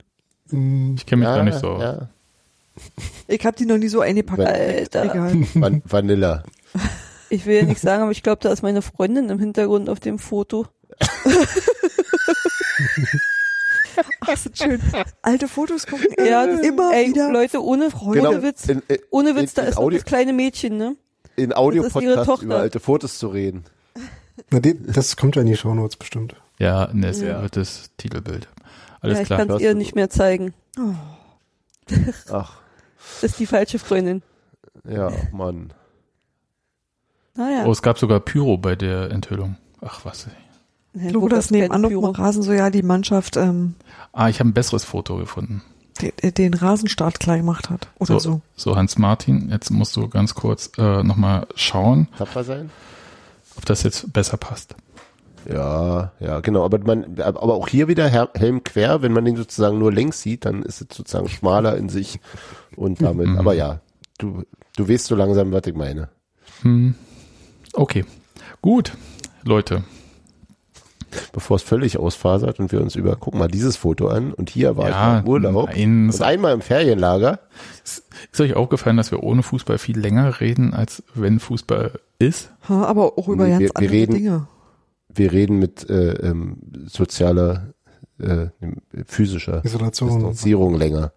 Mm, 0.52 0.96
Ich 0.96 1.06
kenne 1.06 1.20
mich 1.22 1.28
ja, 1.30 1.36
da 1.38 1.44
nicht 1.44 1.60
so 1.60 1.68
aus. 1.70 1.82
ja. 1.82 2.10
Ich 3.28 3.46
habe 3.46 3.58
die 3.58 3.66
noch 3.66 3.78
nie 3.78 3.90
so 3.90 4.00
eingepackt. 4.02 4.40
Alter. 4.40 5.04
Egal. 5.04 5.34
Van 5.54 5.82
Vanilla. 5.86 6.44
Ich 7.30 7.46
will 7.46 7.58
ja 7.58 7.64
nicht 7.64 7.82
sagen, 7.82 8.02
aber 8.04 8.12
ich 8.12 8.24
glaube, 8.24 8.40
da 8.42 8.52
ist 8.52 8.62
meine 8.64 8.82
Freundin 8.82 9.30
im 9.30 9.38
Hintergrund 9.40 9.90
auf 9.90 10.00
dem 10.00 10.18
Foto. 10.18 10.66
Ach, 14.22 14.30
ist 14.34 14.46
das 14.50 14.58
schön. 14.58 14.80
Alte 15.22 15.48
Fotos 15.48 15.86
gucken. 15.88 16.08
Ja, 16.18 16.46
immer 16.46 16.94
ey, 16.94 17.10
wieder. 17.10 17.32
Leute, 17.32 17.62
ohne, 17.64 17.92
Freude. 17.92 18.28
ohne 18.30 18.44
Witz. 18.44 18.66
In, 18.68 18.82
in, 18.88 18.98
Ohne 19.12 19.36
Witz, 19.36 19.54
da 19.54 19.64
in 19.64 19.68
ist 19.70 19.76
noch 19.76 19.84
Audio, 19.84 20.00
das 20.00 20.06
kleine 20.06 20.32
Mädchen, 20.34 20.78
ne? 20.78 20.96
in 21.36 21.52
ist 21.52 21.58
Audio-Podcast 21.58 22.26
Tochter. 22.26 22.46
über 22.46 22.58
alte 22.60 22.80
Fotos 22.80 23.18
zu 23.18 23.28
reden. 23.28 23.66
na, 24.52 24.60
die, 24.60 24.82
das 24.82 25.16
kommt 25.18 25.36
ja 25.36 25.42
in 25.42 25.48
die 25.48 25.58
Shownotes 25.58 25.98
bestimmt. 25.98 26.36
Ja, 26.60 26.90
ne, 26.94 27.08
es 27.08 27.22
Ja. 27.22 27.42
wird 27.42 27.56
das 27.56 27.90
Titelbild. 27.98 28.48
Alles 29.02 29.18
ja, 29.18 29.22
ich 29.22 29.28
klar. 29.28 29.40
kann 29.40 29.50
es 29.52 29.62
ihr 29.62 29.74
nicht 29.76 29.96
mehr 29.96 30.10
zeigen. 30.10 30.54
Ach, 32.32 32.58
Das 33.22 33.32
ist 33.32 33.40
die 33.40 33.46
falsche 33.46 33.80
Freundin. 33.80 34.22
ja, 34.88 35.12
Mann. 35.32 35.74
Naja. 37.36 37.66
Oh, 37.66 37.72
es 37.72 37.82
gab 37.82 37.98
sogar 37.98 38.20
Pyro 38.20 38.58
bei 38.58 38.76
der 38.76 39.12
Enthüllung. 39.12 39.56
Ach 39.82 40.04
was. 40.04 40.26
Ja, 40.94 41.02
Ich 41.04 41.10
glaube, 41.10 41.22
wo 41.26 41.30
das 41.30 41.52
nebenan 41.52 41.86
auf 41.86 41.92
dem? 41.92 42.04
Rasen 42.04 42.44
so, 42.44 42.52
ja, 42.52 42.70
die 42.70 42.84
Mannschaft 42.84 43.38
ähm, 43.38 43.76
Ah, 44.12 44.28
ich 44.30 44.40
habe 44.40 44.50
ein 44.50 44.54
besseres 44.54 44.84
Foto 44.84 45.18
gefunden. 45.18 45.62
den, 46.02 46.34
den 46.34 46.54
Rasenstart 46.54 47.20
klar 47.20 47.38
gemacht 47.38 47.70
hat. 47.70 47.88
Oder 48.00 48.20
so. 48.20 48.42
So, 48.56 48.76
Hans 48.76 48.98
Martin, 48.98 49.50
jetzt 49.50 49.70
musst 49.70 49.96
du 49.96 50.10
ganz 50.10 50.36
kurz 50.36 50.72
äh, 50.78 51.04
nochmal 51.04 51.48
schauen, 51.56 52.08
Tapfer 52.18 52.44
sein? 52.44 52.70
ob 53.56 53.66
das 53.66 53.84
jetzt 53.84 54.12
besser 54.12 54.38
passt. 54.38 54.76
Ja, 55.48 56.12
ja, 56.20 56.40
genau. 56.42 56.66
Aber 56.66 56.80
man, 56.80 57.20
aber 57.20 57.54
auch 57.54 57.68
hier 57.68 57.88
wieder 57.88 58.08
Helm 58.08 58.64
quer, 58.64 59.02
wenn 59.02 59.14
man 59.14 59.26
den 59.26 59.36
sozusagen 59.38 59.78
nur 59.80 59.92
längs 59.94 60.22
sieht, 60.22 60.46
dann 60.46 60.64
ist 60.64 60.82
es 60.82 60.96
sozusagen 60.96 61.30
schmaler 61.30 61.78
in 61.78 61.90
sich 61.90 62.20
und 62.76 63.02
damit. 63.02 63.28
Mhm. 63.28 63.38
Aber 63.38 63.54
ja, 63.54 63.80
du, 64.18 64.44
du 64.76 64.90
weißt 64.90 65.06
so 65.06 65.16
langsam, 65.16 65.52
was 65.52 65.66
ich 65.68 65.76
meine. 65.76 66.10
Hm. 66.62 66.96
Okay, 67.74 68.06
gut, 68.62 68.94
Leute. 69.44 69.84
Bevor 71.34 71.56
es 71.56 71.64
völlig 71.64 71.98
ausfasert 71.98 72.60
und 72.60 72.72
wir 72.72 72.82
uns 72.82 72.96
über, 72.96 73.16
guck 73.16 73.34
mal 73.34 73.48
dieses 73.48 73.76
Foto 73.78 74.10
an 74.10 74.32
und 74.32 74.52
hier 74.52 74.78
war 74.78 74.90
ich 74.90 74.96
Ja, 74.96 75.08
mal 75.08 75.20
im 75.22 75.28
Urlaub 75.28 75.70
nein, 75.76 76.10
und 76.10 76.22
einmal 76.22 76.54
im 76.54 76.62
Ferienlager. 76.62 77.40
Ist 77.84 78.40
euch 78.40 78.54
aufgefallen, 78.56 78.98
dass 78.98 79.10
wir 79.10 79.24
ohne 79.24 79.42
Fußball 79.42 79.80
viel 79.80 79.98
länger 79.98 80.40
reden, 80.40 80.76
als 80.76 81.02
wenn 81.16 81.40
Fußball 81.40 82.00
ist? 82.20 82.52
Ha, 82.68 82.84
aber 82.84 83.18
auch 83.18 83.28
über 83.28 83.46
Nee, 83.46 83.50
ganz 83.52 83.62
wir- 83.62 83.70
wir 83.70 83.76
andere 83.78 83.92
reden- 83.92 84.14
Dinge. 84.16 84.48
Wir 85.14 85.32
reden 85.32 85.58
mit 85.60 85.90
äh, 85.90 86.14
ähm, 86.14 86.58
sozialer, 86.86 87.74
äh, 88.20 88.48
physischer 89.06 89.64
Isolation. 89.66 90.10
Distanzierung 90.10 90.76
länger. 90.76 91.14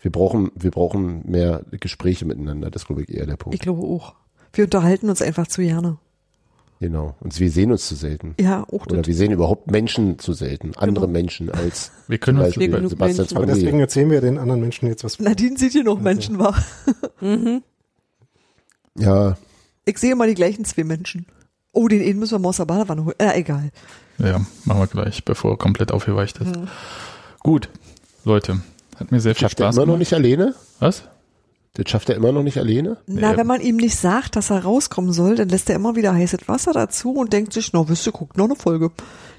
Wir 0.00 0.12
brauchen, 0.12 0.50
wir 0.54 0.70
brauchen 0.70 1.22
mehr 1.28 1.62
Gespräche 1.72 2.24
miteinander. 2.24 2.70
Das 2.70 2.86
glaube 2.86 3.02
ich 3.02 3.10
eher 3.10 3.26
der 3.26 3.36
Punkt. 3.36 3.54
Ich 3.54 3.60
glaube 3.60 3.82
auch. 3.82 4.14
Wir 4.52 4.64
unterhalten 4.64 5.10
uns 5.10 5.20
einfach 5.20 5.46
zu 5.46 5.60
gerne. 5.60 5.98
Genau. 6.80 7.16
Und 7.20 7.38
wir 7.40 7.50
sehen 7.50 7.72
uns 7.72 7.88
zu 7.88 7.96
selten. 7.96 8.34
Ja, 8.40 8.62
auch 8.62 8.86
Oder 8.86 9.04
wir 9.04 9.14
sehen 9.14 9.32
überhaupt 9.32 9.68
Menschen 9.70 10.18
zu 10.20 10.32
selten. 10.32 10.72
Andere 10.76 11.06
Genau. 11.06 11.12
Menschen 11.18 11.50
als 11.50 11.90
Wir 12.08 12.18
können 12.18 12.38
uns 12.38 12.48
Beispiel 12.48 12.68
genug 12.68 12.90
Sebastian 12.90 13.18
Menschen. 13.18 13.36
Aber 13.36 13.46
deswegen 13.46 13.80
erzählen 13.80 14.10
wir 14.10 14.20
den 14.20 14.38
anderen 14.38 14.60
Menschen 14.60 14.86
jetzt 14.88 15.02
was. 15.02 15.18
Nadine 15.18 15.58
sieht 15.58 15.72
hier 15.72 15.82
noch 15.84 16.00
Menschen 16.00 16.38
wahr. 16.38 16.54
Mhm. 17.20 17.62
Ja, 18.96 19.36
Ich 19.84 19.98
sehe 19.98 20.12
immer 20.12 20.26
die 20.26 20.34
gleichen 20.34 20.64
zwei 20.64 20.84
Menschen. 20.84 21.26
Oh, 21.78 21.88
den 21.88 22.02
einen 22.02 22.18
müssen 22.18 22.32
wir 22.34 22.38
mal 22.40 22.48
aus 22.48 22.56
der 22.56 22.64
Badewanne 22.64 23.04
holen. 23.04 23.14
Äh, 23.18 23.38
egal. 23.38 23.70
Ja, 24.18 24.40
machen 24.64 24.80
wir 24.80 24.86
gleich, 24.88 25.24
bevor 25.24 25.52
er 25.52 25.56
komplett 25.56 25.92
aufgeweicht 25.92 26.38
ist. 26.38 26.56
Mhm. 26.56 26.68
Gut, 27.40 27.68
Leute, 28.24 28.60
hat 28.96 29.12
mir 29.12 29.20
sehr 29.20 29.34
viel 29.34 29.42
schafft 29.42 29.60
er 29.60 29.66
Spaß 29.66 29.76
immer 29.76 29.86
noch 29.86 29.92
gemacht. 29.94 29.98
nicht 30.00 30.12
alleine? 30.14 30.54
Was? 30.80 31.04
Das 31.74 31.88
schafft 31.90 32.08
er 32.08 32.16
immer 32.16 32.32
noch 32.32 32.42
nicht 32.42 32.58
alleine? 32.58 32.96
Na, 33.06 33.30
Nee. 33.30 33.36
wenn 33.36 33.46
man 33.46 33.60
ihm 33.60 33.76
nicht 33.76 33.96
sagt, 33.96 34.34
dass 34.34 34.50
er 34.50 34.64
rauskommen 34.64 35.12
soll, 35.12 35.36
dann 35.36 35.48
lässt 35.48 35.70
er 35.70 35.76
immer 35.76 35.94
wieder 35.94 36.12
heißes 36.12 36.48
Wasser 36.48 36.72
dazu 36.72 37.12
und 37.12 37.32
denkt 37.32 37.52
sich, 37.52 37.72
na, 37.72 37.88
wisst 37.88 38.06
ihr, 38.06 38.12
guckt 38.12 38.36
noch 38.36 38.46
eine 38.46 38.56
Folge. 38.56 38.90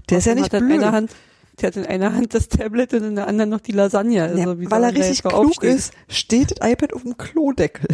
Der 0.10 0.20
ist 0.20 0.26
ja 0.26 0.34
nicht 0.36 0.46
hat 0.46 0.54
er 0.54 0.60
in 0.60 0.68
blöd. 0.68 0.82
einer 0.82 0.92
Hand, 0.94 1.12
der 1.60 1.68
hat 1.68 1.76
in 1.76 1.86
einer 1.86 2.14
Hand 2.14 2.34
das 2.34 2.48
Tablet 2.48 2.94
und 2.94 3.04
in 3.04 3.16
der 3.16 3.28
anderen 3.28 3.50
noch 3.50 3.60
die 3.60 3.74
Lasagne. 3.74 4.24
Also 4.24 4.38
Ja, 4.38 4.60
wie 4.60 4.72
weil 4.72 4.84
er 4.86 4.94
richtig 4.94 5.24
klug 5.24 5.62
ist, 5.64 5.92
steht 6.08 6.52
das 6.58 6.70
iPad 6.72 6.94
auf 6.94 7.02
dem 7.02 7.18
Klodeckel. 7.18 7.88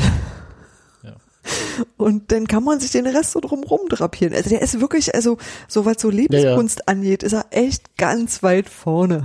Ja. 1.78 1.84
Und 1.98 2.32
dann 2.32 2.48
kann 2.48 2.64
man 2.64 2.80
sich 2.80 2.92
den 2.92 3.08
Rest 3.08 3.32
so 3.32 3.40
drumrum 3.40 3.88
drapieren. 3.90 4.34
Also 4.34 4.50
der 4.50 4.62
ist 4.62 4.80
wirklich, 4.80 5.14
also 5.14 5.38
so 5.68 5.86
was 5.86 5.98
so 6.00 6.10
Lebenskunst 6.10 6.88
angeht, 6.88 7.24
ist 7.24 7.34
er 7.34 7.46
echt 7.52 7.98
ganz 7.98 8.44
weit 8.44 8.70
vorne. 8.70 9.24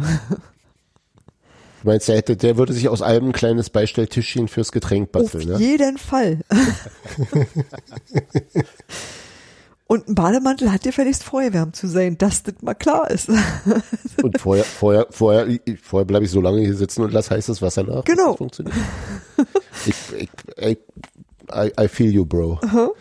Du 1.83 1.89
meinst, 1.89 2.09
der, 2.09 2.17
hätte, 2.17 2.37
der 2.37 2.59
würde 2.59 2.73
sich 2.75 2.89
aus 2.89 3.01
allem 3.01 3.29
ein 3.29 3.33
kleines 3.33 3.71
Beistelltischchen 3.71 4.49
fürs 4.49 4.71
Getränk 4.71 5.09
Auf 5.15 5.23
basteln, 5.23 5.49
ne? 5.49 5.59
jeden 5.59 5.97
Fall. 5.97 6.41
Und 9.91 10.07
ein 10.07 10.15
Bademantel 10.15 10.71
hat 10.71 10.85
dir 10.85 10.91
gefälligst 10.91 11.25
vorgewärmt 11.25 11.75
zu 11.75 11.89
sein, 11.89 12.17
dass 12.17 12.45
das 12.45 12.55
mal 12.61 12.75
klar 12.75 13.11
ist. 13.11 13.29
Und 14.23 14.39
vorher, 14.41 14.63
vorher, 14.63 15.09
vorher, 15.11 15.49
vorher 15.83 16.05
bleibe 16.05 16.25
ich 16.27 16.31
so 16.31 16.41
lange 16.41 16.61
hier 16.61 16.77
sitzen 16.77 17.03
und 17.03 17.13
lass 17.13 17.29
heißes 17.29 17.61
Wasser 17.61 17.83
nach. 17.83 18.05
Genau. 18.05 18.39
Ich, 19.87 19.95
ich, 20.17 20.29
ich, 20.59 20.79
I, 21.53 21.73
I 21.79 21.89
feel 21.89 22.13
you, 22.13 22.25
bro. 22.25 22.61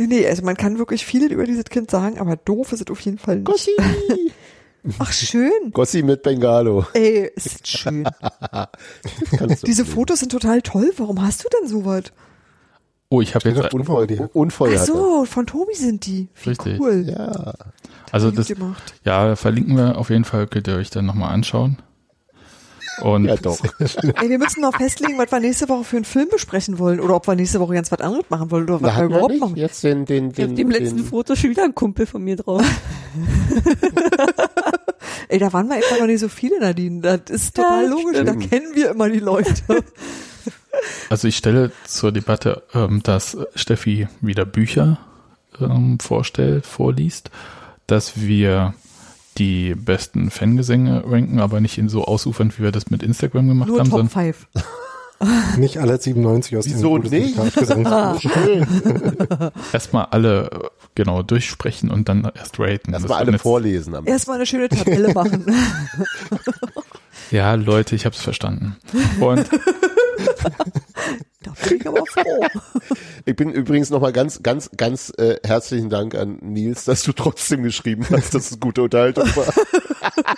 Nee, 0.00 0.06
nee, 0.06 0.26
also 0.26 0.42
man 0.42 0.56
kann 0.56 0.78
wirklich 0.78 1.04
viel 1.04 1.30
über 1.30 1.44
dieses 1.44 1.64
Kind 1.64 1.90
sagen, 1.90 2.18
aber 2.18 2.36
doof 2.36 2.72
ist 2.72 2.80
es 2.80 2.90
auf 2.90 3.00
jeden 3.00 3.18
Fall 3.18 3.36
nicht. 3.36 3.44
Gossi! 3.44 3.72
Ach, 4.98 5.12
schön. 5.12 5.72
Gossi 5.72 6.02
mit 6.02 6.22
Bengalo. 6.22 6.86
Ey, 6.94 7.30
ist 7.36 7.68
schön. 7.68 8.08
Diese 9.66 9.84
sehen. 9.84 9.86
Fotos 9.86 10.20
sind 10.20 10.32
total 10.32 10.62
toll. 10.62 10.90
Warum 10.96 11.20
hast 11.20 11.44
du 11.44 11.48
denn 11.50 11.68
sowas? 11.68 12.04
Oh, 13.10 13.20
ich 13.20 13.34
habe 13.34 13.46
jetzt, 13.50 13.60
auf 13.60 13.74
Unfall, 13.74 14.06
die. 14.06 14.18
Unfall 14.32 14.74
Ach 14.74 14.86
so, 14.86 15.24
von 15.26 15.46
Tobi 15.46 15.74
sind 15.74 16.06
die. 16.06 16.28
Wie 16.42 16.48
Richtig. 16.48 16.80
cool. 16.80 17.04
Ja. 17.06 17.52
also 18.10 18.30
das, 18.30 18.48
gemacht. 18.48 18.94
ja, 19.04 19.36
verlinken 19.36 19.76
wir 19.76 19.98
auf 19.98 20.08
jeden 20.08 20.24
Fall, 20.24 20.46
könnt 20.46 20.66
ihr 20.66 20.76
euch 20.76 20.88
dann 20.88 21.04
nochmal 21.04 21.34
anschauen. 21.34 21.76
Und 23.02 23.24
Ja, 23.26 23.36
doch. 23.36 23.58
Ey, 23.78 24.28
wir 24.28 24.38
müssen 24.38 24.60
noch 24.60 24.76
festlegen, 24.76 25.16
was 25.18 25.30
wir 25.32 25.40
nächste 25.40 25.68
Woche 25.68 25.84
für 25.84 25.96
einen 25.96 26.04
Film 26.04 26.28
besprechen 26.30 26.78
wollen 26.78 27.00
oder 27.00 27.16
ob 27.16 27.26
wir 27.26 27.34
nächste 27.34 27.60
Woche 27.60 27.74
ganz 27.74 27.90
was 27.92 28.00
anderes 28.00 28.24
machen 28.28 28.50
wollen 28.50 28.64
oder 28.64 28.78
Da 28.78 28.86
was 28.86 28.96
wir 28.98 29.04
überhaupt 29.04 29.38
machen. 29.38 29.56
jetzt 29.56 29.82
den, 29.84 30.04
den, 30.06 30.28
Auf 30.28 30.34
den, 30.34 30.56
dem 30.56 30.70
letzten 30.70 30.98
den 30.98 31.06
Foto 31.06 31.34
schon 31.36 31.50
wieder 31.50 31.64
ein 31.64 31.74
Kumpel 31.74 32.06
von 32.06 32.22
mir 32.22 32.36
drauf. 32.36 32.62
Ey, 35.28 35.38
da 35.38 35.52
waren 35.52 35.68
wir 35.68 35.76
einfach 35.76 35.98
noch 35.98 36.06
nicht 36.06 36.20
so 36.20 36.28
viele, 36.28 36.58
Nadine. 36.60 37.00
Das 37.00 37.20
ist 37.28 37.56
total 37.56 37.84
Ja, 37.84 37.90
logisch. 37.90 38.16
Da 38.24 38.32
stimmt. 38.32 38.50
kennen 38.50 38.74
wir 38.74 38.90
immer 38.90 39.08
die 39.08 39.20
Leute. 39.20 39.52
Also 41.10 41.26
ich 41.28 41.36
stelle 41.36 41.72
zur 41.84 42.10
Debatte, 42.12 42.62
ähm, 42.72 43.02
dass 43.02 43.36
Steffi 43.56 44.06
wieder 44.20 44.46
Bücher 44.46 44.98
ähm, 45.60 45.98
vorstellt, 46.00 46.64
vorliest, 46.64 47.30
dass 47.88 48.20
wir 48.20 48.72
die 49.40 49.74
besten 49.74 50.30
Fangesänge 50.30 51.02
ranken, 51.06 51.40
aber 51.40 51.60
nicht 51.60 51.78
in 51.78 51.88
so 51.88 52.04
ausufernd, 52.04 52.58
wie 52.58 52.62
wir 52.62 52.72
das 52.72 52.90
mit 52.90 53.02
Instagram 53.02 53.48
gemacht 53.48 53.68
Nur 53.68 53.80
haben, 53.80 53.90
Top 53.90 54.10
sondern 54.10 54.34
5. 54.34 54.46
Nicht 55.58 55.76
alle 55.76 56.00
97 56.00 56.56
aus 56.56 56.64
Wieso 56.64 56.96
dem 56.96 57.10
nicht? 57.10 57.36
Schön. 58.22 58.66
erstmal 59.70 60.06
alle 60.06 60.70
genau 60.94 61.22
durchsprechen 61.22 61.90
und 61.90 62.08
dann 62.08 62.30
erst 62.34 62.58
raten. 62.58 62.94
Erstmal 62.94 63.26
alle 63.26 63.38
vorlesen. 63.38 63.94
Am 63.94 64.06
Erstmal 64.06 64.36
eine 64.36 64.46
schöne 64.46 64.70
Tabelle 64.70 65.12
machen. 65.14 65.44
Ja, 67.30 67.52
Leute, 67.54 67.96
ich 67.96 68.06
habe 68.06 68.16
es 68.16 68.22
verstanden. 68.22 68.76
Und 69.20 69.46
da 71.42 71.52
bin 71.68 71.76
ich 71.78 71.86
aber 71.86 72.04
froh. 72.06 72.46
Ich 73.24 73.36
bin 73.36 73.50
übrigens 73.50 73.90
nochmal 73.90 74.12
ganz, 74.12 74.42
ganz, 74.42 74.70
ganz 74.76 75.12
äh, 75.18 75.36
herzlichen 75.44 75.90
Dank 75.90 76.14
an 76.14 76.38
Nils, 76.40 76.84
dass 76.84 77.02
du 77.02 77.12
trotzdem 77.12 77.62
geschrieben 77.62 78.06
hast, 78.10 78.34
dass 78.34 78.50
es 78.50 78.60
gute 78.60 78.82
Unterhaltung 78.82 79.24
war. 79.36 79.52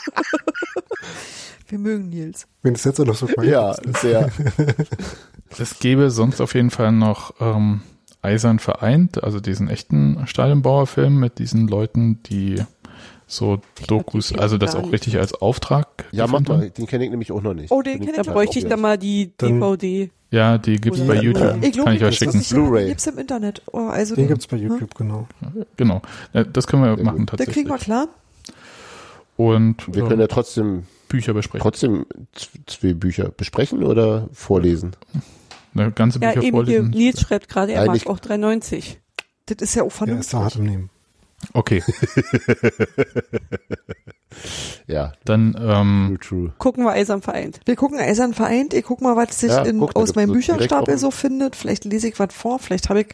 Wir 1.68 1.78
mögen 1.78 2.10
Nils. 2.10 2.46
Wenn 2.62 2.74
es 2.74 2.84
jetzt 2.84 3.00
auch 3.00 3.06
noch 3.06 3.14
so 3.14 3.26
quiet 3.26 3.50
Ja, 3.50 3.72
ist, 3.72 4.02
sehr. 4.02 4.30
Es 5.58 5.78
gäbe 5.78 6.10
sonst 6.10 6.40
auf 6.40 6.54
jeden 6.54 6.70
Fall 6.70 6.92
noch 6.92 7.34
ähm, 7.40 7.82
Eisern 8.22 8.58
vereint, 8.58 9.22
also 9.22 9.40
diesen 9.40 9.68
echten 9.68 10.26
Stadionbauerfilm 10.26 11.18
mit 11.18 11.38
diesen 11.38 11.68
Leuten, 11.68 12.22
die 12.22 12.62
so 13.34 13.60
Dokus, 13.86 14.28
die 14.28 14.38
also 14.38 14.58
das 14.58 14.74
auch 14.74 14.92
richtig 14.92 15.18
als 15.18 15.32
Auftrag. 15.34 16.04
Ja, 16.12 16.26
mach 16.26 16.40
mal. 16.40 16.70
Den 16.70 16.86
kenne 16.86 17.04
ich 17.04 17.10
nämlich 17.10 17.32
auch 17.32 17.42
noch 17.42 17.54
nicht. 17.54 17.70
Oh, 17.70 17.82
den 17.82 17.98
kenn 18.00 18.10
ich 18.10 18.16
Da 18.16 18.22
Ja, 18.22 18.32
bräuchte 18.32 18.58
ich 18.58 18.66
auch 18.66 18.70
dann 18.70 18.80
mal 18.80 18.98
die 18.98 19.32
Dann- 19.38 19.60
DVD. 19.60 20.10
Ja, 20.30 20.56
die 20.58 20.80
gibt's 20.80 20.98
Oder- 21.00 21.08
bei 21.14 21.20
YouTube. 21.20 21.56
Ich 21.62 21.72
glaube, 21.72 21.84
Kann 21.84 21.92
ich 21.94 21.98
die 22.00 22.04
euch 22.06 22.18
gibt's 22.20 22.48
schicken. 22.48 22.64
Blu-ray. 22.64 22.82
Die 22.84 22.88
gibt's 22.90 23.06
im 23.06 23.18
Internet. 23.18 23.62
Oh, 23.72 23.78
also 23.88 24.14
Den 24.14 24.24
die- 24.24 24.28
gibt's 24.28 24.46
bei 24.46 24.56
hm? 24.58 24.68
YouTube, 24.68 24.94
genau. 24.94 25.26
Genau. 25.76 26.00
Ja, 26.32 26.44
Das 26.44 26.66
können 26.66 26.82
wir 26.84 26.94
Sehr 26.96 27.04
machen 27.04 27.18
gut. 27.20 27.28
Tatsächlich. 27.30 27.54
kriegen 27.56 27.68
wir 27.68 27.78
klar. 27.78 28.08
Und 29.36 29.86
Wir 29.94 30.02
können 30.06 30.20
äh, 30.20 30.24
ja 30.24 30.28
trotzdem, 30.28 30.84
Bücher 31.08 31.34
besprechen. 31.34 31.62
trotzdem 31.62 32.06
zwei 32.66 32.94
Bücher 32.94 33.30
besprechen 33.30 33.82
oder 33.82 34.28
vorlesen. 34.32 34.92
Eine 35.74 35.90
ganze 35.92 36.18
Ja, 36.20 36.28
Bücher 36.32 36.46
eben 36.46 36.64
hier, 36.66 36.76
vorlesen. 36.76 36.90
Nils 36.90 37.20
schreibt 37.20 37.48
gerade, 37.48 37.72
er 37.72 37.82
Eigentlich- 37.82 38.04
mag 38.06 38.14
auch 38.14 38.20
3,90. 38.20 38.98
Das 39.46 39.56
ist 39.60 39.74
ja 39.74 39.82
auch 39.82 39.88
ist 39.88 39.94
vernünftig. 39.96 40.30
da 40.30 40.38
hart 40.44 40.56
im 40.56 40.64
Nehmen. 40.64 40.90
Okay, 41.52 41.82
Ja, 44.86 45.12
dann 45.24 45.56
ähm, 45.60 46.18
true, 46.20 46.40
true. 46.46 46.52
Gucken 46.58 46.84
wir 46.84 46.92
Eisern 46.92 47.22
vereint. 47.22 47.60
Wir 47.66 47.76
gucken 47.76 47.98
Eisern 47.98 48.34
vereint. 48.34 48.74
Ich 48.74 48.84
guck 48.84 49.00
mal, 49.00 49.16
was 49.16 49.40
sich 49.40 49.50
Ja, 49.50 49.62
in, 49.62 49.78
guck, 49.80 49.94
aus 49.96 50.14
meinem 50.14 50.28
so 50.28 50.34
Bücherstapel 50.34 50.98
so 50.98 51.10
findet. 51.10 51.54
Vielleicht 51.56 51.84
lese 51.84 52.08
ich 52.08 52.18
was 52.18 52.34
vor. 52.34 52.58
Vielleicht 52.58 52.88
habe 52.88 53.02
ich. 53.02 53.08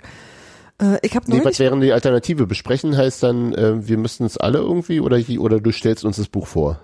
Äh, 0.80 0.98
ich 1.02 1.14
habe 1.16 1.26
Nee, 1.28 1.38
was 1.38 1.44
neulich. 1.44 1.58
wären 1.58 1.80
die 1.80 1.92
Alternative? 1.92 2.46
Besprechen 2.46 2.96
heißt 2.96 3.22
dann, 3.22 3.52
äh, 3.54 3.86
wir 3.86 3.98
müssten 3.98 4.24
es 4.24 4.36
alle 4.38 4.58
irgendwie 4.58 5.00
oder, 5.00 5.18
oder 5.38 5.60
du 5.60 5.72
stellst 5.72 6.04
uns 6.04 6.16
das 6.16 6.28
Buch 6.28 6.46
vor. 6.46 6.80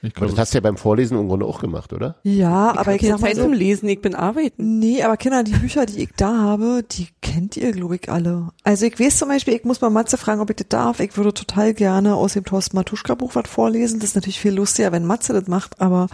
Ich 0.00 0.12
Aber 0.12 0.26
glaube, 0.26 0.30
das 0.30 0.38
hast 0.38 0.54
du 0.54 0.58
ja 0.58 0.60
beim 0.60 0.76
Vorlesen 0.76 1.18
im 1.18 1.28
Grunde 1.28 1.46
auch 1.46 1.60
gemacht, 1.60 1.92
oder? 1.92 2.16
ja, 2.22 2.76
aber 2.76 2.94
ich 2.94 3.02
sag 3.02 3.20
mal 3.20 3.28
Zeit 3.28 3.36
so. 3.36 3.42
zum 3.42 3.52
Lesen, 3.52 3.88
ich 3.88 4.00
bin 4.00 4.14
arbeiten. 4.14 4.78
Nee, 4.78 5.02
aber 5.02 5.16
Kinder, 5.16 5.42
die 5.42 5.52
Bücher, 5.52 5.86
die 5.86 6.02
ich 6.02 6.10
da 6.16 6.36
habe, 6.36 6.84
die 6.88 7.08
kennt 7.20 7.56
ihr, 7.56 7.72
glaube 7.72 7.96
ich, 7.96 8.10
alle. 8.10 8.50
Also 8.62 8.86
ich 8.86 8.98
weiß 8.98 9.18
zum 9.18 9.28
Beispiel, 9.28 9.54
ich 9.54 9.64
muss 9.64 9.80
mal 9.80 9.90
Matze 9.90 10.16
fragen, 10.16 10.40
ob 10.40 10.50
ich 10.50 10.56
das 10.56 10.68
darf. 10.68 11.00
Ich 11.00 11.16
würde 11.16 11.34
total 11.34 11.74
gerne 11.74 12.14
aus 12.14 12.34
dem 12.34 12.44
Thorsten 12.44 12.76
Matuschka 12.76 13.14
Buch 13.16 13.34
was 13.34 13.48
vorlesen. 13.48 13.98
Das 13.98 14.10
ist 14.10 14.14
natürlich 14.14 14.40
viel 14.40 14.54
lustiger, 14.54 14.92
wenn 14.92 15.04
Matze 15.04 15.32
das 15.32 15.48
macht, 15.48 15.80
aber 15.80 16.08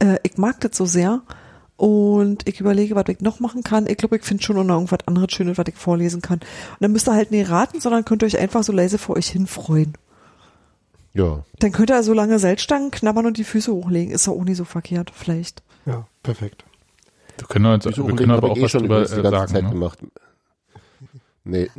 äh, 0.00 0.16
ich 0.24 0.36
mag 0.36 0.60
das 0.60 0.76
so 0.76 0.84
sehr. 0.84 1.22
Und 1.76 2.48
ich 2.48 2.58
überlege, 2.58 2.96
was 2.96 3.04
ich 3.06 3.20
noch 3.20 3.38
machen 3.38 3.62
kann. 3.62 3.86
Ich 3.86 3.98
glaube, 3.98 4.16
ich 4.16 4.24
finde 4.24 4.42
schon 4.42 4.56
noch 4.56 4.74
irgendwas 4.74 5.06
anderes 5.06 5.30
Schönes, 5.30 5.58
was 5.58 5.66
ich 5.68 5.76
vorlesen 5.76 6.20
kann. 6.20 6.40
Und 6.40 6.80
dann 6.80 6.90
müsst 6.90 7.08
ihr 7.08 7.14
halt 7.14 7.30
nicht 7.30 7.50
raten, 7.50 7.80
sondern 7.80 8.04
könnt 8.04 8.24
ihr 8.24 8.26
euch 8.26 8.38
einfach 8.38 8.64
so 8.64 8.72
leise 8.72 8.98
vor 8.98 9.16
euch 9.16 9.28
hin 9.28 9.46
freuen. 9.46 9.92
Ja. 11.18 11.44
Dann 11.58 11.72
könnt 11.72 11.90
ihr 11.90 12.02
so 12.04 12.12
lange 12.12 12.38
Seilstangen 12.38 12.90
knabbern 12.92 13.26
und 13.26 13.36
die 13.38 13.44
Füße 13.44 13.72
hochlegen. 13.72 14.12
Ist 14.14 14.26
doch 14.28 14.32
auch 14.34 14.44
nicht 14.44 14.56
so 14.56 14.64
verkehrt, 14.64 15.10
vielleicht. 15.12 15.62
Ja, 15.84 16.06
perfekt. 16.22 16.64
wir 17.38 17.46
können, 17.48 17.66
uns, 17.66 17.84
wir 17.86 17.92
können 17.92 18.30
aber 18.30 18.50
auch 18.50 18.56
ich 18.56 18.60
eh 18.60 18.64
was 18.64 18.70
schon 18.70 18.82
drüber 18.82 19.02
äh, 19.02 19.08
ganze 19.08 19.22
sagen. 19.30 19.48
Zeit 19.52 19.64
Ne? 19.64 19.70
gemacht. 19.70 19.98
Nee, 21.44 21.70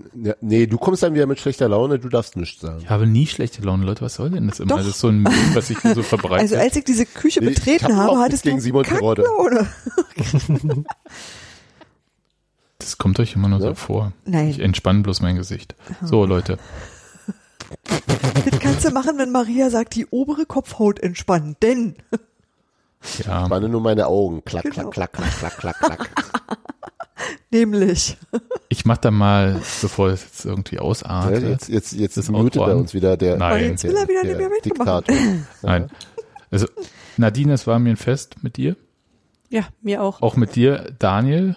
nee, 0.42 0.66
du 0.66 0.78
kommst 0.80 1.04
dann 1.04 1.14
wieder 1.14 1.28
mit 1.28 1.40
schlechter 1.40 1.70
Laune, 1.70 2.00
du 2.00 2.10
darfst 2.10 2.36
nichts 2.36 2.60
sagen. 2.60 2.80
Ich 2.82 2.90
habe 2.90 3.06
nie 3.06 3.28
schlechte 3.28 3.62
Laune, 3.62 3.86
Leute. 3.86 4.02
Was 4.02 4.16
soll 4.16 4.32
denn 4.32 4.48
das 4.48 4.60
immer? 4.60 4.70
Doch. 4.70 4.78
Das 4.78 4.88
ist 4.88 5.00
so 5.00 5.10
ein 5.10 5.20
Meme, 5.22 5.36
was 5.54 5.68
sich 5.68 5.78
hier 5.80 5.94
so 5.94 6.02
verbreitet. 6.02 6.40
Also 6.42 6.56
als 6.56 6.76
ich 6.76 6.84
diese 6.86 7.06
Küche 7.06 7.40
Nee, 7.42 7.52
ich 7.52 7.56
betreten 7.56 7.96
hab 7.96 8.08
habe, 8.10 8.20
hattest 8.20 8.44
gegen 8.44 8.58
du 8.58 8.64
Simon 8.64 8.84
Terodde. 8.84 9.24
Kacklaune. 9.24 9.68
das 12.80 12.98
kommt 12.98 13.20
euch 13.20 13.36
immer 13.36 13.48
nur 13.48 13.60
Ja? 13.60 13.68
so 13.68 13.76
vor. 13.76 14.12
Nein. 14.26 14.50
Ich 14.50 14.60
entspanne 14.60 15.02
bloß 15.04 15.22
mein 15.22 15.36
Gesicht. 15.36 15.76
So, 16.04 16.26
Leute. 16.26 16.58
Das 18.50 18.60
kannst 18.60 18.86
du 18.86 18.92
machen, 18.92 19.18
wenn 19.18 19.32
Maria 19.32 19.70
sagt, 19.70 19.96
die 19.96 20.06
obere 20.08 20.46
Kopfhaut 20.46 21.00
entspannen. 21.00 21.56
Denn, 21.62 21.96
Ja, 23.26 23.46
Spanne 23.46 23.70
nur 23.70 23.82
meine 23.82 24.08
Augen. 24.08 24.44
Klack, 24.46 24.64
Genau. 24.64 24.90
klack, 24.90 25.14
klack, 25.14 25.32
klack, 25.40 25.58
klack, 25.58 25.78
klack, 25.80 25.98
klack. 25.98 26.10
nämlich, 27.52 28.18
ich 28.70 28.86
mach 28.86 28.98
da 28.98 29.12
mal, 29.12 29.62
bevor 29.82 30.10
es 30.10 30.24
jetzt 30.24 30.46
irgendwie 30.46 30.76
Ja, 30.76 30.82
ausartet. 30.82 31.44
jetzt 31.44 31.70
jetzt, 31.70 31.94
jetzt 31.94 32.18
Das 32.18 32.30
mutet 32.30 32.62
er 32.62 32.76
uns 32.78 32.94
wieder 32.94 33.18
der, 33.18 33.38
Nein. 33.38 33.60
der, 33.60 33.68
Jetzt 33.70 33.84
will 33.84 33.96
er 33.96 34.08
wieder 34.08 34.22
der 34.24 34.30
nicht 34.32 34.38
mehr 34.40 34.50
mitmachen. 34.50 35.04
Diktator. 35.06 35.38
Nein. 35.62 35.90
Also, 36.52 36.68
Nadine, 37.18 37.54
es 37.54 37.68
war 37.68 37.80
mir 37.80 37.92
ein 37.92 37.98
Fest 37.98 38.38
mit 38.44 38.58
dir. 38.58 38.76
Ja, 39.50 39.64
mir 39.82 40.02
auch. 40.04 40.22
Auch 40.22 40.36
mit 40.36 40.56
dir, 40.56 40.94
Daniel. 41.00 41.56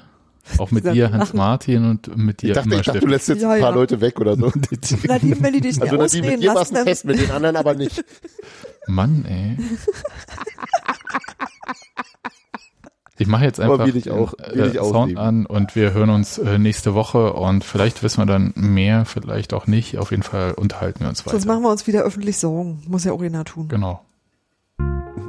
Auch 0.59 0.71
mit 0.71 0.85
dir, 0.85 1.13
Hans-Martin 1.13 1.85
und 1.89 2.17
mit 2.17 2.43
dir 2.43 2.49
Ich 2.49 2.55
dachte, 2.55 2.69
immer 2.69 2.81
ich 2.81 2.87
dachte, 2.87 3.01
du 3.01 3.07
lässt 3.07 3.29
jetzt 3.29 3.43
Ja, 3.43 3.51
ein 3.53 3.61
paar 3.61 3.71
ja. 3.71 3.75
Leute 3.77 4.01
weg 4.01 4.21
oder 4.21 4.37
so. 4.37 4.47
Nadine, 5.07 5.37
wenn 5.41 5.53
die 5.53 5.61
dich 5.61 5.79
nicht 5.79 5.83
Also 5.83 5.97
Nadine, 5.97 6.31
mit 6.33 6.43
dir 6.43 6.53
Fest, 6.85 7.05
mit 7.05 7.21
den 7.21 7.31
anderen 7.31 7.57
aber 7.57 7.75
nicht. 7.75 8.05
Mann, 8.89 9.25
ey. 9.25 9.57
Ich 13.19 13.29
mache 13.29 13.45
jetzt 13.45 13.61
einfach 13.61 13.87
will 13.87 13.97
ich 13.97 14.11
auch- 14.11 14.35
den, 14.35 14.57
will 14.57 14.67
ich 14.69 14.75
äh, 14.75 14.85
Sound 14.85 15.17
an 15.17 15.47
und 15.47 15.77
wir 15.77 15.93
hören 15.93 16.11
uns 16.11 16.39
äh, 16.39 16.59
nächste 16.59 16.95
Woche 16.95 17.35
und 17.35 17.63
vielleicht 17.63 18.03
wissen 18.03 18.19
wir 18.23 18.27
dann 18.27 18.53
mehr, 18.57 19.05
vielleicht 19.05 19.53
auch 19.55 19.67
nicht. 19.69 19.99
Auf 19.99 20.11
jeden 20.11 20.23
Fall 20.25 20.53
unterhalten 20.55 21.01
wir 21.01 21.09
uns 21.09 21.19
sonst 21.19 21.35
weiter. 21.35 21.47
machen 21.47 21.63
wir 21.63 21.71
uns 21.71 21.87
wieder 21.87 22.03
öffentlich 22.03 22.39
Sorgen. 22.39 22.83
Muss 22.89 23.05
ja 23.05 23.13
auch 23.13 23.23
einer 23.23 23.45
tun. 23.45 23.69
Genau. 23.69 24.01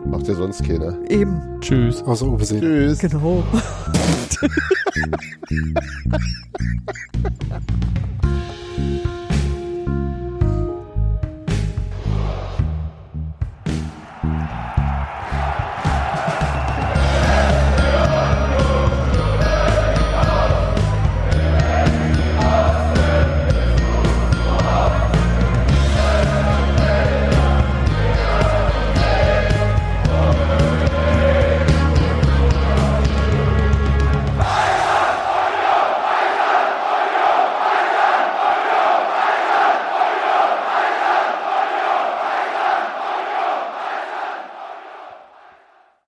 Macht 0.05 0.27
ja 0.27 0.35
sonst 0.35 0.63
keiner. 0.63 0.97
Eben, 1.09 1.41
Tschüss. 1.59 2.03
Außer 2.03 2.27
Seeler. 2.45 2.61
Tschüss. 2.61 2.99
genau. 2.99 3.43